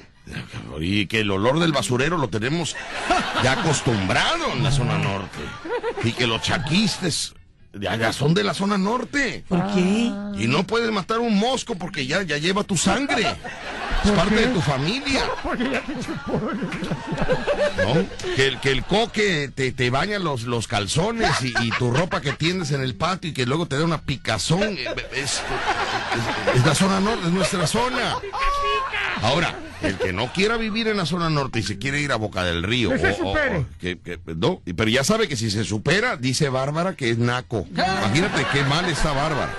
Y 0.80 1.08
que 1.08 1.20
el 1.22 1.32
olor 1.32 1.60
del 1.60 1.72
basurero 1.72 2.18
lo 2.18 2.28
tenemos 2.30 2.76
ya 3.44 3.54
acostumbrado 3.54 4.52
en 4.54 4.64
la 4.64 4.72
zona 4.72 4.98
norte. 4.98 5.40
Y 6.04 6.12
que 6.14 6.28
los 6.28 6.42
chaquistes 6.42 7.34
ya, 7.74 7.96
ya 7.96 8.14
son 8.14 8.34
de 8.34 8.44
la 8.44 8.54
zona 8.54 8.78
norte. 8.78 9.44
¿Por 9.48 9.66
qué? 9.74 10.12
Y 10.38 10.48
no 10.48 10.64
puedes 10.66 10.92
matar 10.92 11.20
un 11.20 11.38
mosco 11.38 11.76
porque 11.76 12.08
ya, 12.08 12.22
ya 12.24 12.38
lleva 12.38 12.64
tu 12.64 12.78
sangre. 12.78 13.22
Es 14.04 14.12
¿Por 14.12 14.16
parte 14.20 14.36
qué? 14.36 14.42
de 14.42 14.54
tu 14.54 14.62
familia. 14.62 15.24
Porque 15.44 15.64
ya 15.70 15.82
te 15.82 15.94
chupó. 15.96 16.40
¿no? 17.84 18.06
Que, 18.36 18.48
el, 18.48 18.60
que 18.60 18.72
el 18.72 18.84
coque 18.84 19.50
te, 19.54 19.72
te 19.72 19.90
baña 19.90 20.20
los, 20.20 20.44
los 20.44 20.68
calzones 20.68 21.32
y, 21.44 21.54
y 21.64 21.70
tu 21.72 21.92
ropa 21.92 22.22
que 22.22 22.34
tiendes 22.34 22.72
en 22.72 22.82
el 22.82 22.96
patio 22.96 23.32
y 23.32 23.34
que 23.34 23.46
luego 23.46 23.66
te 23.68 23.78
da 23.78 23.84
una 23.84 24.02
picazón. 24.02 24.78
Es, 24.78 24.88
es- 25.14 25.42
es 26.56 26.66
la 26.66 26.76
zona 26.76 27.00
norte, 27.00 27.28
es 27.28 27.34
nuestra 27.34 27.68
zona. 27.68 28.16
Ahora, 29.22 29.56
el 29.82 29.98
que 29.98 30.14
no 30.14 30.32
quiera 30.34 30.58
vivir 30.58 30.88
en 30.88 30.98
la 30.98 31.06
zona 31.06 31.30
norte 31.30 31.60
y 31.60 31.64
se 31.64 31.78
quiere 31.78 32.02
ir 32.02 32.12
a 32.12 32.16
Boca 32.16 32.44
del 32.44 32.64
Río. 32.64 32.90
Que 32.92 33.00
se 33.00 33.08
o- 33.10 33.14
o- 33.14 33.16
supere. 33.30 33.58
o- 33.60 33.66
que- 33.80 34.00
que- 34.00 34.20
no, 34.36 34.62
y- 34.66 34.74
pero 34.74 34.90
ya 34.90 35.04
sabe 35.04 35.28
que 35.28 35.36
si 35.36 35.52
se 35.52 35.64
supera, 35.64 36.18
dice 36.18 36.50
Bárbara 36.50 36.96
que 36.96 37.10
es 37.10 37.18
naco. 37.18 37.68
Imagínate 37.72 38.46
qué 38.54 38.64
mal 38.64 38.86
está 38.90 39.12
Bárbara. 39.12 39.54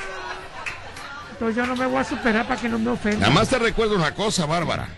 Entonces 1.32 1.56
yo 1.56 1.66
no 1.66 1.76
me 1.76 1.86
voy 1.86 1.98
a 1.98 2.04
superar 2.04 2.48
para 2.48 2.60
que 2.60 2.68
no 2.68 2.78
me 2.78 2.90
ofenda. 2.90 3.18
Nada 3.20 3.32
más 3.32 3.48
te 3.48 3.58
recuerdo 3.58 3.94
una 3.94 4.14
cosa, 4.14 4.46
Bárbara. 4.46 4.88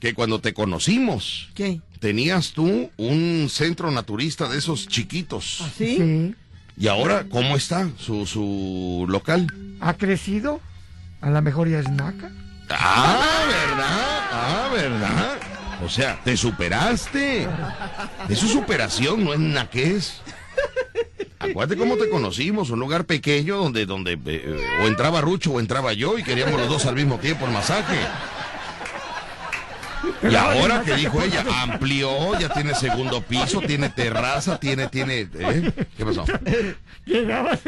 Que 0.00 0.12
cuando 0.12 0.40
te 0.40 0.52
conocimos, 0.52 1.48
¿Qué? 1.54 1.80
tenías 2.00 2.52
tú 2.52 2.90
un 2.98 3.48
centro 3.50 3.90
naturista 3.90 4.48
de 4.48 4.58
esos 4.58 4.88
chiquitos. 4.88 5.62
¿Sí? 5.78 5.96
Sí. 5.96 6.34
¿Y 6.76 6.88
ahora 6.88 7.24
cómo 7.30 7.56
está 7.56 7.88
su, 7.98 8.26
su 8.26 9.06
local? 9.08 9.46
¿Ha 9.80 9.94
crecido? 9.94 10.60
A 11.20 11.30
lo 11.30 11.40
mejor 11.40 11.68
ya 11.68 11.78
es 11.78 11.88
naca. 11.88 12.30
Ah, 12.68 13.44
¿verdad? 13.46 14.23
Ah, 14.36 14.68
¿verdad? 14.72 15.38
O 15.84 15.88
sea, 15.88 16.20
te 16.24 16.36
superaste. 16.36 17.48
Eso 18.28 18.46
es 18.46 18.52
superación, 18.52 19.24
no 19.24 19.32
es 19.32 19.38
naquez. 19.38 20.20
Acuérdate 21.38 21.76
cómo 21.78 21.96
te 21.96 22.08
conocimos, 22.08 22.70
un 22.70 22.80
lugar 22.80 23.04
pequeño 23.04 23.56
donde, 23.56 23.84
donde 23.86 24.18
eh, 24.26 24.66
o 24.82 24.86
entraba 24.86 25.20
Rucho 25.20 25.52
o 25.52 25.60
entraba 25.60 25.92
yo 25.92 26.18
y 26.18 26.22
queríamos 26.22 26.58
los 26.58 26.68
dos 26.68 26.86
al 26.86 26.94
mismo 26.94 27.18
tiempo 27.18 27.44
el 27.46 27.52
masaje. 27.52 27.98
Y 30.30 30.34
ahora 30.34 30.82
que 30.82 30.94
dijo 30.94 31.20
ella, 31.22 31.44
amplió, 31.62 32.38
ya 32.38 32.48
tiene 32.48 32.74
segundo 32.74 33.22
piso, 33.22 33.60
tiene 33.60 33.88
terraza, 33.90 34.58
tiene, 34.58 34.88
tiene, 34.88 35.28
¿eh? 35.38 35.72
¿Qué 35.96 36.04
pasó? 36.04 36.24
Llegaba, 37.04 37.58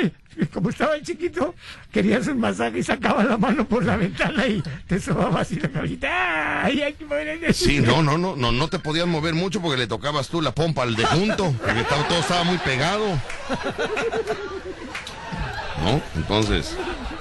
como 0.53 0.71
estaba 0.71 0.97
el 0.97 1.03
chiquito, 1.03 1.55
querías 1.93 2.27
un 2.27 2.41
masaje 2.41 2.79
y 2.79 2.83
sacaba 2.83 3.25
la 3.25 3.37
mano 3.37 3.67
por 3.67 3.85
la 3.85 3.97
ventana 3.97 4.47
y 4.47 4.63
te 4.87 4.99
sobaba 4.99 5.41
así 5.41 5.57
la 5.57 5.69
cabecita. 5.69 6.65
¡Ay, 6.65 6.83
hay 6.83 6.95
que 6.95 7.05
mover 7.05 7.55
Sí, 7.55 7.81
no, 7.81 8.03
no, 8.03 8.17
no, 8.17 8.37
no, 8.37 8.53
no 8.53 8.69
te 8.69 8.79
podías 8.79 9.07
mover 9.07 9.35
mucho 9.35 9.61
porque 9.61 9.79
le 9.79 9.87
tocabas 9.87 10.29
tú 10.29 10.41
la 10.41 10.53
pompa 10.53 10.83
al 10.83 10.97
de 10.97 11.05
junto, 11.05 11.53
porque 11.53 11.81
estaba, 11.81 12.09
todo 12.09 12.19
estaba 12.19 12.45
muy 12.45 12.59
pegado. 12.59 13.07
¿No? 15.83 16.01
Entonces, 16.15 16.77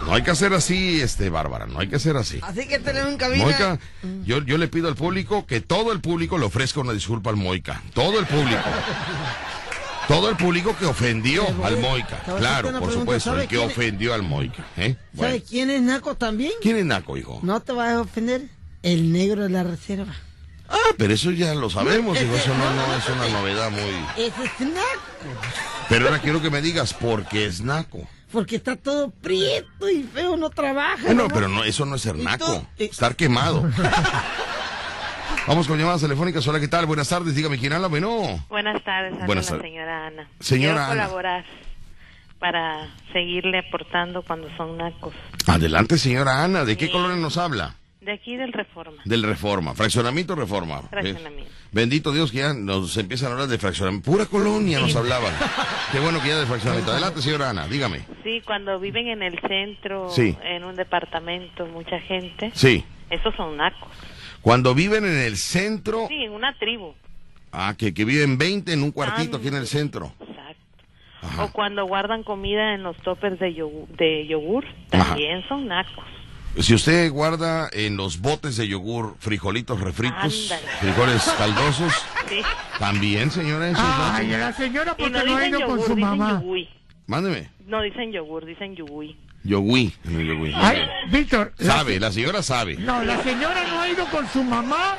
no 0.06 0.14
hay 0.14 0.22
que 0.22 0.32
hacer 0.32 0.54
así, 0.54 1.02
este, 1.02 1.30
Bárbara, 1.30 1.66
no 1.66 1.80
hay 1.80 1.88
que 1.88 1.96
hacer 1.96 2.16
así. 2.16 2.40
Así 2.42 2.68
que 2.68 2.80
tenemos 2.80 3.12
en 3.12 3.18
cabina. 3.18 3.44
Moica, 3.44 3.80
yo, 4.24 4.44
yo 4.44 4.58
le 4.58 4.68
pido 4.68 4.88
al 4.88 4.96
público 4.96 5.46
que 5.46 5.62
todo 5.62 5.92
el 5.92 6.00
público 6.02 6.38
le 6.38 6.46
ofrezca 6.46 6.80
una 6.80 6.94
disculpa 6.94 7.30
al 7.32 7.36
Moica. 7.38 7.82
Todo 7.94 8.20
el 8.20 8.26
público. 8.26 8.62
Todo 10.08 10.30
el 10.30 10.38
público 10.38 10.76
que 10.78 10.86
ofendió 10.86 11.44
al 11.64 11.80
Moica. 11.80 12.20
Claro, 12.38 12.70
por 12.70 12.78
pregunta. 12.78 12.92
supuesto, 13.00 13.30
¿Sabe 13.32 13.42
el 13.44 13.48
que 13.48 13.56
quién 13.56 13.68
ofendió 13.68 14.14
al 14.14 14.22
Moica. 14.22 14.64
¿eh? 14.78 14.96
Bueno, 15.14 15.34
¿Sabe 15.34 15.44
quién 15.44 15.72
es 15.72 15.82
Naco 15.82 16.14
también? 16.16 16.52
¿Quién 16.62 16.78
es 16.78 16.86
Naco, 16.86 17.18
hijo? 17.18 17.40
No 17.42 17.60
te 17.60 17.72
vas 17.74 17.90
a 17.90 18.02
ofender. 18.02 18.44
El 18.84 19.12
negro 19.12 19.42
de 19.42 19.50
la 19.50 19.64
reserva. 19.64 20.14
Ah, 20.70 20.78
pero 20.96 21.12
eso 21.12 21.32
ya 21.32 21.56
lo 21.56 21.72
sabemos, 21.72 22.22
hijo. 22.22 22.36
Eso 22.36 22.54
no, 22.56 22.76
no 22.76 22.96
es 22.98 23.10
una 23.10 23.30
novedad 23.30 23.72
muy. 23.72 24.24
Ese 24.24 24.44
es 24.44 24.60
Naco. 24.60 25.02
Pero 25.90 26.06
ahora 26.06 26.20
quiero 26.20 26.40
que 26.40 26.52
me 26.52 26.62
digas 26.62 26.94
por 26.94 27.26
qué 27.26 27.46
es 27.48 27.62
Naco. 27.62 28.08
Porque 28.36 28.58
está 28.58 28.76
todo 28.76 29.12
prieto 29.12 29.90
y 29.90 30.04
feo, 30.04 30.36
no 30.36 30.50
trabaja. 30.50 31.02
Bueno, 31.06 31.24
nomás. 31.24 31.34
pero 31.34 31.48
no, 31.48 31.64
eso 31.64 31.86
no 31.86 31.96
es 31.96 32.02
ser 32.02 32.18
naco. 32.18 32.68
y- 32.78 32.84
Estar 32.84 33.16
quemado. 33.16 33.64
Vamos 35.48 35.68
con 35.68 35.78
llamadas 35.80 36.02
telefónicas. 36.02 36.46
Hola, 36.48 36.60
¿qué 36.60 36.68
tal? 36.68 36.86
Buenas 36.86 37.08
tardes. 37.08 37.34
Dígame 37.34 37.58
quién 37.58 37.72
habla. 37.74 37.88
Bueno. 37.88 38.46
Buenas 38.50 38.84
tardes, 38.84 39.14
habla 39.14 39.26
Buenas 39.26 39.48
tardes. 39.48 39.64
señora 39.64 40.08
Ana. 40.08 40.28
Señora 40.42 40.74
Quiero 40.74 40.92
Ana. 40.92 41.04
colaborar 41.06 41.46
para 42.40 42.90
seguirle 43.14 43.60
aportando 43.60 44.22
cuando 44.24 44.50
son 44.58 44.78
nacos. 44.78 45.14
Adelante, 45.48 45.98
señora 45.98 46.44
Ana. 46.44 46.66
¿De 46.66 46.76
qué 46.76 46.92
colores 46.92 47.18
nos 47.18 47.38
habla? 47.38 47.76
De 48.06 48.12
aquí 48.12 48.36
del 48.38 48.54
Reforma. 48.54 49.02
Del 49.04 49.24
Reforma. 49.24 49.74
Fraccionamiento 49.74 50.36
Reforma. 50.36 50.82
Fraccionamiento. 50.84 51.50
Bendito 51.72 52.12
Dios 52.14 52.32
que 52.32 52.38
ya 52.38 52.54
nos 52.54 52.96
empiezan 52.98 53.30
a 53.30 53.32
hablar 53.34 53.48
de 53.48 53.58
fraccionamiento. 53.58 54.12
Pura 54.12 54.28
colonia 54.28 54.80
nos 54.80 54.96
hablaban. 54.96 55.34
Qué 55.92 56.00
bueno 56.00 56.22
que 56.22 56.28
ya 56.30 56.38
de 56.40 56.46
fraccionamiento. 56.46 56.92
Adelante, 56.92 57.22
señora 57.24 57.50
Ana. 57.50 57.68
Dígame. 57.68 58.06
Sí, 58.24 58.42
cuando 58.46 58.80
viven 58.80 59.08
en 59.08 59.24
el 59.24 59.40
centro, 59.40 60.10
Sí. 60.12 60.38
en 60.44 60.64
un 60.64 60.76
departamento, 60.76 61.66
mucha 61.66 62.00
gente. 62.00 62.52
Sí. 62.54 62.86
Esos 63.10 63.34
son 63.36 63.58
nacos. 63.58 63.90
Cuando 64.42 64.76
viven 64.76 65.04
en 65.04 65.18
el 65.18 65.36
centro. 65.38 66.06
Sí, 66.08 66.26
en 66.26 66.32
una 66.34 66.54
tribu. 66.60 66.94
Ah, 67.52 67.74
que, 67.76 67.94
que 67.94 68.06
viven 68.06 68.38
20 68.38 68.72
en 68.74 68.84
un 68.84 68.92
cuartito 68.92 69.38
aquí 69.38 69.48
en 69.48 69.56
el 69.56 69.66
centro. 69.66 70.14
O 71.40 71.52
cuando 71.52 71.86
guardan 71.86 72.22
comida 72.22 72.76
en 72.76 72.84
los 72.84 72.96
toppers 72.98 73.40
de, 73.40 73.52
yogur, 73.56 73.88
de 73.88 74.28
yogur, 74.28 74.64
Ajá. 74.92 75.06
también 75.16 75.44
son 75.50 75.68
nacos. 75.68 76.06
Si 76.60 76.74
usted 76.74 77.12
guarda 77.12 77.70
en 77.74 77.98
los 77.98 78.22
botes 78.22 78.56
de 78.58 78.68
yogur 78.68 79.16
frijolitos 79.20 79.80
refritos, 79.82 80.52
Ándale. 80.52 80.72
frijoles 80.80 81.24
caldosos, 81.38 81.94
Sí. 82.30 82.42
también, 82.80 83.30
señora, 83.30 83.70
eso 83.70 83.80
es 83.82 83.86
Ay, 83.88 84.28
la 84.30 84.54
señora 84.54 84.96
porque 84.96 85.12
no 85.12 85.24
no 85.24 85.36
ha 85.36 85.40
dicen 85.42 85.50
ido 85.50 85.60
con 85.68 85.70
yogur, 85.78 85.86
su 85.88 85.96
dicen 85.96 86.10
mamá. 86.18 86.44
Mándeme. 87.08 87.50
No 87.68 87.82
dicen 87.82 88.12
yogur, 88.12 88.46
dicen 88.46 88.76
yugui. 88.76 89.16
Yogui. 89.46 89.94
Ay, 90.56 90.82
Víctor. 91.12 91.54
Sabe, 91.60 92.00
la 92.00 92.12
señora 92.12 92.42
sabe. 92.42 92.78
No, 92.78 93.04
la 93.04 93.22
señora 93.22 93.64
no 93.70 93.82
ha 93.82 93.90
ido 93.90 94.06
con 94.08 94.28
su 94.28 94.44
mamá 94.44 94.98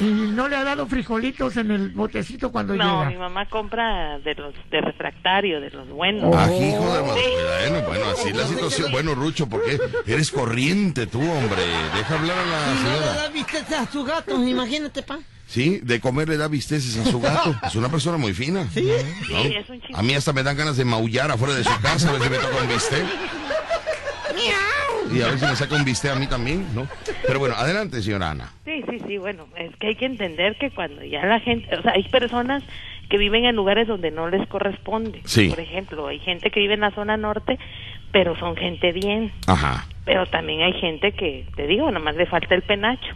y, 0.00 0.04
y 0.04 0.12
no 0.34 0.48
le 0.48 0.56
ha 0.56 0.64
dado 0.64 0.86
frijolitos 0.86 1.56
en 1.56 1.70
el 1.70 1.90
botecito 1.90 2.50
cuando 2.50 2.74
No, 2.74 2.98
llega. 2.98 3.10
mi 3.10 3.16
mamá 3.16 3.48
compra 3.48 4.18
de 4.18 4.34
los 4.34 4.52
de 4.70 4.80
refractario, 4.80 5.60
de 5.60 5.70
los 5.70 5.88
buenos. 5.88 6.34
Ah, 6.36 6.46
hijo 6.52 6.94
de 6.94 7.02
madre. 7.02 7.22
Bueno, 7.70 7.86
bueno, 7.86 8.04
así 8.12 8.28
es 8.30 8.36
la 8.36 8.46
situación. 8.48 8.90
Bueno, 8.90 9.14
Rucho, 9.14 9.48
porque 9.48 9.78
eres 10.06 10.30
corriente 10.32 11.06
tú, 11.06 11.20
hombre. 11.20 11.62
Deja 11.96 12.14
hablar 12.14 12.36
a 12.36 12.44
la 12.46 12.66
no 12.66 12.72
le 12.74 12.78
señora. 12.80 13.64
da 13.70 13.80
a 13.82 13.86
sus 13.90 14.04
gatos, 14.06 14.46
imagínate, 14.46 15.02
pa. 15.02 15.18
Sí, 15.46 15.78
de 15.84 16.00
comer 16.00 16.28
le 16.28 16.36
da 16.36 16.48
bisteces 16.48 16.96
a 16.96 17.08
su 17.08 17.20
gato. 17.20 17.54
Es 17.64 17.74
una 17.76 17.88
persona 17.90 18.16
muy 18.16 18.32
fina. 18.34 18.66
Sí. 18.74 18.82
¿no? 19.30 19.42
Sí, 19.42 19.54
es 19.54 19.68
un 19.70 19.80
chico. 19.80 19.96
A 19.96 20.02
mí 20.02 20.14
hasta 20.14 20.32
me 20.32 20.42
dan 20.42 20.56
ganas 20.56 20.76
de 20.76 20.84
maullar 20.84 21.30
afuera 21.30 21.54
de 21.54 21.62
su 21.62 21.80
casa 21.80 22.08
a 22.08 22.12
ver 22.12 22.22
si 22.22 22.30
me 22.30 22.38
toca 22.38 22.56
un 22.62 22.68
bistec. 22.68 23.04
Y 25.12 25.20
a 25.20 25.26
ver 25.26 25.38
si 25.38 25.46
me 25.46 25.56
saca 25.56 25.76
un 25.76 25.84
bistec 25.84 26.12
a 26.12 26.14
mí 26.14 26.26
también, 26.26 26.66
¿no? 26.74 26.88
Pero 27.26 27.38
bueno, 27.38 27.54
adelante, 27.56 28.02
señora 28.02 28.30
Ana. 28.30 28.52
Sí, 28.64 28.82
sí, 28.88 29.00
sí, 29.06 29.18
bueno, 29.18 29.46
es 29.56 29.74
que 29.76 29.88
hay 29.88 29.94
que 29.96 30.06
entender 30.06 30.56
que 30.56 30.70
cuando 30.70 31.04
ya 31.04 31.24
la 31.26 31.40
gente, 31.40 31.74
o 31.76 31.82
sea, 31.82 31.92
hay 31.92 32.04
personas 32.04 32.62
que 33.08 33.18
viven 33.18 33.44
en 33.44 33.54
lugares 33.54 33.86
donde 33.86 34.10
no 34.10 34.28
les 34.28 34.46
corresponde. 34.48 35.20
Sí. 35.24 35.48
Por 35.48 35.60
ejemplo, 35.60 36.06
hay 36.06 36.18
gente 36.20 36.50
que 36.50 36.60
vive 36.60 36.74
en 36.74 36.80
la 36.80 36.90
zona 36.90 37.16
norte, 37.16 37.58
pero 38.12 38.36
son 38.38 38.56
gente 38.56 38.92
bien. 38.92 39.32
Ajá. 39.46 39.86
Pero 40.04 40.26
también 40.26 40.62
hay 40.62 40.72
gente 40.74 41.12
que, 41.12 41.46
te 41.56 41.66
digo, 41.66 41.86
nada 41.90 42.04
más 42.04 42.16
le 42.16 42.26
falta 42.26 42.54
el 42.54 42.62
penacho. 42.62 43.14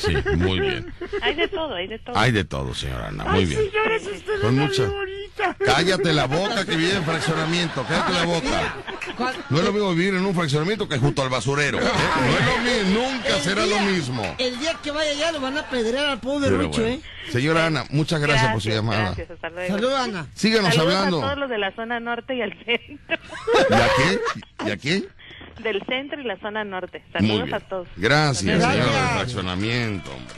Sí, 0.00 0.14
muy 0.36 0.60
bien. 0.60 0.92
Hay 1.22 1.34
de 1.34 1.48
todo, 1.48 1.74
hay 1.74 1.86
de 1.88 1.98
todo. 1.98 2.16
Hay 2.18 2.32
de 2.32 2.44
todo, 2.44 2.74
señora 2.74 3.08
Ana. 3.08 3.24
Muy 3.24 3.44
bien. 3.46 3.60
Señores, 3.70 4.02
usted 4.06 4.40
Con 4.40 4.56
mucha- 4.56 4.84
ahorita. 4.86 5.56
Cállate 5.64 6.12
la 6.12 6.26
boca 6.26 6.64
que 6.64 6.76
vive 6.76 6.94
en 6.96 7.04
fraccionamiento. 7.04 7.84
Cállate 7.88 8.12
la 8.12 8.24
boca. 8.24 8.74
No 9.50 9.58
es 9.58 9.64
lo 9.64 9.72
mismo 9.72 9.94
vivir 9.94 10.14
en 10.14 10.24
un 10.26 10.34
fraccionamiento 10.34 10.88
que 10.88 10.98
junto 10.98 11.22
al 11.22 11.28
basurero. 11.28 11.78
¿eh? 11.78 11.82
No 11.82 12.28
es 12.38 12.46
lo 12.46 12.58
mismo, 12.92 13.00
nunca 13.10 13.38
será 13.40 13.66
lo 13.66 13.78
mismo. 13.80 14.34
El 14.38 14.58
día 14.58 14.74
que 14.82 14.90
vaya 14.90 15.10
allá 15.12 15.32
lo 15.32 15.40
van 15.40 15.58
a 15.58 15.68
pedrear 15.68 16.06
al 16.06 16.20
pobre 16.20 16.48
Pero 16.48 16.62
Rucho, 16.62 16.80
bueno. 16.82 16.96
¿eh? 16.96 17.00
Señora 17.30 17.66
Ana, 17.66 17.84
muchas 17.90 18.20
gracias, 18.20 18.52
por 18.52 18.62
su 18.62 18.70
llamada. 18.70 19.02
Gracias, 19.02 19.30
hasta 19.30 19.50
luego. 19.50 19.74
Saludos, 19.74 20.00
Ana. 20.00 20.26
Síganos 20.34 20.74
Saludos 20.74 20.94
hablando. 20.96 21.18
a 21.18 21.20
todos 21.22 21.38
los 21.38 21.50
de 21.50 21.58
la 21.58 21.74
zona 21.74 22.00
norte 22.00 22.34
y 22.34 22.42
al 22.42 22.52
centro. 22.64 23.18
¿Y 23.70 23.74
a 23.74 23.88
qué? 23.96 24.20
¿Y 24.66 24.70
a 24.70 24.76
qué? 24.76 25.08
Del 25.62 25.82
centro 25.86 26.20
y 26.20 26.24
la 26.24 26.38
zona 26.38 26.64
norte. 26.64 27.02
Saludos 27.12 27.52
a 27.52 27.60
todos. 27.60 27.88
Gracias, 27.96 28.44
Gracias. 28.58 28.72
señora 28.84 29.00
del 29.02 29.16
fraccionamiento, 29.16 30.10
hombre. 30.12 30.34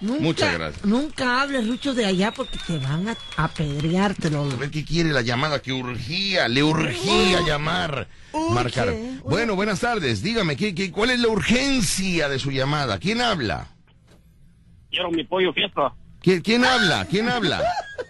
Nunca, 0.00 0.20
Muchas 0.22 0.54
gracias. 0.58 0.84
Nunca 0.84 1.42
hables, 1.42 1.66
Rucho, 1.66 1.92
de 1.92 2.06
allá 2.06 2.30
porque 2.30 2.56
te 2.66 2.78
van 2.78 3.08
a 3.08 3.16
apedreártelo. 3.36 4.44
A 4.44 4.54
ver 4.56 4.70
qué 4.70 4.84
quiere 4.84 5.10
la 5.10 5.22
llamada 5.22 5.60
que 5.60 5.72
urgía, 5.72 6.46
le 6.46 6.62
urgía 6.62 7.40
llamar, 7.40 8.06
marcar. 8.52 8.94
Bueno, 9.24 9.56
buenas 9.56 9.80
tardes. 9.80 10.22
Dígame, 10.22 10.56
¿qué, 10.56 10.72
qué, 10.74 10.92
cuál 10.92 11.10
es 11.10 11.18
la 11.18 11.28
urgencia 11.28 12.28
de 12.28 12.38
su 12.38 12.52
llamada? 12.52 12.98
¿Quién 12.98 13.20
habla? 13.20 13.66
Quiero 14.90 15.10
mi 15.10 15.24
pollo 15.24 15.52
fiesta. 15.52 15.92
¿Quién, 16.20 16.42
quién 16.42 16.64
habla? 16.64 17.04
¿Quién 17.10 17.28
habla? 17.28 17.60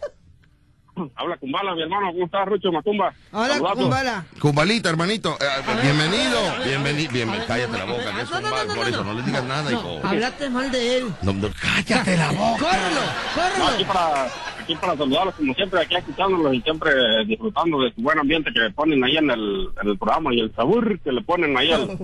Habla 1.16 1.36
con 1.36 1.52
bala, 1.52 1.74
mi 1.74 1.82
hermano. 1.82 2.12
¿Cómo 2.12 2.24
estás, 2.24 2.46
Rucho 2.46 2.72
Macumba? 2.72 3.12
Hola. 3.32 3.58
Kumbala. 3.74 4.24
Cumbalita, 4.40 4.88
hermanito. 4.90 5.36
eh, 5.40 5.44
bienvenido. 5.82 6.40
Bienvenido. 6.64 7.12
Bienvenido. 7.12 7.46
Cállate 7.46 7.78
la 7.78 7.84
boca, 7.84 8.14
que 8.14 8.22
es 8.22 8.28
Cumbal. 8.30 8.66
Por 8.74 8.88
eso 8.88 9.04
no 9.04 9.14
le 9.14 9.22
digas 9.22 9.44
nada, 9.44 9.70
hijo. 9.72 10.00
Hablaste 10.02 10.50
mal 10.50 10.70
de 10.70 10.98
él. 10.98 11.12
No, 11.22 11.32
no, 11.32 11.48
cállate 11.60 12.16
la 12.16 12.30
boca. 12.32 12.58
¡Córrelo! 12.64 13.00
No, 13.58 13.68
aquí 13.68 13.84
¡Córrelo! 13.84 13.92
para, 13.92 14.24
aquí 14.60 14.74
para 14.76 14.96
saludarlos, 14.96 15.34
como 15.34 15.54
siempre, 15.54 15.80
aquí 15.80 15.96
escuchándolos 15.96 16.54
y 16.54 16.60
siempre 16.62 16.92
disfrutando 17.26 17.80
de 17.82 17.92
su 17.94 18.02
buen 18.02 18.18
ambiente 18.18 18.50
que 18.52 18.70
ponen 18.70 19.02
ahí 19.04 19.16
en 19.16 19.30
el, 19.30 19.68
en 19.82 19.88
el 19.88 19.98
programa 19.98 20.34
y 20.34 20.40
el 20.40 20.54
sabor 20.54 20.98
que 21.00 21.12
le 21.12 21.22
ponen 21.22 21.56
ahí 21.56 21.72
al... 21.72 21.88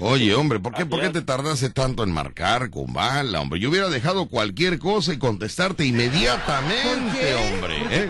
Oye, 0.00 0.32
hombre, 0.34 0.60
¿por 0.60 0.72
qué, 0.74 0.86
¿por 0.86 1.00
qué 1.00 1.08
te 1.10 1.22
tardaste 1.22 1.70
tanto 1.70 2.04
en 2.04 2.12
marcar, 2.12 2.70
Cumbala, 2.70 3.40
hombre? 3.40 3.58
Yo 3.58 3.68
hubiera 3.70 3.88
dejado 3.88 4.26
cualquier 4.28 4.78
cosa 4.78 5.12
y 5.12 5.18
contestarte 5.18 5.84
inmediatamente, 5.84 7.34
hombre. 7.34 7.76
¿eh? 7.90 8.08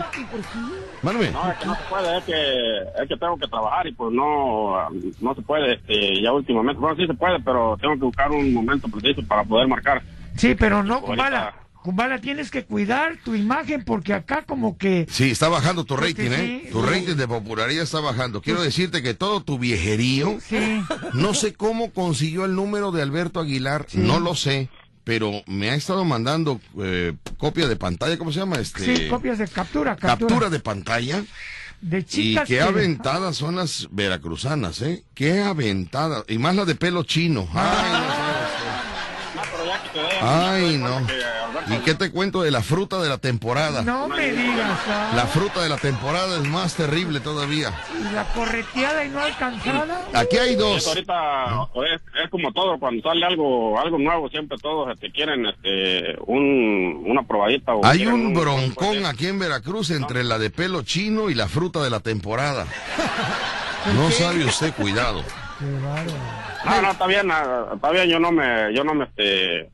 Mándame. 1.01 1.31
No, 1.31 1.51
es 1.51 1.57
que 1.57 1.65
no 1.65 1.75
se 1.75 1.81
puede, 1.89 2.17
es 2.19 2.23
que, 2.25 2.77
es 3.01 3.07
que 3.09 3.17
tengo 3.17 3.37
que 3.37 3.47
trabajar 3.47 3.87
y 3.87 3.91
pues 3.93 4.11
no, 4.13 4.89
no 5.19 5.35
se 5.35 5.41
puede, 5.41 5.73
este, 5.73 6.21
ya 6.21 6.31
últimamente, 6.31 6.79
bueno, 6.79 6.95
sí 6.95 7.07
se 7.07 7.13
puede, 7.15 7.39
pero 7.39 7.75
tengo 7.81 7.95
que 7.95 8.01
buscar 8.05 8.29
un 8.31 8.53
momento 8.53 8.87
preciso 8.87 9.25
para 9.27 9.43
poder 9.43 9.67
marcar. 9.67 10.03
Sí, 10.35 10.53
pero 10.55 10.83
no, 10.83 10.95
Ahorita- 10.95 11.07
Kumbala. 11.07 11.53
Kumbala, 11.83 12.19
tienes 12.19 12.51
que 12.51 12.65
cuidar 12.65 13.17
tu 13.23 13.35
imagen 13.35 13.83
porque 13.85 14.13
acá 14.13 14.43
como 14.45 14.77
que... 14.77 15.07
Sí, 15.09 15.31
está 15.31 15.47
bajando 15.47 15.85
tu 15.85 15.95
rating, 15.95 16.29
¿eh? 16.31 16.61
sí. 16.65 16.69
Tu 16.71 16.81
rating 16.81 17.15
de 17.15 17.27
popularidad 17.27 17.83
está 17.83 18.01
bajando. 18.01 18.41
Quiero 18.41 18.61
decirte 18.61 19.01
que 19.01 19.13
todo 19.13 19.41
tu 19.41 19.57
viejerío, 19.57 20.39
Sí. 20.45 20.81
no 21.13 21.33
sé 21.33 21.53
cómo 21.53 21.91
consiguió 21.91 22.43
el 22.45 22.53
número 22.55 22.91
de 22.91 23.01
Alberto 23.01 23.39
Aguilar, 23.39 23.85
no 23.93 24.19
lo 24.19 24.35
sé, 24.35 24.67
pero 25.05 25.31
me 25.47 25.69
ha 25.69 25.75
estado 25.75 26.03
mandando 26.03 26.59
eh, 26.81 27.13
copia 27.37 27.67
de 27.67 27.77
pantalla, 27.77 28.17
¿cómo 28.17 28.31
se 28.33 28.39
llama? 28.39 28.57
Este, 28.57 28.83
Sí, 28.97 29.07
copias 29.07 29.37
de 29.37 29.47
captura, 29.47 29.95
captura. 29.95 30.17
captura 30.17 30.49
de 30.49 30.59
pantalla. 30.59 31.23
de 31.81 31.99
Y 31.99 32.03
chicas 32.03 32.45
qué 32.45 32.55
que- 32.55 32.61
aventadas 32.61 33.37
son 33.37 33.55
las 33.55 33.87
veracruzanas, 33.91 34.81
¿eh? 34.81 35.05
Qué 35.13 35.39
aventadas. 35.41 36.25
Y 36.27 36.37
más 36.37 36.53
la 36.57 36.65
de 36.65 36.75
pelo 36.75 37.03
chino. 37.03 37.47
Ay, 37.53 37.91
no 37.93 38.13
sé. 38.15 38.18
Ay, 40.21 40.77
no. 40.77 41.01
¿Y 41.73 41.77
qué 41.79 41.93
te 41.95 42.11
cuento 42.11 42.41
de 42.41 42.51
la 42.51 42.61
fruta 42.61 42.99
de 43.01 43.09
la 43.09 43.17
temporada? 43.17 43.81
No 43.81 44.07
me 44.07 44.31
digas. 44.31 44.79
ah. 44.87 45.11
La 45.15 45.25
fruta 45.25 45.61
de 45.61 45.69
la 45.69 45.77
temporada 45.77 46.37
es 46.37 46.47
más 46.47 46.75
terrible 46.75 47.19
todavía. 47.19 47.71
Y 47.99 48.13
la 48.13 48.23
correteada 48.33 49.05
y 49.05 49.09
no 49.09 49.19
alcanzada. 49.19 50.05
Aquí 50.13 50.37
hay 50.37 50.55
dos. 50.55 50.87
ahorita 50.87 51.67
es, 51.93 52.01
es 52.23 52.29
como 52.29 52.51
todo, 52.53 52.79
cuando 52.79 53.01
sale 53.03 53.25
algo 53.25 53.79
algo 53.79 53.97
nuevo, 53.97 54.29
siempre 54.29 54.57
todos 54.61 54.91
este, 54.93 55.11
quieren 55.11 55.45
este, 55.45 56.15
un, 56.25 57.03
una 57.05 57.23
probadita. 57.23 57.75
O 57.75 57.85
Hay 57.85 58.05
un 58.07 58.33
broncón 58.33 59.05
aquí 59.05 59.27
en 59.27 59.39
Veracruz 59.39 59.91
entre 59.91 60.23
la 60.23 60.37
de 60.39 60.49
pelo 60.49 60.83
chino 60.83 61.29
y 61.29 61.35
la 61.35 61.47
fruta 61.47 61.81
de 61.83 61.89
la 61.89 61.99
temporada. 61.99 62.65
No 63.95 64.11
sabe 64.11 64.43
usted, 64.43 64.73
cuidado. 64.73 65.23
No, 65.61 66.81
no, 66.81 66.91
está 66.91 67.07
bien, 67.07 67.31
ah, 67.31 67.67
está 67.73 67.91
bien, 67.91 68.09
yo 68.09 68.19
no 68.19 68.29
me, 68.29 68.73
yo 68.73 68.83
no 68.83 68.93
me, 68.93 69.05
este, 69.05 69.69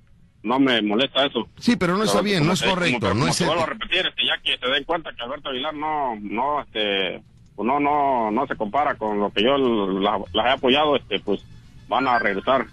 no 0.45 0.59
me 0.59 0.81
molesta 0.81 1.26
eso. 1.26 1.47
Sí, 1.59 1.76
pero 1.76 1.97
no 1.97 2.03
está 2.03 2.22
bien, 2.22 2.45
no 2.45 2.53
es 2.53 2.61
como 2.61 2.76
correcto, 2.76 3.13
no 3.13 3.27
es 3.27 3.45
vuelvo 3.45 3.63
a 3.63 3.67
repetir, 3.67 4.05
este, 4.05 4.26
ya 4.26 4.38
que 4.43 4.57
se 4.57 4.67
den 4.72 4.84
cuenta 4.85 5.11
que 5.13 5.22
Alberto 5.23 5.49
Aguilar 5.49 5.73
no, 5.73 6.15
no, 6.22 6.61
este, 6.61 7.22
pues 7.55 7.65
no, 7.67 7.80
no, 7.80 8.31
no 8.31 8.47
se 8.47 8.55
compara 8.55 8.95
con 8.95 9.19
lo 9.19 9.31
que 9.31 9.43
yo 9.43 9.57
la- 9.57 10.19
las 10.34 10.45
he 10.45 10.49
apoyado, 10.49 10.95
este, 10.95 11.19
pues 11.19 11.41
van 11.89 12.07
a 12.07 12.17
regresar. 12.19 12.65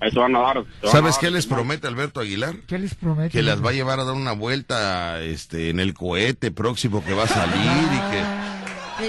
Ahí 0.00 0.10
se 0.10 0.18
van 0.18 0.34
a 0.34 0.40
dar. 0.40 0.56
se 0.56 0.60
van 0.62 0.88
a 0.88 0.90
¿Sabes 0.90 1.14
dar, 1.14 1.20
qué 1.20 1.30
les 1.30 1.46
promete 1.46 1.86
Alberto 1.86 2.18
Aguilar? 2.20 2.56
¿Qué 2.66 2.76
les 2.78 2.94
promete? 2.96 3.30
Que 3.30 3.42
las 3.42 3.64
va 3.64 3.70
a 3.70 3.72
llevar 3.72 4.00
a 4.00 4.04
dar 4.04 4.14
una 4.14 4.32
vuelta 4.32 5.20
este, 5.22 5.70
en 5.70 5.78
el 5.78 5.94
cohete 5.94 6.50
próximo 6.50 7.04
que 7.04 7.14
va 7.14 7.22
a 7.24 7.28
salir 7.28 7.54
y 7.54 8.10
que... 8.10 8.52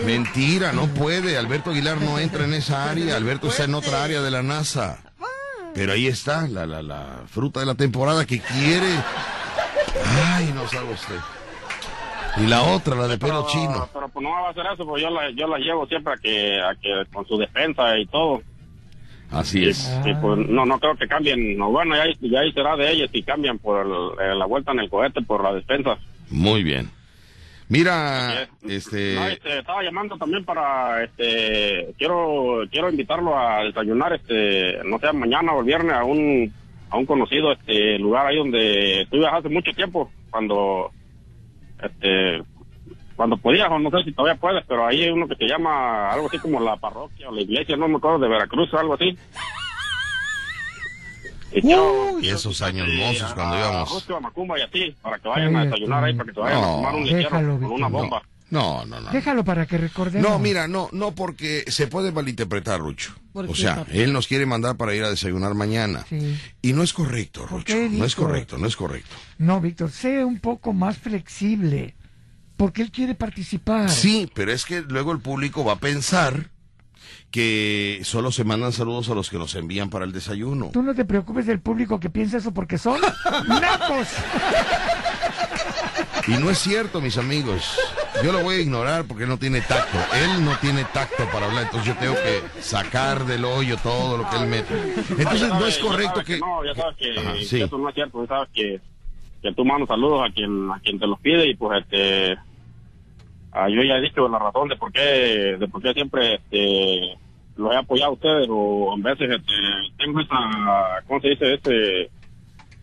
Mentira, 0.06 0.72
no 0.72 0.88
puede. 0.88 1.38
Alberto 1.38 1.69
Aguilar 1.72 2.02
no 2.02 2.18
entra 2.19 2.45
en 2.45 2.53
esa 2.53 2.90
área. 2.90 3.15
Alberto 3.15 3.48
está 3.48 3.65
en 3.65 3.76
otra 3.76 4.03
área 4.03 4.22
de 4.22 4.31
la 4.31 4.41
NASA. 4.41 4.99
Pero 5.76 5.94
ahí 5.94 6.08
está, 6.08 6.48
la, 6.48 6.66
la, 6.66 6.82
la 6.84 7.22
fruta 7.28 7.60
de 7.60 7.66
la 7.66 7.76
temporada 7.76 8.26
que 8.26 8.40
quiere. 8.40 8.88
Ay, 10.36 10.52
no 10.54 10.68
sabe 10.68 10.94
usted. 10.94 11.16
Y 12.38 12.48
la 12.48 12.64
otra, 12.64 12.95
la 12.95 13.08
de 13.08 13.18
pelo 13.18 13.45
Pero- 13.45 13.48
chino. 13.48 13.90
Pero 13.94 14.10
pues 14.10 14.24
no 14.24 14.30
va 14.32 14.48
a 14.48 14.52
hacer 14.52 14.66
eso, 14.74 14.86
pues 14.86 15.02
yo 15.02 15.10
la, 15.10 15.30
yo 15.32 15.48
la 15.48 15.58
llevo 15.58 15.86
siempre 15.88 16.14
a 16.14 16.18
que, 16.18 16.60
a 16.62 16.76
que 16.76 17.04
con 17.14 17.26
su 17.28 17.38
defensa 17.38 17.98
y 17.98 18.06
todo. 18.08 18.41
Así 19.32 19.66
es. 19.68 19.91
Y 20.06 20.14
pues 20.16 20.48
no, 20.48 20.66
no 20.66 20.80
creo 20.80 20.95
que 20.95 21.08
cambien. 21.08 21.58
No, 21.58 21.72
bueno, 21.72 21.95
ya, 21.95 22.04
ya 22.22 22.40
ahí 22.41 22.52
será 22.54 22.76
de 22.76 22.91
ellos 22.91 23.10
si 23.12 23.24
cambian 23.24 23.58
por 23.58 23.86
el- 23.86 24.26
eh, 24.32 24.36
la 24.36 24.45
vuelta 24.45 24.72
en 24.72 24.80
el 24.80 24.90
cohete, 24.90 25.22
por 25.24 25.44
la 25.44 25.54
defensa. 25.54 25.98
Muy 26.30 26.64
bien. 26.64 26.91
Mira, 27.69 28.44
este... 28.68 29.34
este, 29.34 29.60
estaba 29.60 29.84
llamando 29.84 30.18
también 30.18 30.44
para, 30.44 31.03
este, 31.03 31.94
quiero, 31.98 32.64
quiero 32.72 32.90
invitarlo 32.90 33.38
a 33.38 33.64
desayunar, 33.64 34.14
este, 34.14 34.80
no 34.84 34.99
sé, 34.99 35.11
mañana 35.14 35.53
o 35.53 35.60
el 35.61 35.65
viernes 35.65 35.94
a 35.94 36.03
un, 36.03 36.53
a 36.90 36.98
un 36.98 37.06
conocido, 37.06 37.52
este, 37.53 37.98
lugar 37.99 38.27
ahí 38.27 38.38
donde 38.38 39.02
estuve 39.02 39.27
hace 39.27 39.49
mucho 39.49 39.72
tiempo, 39.72 40.11
cuando, 40.30 40.91
este, 41.81 42.44
cuando 43.15 43.38
podías, 43.38 43.69
o 43.69 43.80
no 43.80 43.90
sé 43.91 44.03
si 44.03 44.11
todavía 44.11 44.40
puedes, 44.40 44.64
pero 44.68 44.85
ahí 44.85 45.03
hay 45.03 45.10
uno 45.10 45.27
que 45.27 45.35
se 45.35 45.48
llama 45.48 46.11
algo 46.11 46.27
así 46.27 46.40
como 46.40 46.60
la 46.60 46.76
parroquia 46.76 47.30
o 47.30 47.34
la 47.34 47.41
iglesia, 47.41 47.77
no 47.77 47.88
me 47.88 47.98
acuerdo, 47.98 48.19
de 48.19 48.30
Veracruz 48.30 48.73
o 48.73 48.80
algo 48.80 48.95
así. 48.95 49.18
Y 52.22 52.30
esos 52.30 52.62
años 52.62 52.88
mozos 52.98 53.32
a- 53.32 53.36
cuando 53.36 53.56
a 53.56 53.60
íbamos. 53.60 53.90
Justo 53.90 54.16
a 54.16 54.20
Macumba 54.20 54.58
y 54.60 54.62
así, 54.64 54.96
para 55.02 55.20
que 55.20 55.28
vayan 55.28 55.56
a 55.56 55.66
desayunar 55.66 56.04
ahí, 56.04 56.14
para 56.14 56.28
que 56.30 56.34
se 56.34 56.40
vayan 56.40 56.58
a 56.58 56.62
No, 56.62 56.68
tomar 56.76 56.96
un 56.96 57.04
lechero 57.04 57.20
déjalo, 57.24 57.60
con 57.60 57.72
una 57.72 57.88
bomba. 57.88 58.22
No, 58.50 58.86
no, 58.86 59.02
no. 59.02 59.10
Déjalo 59.12 59.44
para 59.44 59.66
que 59.66 59.80
recordemos. 59.80 60.30
No, 60.30 60.38
mira, 60.38 60.68
no, 60.68 60.88
no, 60.92 61.12
porque 61.16 61.64
se 61.68 61.88
puede 61.88 62.12
malinterpretar, 62.12 62.80
Rucho. 62.80 63.12
¿Por 63.34 63.50
O 63.50 63.56
sea, 63.56 63.78
papi? 63.78 64.00
él 64.00 64.14
nos 64.14 64.28
quiere 64.28 64.46
mandar 64.46 64.78
para 64.78 64.94
ir 64.94 65.04
a 65.04 65.10
desayunar 65.10 65.56
mañana. 65.56 66.06
Sí. 66.08 66.40
Y 66.62 66.74
no 66.74 66.84
es 66.84 66.94
correcto, 66.94 67.48
Rucho. 67.48 67.66
qué, 67.66 67.90
no 67.90 68.06
es 68.06 68.14
correcto, 68.16 68.60
no 68.60 68.68
es 68.68 68.76
correcto. 68.76 69.16
No, 69.40 69.60
Víctor, 69.60 69.90
sé 69.92 70.24
un 70.24 70.40
poco 70.40 70.72
más 70.74 70.98
flexible. 71.00 71.96
Porque 72.56 72.84
él 72.84 72.92
quiere 72.92 73.16
participar. 73.16 73.90
Sí, 73.90 74.30
pero 74.36 74.52
es 74.52 74.66
que 74.66 74.82
luego 74.82 75.12
el 75.12 75.20
público 75.20 75.66
va 75.66 75.74
a 75.74 75.80
pensar 75.80 76.52
que 77.32 78.00
solo 78.04 78.32
se 78.32 78.44
mandan 78.44 78.72
saludos 78.72 79.10
a 79.10 79.16
los 79.16 79.30
que 79.30 79.38
los 79.38 79.56
envían 79.56 79.90
para 79.90 80.06
el 80.06 80.12
desayuno. 80.12 80.70
Tú 80.72 80.84
no 80.84 80.94
te 80.94 81.06
preocupes 81.06 81.46
del 81.46 81.60
público 81.60 82.00
que 82.00 82.10
piensa 82.10 82.38
eso 82.38 82.54
porque 82.54 82.78
son 82.78 83.00
nacos. 83.48 84.08
Y 86.28 86.32
no 86.32 86.50
es 86.50 86.58
cierto, 86.60 87.02
mis 87.02 87.18
amigos. 87.18 87.78
Yo 88.24 88.32
lo 88.32 88.42
voy 88.44 88.56
a 88.56 88.60
ignorar 88.60 89.06
porque 89.06 89.24
él 89.24 89.30
no 89.30 89.38
tiene 89.38 89.62
tacto. 89.62 89.98
Él 90.16 90.46
no 90.46 90.56
tiene 90.60 90.86
tacto 90.86 91.26
para 91.32 91.48
hablar, 91.48 91.64
entonces 91.64 91.94
yo 91.94 92.00
tengo 92.00 92.14
que 92.16 92.62
sacar 92.62 93.26
del 93.26 93.44
hoyo 93.44 93.78
todo 93.78 94.18
lo 94.18 94.30
que 94.30 94.36
él 94.38 94.48
mete. 94.48 94.74
Entonces 95.18 95.50
no 95.50 95.66
es 95.66 95.78
correcto 95.80 96.24
que... 96.24 96.40
No, 96.40 96.64
ya 96.64 96.76
sabes 96.76 96.96
que, 96.98 97.20
Ajá, 97.20 97.34
que 97.34 97.44
sí. 97.46 97.62
eso 97.62 97.78
no 97.78 97.90
es 97.90 97.96
cierto, 97.96 98.22
ya 98.22 98.28
sabes 98.28 98.50
que, 98.54 98.80
que 99.42 99.54
tú 99.54 99.66
mandas 99.66 99.88
saludos 99.90 100.22
a 100.30 100.34
quien 100.34 100.72
a 100.72 100.80
quien 100.80 101.00
te 101.00 101.08
los 101.08 101.20
pide 101.20 101.48
y 101.50 101.56
pues 101.56 101.82
este... 101.82 102.38
ah, 103.54 103.70
yo 103.70 103.82
ya 103.84 103.98
he 103.98 104.02
dicho 104.02 104.28
la 104.28 104.40
razón 104.40 104.68
de 104.70 104.76
por 104.76 104.92
qué, 104.92 105.58
de 105.60 105.68
por 105.68 105.82
qué 105.82 105.94
siempre 105.94 106.36
este, 106.36 107.18
los 107.56 107.74
he 107.74 107.78
apoyado 107.78 108.12
a 108.12 108.14
ustedes 108.14 108.48
o 108.50 108.94
en 108.96 109.04
veces 109.04 109.30
este, 109.30 109.54
tengo 109.98 110.20
esa, 110.20 110.36
¿cómo 111.08 111.20
se 111.22 111.30
dice? 111.30 111.54
Este, 111.54 112.10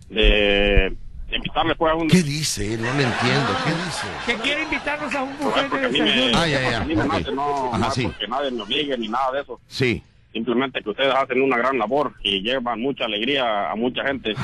de, 0.08 0.96
de 1.28 1.36
invitarle 1.36 1.74
pues 1.76 1.92
a 1.92 1.94
un... 1.94 2.08
¿Qué 2.08 2.22
dice? 2.22 2.76
No 2.76 2.92
le 2.94 3.04
entiendo. 3.04 3.56
¿Qué 3.64 3.70
dice? 3.70 4.06
Que 4.26 4.34
quiere 4.42 4.62
invitarnos 4.64 5.14
a 5.14 5.22
un 5.22 5.38
buffet 5.38 5.68
porque 5.68 5.80
de 5.80 5.86
a 5.86 5.90
mí 5.90 6.00
me, 6.00 6.04
desayuno. 6.06 6.38
Ah, 6.38 6.46
ya, 6.48 6.70
ya, 6.70 6.80
a 6.80 6.84
mí 6.84 6.96
me 6.96 7.02
ok. 7.02 7.12
nace, 7.12 7.32
no, 7.32 7.74
Ajá, 7.74 7.90
sí. 7.90 8.02
porque 8.04 8.28
nadie 8.28 8.50
me 8.50 8.62
obligue 8.62 8.98
ni 8.98 9.08
nada 9.08 9.32
de 9.32 9.40
eso. 9.42 9.60
Sí. 9.68 10.02
simplemente 10.32 10.80
que 10.82 10.90
ustedes 10.90 11.14
hacen 11.14 11.42
una 11.42 11.56
gran 11.56 11.76
labor 11.78 12.12
y 12.22 12.40
llevan 12.42 12.80
mucha 12.80 13.04
alegría 13.04 13.70
a 13.70 13.76
mucha 13.76 14.04
gente. 14.04 14.34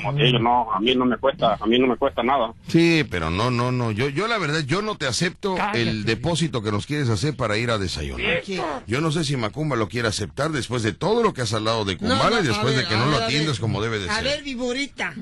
Y, 0.00 0.02
como 0.02 0.16
te 0.18 0.24
digo, 0.24 0.38
no, 0.38 0.72
a 0.72 0.80
mí 0.80 0.94
no 0.94 1.04
me 1.04 1.16
cuesta, 1.18 1.56
a 1.60 1.66
mí 1.66 1.78
no 1.78 1.86
me 1.86 1.96
cuesta 1.96 2.22
nada. 2.22 2.52
Sí, 2.68 3.04
pero 3.10 3.30
no, 3.30 3.50
no, 3.50 3.70
no. 3.72 3.90
Yo, 3.90 4.08
yo 4.08 4.26
la 4.28 4.38
verdad, 4.38 4.60
yo 4.66 4.82
no 4.82 4.96
te 4.96 5.06
acepto 5.06 5.54
Cállate. 5.56 5.82
el 5.82 6.04
depósito 6.04 6.62
que 6.62 6.72
nos 6.72 6.86
quieres 6.86 7.08
hacer 7.08 7.36
para 7.36 7.56
ir 7.58 7.70
a 7.70 7.78
desayunar. 7.78 8.42
Yo 8.86 9.00
no 9.00 9.12
sé 9.12 9.24
si 9.24 9.36
Macumba 9.36 9.76
lo 9.76 9.88
quiere 9.88 10.08
aceptar 10.08 10.50
después 10.50 10.82
de 10.82 10.92
todo 10.92 11.22
lo 11.22 11.34
que 11.34 11.42
has 11.42 11.52
hablado 11.52 11.84
de 11.84 11.96
Kumbala 11.96 12.30
no, 12.36 12.40
y 12.40 12.46
después 12.46 12.74
a 12.74 12.76
ver, 12.76 12.84
de 12.84 12.88
que 12.88 12.94
a 12.94 12.98
no 12.98 13.04
ver, 13.06 13.14
lo 13.16 13.22
a 13.22 13.24
atiendes 13.26 13.60
como 13.60 13.80
debe 13.82 13.98
de 13.98 14.08
A 14.10 14.14
ser. 14.16 14.24
ver, 14.24 14.42
viborita. 14.42 15.12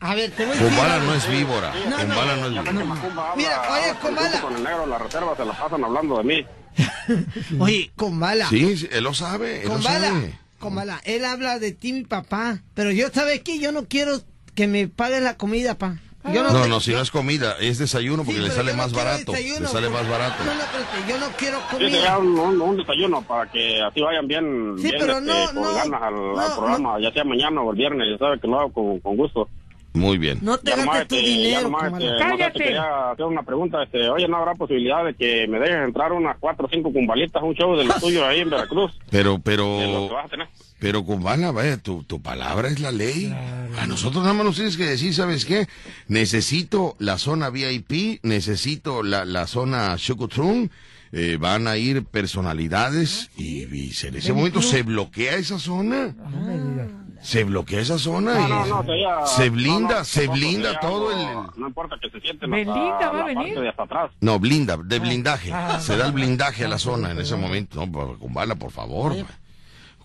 A 0.00 0.14
ver, 0.14 0.30
te 0.30 0.44
voy 0.46 0.52
a 0.56 0.60
decir. 0.60 0.68
Kumbala 0.68 0.98
no 1.00 1.14
es 1.14 1.28
víbora. 1.30 1.74
No, 1.74 1.90
no, 1.90 1.96
Kumbala 1.98 2.36
no 2.36 2.46
es 2.46 2.50
víbora. 2.52 2.70
Habla- 2.70 3.34
Mira, 3.36 3.62
oye, 3.72 3.94
Kumbala. 4.00 4.40
Con 4.40 4.56
el 4.56 4.62
negro 4.62 4.80
de 4.82 4.86
la 4.86 4.98
reserva 4.98 5.36
se 5.36 5.44
la 5.44 5.52
pasan 5.58 5.84
hablando 5.84 6.18
de 6.18 6.24
mí. 6.24 6.46
Oye, 7.58 7.90
Kumbala. 7.96 8.48
Sí, 8.48 8.76
sí, 8.76 8.88
él 8.92 9.02
lo 9.04 9.12
sabe, 9.14 9.62
él 9.62 9.68
lo 9.68 9.74
Kumbala. 9.74 10.08
sabe. 10.08 10.38
Kumbala, 10.60 11.00
él 11.04 11.24
habla 11.24 11.58
de 11.58 11.72
ti, 11.72 11.92
mi 11.92 12.04
papá. 12.04 12.62
Pero 12.74 12.90
yo, 12.90 13.08
¿sabes 13.12 13.42
qué? 13.42 13.58
Yo 13.58 13.72
no 13.72 13.86
quiero 13.86 14.20
que 14.54 14.66
me 14.66 14.88
pagues 14.88 15.22
la 15.22 15.36
comida, 15.36 15.76
pa. 15.78 15.98
Yo 16.32 16.42
No, 16.42 16.62
te- 16.62 16.68
no, 16.68 16.80
si 16.80 16.92
no 16.92 17.00
es 17.00 17.10
comida, 17.10 17.56
es 17.60 17.78
desayuno 17.78 18.22
porque 18.24 18.40
Sí, 18.40 18.46
le 18.46 18.50
sale 18.52 18.72
yo 18.72 18.76
no 18.76 18.82
más 18.82 18.92
barato. 18.92 19.32
desayuno, 19.32 19.60
Le 19.60 19.66
sale 19.68 19.88
pues. 19.88 20.02
más 20.02 20.10
barato. 20.10 20.44
No, 20.44 20.54
no, 20.54 20.60
espérate, 20.60 21.08
yo 21.08 21.18
no 21.18 21.26
quiero 21.38 21.58
Sí, 21.70 21.76
sería 21.78 22.14
comida. 22.16 22.18
un, 22.18 22.38
un- 22.38 22.60
un 22.60 22.76
desayuno 22.76 23.22
para 23.22 23.50
que 23.50 23.80
así 23.80 24.00
vayan 24.02 24.26
bien, 24.28 24.74
Sí, 24.76 24.82
bien 24.82 24.96
pero 24.98 25.18
este, 25.18 25.24
no, 25.30 25.46
con 25.54 25.62
no, 25.62 25.74
ganas 25.74 26.02
al, 26.02 26.14
al 26.14 26.34
no, 26.50 26.56
programa, 26.56 27.00
ya 27.00 27.12
sea 27.12 27.24
mañana 27.24 27.62
o 27.62 27.70
el 27.70 27.76
viernes, 27.78 28.08
ya 28.10 28.18
sabe 28.18 28.38
que 28.40 28.46
lo 28.48 28.58
hago 28.60 28.72
con, 28.72 28.98
con 29.00 29.16
gusto. 29.16 29.48
Muy 29.98 30.18
bien. 30.18 30.38
No 30.42 30.58
te 30.58 30.70
gastes 30.70 31.08
tu 31.08 31.16
este, 31.16 31.26
dinero, 31.28 31.62
nomás, 31.62 31.92
este, 31.92 32.16
¡Cállate! 32.18 32.58
quería 32.62 33.10
hacer 33.10 33.24
una 33.26 33.42
pregunta, 33.42 33.82
este, 33.82 34.08
oye, 34.08 34.28
¿no 34.28 34.36
habrá 34.38 34.54
posibilidad 34.54 35.04
de 35.04 35.14
que 35.14 35.46
me 35.48 35.58
dejes 35.58 35.76
entrar 35.84 36.12
unas 36.12 36.36
cuatro 36.38 36.66
o 36.66 36.70
cinco 36.72 36.92
cumbalitas 36.92 37.42
a 37.42 37.44
un 37.44 37.54
show 37.54 37.76
de 37.76 37.84
los 37.84 38.00
tuyos 38.00 38.22
ahí 38.24 38.40
en 38.40 38.50
Veracruz? 38.50 38.92
Pero, 39.10 39.30
De 39.30 39.32
lo 39.32 39.36
que 39.36 39.42
pero, 39.44 40.08
vas 40.10 40.26
a 40.26 40.28
tener. 40.28 40.48
pero 40.78 41.04
Kumbala, 41.04 41.50
vaya, 41.50 41.76
tu, 41.78 42.02
tu 42.04 42.20
palabra 42.22 42.68
es 42.68 42.80
la 42.80 42.92
ley. 42.92 43.34
A 43.78 43.86
nosotros 43.86 44.22
nada 44.22 44.34
más 44.34 44.44
nos 44.46 44.56
tienes 44.56 44.76
que 44.76 44.84
decir, 44.84 45.12
¿sabes 45.14 45.44
qué? 45.44 45.66
Necesito 46.08 46.96
la 46.98 47.18
zona 47.18 47.50
VIP, 47.50 48.20
necesito 48.22 49.02
la, 49.02 49.24
la 49.24 49.46
zona 49.46 49.94
Shukutrum, 49.96 50.68
eh, 51.12 51.36
van 51.40 51.66
a 51.68 51.76
ir 51.76 52.04
personalidades 52.04 53.30
y, 53.36 53.62
y 53.64 53.92
se- 53.92 54.08
en 54.08 54.16
ese 54.16 54.32
momento 54.32 54.60
se 54.62 54.82
bloquea 54.82 55.36
esa 55.36 55.58
zona. 55.58 56.08
Digas. 56.08 56.47
Se 57.20 57.42
bloquea 57.44 57.80
esa 57.80 57.98
zona 57.98 58.34
No, 58.34 58.46
y 58.46 58.50
no, 58.50 58.66
no, 58.66 58.84
sería- 58.84 59.26
se 59.26 59.50
blinda, 59.50 59.98
no, 59.98 60.04
se 60.04 60.28
blinda 60.28 60.68
sería 60.74 60.80
todo 60.80 61.10
el... 61.10 61.50
No 61.60 61.66
importa 61.66 61.96
que 62.00 62.08
se 62.10 62.20
sienten 62.20 62.50
Belinda 62.50 62.72
hasta 62.94 63.06
va 63.10 63.12
a 63.12 63.18
la 63.18 63.24
venir. 63.24 63.44
parte 63.48 63.60
de 63.60 63.68
hasta 63.68 63.82
atrás. 63.82 64.10
No, 64.20 64.38
blinda, 64.38 64.76
de 64.76 64.98
blindaje. 65.00 65.52
Ah, 65.52 65.80
Se 65.80 65.96
da 65.96 66.06
el 66.06 66.12
blindaje 66.12 66.64
a 66.64 66.68
la 66.68 66.78
zona 66.78 67.10
en 67.10 67.18
ese 67.20 67.36
momento. 67.36 67.84
No, 67.84 67.90
pa- 67.90 68.16
Kumbala, 68.18 68.54
por 68.54 68.70
favor. 68.70 69.14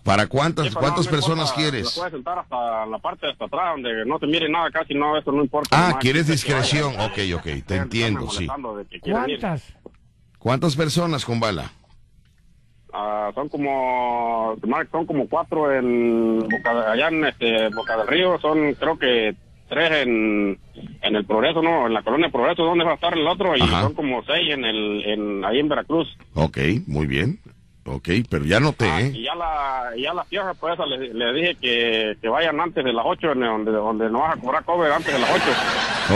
¿Para 0.02 0.26
cuántas, 0.26 0.66
Sí, 0.66 0.74
cuántas 0.74 1.08
personas 1.08 1.48
importa, 1.50 1.54
quieres? 1.70 1.92
Puedes 1.96 2.12
sentar 2.12 2.38
hasta 2.38 2.84
la 2.84 2.98
parte 2.98 3.24
de 3.26 3.32
hasta 3.32 3.46
atrás, 3.46 3.72
donde 3.72 4.04
no 4.04 4.18
se 4.18 4.26
mire 4.26 4.50
nada 4.50 4.70
casi, 4.70 4.92
no, 4.92 5.16
eso 5.16 5.32
no 5.32 5.42
importa. 5.42 5.68
Ah, 5.88 5.98
quieres 5.98 6.26
discreción. 6.26 6.94
Ok, 7.00 7.18
ok, 7.36 7.64
te 7.66 7.76
entiendo, 7.76 8.28
sí. 8.30 8.46
quieren 9.02 9.30
ir. 9.30 9.40
¿Cuántas? 9.40 9.62
¿Cuántas 10.38 10.76
personas, 10.76 11.24
Kumbala? 11.24 11.70
Ah, 12.96 13.32
son 13.34 13.48
como 13.48 14.56
son 14.92 15.06
como 15.06 15.28
cuatro 15.28 15.72
en 15.72 16.38
Boca 16.38 16.92
allá 16.92 17.08
en 17.08 17.24
este 17.24 17.68
Boca 17.74 17.96
del 17.96 18.06
Río 18.06 18.38
son 18.40 18.72
creo 18.74 18.96
que 18.96 19.34
tres 19.68 20.06
en, 20.06 20.56
en 21.02 21.16
el 21.16 21.24
Progreso 21.24 21.60
no 21.60 21.88
en 21.88 21.94
la 21.94 22.02
colonia 22.02 22.28
Progreso 22.30 22.62
donde 22.64 22.84
va 22.84 22.92
a 22.92 22.94
estar 22.94 23.12
el 23.18 23.26
otro 23.26 23.56
y 23.56 23.62
Ajá. 23.62 23.82
son 23.82 23.94
como 23.94 24.22
seis 24.24 24.48
en 24.52 24.64
el 24.64 25.02
en 25.06 25.44
ahí 25.44 25.58
en 25.58 25.68
Veracruz 25.68 26.06
Ok, 26.34 26.58
muy 26.86 27.06
bien. 27.06 27.40
Ok, 27.86 28.08
pero 28.30 28.44
ya 28.46 28.60
noté, 28.60 28.86
Ah, 28.88 29.00
¿eh? 29.02 29.10
y 29.12 29.24
ya 29.24 29.34
la, 29.34 29.90
ya 29.98 30.14
la 30.14 30.24
fieja, 30.24 30.54
pues 30.54 30.78
le, 30.88 31.12
le 31.12 31.32
dije 31.34 31.54
que, 31.60 32.16
que 32.22 32.28
vayan 32.30 32.58
antes 32.58 32.82
de 32.82 32.94
las 32.94 33.04
8, 33.06 33.34
donde, 33.34 33.72
donde 33.72 34.08
no 34.08 34.20
vas 34.20 34.38
a 34.38 34.40
cobrar 34.40 34.64
cover 34.64 34.90
antes 34.90 35.12
de 35.12 35.18
las 35.18 35.30
8. 35.30 35.42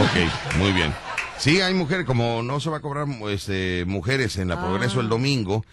Ok, 0.01 0.57
muy 0.59 0.73
bien. 0.73 0.91
Sí, 1.39 1.61
hay 1.61 1.73
mujeres, 1.73 2.05
como 2.05 2.43
no 2.43 2.59
se 2.59 2.69
va 2.69 2.79
a 2.79 2.81
cobrar 2.81 3.07
este, 3.31 3.85
mujeres 3.87 4.37
en 4.39 4.49
la 4.49 4.61
Progreso 4.61 5.01
el 5.01 5.09
domingo, 5.09 5.65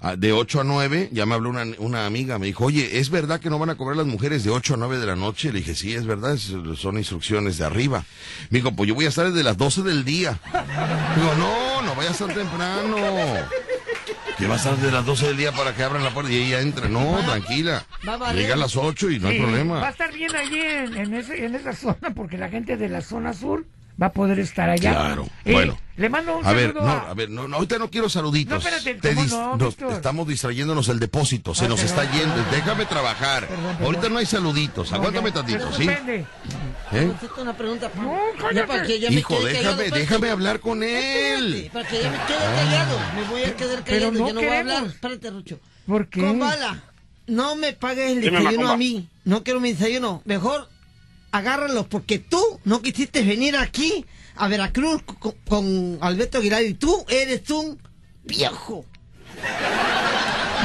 ah, 0.00 0.16
de 0.16 0.32
8 0.32 0.62
a 0.62 0.64
9, 0.64 1.10
ya 1.12 1.26
me 1.26 1.34
habló 1.34 1.50
una, 1.50 1.64
una 1.78 2.06
amiga, 2.06 2.38
me 2.38 2.46
dijo, 2.46 2.64
oye, 2.64 2.98
¿es 2.98 3.10
verdad 3.10 3.38
que 3.38 3.50
no 3.50 3.58
van 3.58 3.68
a 3.68 3.74
cobrar 3.74 3.96
las 3.98 4.06
mujeres 4.06 4.42
de 4.42 4.50
8 4.50 4.74
a 4.74 4.76
9 4.78 4.98
de 4.98 5.06
la 5.06 5.14
noche? 5.16 5.52
Le 5.52 5.58
dije, 5.58 5.74
sí, 5.74 5.94
es 5.94 6.06
verdad, 6.06 6.32
es- 6.34 6.54
son 6.78 6.96
instrucciones 6.96 7.58
de 7.58 7.64
arriba. 7.66 8.04
Me 8.48 8.58
dijo, 8.60 8.72
pues 8.74 8.88
yo 8.88 8.94
voy 8.94 9.04
a 9.04 9.08
estar 9.10 9.26
desde 9.30 9.42
las 9.42 9.58
12 9.58 9.82
del 9.82 10.02
día. 10.04 10.38
Digo, 11.16 11.34
no, 11.38 11.82
no 11.82 11.94
vayas 11.94 12.16
tan 12.18 12.32
temprano. 12.32 12.96
Que 14.38 14.46
va 14.48 14.54
a 14.54 14.56
estar 14.56 14.74
desde 14.76 14.90
las 14.92 15.04
12 15.04 15.26
del 15.26 15.36
día 15.36 15.52
para 15.52 15.74
que 15.74 15.82
abran 15.82 16.02
la 16.02 16.14
puerta 16.14 16.32
y 16.32 16.36
ella 16.36 16.62
entra. 16.62 16.88
No, 16.88 17.18
tranquila. 17.26 17.84
Va 18.08 18.14
a. 18.30 18.32
Llega 18.32 18.54
a 18.54 18.56
las 18.56 18.74
8 18.76 19.10
y 19.10 19.18
no 19.20 19.28
hay 19.28 19.36
Sí, 19.36 19.40
Va 19.42 19.46
a 19.46 19.50
problema. 19.50 19.88
estar 19.90 20.12
bien 20.12 20.34
allí 20.34 20.58
en, 20.58 20.96
en, 20.96 21.14
ese- 21.14 21.44
en 21.44 21.54
esa 21.54 21.74
zona 21.74 22.14
porque 22.14 22.38
la 22.38 22.48
gente 22.48 22.78
de 22.78 22.88
la 22.88 23.02
zona 23.02 23.34
sur 23.34 23.66
va 24.00 24.06
a 24.06 24.12
poder 24.12 24.38
estar 24.38 24.68
allá. 24.70 24.90
Claro, 24.92 25.26
Eh, 25.44 25.52
bueno. 25.52 25.78
Le 25.94 26.08
mando 26.08 26.38
un 26.38 26.46
A 26.46 26.52
ver, 26.52 26.68
saludo 26.72 26.86
no, 26.86 26.90
a- 26.90 27.10
a 27.10 27.14
ver, 27.14 27.28
no, 27.30 27.46
no, 27.48 27.56
ahorita 27.56 27.78
no 27.78 27.90
quiero 27.90 28.08
saluditos. 28.08 28.50
No, 28.52 28.58
espérate, 28.70 28.94
Te 28.94 29.14
¿cómo 29.14 29.26
dis- 29.26 29.30
no, 29.30 29.56
nos- 29.58 29.76
estamos 29.94 30.26
distrayéndonos 30.26 30.88
el 30.88 30.98
depósito, 30.98 31.54
se 31.54 31.66
Ah, 31.66 31.68
nos 31.68 31.80
perdón. 31.80 31.98
está 32.04 32.16
yendo. 32.16 32.34
Déjame 32.50 32.86
trabajar. 32.86 33.46
Ahorita 33.82 34.08
no 34.08 34.18
hay 34.18 34.24
saluditos, 34.26 34.90
aguántame 34.92 35.28
ya, 35.28 35.34
tantito, 35.34 35.58
pero 35.58 35.72
¿sí? 35.76 35.86
depende. 35.86 36.26
¿Eh? 36.92 37.12
Una 37.38 37.56
pregunta. 37.56 37.90
No, 37.94 38.66
para 38.66 38.82
que 38.84 39.00
ya 39.00 39.10
me 39.10 39.16
Hijo, 39.16 39.28
quede 39.38 39.52
callado, 39.52 39.58
déjame, 39.62 39.84
espérate. 39.84 40.00
déjame 40.00 40.30
hablar 40.30 40.60
con 40.60 40.82
él. 40.82 41.54
Espérate, 41.54 41.70
para 41.72 41.88
que 41.88 42.02
ya 42.02 42.10
me 42.10 42.16
quede 42.26 42.38
callado. 42.38 42.98
Me 43.14 43.24
voy 43.24 43.42
a 43.44 43.56
quedar 43.56 43.82
Pero 43.84 43.84
callado. 43.84 44.12
no 44.12 44.28
yo 44.28 44.34
no 44.34 44.40
voy 44.40 44.48
a 44.48 44.58
hablar. 44.60 44.74
queremos. 44.76 44.94
Espérate, 44.94 45.30
Rucho. 45.30 45.60
¿Por 45.86 46.08
qué? 46.08 46.20
Con 46.22 46.38
bala. 46.38 46.82
No 47.26 47.54
me 47.56 47.72
pagues 47.74 48.12
el 48.12 48.20
desayuno 48.22 48.70
a 48.70 48.76
mí. 48.78 49.08
No 49.24 49.44
quiero 49.44 49.60
mi 49.60 49.72
desayuno. 49.74 50.22
Mejor 50.24 50.68
agárralo 51.32 51.88
porque 51.88 52.18
tú 52.18 52.40
no 52.64 52.82
quisiste 52.82 53.22
venir 53.22 53.56
aquí 53.56 54.04
a 54.36 54.48
Veracruz 54.48 55.02
con, 55.02 55.32
con 55.48 55.98
Alberto 56.00 56.38
Aguilar 56.38 56.62
y 56.62 56.74
tú 56.74 57.04
eres 57.08 57.50
un 57.50 57.80
viejo. 58.24 58.84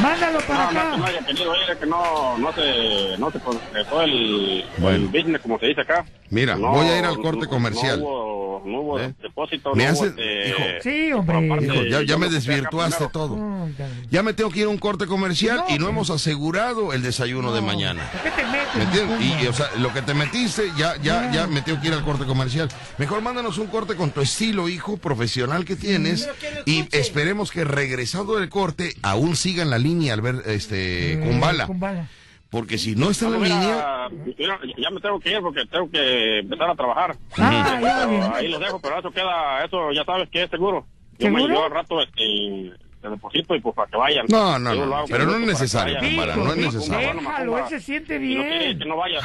Mándalo 0.02 0.40
para 0.48 0.72
No, 0.72 0.72
no, 0.72 0.80
acá. 0.80 0.91
que 0.91 0.98
no 0.98 1.06
haya 1.06 1.26
querido 1.26 1.53
ir, 1.56 1.72
es 1.72 1.78
que 1.78 1.86
no, 1.86 2.38
no 2.38 2.53
se, 2.53 3.18
no 3.18 3.32
se 3.32 3.40
concretó 3.40 4.02
el, 4.02 4.65
Bueno. 4.78 4.95
el 4.95 5.07
business, 5.07 5.41
como 5.41 5.60
se 5.60 5.68
dice 5.68 5.82
acá. 5.82 6.06
Mira, 6.30 6.56
No, 6.56 6.72
voy 6.72 6.88
a 6.88 6.99
ir 6.99 7.06
al 7.06 7.18
corte 7.18 7.41
no- 7.45 7.49
comercial. 7.49 7.99
No 7.99 8.06
hubo, 8.06 8.64
no 8.65 8.82
hubo 8.82 8.99
¿Eh? 8.99 9.14
depósito, 9.22 9.74
Me 9.76 9.86
no 9.86 9.91
hace- 9.91 10.02
hubo 10.02 10.10
este- 10.10 10.49
hijo. 10.49 10.60
Sí, 10.84 11.14
hombre. 11.14 11.45
Aparte, 11.45 11.65
Hijo, 11.65 11.84
ya, 11.86 12.02
ya 12.03 12.18
me 12.18 12.30
desvirtuaste 12.30 13.07
todo. 13.11 13.36
No, 13.38 13.69
ya- 14.11 14.24
me 14.24 14.34
tengo 14.34 14.49
que 14.52 14.60
ir 14.60 14.65
a 14.65 14.69
un 14.69 14.78
corte 14.78 15.07
comercial 15.07 15.64
y 15.69 15.78
no 15.80 15.88
hemos 15.90 16.10
asegurado 16.10 16.91
el 16.94 17.02
desayuno 17.02 17.53
de 17.53 17.61
mañana. 17.61 18.10
¿Por 18.11 18.22
qué 18.24 18.32
te 18.32 18.44
metes? 18.45 18.76
¿Me 18.76 18.84
entiendes? 18.84 19.22
Y, 19.22 19.44
y, 19.44 19.48
o 19.48 19.53
sea, 19.53 19.69
lo 19.78 19.94
que 19.94 20.02
te 20.02 20.14
metiste, 20.14 20.69
ya, 20.78 20.95
ya, 21.02 21.32
ya 21.32 21.48
me 21.48 21.61
tengo 21.61 21.80
que 21.82 21.88
ir 21.88 21.94
al 21.94 22.03
corte 22.03 22.26
comercial. 22.26 22.68
Mejor 22.98 23.22
mándanos 23.22 23.57
un 23.57 23.68
corte 23.68 23.95
con 23.95 24.11
tu 24.11 24.19
estilo, 24.22 24.68
hijo, 24.69 24.98
profesional 24.98 25.64
que 25.65 25.76
tienes. 25.76 26.24
Pero 26.41 26.64
que 26.65 26.72
Y 26.72 26.88
esperemos 26.91 27.52
que 27.52 27.64
regresado 27.64 28.38
del 28.38 28.49
corte, 28.49 28.94
aún 29.02 29.36
siga 29.38 29.64
en 29.64 29.69
la 29.69 29.78
línea 29.78 29.87
al 30.12 30.22
ver 30.22 30.36
este 30.46 31.14
Eh, 31.14 31.20
con 31.20 31.40
bala. 31.40 31.68
con 31.68 31.80
bala. 31.80 32.08
Porque 32.50 32.78
si 32.78 32.96
no 32.96 33.10
está 33.10 33.26
en 33.28 33.34
la 33.34 33.38
mira, 33.40 34.10
línea. 34.10 34.60
ya 34.78 34.90
me 34.90 35.02
tengo 35.02 35.20
que 35.20 35.32
ir 35.32 35.42
porque 35.42 35.66
tengo 35.66 35.90
que 35.92 36.40
empezar 36.40 36.70
a 36.70 36.76
trabajar. 36.76 37.16
Ah, 37.38 37.78
ya, 37.82 37.98
Pero 38.00 38.10
bien. 38.10 38.24
ahí 38.34 38.48
lo 38.48 38.60
dejo, 38.60 38.80
pero 38.80 39.00
eso 39.00 39.12
queda, 39.12 39.66
eso 39.66 39.92
ya 39.92 40.06
sabes 40.06 40.30
que 40.30 40.44
es 40.44 40.50
seguro. 40.50 40.86
Yo 41.20 41.30
me 41.30 41.42
yo 41.48 41.66
al 41.66 41.72
rato 41.72 42.00
este, 42.02 42.72
te 43.02 43.10
deposito 43.10 43.54
y 43.56 43.60
pues 43.60 43.76
para 43.76 43.90
que 43.92 43.98
vayan. 43.98 44.26
No, 44.30 44.58
no, 44.60 44.72
pero 45.10 45.26
no 45.26 45.36
es 45.36 45.42
necesario, 45.42 45.96
vayan. 45.96 46.10
Kumbala, 46.16 46.36
no 46.38 46.52
es 46.54 46.58
necesario. 46.58 47.14
Déjalo, 47.20 47.58
él 47.58 47.64
se 47.70 47.80
siente 47.82 48.18
bien. 48.18 48.80
que 48.80 48.86
no 48.86 48.96
vaya. 48.96 49.20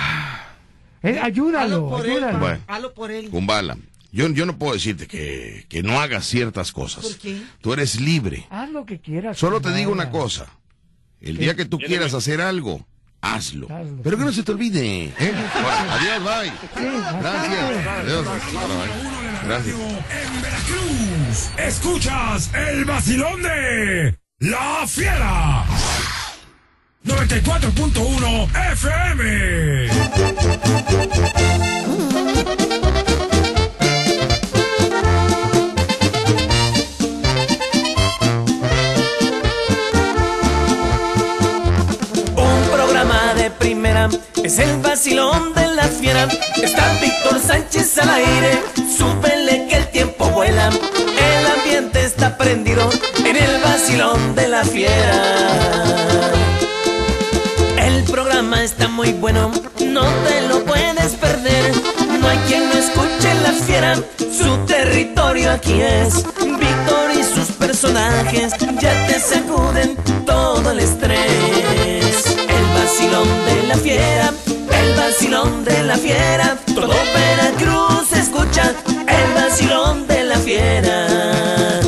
Eh, 1.04 1.10
Hazlo 1.10 1.24
ayúdalo, 1.24 1.88
por 1.88 2.06
él. 2.06 2.24
Bueno. 2.40 2.58
Hazlo 2.66 2.92
por 2.94 3.10
él. 3.10 3.28
Kumbala, 3.30 3.76
yo, 4.12 4.28
yo 4.28 4.46
no 4.46 4.58
puedo 4.58 4.74
decirte 4.74 5.06
que, 5.06 5.66
que 5.68 5.82
no 5.82 6.00
hagas 6.00 6.26
ciertas 6.26 6.70
cosas. 6.70 7.06
¿Por 7.06 7.18
qué? 7.18 7.42
Tú 7.60 7.72
eres 7.72 8.00
libre. 8.00 8.46
Haz 8.50 8.70
lo 8.70 8.84
que 8.86 9.00
quieras. 9.00 9.38
Solo 9.38 9.60
te 9.60 9.72
digo 9.74 9.90
una 9.90 10.10
cosa. 10.10 10.46
El 11.20 11.38
día 11.38 11.54
que 11.56 11.64
tú 11.64 11.78
quieras 11.78 12.12
hacer 12.14 12.40
algo, 12.40 12.86
hazlo. 13.20 13.68
Hazlo, 13.70 14.02
Pero 14.02 14.18
que 14.18 14.24
no 14.24 14.32
se 14.32 14.42
te 14.42 14.52
olvide. 14.52 15.04
¿eh? 15.06 15.14
Bueno, 15.18 15.92
adiós, 15.92 16.22
bye. 16.24 16.52
Gracias. 17.20 17.86
Adiós. 17.86 18.26
Gracias. 19.44 19.76
En 19.76 20.42
Veracruz, 20.42 21.50
escuchas 21.58 22.50
el 22.54 22.84
vacilón 22.84 23.42
de 23.42 24.18
La 24.40 24.86
Fiera. 24.86 25.64
94.1 27.04 28.72
FM. 28.72 29.88
Es 44.42 44.58
el 44.58 44.78
vacilón 44.78 45.54
de 45.54 45.66
la 45.68 45.84
fiera. 45.84 46.28
Está 46.62 46.92
Víctor 47.00 47.40
Sánchez 47.40 47.98
al 47.98 48.10
aire, 48.10 48.62
súbele 48.96 49.66
que 49.68 49.76
el 49.76 49.90
tiempo 49.90 50.28
vuela. 50.30 50.68
El 50.68 51.46
ambiente 51.46 52.04
está 52.04 52.36
prendido 52.36 52.88
en 53.24 53.36
el 53.36 53.60
vacilón 53.62 54.34
de 54.34 54.48
la 54.48 54.64
fiera. 54.64 55.84
El 57.78 58.04
programa 58.04 58.62
está 58.62 58.88
muy 58.88 59.12
bueno, 59.12 59.50
no 59.86 60.04
te 60.24 60.48
lo 60.48 60.64
puedes 60.64 61.12
perder. 61.14 61.72
No 62.20 62.28
hay 62.28 62.38
quien 62.48 62.68
no 62.68 62.74
escuche 62.74 63.34
la 63.42 63.52
fiera, 63.52 63.96
su 64.18 64.56
territorio 64.66 65.50
aquí 65.52 65.80
es. 65.80 66.24
Víctor 66.38 67.10
y 67.18 67.22
sus 67.22 67.48
personajes 67.56 68.52
ya 68.80 69.06
te 69.06 69.20
sacuden 69.20 69.96
todo 70.26 70.70
el 70.70 70.80
estrés. 70.80 72.31
El 72.92 72.98
vacilón 72.98 73.46
de 73.46 73.62
la 73.68 73.76
fiera, 73.76 74.34
el 74.70 74.94
vacilón 74.96 75.64
de 75.64 75.82
la 75.84 75.96
fiera. 75.96 76.58
Todo 76.74 76.92
Veracruz 77.14 78.12
escucha 78.12 78.74
el 79.08 79.34
vacilón 79.34 80.06
de 80.06 80.24
la 80.24 80.36
fiera. 80.36 81.80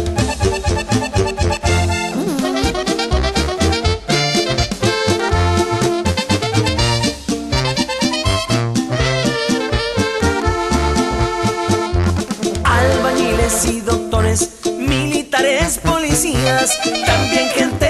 albañiles 12.65 13.67
y 13.67 13.81
doctores, 13.83 14.49
militares, 14.79 15.79
policías, 15.85 16.71
también 17.05 17.49
gente 17.51 17.84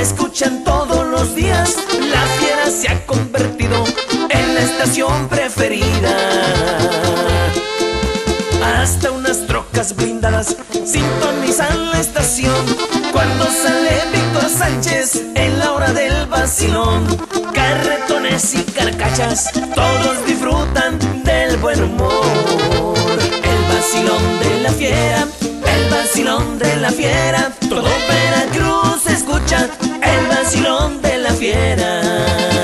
escuchan 0.00 0.64
todos 0.64 1.06
los 1.06 1.34
días. 1.34 1.76
La 2.10 2.22
fiera 2.38 2.70
se 2.70 2.88
ha 2.88 3.06
convertido 3.06 3.84
en 4.30 4.54
la 4.54 4.60
estación 4.60 5.28
preferida. 5.28 6.16
Hasta 8.64 9.10
unas 9.10 9.46
trocas 9.46 9.94
blindadas 9.94 10.56
sintonizan 10.84 11.90
la 11.90 12.00
estación. 12.00 12.64
Cuando 13.12 13.44
sale 13.44 13.90
Víctor 14.12 14.48
Sánchez 14.48 15.22
en 15.34 15.58
la 15.58 15.72
hora 15.72 15.92
del 15.92 16.26
vacilón, 16.26 17.04
carretones 17.52 18.54
y 18.54 18.62
carcachas, 18.62 19.50
todos 19.74 20.24
disfrutan 20.26 20.98
del 21.24 21.58
buen 21.58 21.82
humor. 21.82 22.24
El 23.42 23.74
vacilón 23.74 24.40
de 24.40 24.60
la 24.62 24.72
fiera, 24.72 25.26
el 25.74 25.90
vacilón 25.90 26.58
de 26.58 26.76
la 26.76 26.90
fiera, 26.90 27.52
todo 27.68 27.88
Veracruz 28.08 29.06
escucha 29.06 29.68
el 30.02 30.26
vacilón 30.26 31.00
de 31.02 31.18
la 31.18 31.32
fiera. 31.32 32.59